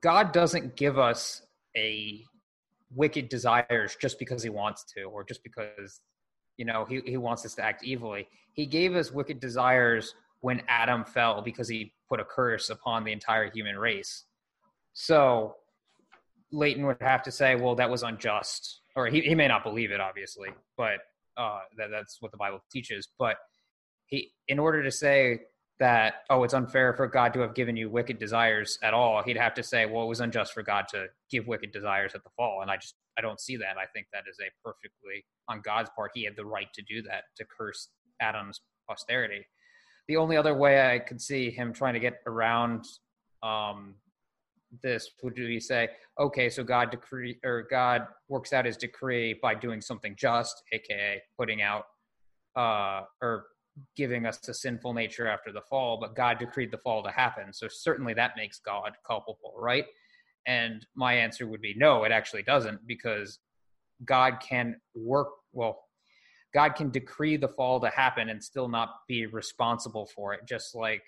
God 0.00 0.32
doesn't 0.32 0.76
give 0.76 0.98
us 0.98 1.42
a 1.76 2.24
wicked 2.94 3.28
desires 3.28 3.96
just 4.00 4.18
because 4.18 4.42
he 4.42 4.50
wants 4.50 4.84
to 4.94 5.02
or 5.04 5.24
just 5.24 5.42
because 5.42 6.00
you 6.56 6.64
know 6.64 6.84
he, 6.84 7.00
he 7.04 7.16
wants 7.16 7.44
us 7.44 7.54
to 7.56 7.62
act 7.62 7.84
evilly. 7.86 8.26
He 8.52 8.66
gave 8.66 8.94
us 8.94 9.12
wicked 9.12 9.40
desires 9.40 10.14
when 10.40 10.62
Adam 10.68 11.04
fell 11.04 11.42
because 11.42 11.68
he 11.68 11.92
put 12.08 12.20
a 12.20 12.24
curse 12.24 12.70
upon 12.70 13.04
the 13.04 13.12
entire 13.12 13.50
human 13.50 13.76
race. 13.76 14.24
So 14.92 15.56
Leighton 16.54 16.86
would 16.86 16.96
have 17.00 17.22
to 17.24 17.32
say, 17.32 17.56
well, 17.56 17.74
that 17.74 17.90
was 17.90 18.02
unjust, 18.02 18.80
or 18.96 19.06
he, 19.06 19.20
he 19.20 19.34
may 19.34 19.48
not 19.48 19.64
believe 19.64 19.90
it, 19.90 20.00
obviously, 20.00 20.50
but 20.76 21.00
uh, 21.36 21.60
that 21.76 21.88
that's 21.90 22.18
what 22.20 22.30
the 22.30 22.38
Bible 22.38 22.60
teaches. 22.70 23.08
But 23.18 23.36
he, 24.06 24.32
in 24.48 24.58
order 24.58 24.82
to 24.82 24.90
say 24.90 25.40
that, 25.80 26.22
oh, 26.30 26.44
it's 26.44 26.54
unfair 26.54 26.94
for 26.94 27.06
God 27.08 27.34
to 27.34 27.40
have 27.40 27.54
given 27.54 27.76
you 27.76 27.90
wicked 27.90 28.18
desires 28.18 28.78
at 28.82 28.94
all, 28.94 29.22
he'd 29.22 29.36
have 29.36 29.54
to 29.54 29.62
say, 29.62 29.86
well, 29.86 30.04
it 30.04 30.08
was 30.08 30.20
unjust 30.20 30.52
for 30.52 30.62
God 30.62 30.86
to 30.90 31.06
give 31.30 31.46
wicked 31.46 31.72
desires 31.72 32.14
at 32.14 32.22
the 32.22 32.30
fall, 32.36 32.60
and 32.62 32.70
I 32.70 32.76
just 32.76 32.94
I 33.18 33.20
don't 33.20 33.40
see 33.40 33.56
that. 33.56 33.76
I 33.78 33.86
think 33.92 34.06
that 34.12 34.24
is 34.30 34.38
a 34.40 34.50
perfectly 34.64 35.24
on 35.48 35.60
God's 35.60 35.90
part. 35.96 36.12
He 36.14 36.24
had 36.24 36.36
the 36.36 36.46
right 36.46 36.72
to 36.74 36.82
do 36.82 37.02
that 37.02 37.24
to 37.36 37.44
curse 37.44 37.88
Adam's 38.20 38.60
posterity. 38.88 39.46
The 40.08 40.16
only 40.16 40.36
other 40.36 40.54
way 40.54 40.94
I 40.94 40.98
could 40.98 41.20
see 41.20 41.50
him 41.50 41.72
trying 41.72 41.94
to 41.94 42.00
get 42.00 42.20
around 42.26 42.84
um, 43.42 43.94
this 44.82 45.10
would 45.22 45.38
we 45.38 45.60
say 45.60 45.88
okay 46.18 46.48
so 46.48 46.64
god 46.64 46.90
decree 46.90 47.38
or 47.44 47.66
god 47.70 48.06
works 48.28 48.52
out 48.52 48.64
his 48.64 48.76
decree 48.76 49.38
by 49.42 49.54
doing 49.54 49.80
something 49.80 50.14
just 50.18 50.62
aka 50.72 51.20
putting 51.38 51.62
out 51.62 51.84
uh 52.56 53.02
or 53.22 53.46
giving 53.96 54.24
us 54.24 54.46
a 54.48 54.54
sinful 54.54 54.94
nature 54.94 55.26
after 55.26 55.52
the 55.52 55.60
fall 55.60 55.98
but 56.00 56.14
god 56.14 56.38
decreed 56.38 56.70
the 56.70 56.78
fall 56.78 57.02
to 57.02 57.10
happen. 57.10 57.52
So 57.52 57.66
certainly 57.68 58.14
that 58.14 58.32
makes 58.36 58.58
god 58.60 58.92
culpable 59.06 59.54
right? 59.58 59.86
And 60.46 60.86
my 60.94 61.14
answer 61.14 61.46
would 61.46 61.62
be 61.62 61.74
no 61.76 62.04
it 62.04 62.12
actually 62.12 62.42
doesn't 62.42 62.86
because 62.86 63.40
god 64.04 64.38
can 64.40 64.76
work 64.94 65.28
well 65.52 65.84
god 66.52 66.74
can 66.74 66.90
decree 66.90 67.36
the 67.36 67.48
fall 67.48 67.80
to 67.80 67.88
happen 67.88 68.28
and 68.28 68.42
still 68.42 68.68
not 68.68 68.90
be 69.08 69.26
responsible 69.26 70.08
for 70.14 70.34
it 70.34 70.40
just 70.46 70.74
like 70.74 71.02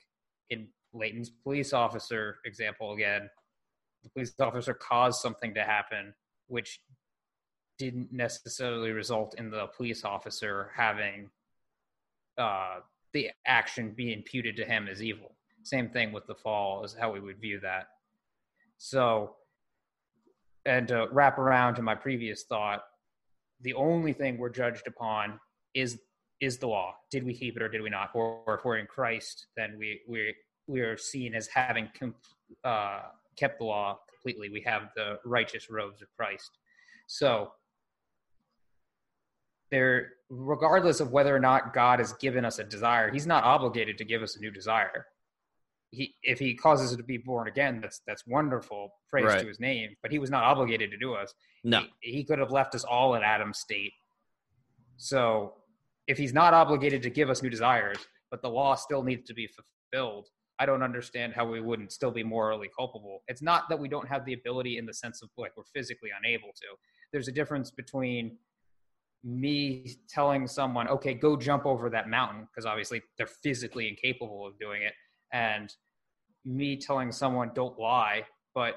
in 0.50 0.68
Leighton's 0.92 1.30
police 1.30 1.72
officer 1.72 2.38
example 2.44 2.92
again 2.92 3.28
the 4.06 4.12
police 4.12 4.34
officer 4.40 4.74
caused 4.74 5.20
something 5.20 5.54
to 5.54 5.62
happen, 5.62 6.14
which 6.46 6.80
didn't 7.78 8.12
necessarily 8.12 8.90
result 8.90 9.34
in 9.38 9.50
the 9.50 9.66
police 9.76 10.04
officer 10.04 10.70
having 10.74 11.30
uh, 12.38 12.76
the 13.12 13.30
action 13.46 13.92
be 13.96 14.12
imputed 14.12 14.56
to 14.56 14.64
him 14.64 14.88
as 14.90 15.02
evil. 15.02 15.36
Same 15.62 15.88
thing 15.90 16.12
with 16.12 16.26
the 16.26 16.34
fall 16.34 16.84
is 16.84 16.96
how 16.98 17.12
we 17.12 17.20
would 17.20 17.40
view 17.40 17.60
that. 17.60 17.88
So, 18.78 19.36
and 20.64 20.88
to 20.88 21.08
wrap 21.12 21.38
around 21.38 21.74
to 21.76 21.82
my 21.82 21.94
previous 21.94 22.44
thought, 22.44 22.82
the 23.62 23.74
only 23.74 24.12
thing 24.12 24.38
we're 24.38 24.50
judged 24.50 24.86
upon 24.86 25.40
is 25.74 25.98
is 26.40 26.58
the 26.58 26.68
law. 26.68 26.94
Did 27.10 27.24
we 27.24 27.32
keep 27.32 27.56
it 27.56 27.62
or 27.62 27.68
did 27.68 27.80
we 27.80 27.88
not? 27.88 28.10
Or, 28.14 28.42
or 28.46 28.58
if 28.58 28.64
we're 28.64 28.76
in 28.76 28.86
Christ, 28.86 29.46
then 29.56 29.76
we 29.78 30.00
we 30.06 30.34
we 30.66 30.80
are 30.80 30.96
seen 30.96 31.34
as 31.34 31.46
having 31.48 31.88
com- 31.98 32.14
uh, 32.64 33.02
kept 33.36 33.58
the 33.58 33.64
law 33.64 33.98
completely. 34.08 34.48
We 34.50 34.62
have 34.62 34.90
the 34.96 35.18
righteous 35.24 35.70
robes 35.70 36.02
of 36.02 36.08
Christ. 36.16 36.50
So 37.06 37.52
there, 39.70 40.12
regardless 40.28 41.00
of 41.00 41.10
whether 41.10 41.34
or 41.34 41.40
not 41.40 41.74
God 41.74 41.98
has 41.98 42.12
given 42.14 42.44
us 42.44 42.58
a 42.58 42.64
desire, 42.64 43.10
He's 43.10 43.26
not 43.26 43.44
obligated 43.44 43.98
to 43.98 44.04
give 44.04 44.22
us 44.22 44.36
a 44.36 44.40
new 44.40 44.50
desire. 44.50 45.06
He, 45.90 46.14
if 46.22 46.38
He 46.38 46.54
causes 46.54 46.92
us 46.92 46.96
to 46.96 47.02
be 47.02 47.18
born 47.18 47.48
again, 47.48 47.80
that's 47.80 48.00
that's 48.06 48.26
wonderful. 48.26 48.92
Praise 49.10 49.26
right. 49.26 49.40
to 49.40 49.46
His 49.46 49.60
name. 49.60 49.96
But 50.02 50.12
He 50.12 50.18
was 50.18 50.30
not 50.30 50.44
obligated 50.44 50.90
to 50.90 50.96
do 50.96 51.14
us. 51.14 51.34
No, 51.64 51.82
he, 52.00 52.12
he 52.12 52.24
could 52.24 52.38
have 52.38 52.50
left 52.50 52.74
us 52.74 52.84
all 52.84 53.14
in 53.14 53.22
Adam's 53.22 53.58
state. 53.58 53.92
So, 54.96 55.54
if 56.06 56.18
He's 56.18 56.32
not 56.32 56.54
obligated 56.54 57.02
to 57.02 57.10
give 57.10 57.30
us 57.30 57.42
new 57.42 57.50
desires, 57.50 57.98
but 58.30 58.42
the 58.42 58.50
law 58.50 58.74
still 58.74 59.02
needs 59.02 59.26
to 59.28 59.34
be 59.34 59.48
fulfilled, 59.48 60.28
I 60.58 60.66
don't 60.66 60.82
understand 60.82 61.34
how 61.34 61.46
we 61.46 61.60
wouldn't 61.60 61.92
still 61.92 62.10
be 62.10 62.22
morally 62.22 62.70
culpable. 62.74 63.22
It's 63.28 63.42
not 63.42 63.68
that 63.68 63.78
we 63.78 63.88
don't 63.88 64.08
have 64.08 64.24
the 64.24 64.32
ability 64.32 64.78
in 64.78 64.86
the 64.86 64.94
sense 64.94 65.22
of 65.22 65.28
like 65.36 65.52
we're 65.56 65.64
physically 65.64 66.10
unable 66.16 66.48
to. 66.48 66.66
There's 67.12 67.28
a 67.28 67.32
difference 67.32 67.70
between 67.70 68.38
me 69.22 69.96
telling 70.08 70.46
someone, 70.46 70.88
okay, 70.88 71.12
go 71.12 71.36
jump 71.36 71.66
over 71.66 71.90
that 71.90 72.08
mountain, 72.08 72.46
because 72.50 72.64
obviously 72.64 73.02
they're 73.18 73.26
physically 73.26 73.88
incapable 73.88 74.46
of 74.46 74.58
doing 74.58 74.82
it, 74.82 74.94
and 75.32 75.74
me 76.44 76.76
telling 76.76 77.10
someone, 77.10 77.50
don't 77.54 77.78
lie, 77.78 78.24
but 78.54 78.76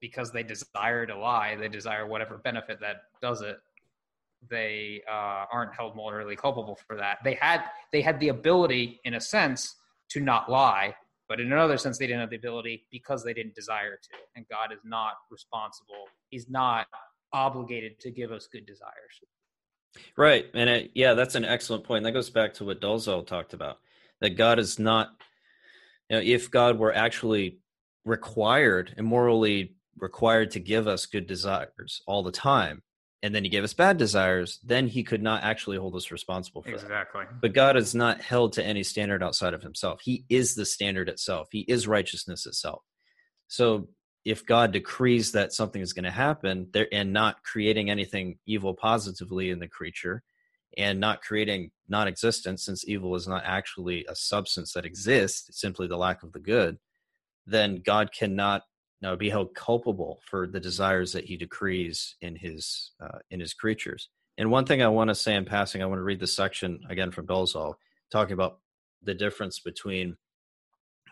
because 0.00 0.32
they 0.32 0.42
desire 0.42 1.06
to 1.06 1.16
lie, 1.16 1.56
they 1.56 1.68
desire 1.68 2.06
whatever 2.06 2.38
benefit 2.38 2.80
that 2.80 3.02
does 3.20 3.42
it, 3.42 3.58
they 4.50 5.02
uh, 5.08 5.44
aren't 5.52 5.74
held 5.74 5.94
morally 5.94 6.34
culpable 6.34 6.76
for 6.88 6.96
that. 6.96 7.18
They 7.22 7.34
had 7.34 7.62
they 7.92 8.00
had 8.00 8.18
the 8.18 8.28
ability, 8.28 9.00
in 9.04 9.14
a 9.14 9.20
sense, 9.20 9.76
to 10.08 10.20
not 10.20 10.50
lie, 10.50 10.94
but 11.32 11.40
in 11.40 11.50
another 11.50 11.78
sense, 11.78 11.96
they 11.96 12.06
didn't 12.06 12.20
have 12.20 12.28
the 12.28 12.36
ability 12.36 12.84
because 12.90 13.24
they 13.24 13.32
didn't 13.32 13.54
desire 13.54 13.96
to. 14.02 14.10
And 14.36 14.44
God 14.50 14.70
is 14.70 14.80
not 14.84 15.14
responsible. 15.30 16.04
He's 16.28 16.50
not 16.50 16.88
obligated 17.32 17.98
to 18.00 18.10
give 18.10 18.32
us 18.32 18.48
good 18.52 18.66
desires. 18.66 19.22
Right. 20.14 20.44
And 20.52 20.68
it, 20.68 20.90
yeah, 20.94 21.14
that's 21.14 21.34
an 21.34 21.46
excellent 21.46 21.84
point. 21.84 22.04
That 22.04 22.12
goes 22.12 22.28
back 22.28 22.52
to 22.54 22.66
what 22.66 22.82
Dolezal 22.82 23.26
talked 23.26 23.54
about 23.54 23.78
that 24.20 24.36
God 24.36 24.58
is 24.58 24.78
not, 24.78 25.12
you 26.10 26.16
know, 26.16 26.22
if 26.22 26.50
God 26.50 26.78
were 26.78 26.94
actually 26.94 27.60
required 28.04 28.92
and 28.98 29.06
morally 29.06 29.74
required 29.96 30.50
to 30.50 30.60
give 30.60 30.86
us 30.86 31.06
good 31.06 31.26
desires 31.26 32.02
all 32.06 32.22
the 32.22 32.30
time, 32.30 32.82
and 33.22 33.34
then 33.34 33.44
he 33.44 33.50
gave 33.50 33.62
us 33.62 33.72
bad 33.72 33.98
desires, 33.98 34.58
then 34.64 34.88
he 34.88 35.04
could 35.04 35.22
not 35.22 35.44
actually 35.44 35.76
hold 35.76 35.94
us 35.94 36.10
responsible 36.10 36.62
for 36.62 36.70
exactly. 36.70 37.24
That. 37.24 37.40
But 37.40 37.52
God 37.52 37.76
is 37.76 37.94
not 37.94 38.20
held 38.20 38.54
to 38.54 38.64
any 38.64 38.82
standard 38.82 39.22
outside 39.22 39.54
of 39.54 39.62
himself. 39.62 40.00
He 40.02 40.24
is 40.28 40.54
the 40.54 40.66
standard 40.66 41.08
itself. 41.08 41.48
He 41.52 41.60
is 41.60 41.86
righteousness 41.86 42.46
itself. 42.46 42.82
So 43.46 43.88
if 44.24 44.44
God 44.44 44.72
decrees 44.72 45.32
that 45.32 45.52
something 45.52 45.82
is 45.82 45.92
going 45.92 46.04
to 46.04 46.10
happen 46.10 46.68
there 46.72 46.88
and 46.92 47.12
not 47.12 47.42
creating 47.44 47.90
anything 47.90 48.38
evil 48.46 48.74
positively 48.74 49.50
in 49.50 49.60
the 49.60 49.68
creature 49.68 50.22
and 50.76 50.98
not 50.98 51.22
creating 51.22 51.70
non-existence 51.88 52.64
since 52.64 52.88
evil 52.88 53.14
is 53.14 53.28
not 53.28 53.42
actually 53.44 54.04
a 54.08 54.16
substance 54.16 54.72
that 54.72 54.86
exists, 54.86 55.60
simply 55.60 55.86
the 55.86 55.96
lack 55.96 56.22
of 56.22 56.32
the 56.32 56.40
good, 56.40 56.78
then 57.46 57.82
God 57.84 58.10
cannot 58.12 58.62
now 59.02 59.16
be 59.16 59.28
held 59.28 59.54
culpable 59.54 60.20
for 60.24 60.46
the 60.46 60.60
desires 60.60 61.12
that 61.12 61.24
he 61.24 61.36
decrees 61.36 62.14
in 62.20 62.36
his 62.36 62.92
uh, 63.02 63.18
in 63.30 63.40
his 63.40 63.52
creatures. 63.52 64.08
And 64.38 64.50
one 64.50 64.64
thing 64.64 64.80
I 64.80 64.88
want 64.88 65.08
to 65.08 65.14
say 65.14 65.34
in 65.34 65.44
passing, 65.44 65.82
I 65.82 65.86
want 65.86 65.98
to 65.98 66.04
read 66.04 66.20
this 66.20 66.34
section 66.34 66.80
again 66.88 67.10
from 67.10 67.26
Dolezal, 67.26 67.74
talking 68.10 68.32
about 68.32 68.60
the 69.02 69.14
difference 69.14 69.58
between 69.60 70.16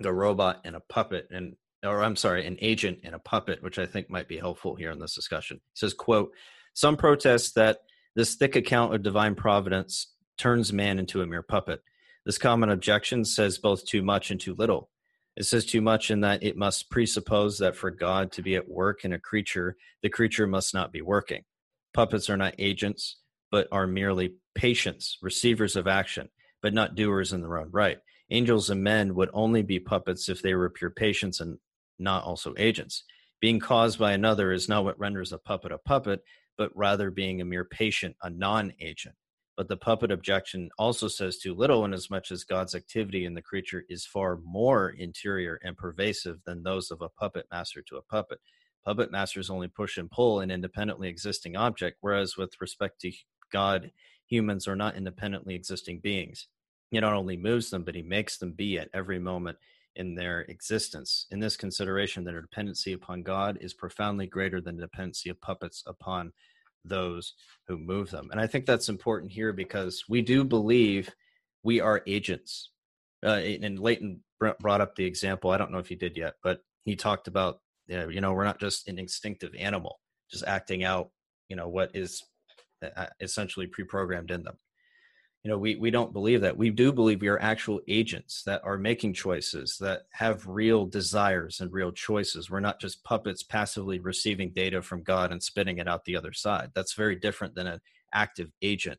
the 0.00 0.12
robot 0.12 0.60
and 0.64 0.76
a 0.76 0.80
puppet, 0.80 1.28
and 1.30 1.56
or 1.84 2.02
I'm 2.02 2.16
sorry, 2.16 2.46
an 2.46 2.56
agent 2.60 3.00
and 3.04 3.14
a 3.14 3.18
puppet, 3.18 3.62
which 3.62 3.78
I 3.78 3.86
think 3.86 4.08
might 4.08 4.28
be 4.28 4.38
helpful 4.38 4.76
here 4.76 4.90
in 4.90 4.98
this 4.98 5.14
discussion. 5.14 5.60
He 5.74 5.78
says, 5.78 5.92
"quote 5.92 6.32
Some 6.72 6.96
protest 6.96 7.56
that 7.56 7.80
this 8.14 8.36
thick 8.36 8.56
account 8.56 8.94
of 8.94 9.02
divine 9.02 9.34
providence 9.34 10.14
turns 10.38 10.72
man 10.72 10.98
into 10.98 11.20
a 11.20 11.26
mere 11.26 11.42
puppet. 11.42 11.82
This 12.24 12.38
common 12.38 12.70
objection 12.70 13.24
says 13.24 13.58
both 13.58 13.84
too 13.84 14.02
much 14.02 14.30
and 14.30 14.40
too 14.40 14.54
little." 14.54 14.90
It 15.36 15.44
says 15.44 15.64
too 15.64 15.80
much 15.80 16.10
in 16.10 16.20
that 16.20 16.42
it 16.42 16.56
must 16.56 16.90
presuppose 16.90 17.58
that 17.58 17.76
for 17.76 17.90
God 17.90 18.32
to 18.32 18.42
be 18.42 18.56
at 18.56 18.68
work 18.68 19.04
in 19.04 19.12
a 19.12 19.18
creature, 19.18 19.76
the 20.02 20.08
creature 20.08 20.46
must 20.46 20.74
not 20.74 20.92
be 20.92 21.00
working. 21.00 21.44
Puppets 21.94 22.28
are 22.28 22.36
not 22.36 22.54
agents, 22.58 23.16
but 23.50 23.68
are 23.72 23.86
merely 23.86 24.34
patients, 24.54 25.18
receivers 25.22 25.76
of 25.76 25.86
action, 25.86 26.28
but 26.62 26.74
not 26.74 26.94
doers 26.94 27.32
in 27.32 27.40
their 27.40 27.58
own 27.58 27.70
right. 27.70 27.98
Angels 28.30 28.70
and 28.70 28.82
men 28.82 29.14
would 29.14 29.30
only 29.32 29.62
be 29.62 29.80
puppets 29.80 30.28
if 30.28 30.42
they 30.42 30.54
were 30.54 30.70
pure 30.70 30.90
patients 30.90 31.40
and 31.40 31.58
not 31.98 32.24
also 32.24 32.54
agents. 32.58 33.04
Being 33.40 33.60
caused 33.60 33.98
by 33.98 34.12
another 34.12 34.52
is 34.52 34.68
not 34.68 34.84
what 34.84 34.98
renders 34.98 35.32
a 35.32 35.38
puppet 35.38 35.72
a 35.72 35.78
puppet, 35.78 36.20
but 36.58 36.70
rather 36.76 37.10
being 37.10 37.40
a 37.40 37.44
mere 37.44 37.64
patient, 37.64 38.16
a 38.22 38.30
non 38.30 38.72
agent. 38.80 39.14
But 39.60 39.68
the 39.68 39.76
puppet 39.76 40.10
objection 40.10 40.70
also 40.78 41.06
says 41.06 41.36
too 41.36 41.52
little, 41.52 41.84
inasmuch 41.84 42.30
as 42.30 42.44
God's 42.44 42.74
activity 42.74 43.26
in 43.26 43.34
the 43.34 43.42
creature 43.42 43.84
is 43.90 44.06
far 44.06 44.38
more 44.42 44.88
interior 44.88 45.60
and 45.62 45.76
pervasive 45.76 46.38
than 46.46 46.62
those 46.62 46.90
of 46.90 47.02
a 47.02 47.10
puppet 47.10 47.44
master 47.52 47.82
to 47.82 47.98
a 47.98 48.02
puppet. 48.02 48.38
Puppet 48.86 49.12
masters 49.12 49.50
only 49.50 49.68
push 49.68 49.98
and 49.98 50.10
pull 50.10 50.40
an 50.40 50.50
independently 50.50 51.10
existing 51.10 51.56
object, 51.56 51.98
whereas 52.00 52.38
with 52.38 52.58
respect 52.58 53.02
to 53.02 53.12
God, 53.52 53.90
humans 54.24 54.66
are 54.66 54.76
not 54.76 54.96
independently 54.96 55.54
existing 55.54 56.00
beings. 56.00 56.48
He 56.90 56.98
not 56.98 57.12
only 57.12 57.36
moves 57.36 57.68
them, 57.68 57.84
but 57.84 57.94
he 57.94 58.02
makes 58.02 58.38
them 58.38 58.52
be 58.52 58.78
at 58.78 58.88
every 58.94 59.18
moment 59.18 59.58
in 59.94 60.14
their 60.14 60.40
existence. 60.48 61.26
In 61.30 61.38
this 61.38 61.58
consideration, 61.58 62.24
their 62.24 62.40
dependency 62.40 62.94
upon 62.94 63.22
God 63.22 63.58
is 63.60 63.74
profoundly 63.74 64.26
greater 64.26 64.62
than 64.62 64.76
the 64.76 64.84
dependency 64.84 65.28
of 65.28 65.38
puppets 65.42 65.82
upon 65.86 66.32
those 66.84 67.34
who 67.66 67.78
move 67.78 68.10
them. 68.10 68.28
And 68.30 68.40
I 68.40 68.46
think 68.46 68.66
that's 68.66 68.88
important 68.88 69.32
here 69.32 69.52
because 69.52 70.04
we 70.08 70.22
do 70.22 70.44
believe 70.44 71.10
we 71.62 71.80
are 71.80 72.02
agents. 72.06 72.70
Uh, 73.24 73.40
and 73.62 73.78
Leighton 73.78 74.22
brought 74.38 74.80
up 74.80 74.96
the 74.96 75.04
example. 75.04 75.50
I 75.50 75.58
don't 75.58 75.70
know 75.70 75.78
if 75.78 75.88
he 75.88 75.94
did 75.94 76.16
yet, 76.16 76.34
but 76.42 76.62
he 76.84 76.96
talked 76.96 77.28
about, 77.28 77.60
you 77.86 78.20
know, 78.20 78.32
we're 78.32 78.44
not 78.44 78.60
just 78.60 78.88
an 78.88 78.98
instinctive 78.98 79.54
animal, 79.58 80.00
just 80.30 80.44
acting 80.44 80.84
out, 80.84 81.10
you 81.48 81.56
know, 81.56 81.68
what 81.68 81.90
is 81.94 82.22
uh, 82.82 83.06
essentially 83.20 83.66
pre-programmed 83.66 84.30
in 84.30 84.42
them 84.42 84.56
you 85.42 85.50
know 85.50 85.56
we 85.56 85.76
we 85.76 85.90
don't 85.90 86.12
believe 86.12 86.42
that. 86.42 86.56
We 86.56 86.70
do 86.70 86.92
believe 86.92 87.22
we 87.22 87.28
are 87.28 87.40
actual 87.40 87.80
agents 87.88 88.42
that 88.44 88.60
are 88.62 88.76
making 88.76 89.14
choices 89.14 89.78
that 89.80 90.02
have 90.10 90.46
real 90.46 90.84
desires 90.84 91.60
and 91.60 91.72
real 91.72 91.92
choices. 91.92 92.50
We're 92.50 92.60
not 92.60 92.80
just 92.80 93.02
puppets 93.04 93.42
passively 93.42 94.00
receiving 94.00 94.50
data 94.50 94.82
from 94.82 95.02
god 95.02 95.32
and 95.32 95.42
spitting 95.42 95.78
it 95.78 95.88
out 95.88 96.04
the 96.04 96.16
other 96.16 96.34
side. 96.34 96.70
That's 96.74 96.92
very 96.92 97.16
different 97.16 97.54
than 97.54 97.66
an 97.66 97.80
active 98.12 98.50
agent 98.60 98.98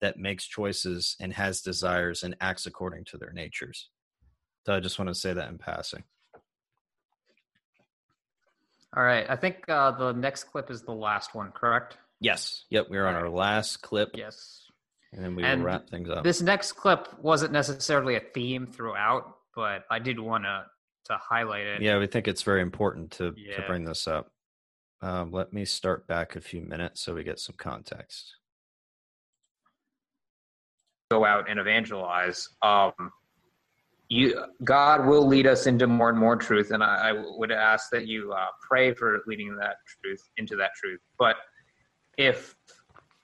that 0.00 0.18
makes 0.18 0.46
choices 0.46 1.14
and 1.20 1.32
has 1.34 1.60
desires 1.60 2.22
and 2.22 2.36
acts 2.40 2.66
according 2.66 3.04
to 3.04 3.18
their 3.18 3.32
natures. 3.32 3.90
So 4.64 4.74
i 4.74 4.80
just 4.80 4.98
want 4.98 5.08
to 5.08 5.14
say 5.14 5.32
that 5.34 5.50
in 5.50 5.58
passing. 5.58 6.04
All 8.96 9.02
right. 9.02 9.26
I 9.28 9.36
think 9.36 9.68
uh, 9.68 9.90
the 9.92 10.12
next 10.12 10.44
clip 10.44 10.70
is 10.70 10.82
the 10.82 10.92
last 10.92 11.34
one 11.34 11.50
correct? 11.52 11.98
Yes. 12.20 12.64
Yep. 12.70 12.86
We're 12.90 13.06
on 13.06 13.14
our 13.14 13.28
last 13.28 13.82
clip. 13.82 14.10
Yes 14.14 14.62
and 15.12 15.24
then 15.24 15.36
we 15.36 15.44
and 15.44 15.64
wrap 15.64 15.88
things 15.88 16.08
up. 16.08 16.24
This 16.24 16.40
next 16.40 16.72
clip 16.72 17.08
wasn't 17.20 17.52
necessarily 17.52 18.16
a 18.16 18.20
theme 18.20 18.66
throughout, 18.66 19.36
but 19.54 19.84
I 19.90 19.98
did 19.98 20.18
want 20.18 20.44
to 20.44 20.64
to 21.06 21.18
highlight 21.18 21.66
it. 21.66 21.82
Yeah, 21.82 21.98
we 21.98 22.06
think 22.06 22.28
it's 22.28 22.42
very 22.42 22.62
important 22.62 23.10
to 23.12 23.34
yeah. 23.36 23.56
to 23.56 23.66
bring 23.66 23.84
this 23.84 24.06
up. 24.06 24.30
Um, 25.02 25.32
let 25.32 25.52
me 25.52 25.64
start 25.64 26.06
back 26.06 26.36
a 26.36 26.40
few 26.40 26.62
minutes 26.62 27.00
so 27.00 27.14
we 27.14 27.24
get 27.24 27.40
some 27.40 27.56
context. 27.58 28.36
Go 31.10 31.24
out 31.24 31.50
and 31.50 31.58
evangelize. 31.58 32.48
Um, 32.62 32.92
you, 34.08 34.44
God 34.62 35.06
will 35.06 35.26
lead 35.26 35.46
us 35.46 35.66
into 35.66 35.86
more 35.86 36.10
and 36.10 36.18
more 36.18 36.36
truth, 36.36 36.70
and 36.70 36.84
I, 36.84 37.10
I 37.10 37.24
would 37.36 37.50
ask 37.50 37.90
that 37.90 38.06
you 38.06 38.32
uh, 38.32 38.46
pray 38.60 38.94
for 38.94 39.22
leading 39.26 39.56
that 39.56 39.76
truth 39.86 40.22
into 40.36 40.54
that 40.56 40.70
truth. 40.76 41.00
But 41.18 41.36
if 42.16 42.54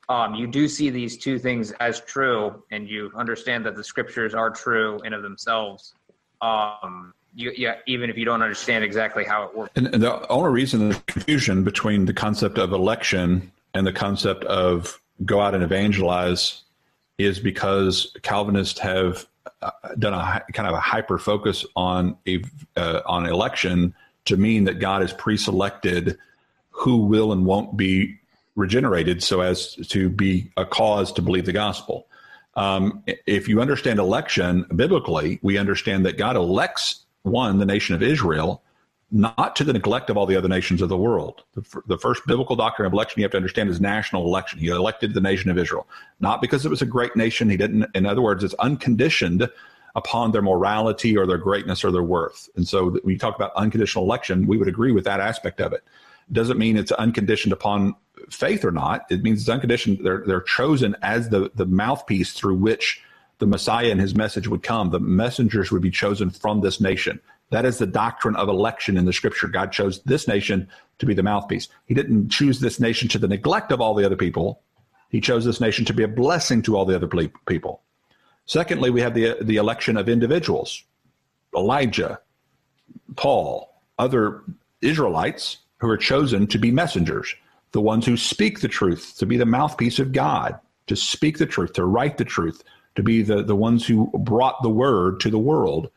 um, 0.09 0.35
you 0.35 0.47
do 0.47 0.69
see 0.69 0.91
these 0.91 1.17
two 1.19 1.39
things 1.39 1.73
as 1.81 2.01
true, 2.01 2.63
and 2.71 2.89
you 2.89 3.11
understand 3.15 3.67
that 3.67 3.77
the 3.77 3.85
scriptures 3.85 4.35
are 4.35 4.51
true 4.51 5.01
in 5.05 5.13
of 5.13 5.23
themselves. 5.23 5.95
Um, 6.41 7.13
you, 7.35 7.53
yeah, 7.57 7.77
even 7.87 8.09
if 8.09 8.17
you 8.17 8.25
don't 8.25 8.43
understand 8.43 8.85
exactly 8.85 9.25
how 9.25 9.45
it 9.45 9.57
works. 9.57 9.73
And, 9.77 9.87
and 9.89 10.03
the 10.03 10.27
only 10.29 10.51
reason 10.51 10.89
the 10.89 11.03
confusion 11.07 11.63
between 11.63 12.07
the 12.07 12.15
concept 12.15 12.59
of 12.59 12.73
election 12.73 13.53
and 13.75 13.87
the 13.87 13.93
concept 13.93 14.45
of 14.45 15.01
go 15.25 15.41
out 15.41 15.55
and 15.55 15.63
evangelize 15.63 16.63
is 17.19 17.39
because 17.39 18.17
Calvinists 18.23 18.79
have 18.79 19.27
uh, 19.61 19.71
done 19.99 20.15
a 20.15 20.43
kind 20.53 20.69
of 20.69 20.75
a 20.75 20.81
hyper 20.81 21.19
focus 21.19 21.67
on 21.77 22.17
a 22.27 22.43
uh, 22.77 23.01
on 23.05 23.27
election 23.27 23.95
to 24.25 24.37
mean 24.37 24.65
that 24.65 24.79
God 24.79 25.03
has 25.03 25.13
pre-selected 25.13 26.17
who 26.71 26.99
will 26.99 27.33
and 27.33 27.45
won't 27.45 27.77
be 27.77 28.19
regenerated 28.59 29.23
so 29.23 29.41
as 29.41 29.77
to 29.89 30.11
be 30.11 30.51
a 30.57 30.67
cause 30.67 31.13
to 31.13 31.23
believe 31.23 31.47
the 31.47 31.53
gospel. 31.53 32.09
Um, 32.57 33.05
if 33.27 33.49
you 33.49 33.61
understand 33.61 34.01
election 34.01 34.67
biblically, 34.75 35.39
we 35.43 35.57
understand 35.57 36.05
that 36.07 36.19
God 36.19 36.35
elects 36.35 37.07
one, 37.23 37.59
the 37.59 37.65
nation 37.65 37.95
of 37.95 38.03
Israel, 38.03 38.63
not 39.13 39.55
to 39.57 39.65
the 39.65 39.73
neglect 39.73 40.11
of 40.11 40.17
all 40.17 40.27
the 40.27 40.37
other 40.37 40.49
nations 40.49 40.83
of 40.83 40.89
the 40.89 40.97
world. 40.97 41.45
The, 41.55 41.83
the, 41.87 41.99
first 41.99 42.23
biblical 42.27 42.57
doctrine 42.57 42.87
of 42.87 42.93
election 42.93 43.21
you 43.21 43.25
have 43.25 43.31
to 43.31 43.37
understand 43.37 43.71
is 43.71 43.81
national 43.81 44.25
election. 44.25 44.59
He 44.59 44.67
elected 44.67 45.15
the 45.15 45.21
nation 45.21 45.51
of 45.51 45.57
Israel, 45.57 45.87
not 46.19 46.43
because 46.43 46.67
it 46.67 46.69
was 46.69 46.83
a 46.83 46.87
great 46.87 47.15
nation. 47.15 47.49
He 47.49 47.57
didn't, 47.57 47.87
in 47.95 48.07
other 48.07 48.21
words, 48.21 48.43
it's 48.43 48.55
unconditioned 48.55 49.49
upon 49.95 50.33
their 50.33 50.43
morality 50.43 51.17
or 51.17 51.27
their 51.27 51.39
greatness 51.39 51.85
or 51.85 51.93
their 51.93 52.03
worth. 52.03 52.49
And 52.57 52.67
so 52.67 52.91
when 52.91 53.13
you 53.13 53.19
talk 53.19 53.37
about 53.37 53.53
unconditional 53.55 54.05
election, 54.05 54.47
we 54.47 54.59
would 54.59 54.69
agree 54.69 54.93
with 54.93 55.05
that 55.05 55.21
aspect 55.21 55.61
of 55.61 55.73
it. 55.73 55.85
Doesn't 56.31 56.59
mean 56.59 56.77
it's 56.77 56.93
unconditioned 56.93 57.53
upon 57.53 57.95
faith 58.31 58.65
or 58.65 58.71
not. 58.71 59.07
It 59.11 59.23
means 59.23 59.41
it's 59.41 59.49
unconditioned. 59.49 60.01
They're, 60.03 60.25
they're 60.27 60.41
chosen 60.41 60.97
as 61.03 61.29
the, 61.29 61.51
the 61.55 61.67
mouthpiece 61.67 62.33
through 62.33 62.57
which 62.57 63.03
the 63.39 63.47
Messiah 63.47 63.91
and 63.91 64.01
his 64.01 64.15
message 64.15 64.49
would 64.49 64.63
come. 64.63 64.91
The 64.91 65.01
messengers 65.01 65.71
would 65.71 65.83
be 65.83 65.91
chosen 65.91 66.31
from 66.31 66.61
this 66.61 66.81
nation. 66.81 67.21
That 67.51 67.65
is 67.65 67.79
the 67.79 67.87
doctrine 67.87 68.37
of 68.37 68.49
election 68.49 68.97
in 68.97 69.05
the 69.05 69.13
scripture. 69.13 69.49
God 69.49 69.73
chose 69.73 70.03
this 70.03 70.29
nation 70.29 70.69
to 70.99 71.07
be 71.07 71.15
the 71.15 71.23
mouthpiece. 71.23 71.69
He 71.87 71.95
didn't 71.95 72.31
choose 72.31 72.61
this 72.61 72.79
nation 72.79 73.09
to 73.09 73.19
the 73.19 73.29
neglect 73.29 73.73
of 73.73 73.81
all 73.81 73.95
the 73.95 74.05
other 74.05 74.17
people. 74.17 74.61
He 75.09 75.21
chose 75.21 75.45
this 75.45 75.61
nation 75.61 75.85
to 75.87 75.95
be 75.95 76.03
a 76.03 76.09
blessing 76.09 76.61
to 76.63 76.77
all 76.77 76.85
the 76.85 76.95
other 76.95 77.09
people. 77.47 77.83
Secondly, 78.45 78.91
we 78.91 79.01
have 79.01 79.15
the, 79.15 79.37
the 79.41 79.57
election 79.57 79.97
of 79.97 80.09
individuals 80.09 80.83
Elijah, 81.57 82.21
Paul, 83.17 83.75
other 83.99 84.43
Israelites 84.83 85.59
who 85.79 85.89
are 85.89 85.97
chosen 85.97 86.47
to 86.49 86.59
be 86.59 86.71
messengers, 86.71 87.35
the 87.73 87.81
ones 87.81 88.07
who 88.07 88.17
speak 88.17 88.61
the 88.61 88.69
truth, 88.69 89.15
to 89.19 89.27
be 89.27 89.37
the 89.37 89.47
mouthpiece 89.47 89.99
of 89.99 90.13
God, 90.13 90.59
to 90.87 90.97
speak 90.97 91.39
the 91.39 91.47
truth, 91.47 91.75
to 91.75 91.85
write 91.85 92.19
the 92.19 92.25
truth, 92.25 92.63
to 92.95 93.03
be 93.03 93.23
the, 93.23 93.43
the 93.43 93.57
ones 93.57 93.87
who 93.87 94.11
brought 94.19 94.63
the 94.63 94.71
word 94.71 95.21
to 95.21 95.31
the 95.31 95.39
world 95.39 95.91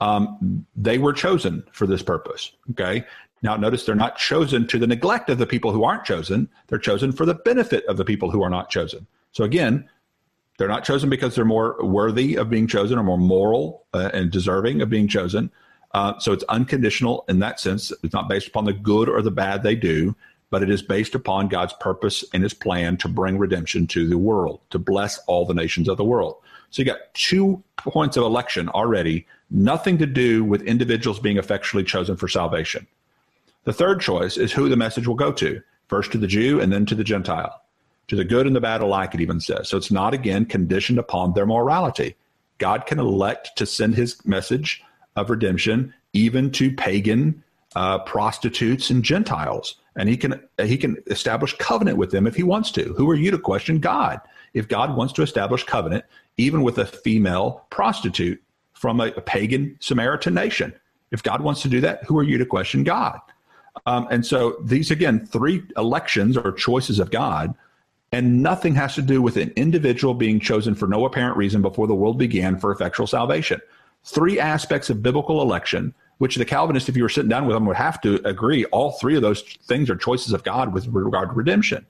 um, 0.00 0.66
they 0.76 0.98
were 0.98 1.12
chosen 1.12 1.64
for 1.72 1.86
this 1.86 2.02
purpose. 2.02 2.52
Okay. 2.72 3.04
Now, 3.42 3.56
notice 3.56 3.84
they're 3.84 3.94
not 3.94 4.16
chosen 4.16 4.66
to 4.68 4.78
the 4.78 4.86
neglect 4.86 5.28
of 5.28 5.38
the 5.38 5.46
people 5.46 5.70
who 5.70 5.84
aren't 5.84 6.04
chosen. 6.04 6.48
They're 6.68 6.78
chosen 6.78 7.12
for 7.12 7.26
the 7.26 7.34
benefit 7.34 7.84
of 7.86 7.96
the 7.96 8.04
people 8.04 8.30
who 8.30 8.42
are 8.42 8.50
not 8.50 8.70
chosen. 8.70 9.06
So, 9.32 9.44
again, 9.44 9.88
they're 10.58 10.68
not 10.68 10.84
chosen 10.84 11.10
because 11.10 11.34
they're 11.34 11.44
more 11.44 11.76
worthy 11.84 12.36
of 12.36 12.48
being 12.48 12.66
chosen 12.66 12.98
or 12.98 13.02
more 13.02 13.18
moral 13.18 13.84
uh, 13.92 14.10
and 14.14 14.30
deserving 14.30 14.80
of 14.80 14.88
being 14.88 15.08
chosen. 15.08 15.50
Uh, 15.92 16.18
so, 16.18 16.32
it's 16.32 16.44
unconditional 16.44 17.24
in 17.28 17.38
that 17.40 17.60
sense. 17.60 17.92
It's 18.02 18.14
not 18.14 18.28
based 18.28 18.48
upon 18.48 18.64
the 18.64 18.72
good 18.72 19.08
or 19.08 19.20
the 19.20 19.30
bad 19.30 19.62
they 19.62 19.74
do, 19.74 20.16
but 20.54 20.62
it 20.62 20.70
is 20.70 20.82
based 20.82 21.16
upon 21.16 21.48
God's 21.48 21.72
purpose 21.80 22.24
and 22.32 22.44
his 22.44 22.54
plan 22.54 22.96
to 22.98 23.08
bring 23.08 23.38
redemption 23.38 23.88
to 23.88 24.08
the 24.08 24.16
world, 24.16 24.60
to 24.70 24.78
bless 24.78 25.18
all 25.26 25.44
the 25.44 25.52
nations 25.52 25.88
of 25.88 25.96
the 25.96 26.04
world. 26.04 26.36
So, 26.70 26.80
you 26.80 26.86
got 26.86 27.12
two 27.12 27.60
points 27.76 28.16
of 28.16 28.22
election 28.22 28.68
already 28.68 29.26
nothing 29.50 29.98
to 29.98 30.06
do 30.06 30.44
with 30.44 30.62
individuals 30.62 31.18
being 31.18 31.38
effectually 31.38 31.82
chosen 31.82 32.16
for 32.16 32.28
salvation. 32.28 32.86
The 33.64 33.72
third 33.72 34.00
choice 34.00 34.36
is 34.36 34.52
who 34.52 34.68
the 34.68 34.76
message 34.76 35.08
will 35.08 35.16
go 35.16 35.32
to 35.32 35.60
first 35.88 36.12
to 36.12 36.18
the 36.18 36.28
Jew 36.28 36.60
and 36.60 36.72
then 36.72 36.86
to 36.86 36.94
the 36.94 37.02
Gentile, 37.02 37.60
to 38.06 38.14
the 38.14 38.24
good 38.24 38.46
and 38.46 38.54
the 38.54 38.60
bad 38.60 38.80
alike, 38.80 39.12
it 39.12 39.20
even 39.20 39.40
says. 39.40 39.68
So 39.68 39.76
it's 39.76 39.90
not, 39.90 40.14
again, 40.14 40.44
conditioned 40.44 41.00
upon 41.00 41.32
their 41.32 41.46
morality. 41.46 42.14
God 42.58 42.86
can 42.86 43.00
elect 43.00 43.56
to 43.56 43.66
send 43.66 43.96
his 43.96 44.24
message 44.24 44.84
of 45.16 45.30
redemption 45.30 45.92
even 46.12 46.52
to 46.52 46.70
pagan 46.70 47.42
uh, 47.74 47.98
prostitutes 48.04 48.88
and 48.88 49.02
Gentiles. 49.02 49.74
And 49.96 50.08
he 50.08 50.16
can 50.16 50.42
he 50.60 50.76
can 50.76 50.96
establish 51.06 51.56
covenant 51.58 51.98
with 51.98 52.10
them 52.10 52.26
if 52.26 52.34
he 52.34 52.42
wants 52.42 52.70
to. 52.72 52.94
Who 52.94 53.08
are 53.10 53.14
you 53.14 53.30
to 53.30 53.38
question 53.38 53.78
God? 53.78 54.20
If 54.52 54.68
God 54.68 54.96
wants 54.96 55.12
to 55.14 55.22
establish 55.22 55.64
covenant, 55.64 56.04
even 56.36 56.62
with 56.62 56.78
a 56.78 56.86
female 56.86 57.64
prostitute, 57.70 58.40
from 58.84 59.00
a, 59.00 59.06
a 59.16 59.20
pagan 59.22 59.76
Samaritan 59.80 60.34
nation. 60.34 60.74
If 61.10 61.22
God 61.22 61.40
wants 61.40 61.62
to 61.62 61.68
do 61.68 61.80
that, 61.80 62.04
who 62.04 62.18
are 62.18 62.22
you 62.22 62.36
to 62.36 62.44
question 62.44 62.84
God? 62.84 63.18
Um, 63.86 64.06
and 64.10 64.26
so 64.26 64.56
these, 64.62 64.90
again, 64.90 65.24
three 65.24 65.62
elections 65.76 66.36
or 66.36 66.52
choices 66.52 66.98
of 66.98 67.10
God, 67.10 67.54
and 68.12 68.42
nothing 68.42 68.74
has 68.74 68.94
to 68.96 69.02
do 69.02 69.22
with 69.22 69.38
an 69.38 69.52
individual 69.56 70.12
being 70.12 70.38
chosen 70.38 70.74
for 70.74 70.86
no 70.86 71.06
apparent 71.06 71.36
reason 71.36 71.62
before 71.62 71.86
the 71.86 71.94
world 71.94 72.18
began 72.18 72.58
for 72.58 72.72
effectual 72.72 73.06
salvation. 73.06 73.60
Three 74.04 74.38
aspects 74.38 74.90
of 74.90 75.02
biblical 75.02 75.40
election, 75.40 75.94
which 76.18 76.36
the 76.36 76.44
Calvinist, 76.44 76.88
if 76.88 76.96
you 76.96 77.02
were 77.02 77.08
sitting 77.08 77.28
down 77.28 77.46
with 77.46 77.54
them, 77.54 77.66
would 77.66 77.76
have 77.76 78.00
to 78.02 78.20
agree 78.26 78.64
all 78.66 78.92
three 78.92 79.16
of 79.16 79.22
those 79.22 79.42
things 79.42 79.90
are 79.90 79.96
choices 79.96 80.32
of 80.32 80.44
God 80.44 80.72
with 80.72 80.86
regard 80.88 81.30
to 81.30 81.34
redemption. 81.34 81.86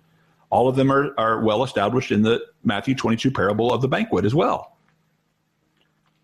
All 0.51 0.69
of 0.69 0.77
them 0.77 0.91
are, 0.91 1.13
are 1.19 1.41
well 1.43 1.65
established 1.65 2.11
in 2.11 2.23
the 2.23 2.41
Matthew 2.63 2.95
22 2.95 3.31
parable 3.31 3.73
of 3.73 3.83
the 3.83 3.89
banquet 3.89 4.25
as 4.25 4.35
well. 4.35 4.77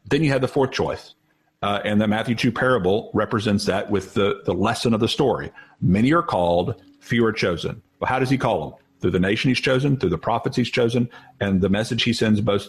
Then 0.07 0.25
you 0.25 0.31
have 0.31 0.41
the 0.41 0.49
fourth 0.49 0.73
choice. 0.73 1.15
Uh, 1.63 1.81
and 1.85 2.01
the 2.01 2.09
Matthew 2.09 2.35
2 2.35 2.53
parable 2.53 3.11
represents 3.13 3.67
that 3.67 3.91
with 3.91 4.15
the, 4.15 4.41
the 4.47 4.55
lesson 4.55 4.95
of 4.95 5.01
the 5.01 5.09
story. 5.09 5.53
Many 5.83 6.13
are 6.13 6.23
called, 6.23 6.83
few 7.01 7.25
are 7.27 7.33
chosen. 7.33 7.83
Well, 7.99 8.09
how 8.09 8.19
does 8.19 8.31
he 8.31 8.39
call 8.39 8.71
them? 8.71 8.79
Through 9.01 9.11
the 9.11 9.21
nation 9.21 9.51
he's 9.51 9.61
chosen, 9.61 9.99
through 9.99 10.11
the 10.11 10.19
prophets 10.19 10.57
he's 10.57 10.71
chosen, 10.71 11.09
and 11.41 11.61
the 11.61 11.69
message 11.69 12.03
he 12.03 12.13
sends 12.13 12.41
both 12.41 12.69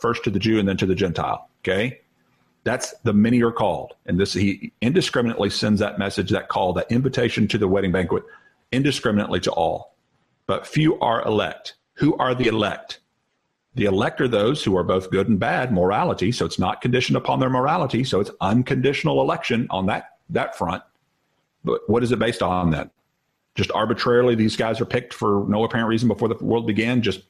first 0.00 0.24
to 0.24 0.30
the 0.30 0.38
Jew 0.38 0.58
and 0.58 0.66
then 0.66 0.76
to 0.78 0.86
the 0.86 0.94
Gentile. 0.94 1.50
Okay? 1.62 2.00
That's 2.68 2.92
the 3.02 3.14
many 3.14 3.42
are 3.42 3.50
called. 3.50 3.94
And 4.04 4.20
this 4.20 4.34
he 4.34 4.72
indiscriminately 4.82 5.48
sends 5.48 5.80
that 5.80 5.98
message, 5.98 6.28
that 6.32 6.48
call, 6.48 6.74
that 6.74 6.92
invitation 6.92 7.48
to 7.48 7.56
the 7.56 7.66
wedding 7.66 7.92
banquet 7.92 8.24
indiscriminately 8.72 9.40
to 9.40 9.52
all. 9.52 9.94
But 10.46 10.66
few 10.66 11.00
are 11.00 11.26
elect. 11.26 11.76
Who 11.94 12.14
are 12.18 12.34
the 12.34 12.48
elect? 12.48 13.00
The 13.74 13.86
elect 13.86 14.20
are 14.20 14.28
those 14.28 14.62
who 14.62 14.76
are 14.76 14.84
both 14.84 15.10
good 15.10 15.30
and 15.30 15.40
bad 15.40 15.72
morality. 15.72 16.30
So 16.30 16.44
it's 16.44 16.58
not 16.58 16.82
conditioned 16.82 17.16
upon 17.16 17.40
their 17.40 17.48
morality. 17.48 18.04
So 18.04 18.20
it's 18.20 18.32
unconditional 18.42 19.22
election 19.22 19.66
on 19.70 19.86
that, 19.86 20.18
that 20.28 20.58
front. 20.58 20.82
But 21.64 21.88
what 21.88 22.02
is 22.02 22.12
it 22.12 22.18
based 22.18 22.42
on 22.42 22.70
then? 22.70 22.90
Just 23.58 23.72
arbitrarily, 23.72 24.36
these 24.36 24.54
guys 24.54 24.80
are 24.80 24.84
picked 24.84 25.12
for 25.12 25.44
no 25.48 25.64
apparent 25.64 25.88
reason 25.88 26.06
before 26.06 26.28
the 26.28 26.36
world 26.36 26.64
began, 26.64 27.02
just 27.02 27.22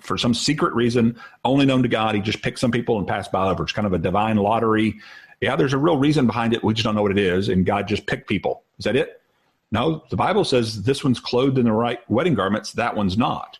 for 0.00 0.16
some 0.16 0.32
secret 0.32 0.72
reason 0.74 1.18
only 1.44 1.66
known 1.66 1.82
to 1.82 1.88
God. 1.88 2.14
He 2.14 2.20
just 2.20 2.40
picked 2.40 2.60
some 2.60 2.70
people 2.70 2.98
and 2.98 3.08
passed 3.08 3.32
by 3.32 3.50
over. 3.50 3.64
It's 3.64 3.72
kind 3.72 3.84
of 3.84 3.92
a 3.92 3.98
divine 3.98 4.36
lottery. 4.36 5.00
Yeah, 5.40 5.56
there's 5.56 5.72
a 5.72 5.78
real 5.78 5.96
reason 5.96 6.24
behind 6.24 6.54
it. 6.54 6.62
We 6.62 6.72
just 6.72 6.84
don't 6.84 6.94
know 6.94 7.02
what 7.02 7.10
it 7.10 7.18
is. 7.18 7.48
And 7.48 7.66
God 7.66 7.88
just 7.88 8.06
picked 8.06 8.28
people. 8.28 8.62
Is 8.78 8.84
that 8.84 8.94
it? 8.94 9.20
No, 9.72 10.04
the 10.08 10.16
Bible 10.16 10.44
says 10.44 10.84
this 10.84 11.02
one's 11.02 11.18
clothed 11.18 11.58
in 11.58 11.64
the 11.64 11.72
right 11.72 11.98
wedding 12.08 12.34
garments, 12.34 12.70
that 12.74 12.94
one's 12.94 13.18
not. 13.18 13.58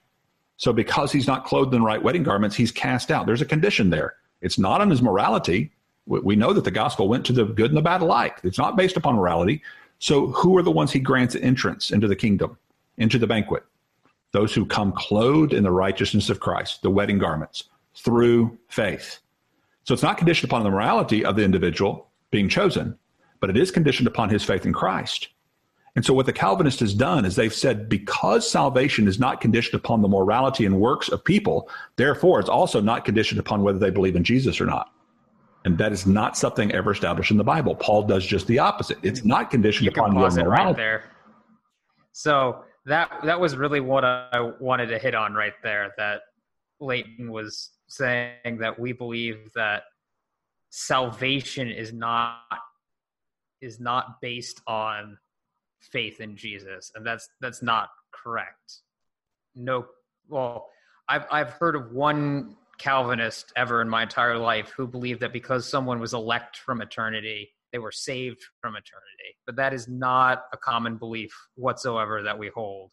So 0.58 0.72
because 0.72 1.10
he's 1.10 1.26
not 1.26 1.44
clothed 1.44 1.74
in 1.74 1.80
the 1.80 1.86
right 1.86 2.00
wedding 2.00 2.22
garments, 2.22 2.54
he's 2.54 2.70
cast 2.70 3.10
out. 3.10 3.26
There's 3.26 3.42
a 3.42 3.46
condition 3.46 3.90
there. 3.90 4.14
It's 4.42 4.60
not 4.60 4.80
on 4.80 4.90
his 4.90 5.02
morality. 5.02 5.72
We 6.06 6.36
know 6.36 6.52
that 6.52 6.62
the 6.62 6.70
gospel 6.70 7.08
went 7.08 7.26
to 7.26 7.32
the 7.32 7.46
good 7.46 7.72
and 7.72 7.76
the 7.76 7.82
bad 7.82 8.00
alike. 8.00 8.38
It's 8.44 8.58
not 8.58 8.76
based 8.76 8.96
upon 8.96 9.16
morality. 9.16 9.60
So 10.02 10.32
who 10.32 10.58
are 10.58 10.64
the 10.64 10.70
ones 10.72 10.90
he 10.90 10.98
grants 10.98 11.36
entrance 11.36 11.92
into 11.92 12.08
the 12.08 12.16
kingdom, 12.16 12.58
into 12.96 13.20
the 13.20 13.26
banquet? 13.28 13.62
Those 14.32 14.52
who 14.52 14.66
come 14.66 14.90
clothed 14.90 15.52
in 15.52 15.62
the 15.62 15.70
righteousness 15.70 16.28
of 16.28 16.40
Christ, 16.40 16.82
the 16.82 16.90
wedding 16.90 17.18
garments, 17.18 17.68
through 17.94 18.58
faith. 18.66 19.20
So 19.84 19.94
it's 19.94 20.02
not 20.02 20.18
conditioned 20.18 20.50
upon 20.50 20.64
the 20.64 20.70
morality 20.70 21.24
of 21.24 21.36
the 21.36 21.44
individual 21.44 22.08
being 22.32 22.48
chosen, 22.48 22.98
but 23.38 23.48
it 23.48 23.56
is 23.56 23.70
conditioned 23.70 24.08
upon 24.08 24.28
his 24.28 24.42
faith 24.42 24.66
in 24.66 24.72
Christ. 24.72 25.28
And 25.94 26.04
so 26.04 26.14
what 26.14 26.26
the 26.26 26.32
Calvinist 26.32 26.80
has 26.80 26.94
done 26.94 27.24
is 27.24 27.36
they've 27.36 27.54
said 27.54 27.88
because 27.88 28.50
salvation 28.50 29.06
is 29.06 29.20
not 29.20 29.40
conditioned 29.40 29.78
upon 29.78 30.02
the 30.02 30.08
morality 30.08 30.66
and 30.66 30.80
works 30.80 31.10
of 31.10 31.24
people, 31.24 31.70
therefore 31.94 32.40
it's 32.40 32.48
also 32.48 32.80
not 32.80 33.04
conditioned 33.04 33.38
upon 33.38 33.62
whether 33.62 33.78
they 33.78 33.90
believe 33.90 34.16
in 34.16 34.24
Jesus 34.24 34.60
or 34.60 34.66
not. 34.66 34.92
And 35.64 35.78
that 35.78 35.92
is 35.92 36.06
not 36.06 36.36
something 36.36 36.72
ever 36.72 36.90
established 36.90 37.30
in 37.30 37.36
the 37.36 37.44
Bible. 37.44 37.74
Paul 37.76 38.02
does 38.02 38.26
just 38.26 38.46
the 38.48 38.58
opposite. 38.58 38.98
It's 39.02 39.24
not 39.24 39.50
conditioned 39.50 39.86
you 39.86 39.90
upon 39.92 40.12
morality. 40.14 40.42
Right 40.42 40.76
there. 40.76 41.04
So 42.12 42.64
that 42.86 43.10
that 43.24 43.38
was 43.38 43.56
really 43.56 43.80
what 43.80 44.04
I 44.04 44.52
wanted 44.60 44.86
to 44.86 44.98
hit 44.98 45.14
on 45.14 45.34
right 45.34 45.54
there. 45.62 45.92
That 45.96 46.22
Leighton 46.80 47.30
was 47.30 47.70
saying 47.88 48.58
that 48.58 48.78
we 48.78 48.92
believe 48.92 49.50
that 49.54 49.84
salvation 50.70 51.70
is 51.70 51.92
not 51.92 52.40
is 53.60 53.78
not 53.78 54.20
based 54.20 54.60
on 54.66 55.16
faith 55.80 56.20
in 56.20 56.36
Jesus, 56.36 56.90
and 56.94 57.06
that's 57.06 57.28
that's 57.40 57.62
not 57.62 57.90
correct. 58.12 58.80
No, 59.54 59.86
well, 60.28 60.68
I've 61.08 61.26
I've 61.30 61.50
heard 61.50 61.76
of 61.76 61.92
one 61.92 62.56
Calvinist 62.82 63.52
ever 63.54 63.80
in 63.80 63.88
my 63.88 64.02
entire 64.02 64.36
life 64.36 64.72
who 64.76 64.88
believed 64.88 65.20
that 65.20 65.32
because 65.32 65.68
someone 65.68 66.00
was 66.00 66.14
elect 66.14 66.56
from 66.56 66.82
eternity, 66.82 67.50
they 67.70 67.78
were 67.78 67.92
saved 67.92 68.42
from 68.60 68.74
eternity. 68.74 69.36
But 69.46 69.54
that 69.56 69.72
is 69.72 69.86
not 69.86 70.46
a 70.52 70.56
common 70.56 70.96
belief 70.96 71.32
whatsoever 71.54 72.24
that 72.24 72.36
we 72.36 72.48
hold. 72.48 72.90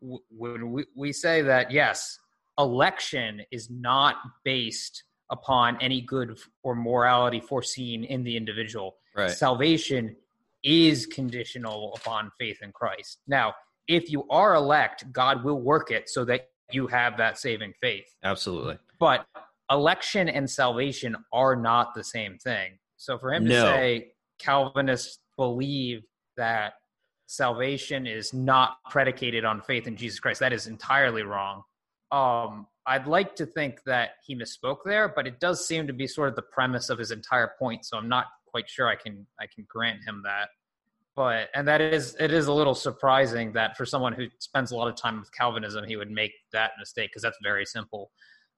When 0.00 0.72
we, 0.72 0.86
we 0.96 1.12
say 1.12 1.42
that, 1.42 1.72
yes, 1.72 2.18
election 2.58 3.42
is 3.50 3.68
not 3.68 4.16
based 4.44 5.04
upon 5.30 5.76
any 5.82 6.00
good 6.00 6.38
or 6.62 6.74
morality 6.74 7.40
foreseen 7.40 8.04
in 8.04 8.24
the 8.24 8.34
individual. 8.34 8.96
Right. 9.14 9.30
Salvation 9.30 10.16
is 10.62 11.04
conditional 11.04 11.92
upon 11.96 12.32
faith 12.38 12.58
in 12.62 12.72
Christ. 12.72 13.18
Now, 13.26 13.54
if 13.88 14.10
you 14.10 14.26
are 14.30 14.54
elect, 14.54 15.12
God 15.12 15.44
will 15.44 15.60
work 15.60 15.90
it 15.90 16.08
so 16.08 16.24
that 16.24 16.48
you 16.72 16.86
have 16.86 17.16
that 17.18 17.38
saving 17.38 17.72
faith. 17.80 18.06
Absolutely. 18.22 18.78
But 18.98 19.26
election 19.70 20.28
and 20.28 20.48
salvation 20.48 21.16
are 21.32 21.56
not 21.56 21.94
the 21.94 22.04
same 22.04 22.38
thing. 22.38 22.78
So 22.96 23.18
for 23.18 23.32
him 23.32 23.44
to 23.44 23.50
No. 23.50 23.64
say 23.64 24.12
Calvinists 24.38 25.18
believe 25.36 26.02
that 26.36 26.74
salvation 27.26 28.06
is 28.06 28.32
not 28.32 28.76
predicated 28.90 29.44
on 29.44 29.62
faith 29.62 29.86
in 29.86 29.96
Jesus 29.96 30.20
Christ, 30.20 30.40
that 30.40 30.52
is 30.52 30.66
entirely 30.66 31.22
wrong. 31.22 31.62
Um, 32.10 32.66
I'd 32.86 33.06
like 33.06 33.34
to 33.36 33.46
think 33.46 33.82
that 33.86 34.10
he 34.26 34.36
misspoke 34.36 34.78
there, 34.84 35.08
but 35.08 35.26
it 35.26 35.40
does 35.40 35.66
seem 35.66 35.86
to 35.86 35.92
be 35.92 36.06
sort 36.06 36.28
of 36.28 36.36
the 36.36 36.42
premise 36.42 36.90
of 36.90 36.98
his 36.98 37.10
entire 37.10 37.54
point. 37.58 37.84
So 37.86 37.96
I'm 37.96 38.08
not 38.08 38.26
quite 38.46 38.68
sure 38.68 38.88
I 38.88 38.96
can 38.96 39.26
I 39.40 39.46
can 39.52 39.66
grant 39.68 40.00
him 40.06 40.22
that. 40.24 40.48
But 41.16 41.48
and 41.54 41.68
that 41.68 41.80
is 41.80 42.16
it 42.18 42.32
is 42.32 42.48
a 42.48 42.52
little 42.52 42.74
surprising 42.74 43.52
that 43.52 43.76
for 43.76 43.86
someone 43.86 44.12
who 44.12 44.26
spends 44.38 44.72
a 44.72 44.76
lot 44.76 44.88
of 44.88 44.96
time 44.96 45.20
with 45.20 45.32
Calvinism, 45.32 45.84
he 45.84 45.96
would 45.96 46.10
make 46.10 46.32
that 46.52 46.72
mistake 46.78 47.10
because 47.10 47.22
that's 47.22 47.38
very 47.42 47.64
simple. 47.64 48.10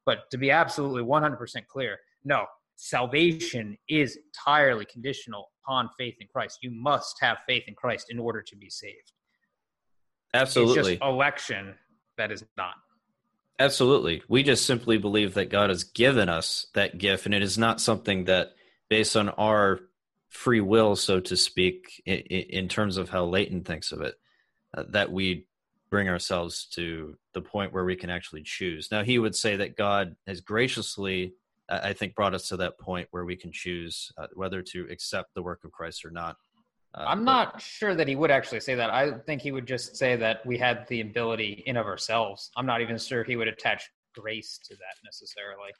But 0.06 0.30
to 0.30 0.38
be 0.38 0.50
absolutely 0.50 1.02
100% 1.02 1.66
clear, 1.66 1.98
no, 2.24 2.46
salvation 2.76 3.76
is 3.88 4.16
entirely 4.16 4.84
conditional 4.86 5.50
upon 5.64 5.90
faith 5.98 6.14
in 6.20 6.28
Christ. 6.28 6.58
You 6.62 6.70
must 6.70 7.16
have 7.20 7.38
faith 7.46 7.64
in 7.66 7.74
Christ 7.74 8.06
in 8.08 8.18
order 8.18 8.40
to 8.40 8.56
be 8.56 8.70
saved. 8.70 9.12
Absolutely. 10.32 10.94
It's 10.94 11.00
just 11.00 11.02
election 11.02 11.74
that 12.16 12.30
is 12.30 12.44
not. 12.56 12.74
Absolutely. 13.58 14.22
We 14.28 14.42
just 14.42 14.66
simply 14.66 14.98
believe 14.98 15.34
that 15.34 15.50
God 15.50 15.70
has 15.70 15.84
given 15.84 16.28
us 16.28 16.66
that 16.74 16.98
gift, 16.98 17.26
and 17.26 17.34
it 17.34 17.42
is 17.42 17.56
not 17.56 17.80
something 17.80 18.24
that, 18.24 18.52
based 18.88 19.16
on 19.16 19.30
our 19.30 19.80
free 20.36 20.60
will, 20.60 20.94
so 20.94 21.18
to 21.18 21.36
speak, 21.36 22.02
in, 22.06 22.18
in 22.18 22.68
terms 22.68 22.96
of 22.96 23.08
how 23.08 23.24
Leighton 23.24 23.64
thinks 23.64 23.90
of 23.90 24.02
it, 24.02 24.14
uh, 24.76 24.84
that 24.90 25.10
we 25.10 25.46
bring 25.90 26.08
ourselves 26.08 26.66
to 26.66 27.16
the 27.32 27.40
point 27.40 27.72
where 27.72 27.84
we 27.84 27.96
can 27.96 28.10
actually 28.10 28.42
choose. 28.42 28.88
Now, 28.92 29.02
he 29.02 29.18
would 29.18 29.34
say 29.34 29.56
that 29.56 29.76
God 29.76 30.14
has 30.26 30.40
graciously, 30.40 31.32
uh, 31.68 31.80
I 31.82 31.92
think, 31.92 32.14
brought 32.14 32.34
us 32.34 32.48
to 32.48 32.56
that 32.58 32.78
point 32.78 33.08
where 33.12 33.24
we 33.24 33.36
can 33.36 33.50
choose 33.50 34.12
uh, 34.18 34.26
whether 34.34 34.62
to 34.62 34.86
accept 34.90 35.34
the 35.34 35.42
work 35.42 35.64
of 35.64 35.72
Christ 35.72 36.04
or 36.04 36.10
not. 36.10 36.36
Uh, 36.94 37.04
I'm 37.08 37.24
but- 37.24 37.32
not 37.32 37.62
sure 37.62 37.94
that 37.94 38.08
he 38.08 38.16
would 38.16 38.30
actually 38.30 38.60
say 38.60 38.74
that. 38.74 38.90
I 38.90 39.12
think 39.26 39.42
he 39.42 39.52
would 39.52 39.66
just 39.66 39.96
say 39.96 40.16
that 40.16 40.44
we 40.44 40.58
had 40.58 40.86
the 40.88 41.00
ability 41.00 41.62
in 41.66 41.76
of 41.76 41.86
ourselves. 41.86 42.50
I'm 42.56 42.66
not 42.66 42.80
even 42.80 42.98
sure 42.98 43.24
he 43.24 43.36
would 43.36 43.48
attach 43.48 43.88
grace 44.14 44.58
to 44.64 44.74
that 44.74 44.96
necessarily. 45.04 45.70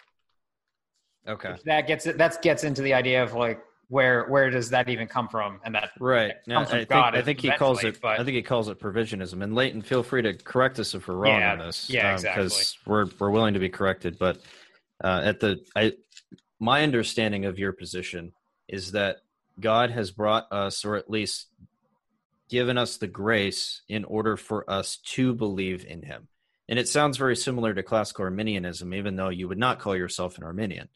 Okay. 1.28 1.56
That 1.64 1.86
gets 1.86 2.06
it. 2.06 2.18
That 2.18 2.40
gets 2.40 2.62
into 2.62 2.82
the 2.82 2.94
idea 2.94 3.22
of 3.22 3.34
like 3.34 3.60
where 3.88 4.24
where 4.28 4.50
does 4.50 4.70
that 4.70 4.88
even 4.88 5.06
come 5.06 5.28
from? 5.28 5.60
And 5.64 5.74
that 5.74 5.90
Right. 6.00 6.34
No, 6.46 6.58
I 6.60 6.64
from 6.64 6.70
think, 6.78 6.88
God 6.88 7.14
I 7.16 7.22
think 7.22 7.40
he 7.40 7.50
calls 7.52 7.84
it. 7.84 8.00
but- 8.00 8.18
I 8.18 8.24
think 8.24 8.34
he 8.36 8.42
calls 8.42 8.68
it 8.68 8.78
provisionism. 8.80 9.42
And 9.42 9.54
Leighton, 9.54 9.82
feel 9.82 10.02
free 10.02 10.22
to 10.22 10.34
correct 10.34 10.78
us 10.78 10.94
if 10.94 11.06
we're 11.08 11.14
wrong 11.14 11.40
Yeah, 11.40 11.52
on 11.52 11.58
this. 11.58 11.88
yeah, 11.88 12.16
Because 12.16 12.76
we're 12.86 13.06
we're 13.18 13.30
willing 13.30 13.54
to 13.54 13.60
be 13.60 13.68
corrected. 13.68 14.18
But 14.18 14.40
uh, 15.04 15.22
at 15.24 15.40
the, 15.40 15.60
I, 15.76 15.92
my 16.58 16.82
understanding 16.82 17.44
of 17.44 17.58
your 17.58 17.72
position 17.72 18.32
is 18.66 18.92
that 18.92 19.18
God 19.60 19.90
has 19.90 20.10
brought 20.10 20.50
us, 20.50 20.84
or 20.84 20.96
at 20.96 21.08
least 21.10 21.46
given 22.48 22.78
us 22.78 22.96
the 22.96 23.06
grace 23.06 23.82
in 23.88 24.04
order 24.04 24.36
for 24.36 24.68
us 24.70 24.96
to 24.98 25.34
believe 25.34 25.84
in 25.84 26.02
Him. 26.02 26.28
And 26.68 26.78
it 26.78 26.88
sounds 26.88 27.16
very 27.16 27.36
similar 27.36 27.74
to 27.74 27.82
classical 27.82 28.24
Arminianism, 28.24 28.92
even 28.94 29.16
though 29.16 29.28
you 29.28 29.48
would 29.48 29.58
not 29.58 29.78
call 29.78 29.94
yourself 29.96 30.36
an 30.38 30.44
Arminian. 30.44 30.88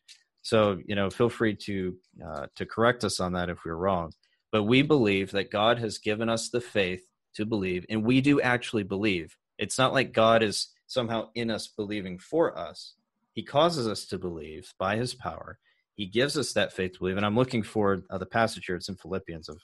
So 0.43 0.79
you 0.85 0.95
know, 0.95 1.11
feel 1.11 1.29
free 1.29 1.55
to 1.55 1.97
uh, 2.27 2.47
to 2.57 2.67
correct 2.67 3.05
us 3.05 3.21
on 3.21 3.33
that 3.35 3.51
if 3.51 3.59
we're 3.65 3.75
wrong. 3.75 4.13
But 4.53 4.65
we 4.65 4.83
believe 4.83 5.31
that 5.33 5.51
God 5.51 5.79
has 5.79 5.99
given 5.99 6.29
us 6.29 6.49
the 6.49 6.61
faith 6.61 7.07
to 7.35 7.47
believe, 7.47 7.87
and 7.89 8.05
we 8.05 8.21
do 8.21 8.41
actually 8.41 8.83
believe. 8.83 9.37
It's 9.59 9.79
not 9.79 9.93
like 9.93 10.13
God 10.13 10.43
is 10.43 10.69
somehow 10.87 11.29
in 11.35 11.51
us 11.51 11.69
believing 11.69 12.19
for 12.19 12.59
us. 12.59 12.95
He 13.33 13.43
causes 13.43 13.87
us 13.87 14.07
to 14.07 14.19
believe 14.19 14.73
by 14.79 14.97
His 14.97 15.15
power. 15.15 15.59
He 15.95 16.07
gives 16.07 16.39
us 16.39 16.55
that 16.55 16.73
faith 16.73 16.95
to 16.95 16.99
believe. 17.01 17.19
And 17.19 17.27
I'm 17.27 17.37
looking 17.37 17.63
for 17.63 18.03
uh, 18.09 18.19
the 18.19 18.27
passage 18.27 18.65
here. 18.67 18.77
It's 18.77 18.89
in 18.89 18.97
Philippians. 18.97 19.49
Of 19.49 19.59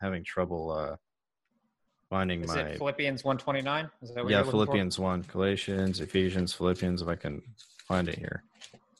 having 0.00 0.24
trouble 0.24 0.70
uh, 0.72 0.96
finding 2.08 2.42
is 2.42 2.48
my 2.48 2.60
it 2.60 2.78
Philippians 2.78 3.24
129? 3.24 3.90
Is 4.02 4.14
that 4.14 4.24
what 4.24 4.30
yeah 4.30 4.38
looking 4.38 4.50
for? 4.50 4.50
Philippians 4.52 4.98
one, 4.98 5.24
Galatians, 5.30 6.00
Ephesians, 6.00 6.52
Philippians. 6.52 7.02
If 7.02 7.08
I 7.08 7.16
can 7.16 7.42
find 7.86 8.08
it 8.08 8.18
here, 8.18 8.42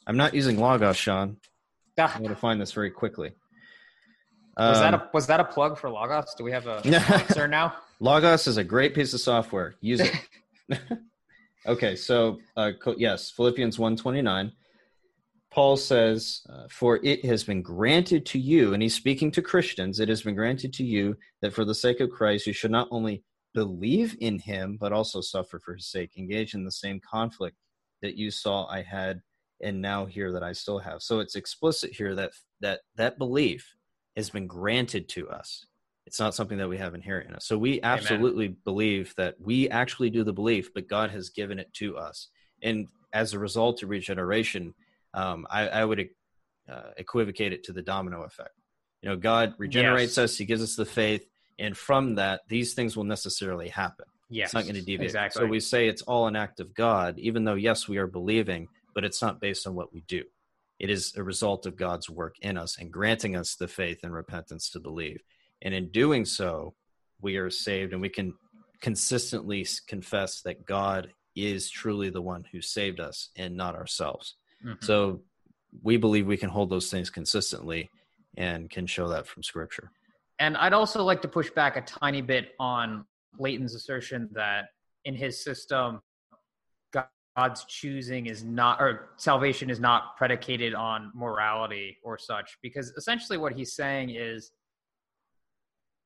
I'm 0.07 0.17
not 0.17 0.35
using 0.35 0.59
Logos, 0.59 0.97
Sean. 0.97 1.37
Ah, 1.99 2.13
I'm 2.15 2.21
going 2.21 2.29
to 2.35 2.39
find 2.39 2.61
this 2.61 2.73
very 2.73 2.91
quickly. 2.91 3.33
was 4.59 4.81
that 4.81 4.93
Um, 4.93 5.01
a 5.01 5.11
was 5.15 5.27
that 5.29 5.41
a 5.41 5.45
plug 5.45 5.79
for 5.79 5.89
Logos? 5.89 6.35
Do 6.37 6.45
we 6.45 6.53
have 6.53 6.67
a 6.67 6.83
sponsor 7.01 7.49
now? 7.49 7.75
Logos 8.01 8.47
is 8.47 8.59
a 8.59 8.65
great 8.65 8.95
piece 8.95 9.15
of 9.15 9.21
software. 9.21 9.77
Use 9.81 10.01
it. 10.01 10.13
okay, 11.67 11.97
so 11.97 12.39
uh, 12.55 12.73
yes, 12.99 13.31
Philippians 13.31 13.79
129. 13.79 14.53
Paul 15.51 15.79
says, 15.79 16.43
uh, 16.53 16.67
For 16.69 17.01
it 17.03 17.25
has 17.25 17.45
been 17.45 17.63
granted 17.63 18.27
to 18.27 18.39
you, 18.39 18.75
and 18.75 18.83
he's 18.83 18.95
speaking 18.95 19.31
to 19.31 19.41
Christians, 19.41 19.99
it 19.99 20.11
has 20.11 20.21
been 20.21 20.35
granted 20.35 20.75
to 20.75 20.85
you 20.85 21.17
that 21.41 21.55
for 21.55 21.65
the 21.65 21.75
sake 21.75 22.01
of 22.01 22.11
Christ 22.11 22.47
you 22.47 22.53
should 22.53 22.71
not 22.73 22.89
only 22.91 23.25
believe 23.55 24.15
in 24.21 24.39
him, 24.39 24.77
but 24.79 24.93
also 24.93 25.23
suffer 25.23 25.59
for 25.59 25.77
his 25.77 25.91
sake, 25.91 26.19
engage 26.19 26.53
in 26.53 26.63
the 26.63 26.71
same 26.71 27.01
conflict 27.01 27.57
that 28.03 28.17
you 28.19 28.31
saw 28.31 28.67
I 28.67 28.83
had 28.83 29.23
and 29.61 29.81
now 29.81 30.07
here 30.07 30.33
that 30.33 30.43
I 30.43 30.53
still 30.53 30.79
have. 30.79 31.03
So 31.03 31.21
it's 31.21 31.37
explicit 31.37 31.93
here 31.93 32.15
that 32.15 32.33
that 32.61 32.81
that 32.97 33.19
belief 33.19 33.75
has 34.17 34.31
been 34.31 34.47
granted 34.47 35.09
to 35.11 35.29
us. 35.29 35.67
It's 36.07 36.21
not 36.21 36.35
something 36.35 36.59
that 36.59 36.69
we 36.69 36.79
have 36.79 36.95
inherent 36.95 37.29
in 37.29 37.35
us. 37.35 37.47
So 37.47 37.59
we 37.59 37.83
absolutely 37.83 38.49
believe 38.65 39.13
that 39.17 39.35
we 39.41 39.69
actually 39.71 40.09
do 40.09 40.23
the 40.23 40.33
belief, 40.33 40.73
but 40.73 40.89
God 40.89 41.11
has 41.11 41.31
given 41.31 41.59
it 41.59 41.73
to 41.75 41.97
us. 41.97 42.29
And 42.63 42.87
as 43.13 43.35
a 43.35 43.39
result 43.39 43.83
of 43.83 43.91
regeneration, 43.91 44.73
um, 45.15 45.47
I, 45.51 45.69
I 45.69 45.85
would 45.85 46.09
uh, 46.71 46.91
equivocate 46.97 47.53
it 47.53 47.65
to 47.65 47.73
the 47.73 47.83
domino 47.83 48.23
effect. 48.23 48.55
You 49.03 49.11
know, 49.11 49.17
God 49.17 49.55
regenerates 49.59 50.17
Yes. 50.17 50.31
us; 50.33 50.37
He 50.37 50.45
gives 50.45 50.63
us 50.63 50.77
the 50.77 50.85
faith, 50.85 51.27
and 51.59 51.77
from 51.77 52.15
that, 52.17 52.43
these 52.49 52.75
things 52.75 52.97
will 52.97 53.05
necessarily 53.05 53.69
happen. 53.69 54.07
Yes, 54.29 54.49
It's 54.49 54.55
not 54.55 54.65
going 54.65 54.75
to 54.75 54.83
deviate. 54.83 55.07
Exactly. 55.11 55.41
So 55.41 55.47
we 55.47 55.61
say 55.61 55.89
it's 55.89 56.03
all 56.03 56.27
an 56.27 56.37
act 56.37 56.61
of 56.61 56.75
God, 56.75 57.19
even 57.19 57.45
though 57.45 57.55
yes, 57.55 57.89
we 57.89 57.99
are 57.99 58.07
believing, 58.07 58.69
but 58.97 59.05
it's 59.05 59.21
not 59.21 59.43
based 59.43 59.67
on 59.67 59.75
what 59.75 59.93
we 59.93 60.01
do. 60.09 60.25
It 60.79 60.89
is 60.89 61.15
a 61.17 61.23
result 61.23 61.67
of 61.67 61.77
God's 61.77 62.09
work 62.09 62.37
in 62.41 62.57
us 62.57 62.79
and 62.79 62.91
granting 62.91 63.37
us 63.37 63.55
the 63.55 63.69
faith 63.69 64.01
and 64.03 64.13
repentance 64.13 64.71
to 64.71 64.81
believe. 64.81 65.21
And 65.61 65.75
in 65.75 65.91
doing 65.91 66.25
so, 66.25 66.75
we 67.21 67.37
are 67.37 67.51
saved 67.51 67.93
and 67.93 68.01
we 68.01 68.09
can 68.09 68.33
consistently 68.81 69.67
confess 69.87 70.41
that 70.43 70.65
God 70.65 71.13
is 71.35 71.71
truly 71.71 72.09
the 72.09 72.23
one 72.23 72.45
who 72.51 72.63
saved 72.63 72.99
us 72.99 73.29
and 73.37 73.55
not 73.55 73.75
ourselves. 73.75 74.37
Mhm. 74.65 74.83
So 74.83 75.23
we 75.83 75.99
believe 75.99 76.27
we 76.27 76.39
can 76.39 76.49
hold 76.49 76.71
those 76.71 76.91
things 76.91 77.11
consistently 77.11 77.91
and 78.39 78.71
can 78.71 78.87
show 78.87 79.09
that 79.09 79.27
from 79.27 79.43
scripture. 79.43 79.91
And 80.39 80.57
I'd 80.57 80.73
also 80.73 81.05
like 81.05 81.21
to 81.23 81.29
push 81.29 81.51
back 81.51 81.77
a 81.77 81.83
tiny 81.83 82.23
bit 82.23 82.55
on 82.59 83.07
Leighton's 83.39 83.75
assertion 83.75 84.31
that 84.33 84.71
in 85.05 85.15
his 85.15 85.45
system, 85.45 86.01
God's 87.37 87.65
choosing 87.67 88.27
is 88.27 88.43
not, 88.43 88.81
or 88.81 89.11
salvation 89.17 89.69
is 89.69 89.79
not 89.79 90.17
predicated 90.17 90.75
on 90.75 91.13
morality 91.15 91.99
or 92.03 92.17
such, 92.17 92.57
because 92.63 92.93
essentially 92.97 93.37
what 93.37 93.53
he's 93.53 93.75
saying 93.75 94.11
is 94.11 94.53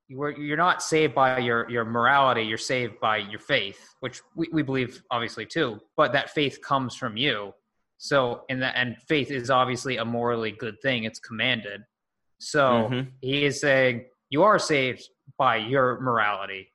you're 0.09 0.57
not 0.57 0.83
saved 0.83 1.15
by 1.15 1.39
your, 1.39 1.71
your 1.71 1.85
morality, 1.85 2.43
you're 2.43 2.59
saved 2.59 2.99
by 2.99 3.19
your 3.19 3.39
faith, 3.39 3.79
which 4.01 4.21
we, 4.35 4.49
we 4.53 4.63
believe 4.63 5.01
obviously 5.13 5.47
too, 5.47 5.79
but 5.97 6.13
that 6.13 6.31
faith 6.31 6.61
comes 6.63 6.97
from 6.97 7.17
you. 7.17 7.53
So, 7.99 8.43
in 8.49 8.59
that, 8.61 8.75
and 8.77 8.97
faith 9.09 9.31
is 9.31 9.51
obviously 9.51 9.99
a 9.99 10.05
morally 10.05 10.51
good 10.51 10.81
thing, 10.83 11.05
it's 11.05 11.21
commanded. 11.21 11.83
So, 12.39 12.89
Mhm. 12.91 13.13
he 13.21 13.45
is 13.45 13.61
saying 13.61 14.07
you 14.31 14.43
are 14.43 14.59
saved 14.59 15.09
by 15.39 15.57
your 15.57 16.01
morality, 16.01 16.73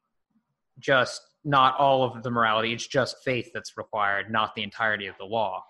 just 0.80 1.19
not 1.46 1.78
all 1.78 2.04
of 2.04 2.24
the 2.24 2.32
morality. 2.32 2.74
It's 2.74 2.88
just 2.88 3.24
faith 3.24 3.52
that's 3.54 3.78
required, 3.78 4.32
not 4.32 4.56
the 4.56 4.64
entirety 4.64 5.08
of 5.08 5.16
the 5.18 5.26
law. 5.26 5.64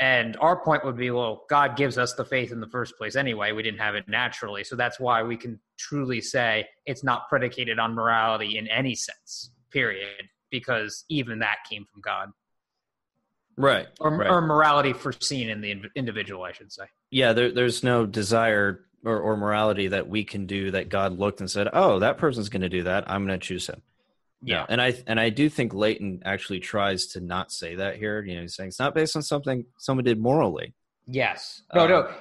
And 0.00 0.36
our 0.36 0.62
point 0.62 0.84
would 0.84 0.96
be 0.96 1.10
well, 1.10 1.44
God 1.50 1.76
gives 1.76 1.98
us 1.98 2.14
the 2.14 2.24
faith 2.24 2.52
in 2.52 2.60
the 2.60 2.68
first 2.68 2.96
place 2.96 3.16
anyway. 3.16 3.50
We 3.50 3.64
didn't 3.64 3.80
have 3.80 3.96
it 3.96 4.06
naturally. 4.06 4.62
So 4.62 4.76
that's 4.76 5.00
why 5.00 5.24
we 5.24 5.36
can 5.36 5.58
truly 5.76 6.20
say 6.20 6.68
it's 6.86 7.02
not 7.02 7.28
predicated 7.28 7.80
on 7.80 7.94
morality 7.94 8.58
in 8.58 8.68
any 8.68 8.94
sense, 8.94 9.50
period, 9.70 10.28
because 10.50 11.04
even 11.08 11.40
that 11.40 11.56
came 11.68 11.84
from 11.84 12.00
God. 12.00 12.30
Right. 13.56 13.88
Or, 13.98 14.16
right. 14.16 14.30
or 14.30 14.40
morality 14.40 14.92
foreseen 14.92 15.48
in 15.48 15.60
the 15.60 15.82
individual, 15.96 16.44
I 16.44 16.52
should 16.52 16.70
say. 16.70 16.84
yeah 17.10 17.32
there, 17.32 17.50
there's 17.50 17.82
no 17.82 18.06
desire 18.06 18.84
or, 19.04 19.18
or 19.18 19.36
morality 19.36 19.88
that 19.88 20.08
we 20.08 20.22
can 20.24 20.46
do 20.46 20.70
that 20.70 20.88
god 20.88 21.18
looked 21.18 21.40
and 21.40 21.50
said 21.50 21.68
oh 21.72 21.98
that 22.00 22.18
person's 22.18 22.48
going 22.48 22.62
to 22.62 22.68
do 22.68 22.82
that 22.82 23.10
i'm 23.10 23.26
going 23.26 23.38
to 23.38 23.46
choose 23.46 23.66
him 23.66 23.82
Yeah. 24.42 24.66
and 24.68 24.80
I 24.80 24.94
and 25.06 25.18
I 25.18 25.30
do 25.30 25.48
think 25.48 25.74
Leighton 25.74 26.22
actually 26.24 26.60
tries 26.60 27.06
to 27.08 27.20
not 27.20 27.50
say 27.50 27.74
that 27.76 27.96
here. 27.96 28.22
You 28.22 28.36
know, 28.36 28.42
he's 28.42 28.54
saying 28.54 28.68
it's 28.68 28.78
not 28.78 28.94
based 28.94 29.16
on 29.16 29.22
something 29.22 29.64
someone 29.78 30.04
did 30.04 30.18
morally. 30.20 30.74
Yes. 31.06 31.62
No, 31.74 31.86
no. 31.86 32.02
Um, 32.02 32.14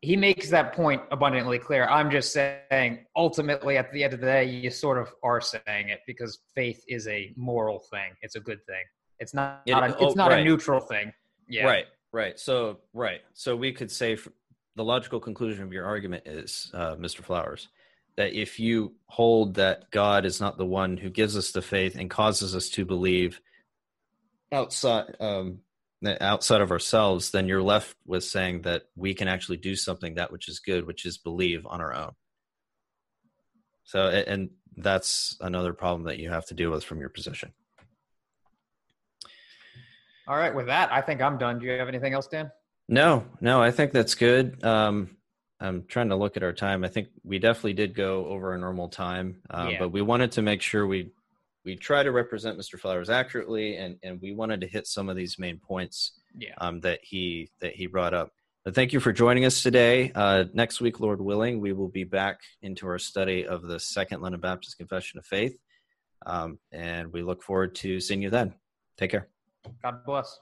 He 0.00 0.16
makes 0.16 0.48
that 0.50 0.72
point 0.72 1.02
abundantly 1.10 1.58
clear. 1.58 1.86
I'm 1.86 2.10
just 2.10 2.32
saying, 2.32 3.04
ultimately, 3.16 3.76
at 3.76 3.92
the 3.92 4.02
end 4.04 4.14
of 4.14 4.20
the 4.20 4.26
day, 4.26 4.44
you 4.44 4.70
sort 4.70 4.96
of 4.96 5.12
are 5.22 5.40
saying 5.42 5.90
it 5.90 6.00
because 6.06 6.38
faith 6.54 6.82
is 6.88 7.06
a 7.08 7.34
moral 7.36 7.80
thing. 7.90 8.12
It's 8.22 8.36
a 8.36 8.40
good 8.40 8.64
thing. 8.66 8.84
It's 9.18 9.34
not. 9.34 9.62
It- 9.66 9.72
not 9.72 9.90
a, 9.90 9.96
oh, 9.98 10.06
it's 10.06 10.16
not 10.16 10.30
right. 10.30 10.40
a 10.40 10.44
neutral 10.44 10.80
thing. 10.80 11.12
Yeah. 11.48 11.64
Right, 11.64 11.86
right. 12.12 12.38
So, 12.38 12.78
right. 12.94 13.20
So 13.34 13.56
we 13.56 13.72
could 13.72 13.90
say 13.90 14.16
the 14.76 14.84
logical 14.84 15.20
conclusion 15.20 15.64
of 15.64 15.72
your 15.72 15.84
argument 15.84 16.22
is, 16.26 16.70
uh, 16.72 16.94
Mr. 16.94 17.22
Flowers, 17.22 17.68
that 18.20 18.38
if 18.38 18.60
you 18.60 18.92
hold 19.06 19.54
that 19.54 19.90
God 19.90 20.26
is 20.26 20.42
not 20.42 20.58
the 20.58 20.66
one 20.66 20.98
who 20.98 21.08
gives 21.08 21.38
us 21.38 21.52
the 21.52 21.62
faith 21.62 21.96
and 21.96 22.10
causes 22.10 22.54
us 22.54 22.68
to 22.70 22.84
believe 22.84 23.40
outside 24.52 25.16
um, 25.20 25.60
outside 26.20 26.60
of 26.60 26.70
ourselves, 26.70 27.30
then 27.30 27.48
you're 27.48 27.62
left 27.62 27.96
with 28.04 28.22
saying 28.22 28.60
that 28.62 28.82
we 28.94 29.14
can 29.14 29.26
actually 29.26 29.56
do 29.56 29.74
something 29.74 30.16
that 30.16 30.30
which 30.30 30.50
is 30.50 30.58
good, 30.58 30.86
which 30.86 31.06
is 31.06 31.16
believe 31.16 31.64
on 31.64 31.80
our 31.80 31.94
own. 31.94 32.10
So, 33.84 34.08
and 34.08 34.50
that's 34.76 35.38
another 35.40 35.72
problem 35.72 36.04
that 36.04 36.18
you 36.18 36.28
have 36.28 36.44
to 36.48 36.54
deal 36.54 36.70
with 36.70 36.84
from 36.84 37.00
your 37.00 37.08
position. 37.08 37.52
All 40.28 40.36
right. 40.36 40.54
With 40.54 40.66
that, 40.66 40.92
I 40.92 41.00
think 41.00 41.22
I'm 41.22 41.38
done. 41.38 41.58
Do 41.58 41.64
you 41.64 41.72
have 41.72 41.88
anything 41.88 42.12
else, 42.12 42.26
Dan? 42.26 42.50
No, 42.86 43.24
no, 43.40 43.62
I 43.62 43.70
think 43.70 43.92
that's 43.92 44.14
good. 44.14 44.62
Um, 44.62 45.16
I'm 45.60 45.84
trying 45.86 46.08
to 46.08 46.16
look 46.16 46.36
at 46.36 46.42
our 46.42 46.52
time. 46.54 46.84
I 46.84 46.88
think 46.88 47.08
we 47.22 47.38
definitely 47.38 47.74
did 47.74 47.94
go 47.94 48.24
over 48.26 48.54
a 48.54 48.58
normal 48.58 48.88
time, 48.88 49.42
uh, 49.50 49.68
Yeah. 49.72 49.78
but 49.78 49.90
we 49.90 50.00
wanted 50.00 50.32
to 50.32 50.42
make 50.42 50.62
sure 50.62 50.86
we 50.86 51.10
we 51.62 51.76
try 51.76 52.02
to 52.02 52.10
represent 52.10 52.58
Mr. 52.58 52.80
Flowers 52.80 53.10
accurately, 53.10 53.76
and 53.76 53.98
and 54.02 54.20
we 54.22 54.32
wanted 54.32 54.62
to 54.62 54.66
hit 54.66 54.86
some 54.86 55.10
of 55.10 55.16
these 55.16 55.38
main 55.38 55.58
points 55.58 56.12
Yeah. 56.34 56.54
um, 56.58 56.80
that 56.80 57.00
he 57.02 57.50
that 57.60 57.74
he 57.74 57.86
brought 57.86 58.14
up. 58.14 58.32
But 58.64 58.74
thank 58.74 58.94
you 58.94 59.00
for 59.00 59.12
joining 59.12 59.44
us 59.44 59.62
today. 59.62 60.10
Uh, 60.14 60.44
next 60.54 60.80
week, 60.80 61.00
Lord 61.00 61.20
willing, 61.20 61.60
we 61.60 61.72
will 61.74 61.88
be 61.88 62.04
back 62.04 62.40
into 62.62 62.86
our 62.86 62.98
study 62.98 63.46
of 63.46 63.62
the 63.62 63.78
Second 63.78 64.22
London 64.22 64.40
Baptist 64.40 64.78
Confession 64.78 65.18
of 65.18 65.26
Faith, 65.26 65.58
um, 66.24 66.58
and 66.72 67.12
we 67.12 67.22
look 67.22 67.42
forward 67.42 67.74
to 67.76 68.00
seeing 68.00 68.22
you 68.22 68.30
then. 68.30 68.54
Take 68.96 69.10
care. 69.10 69.28
God 69.82 70.02
bless. 70.06 70.40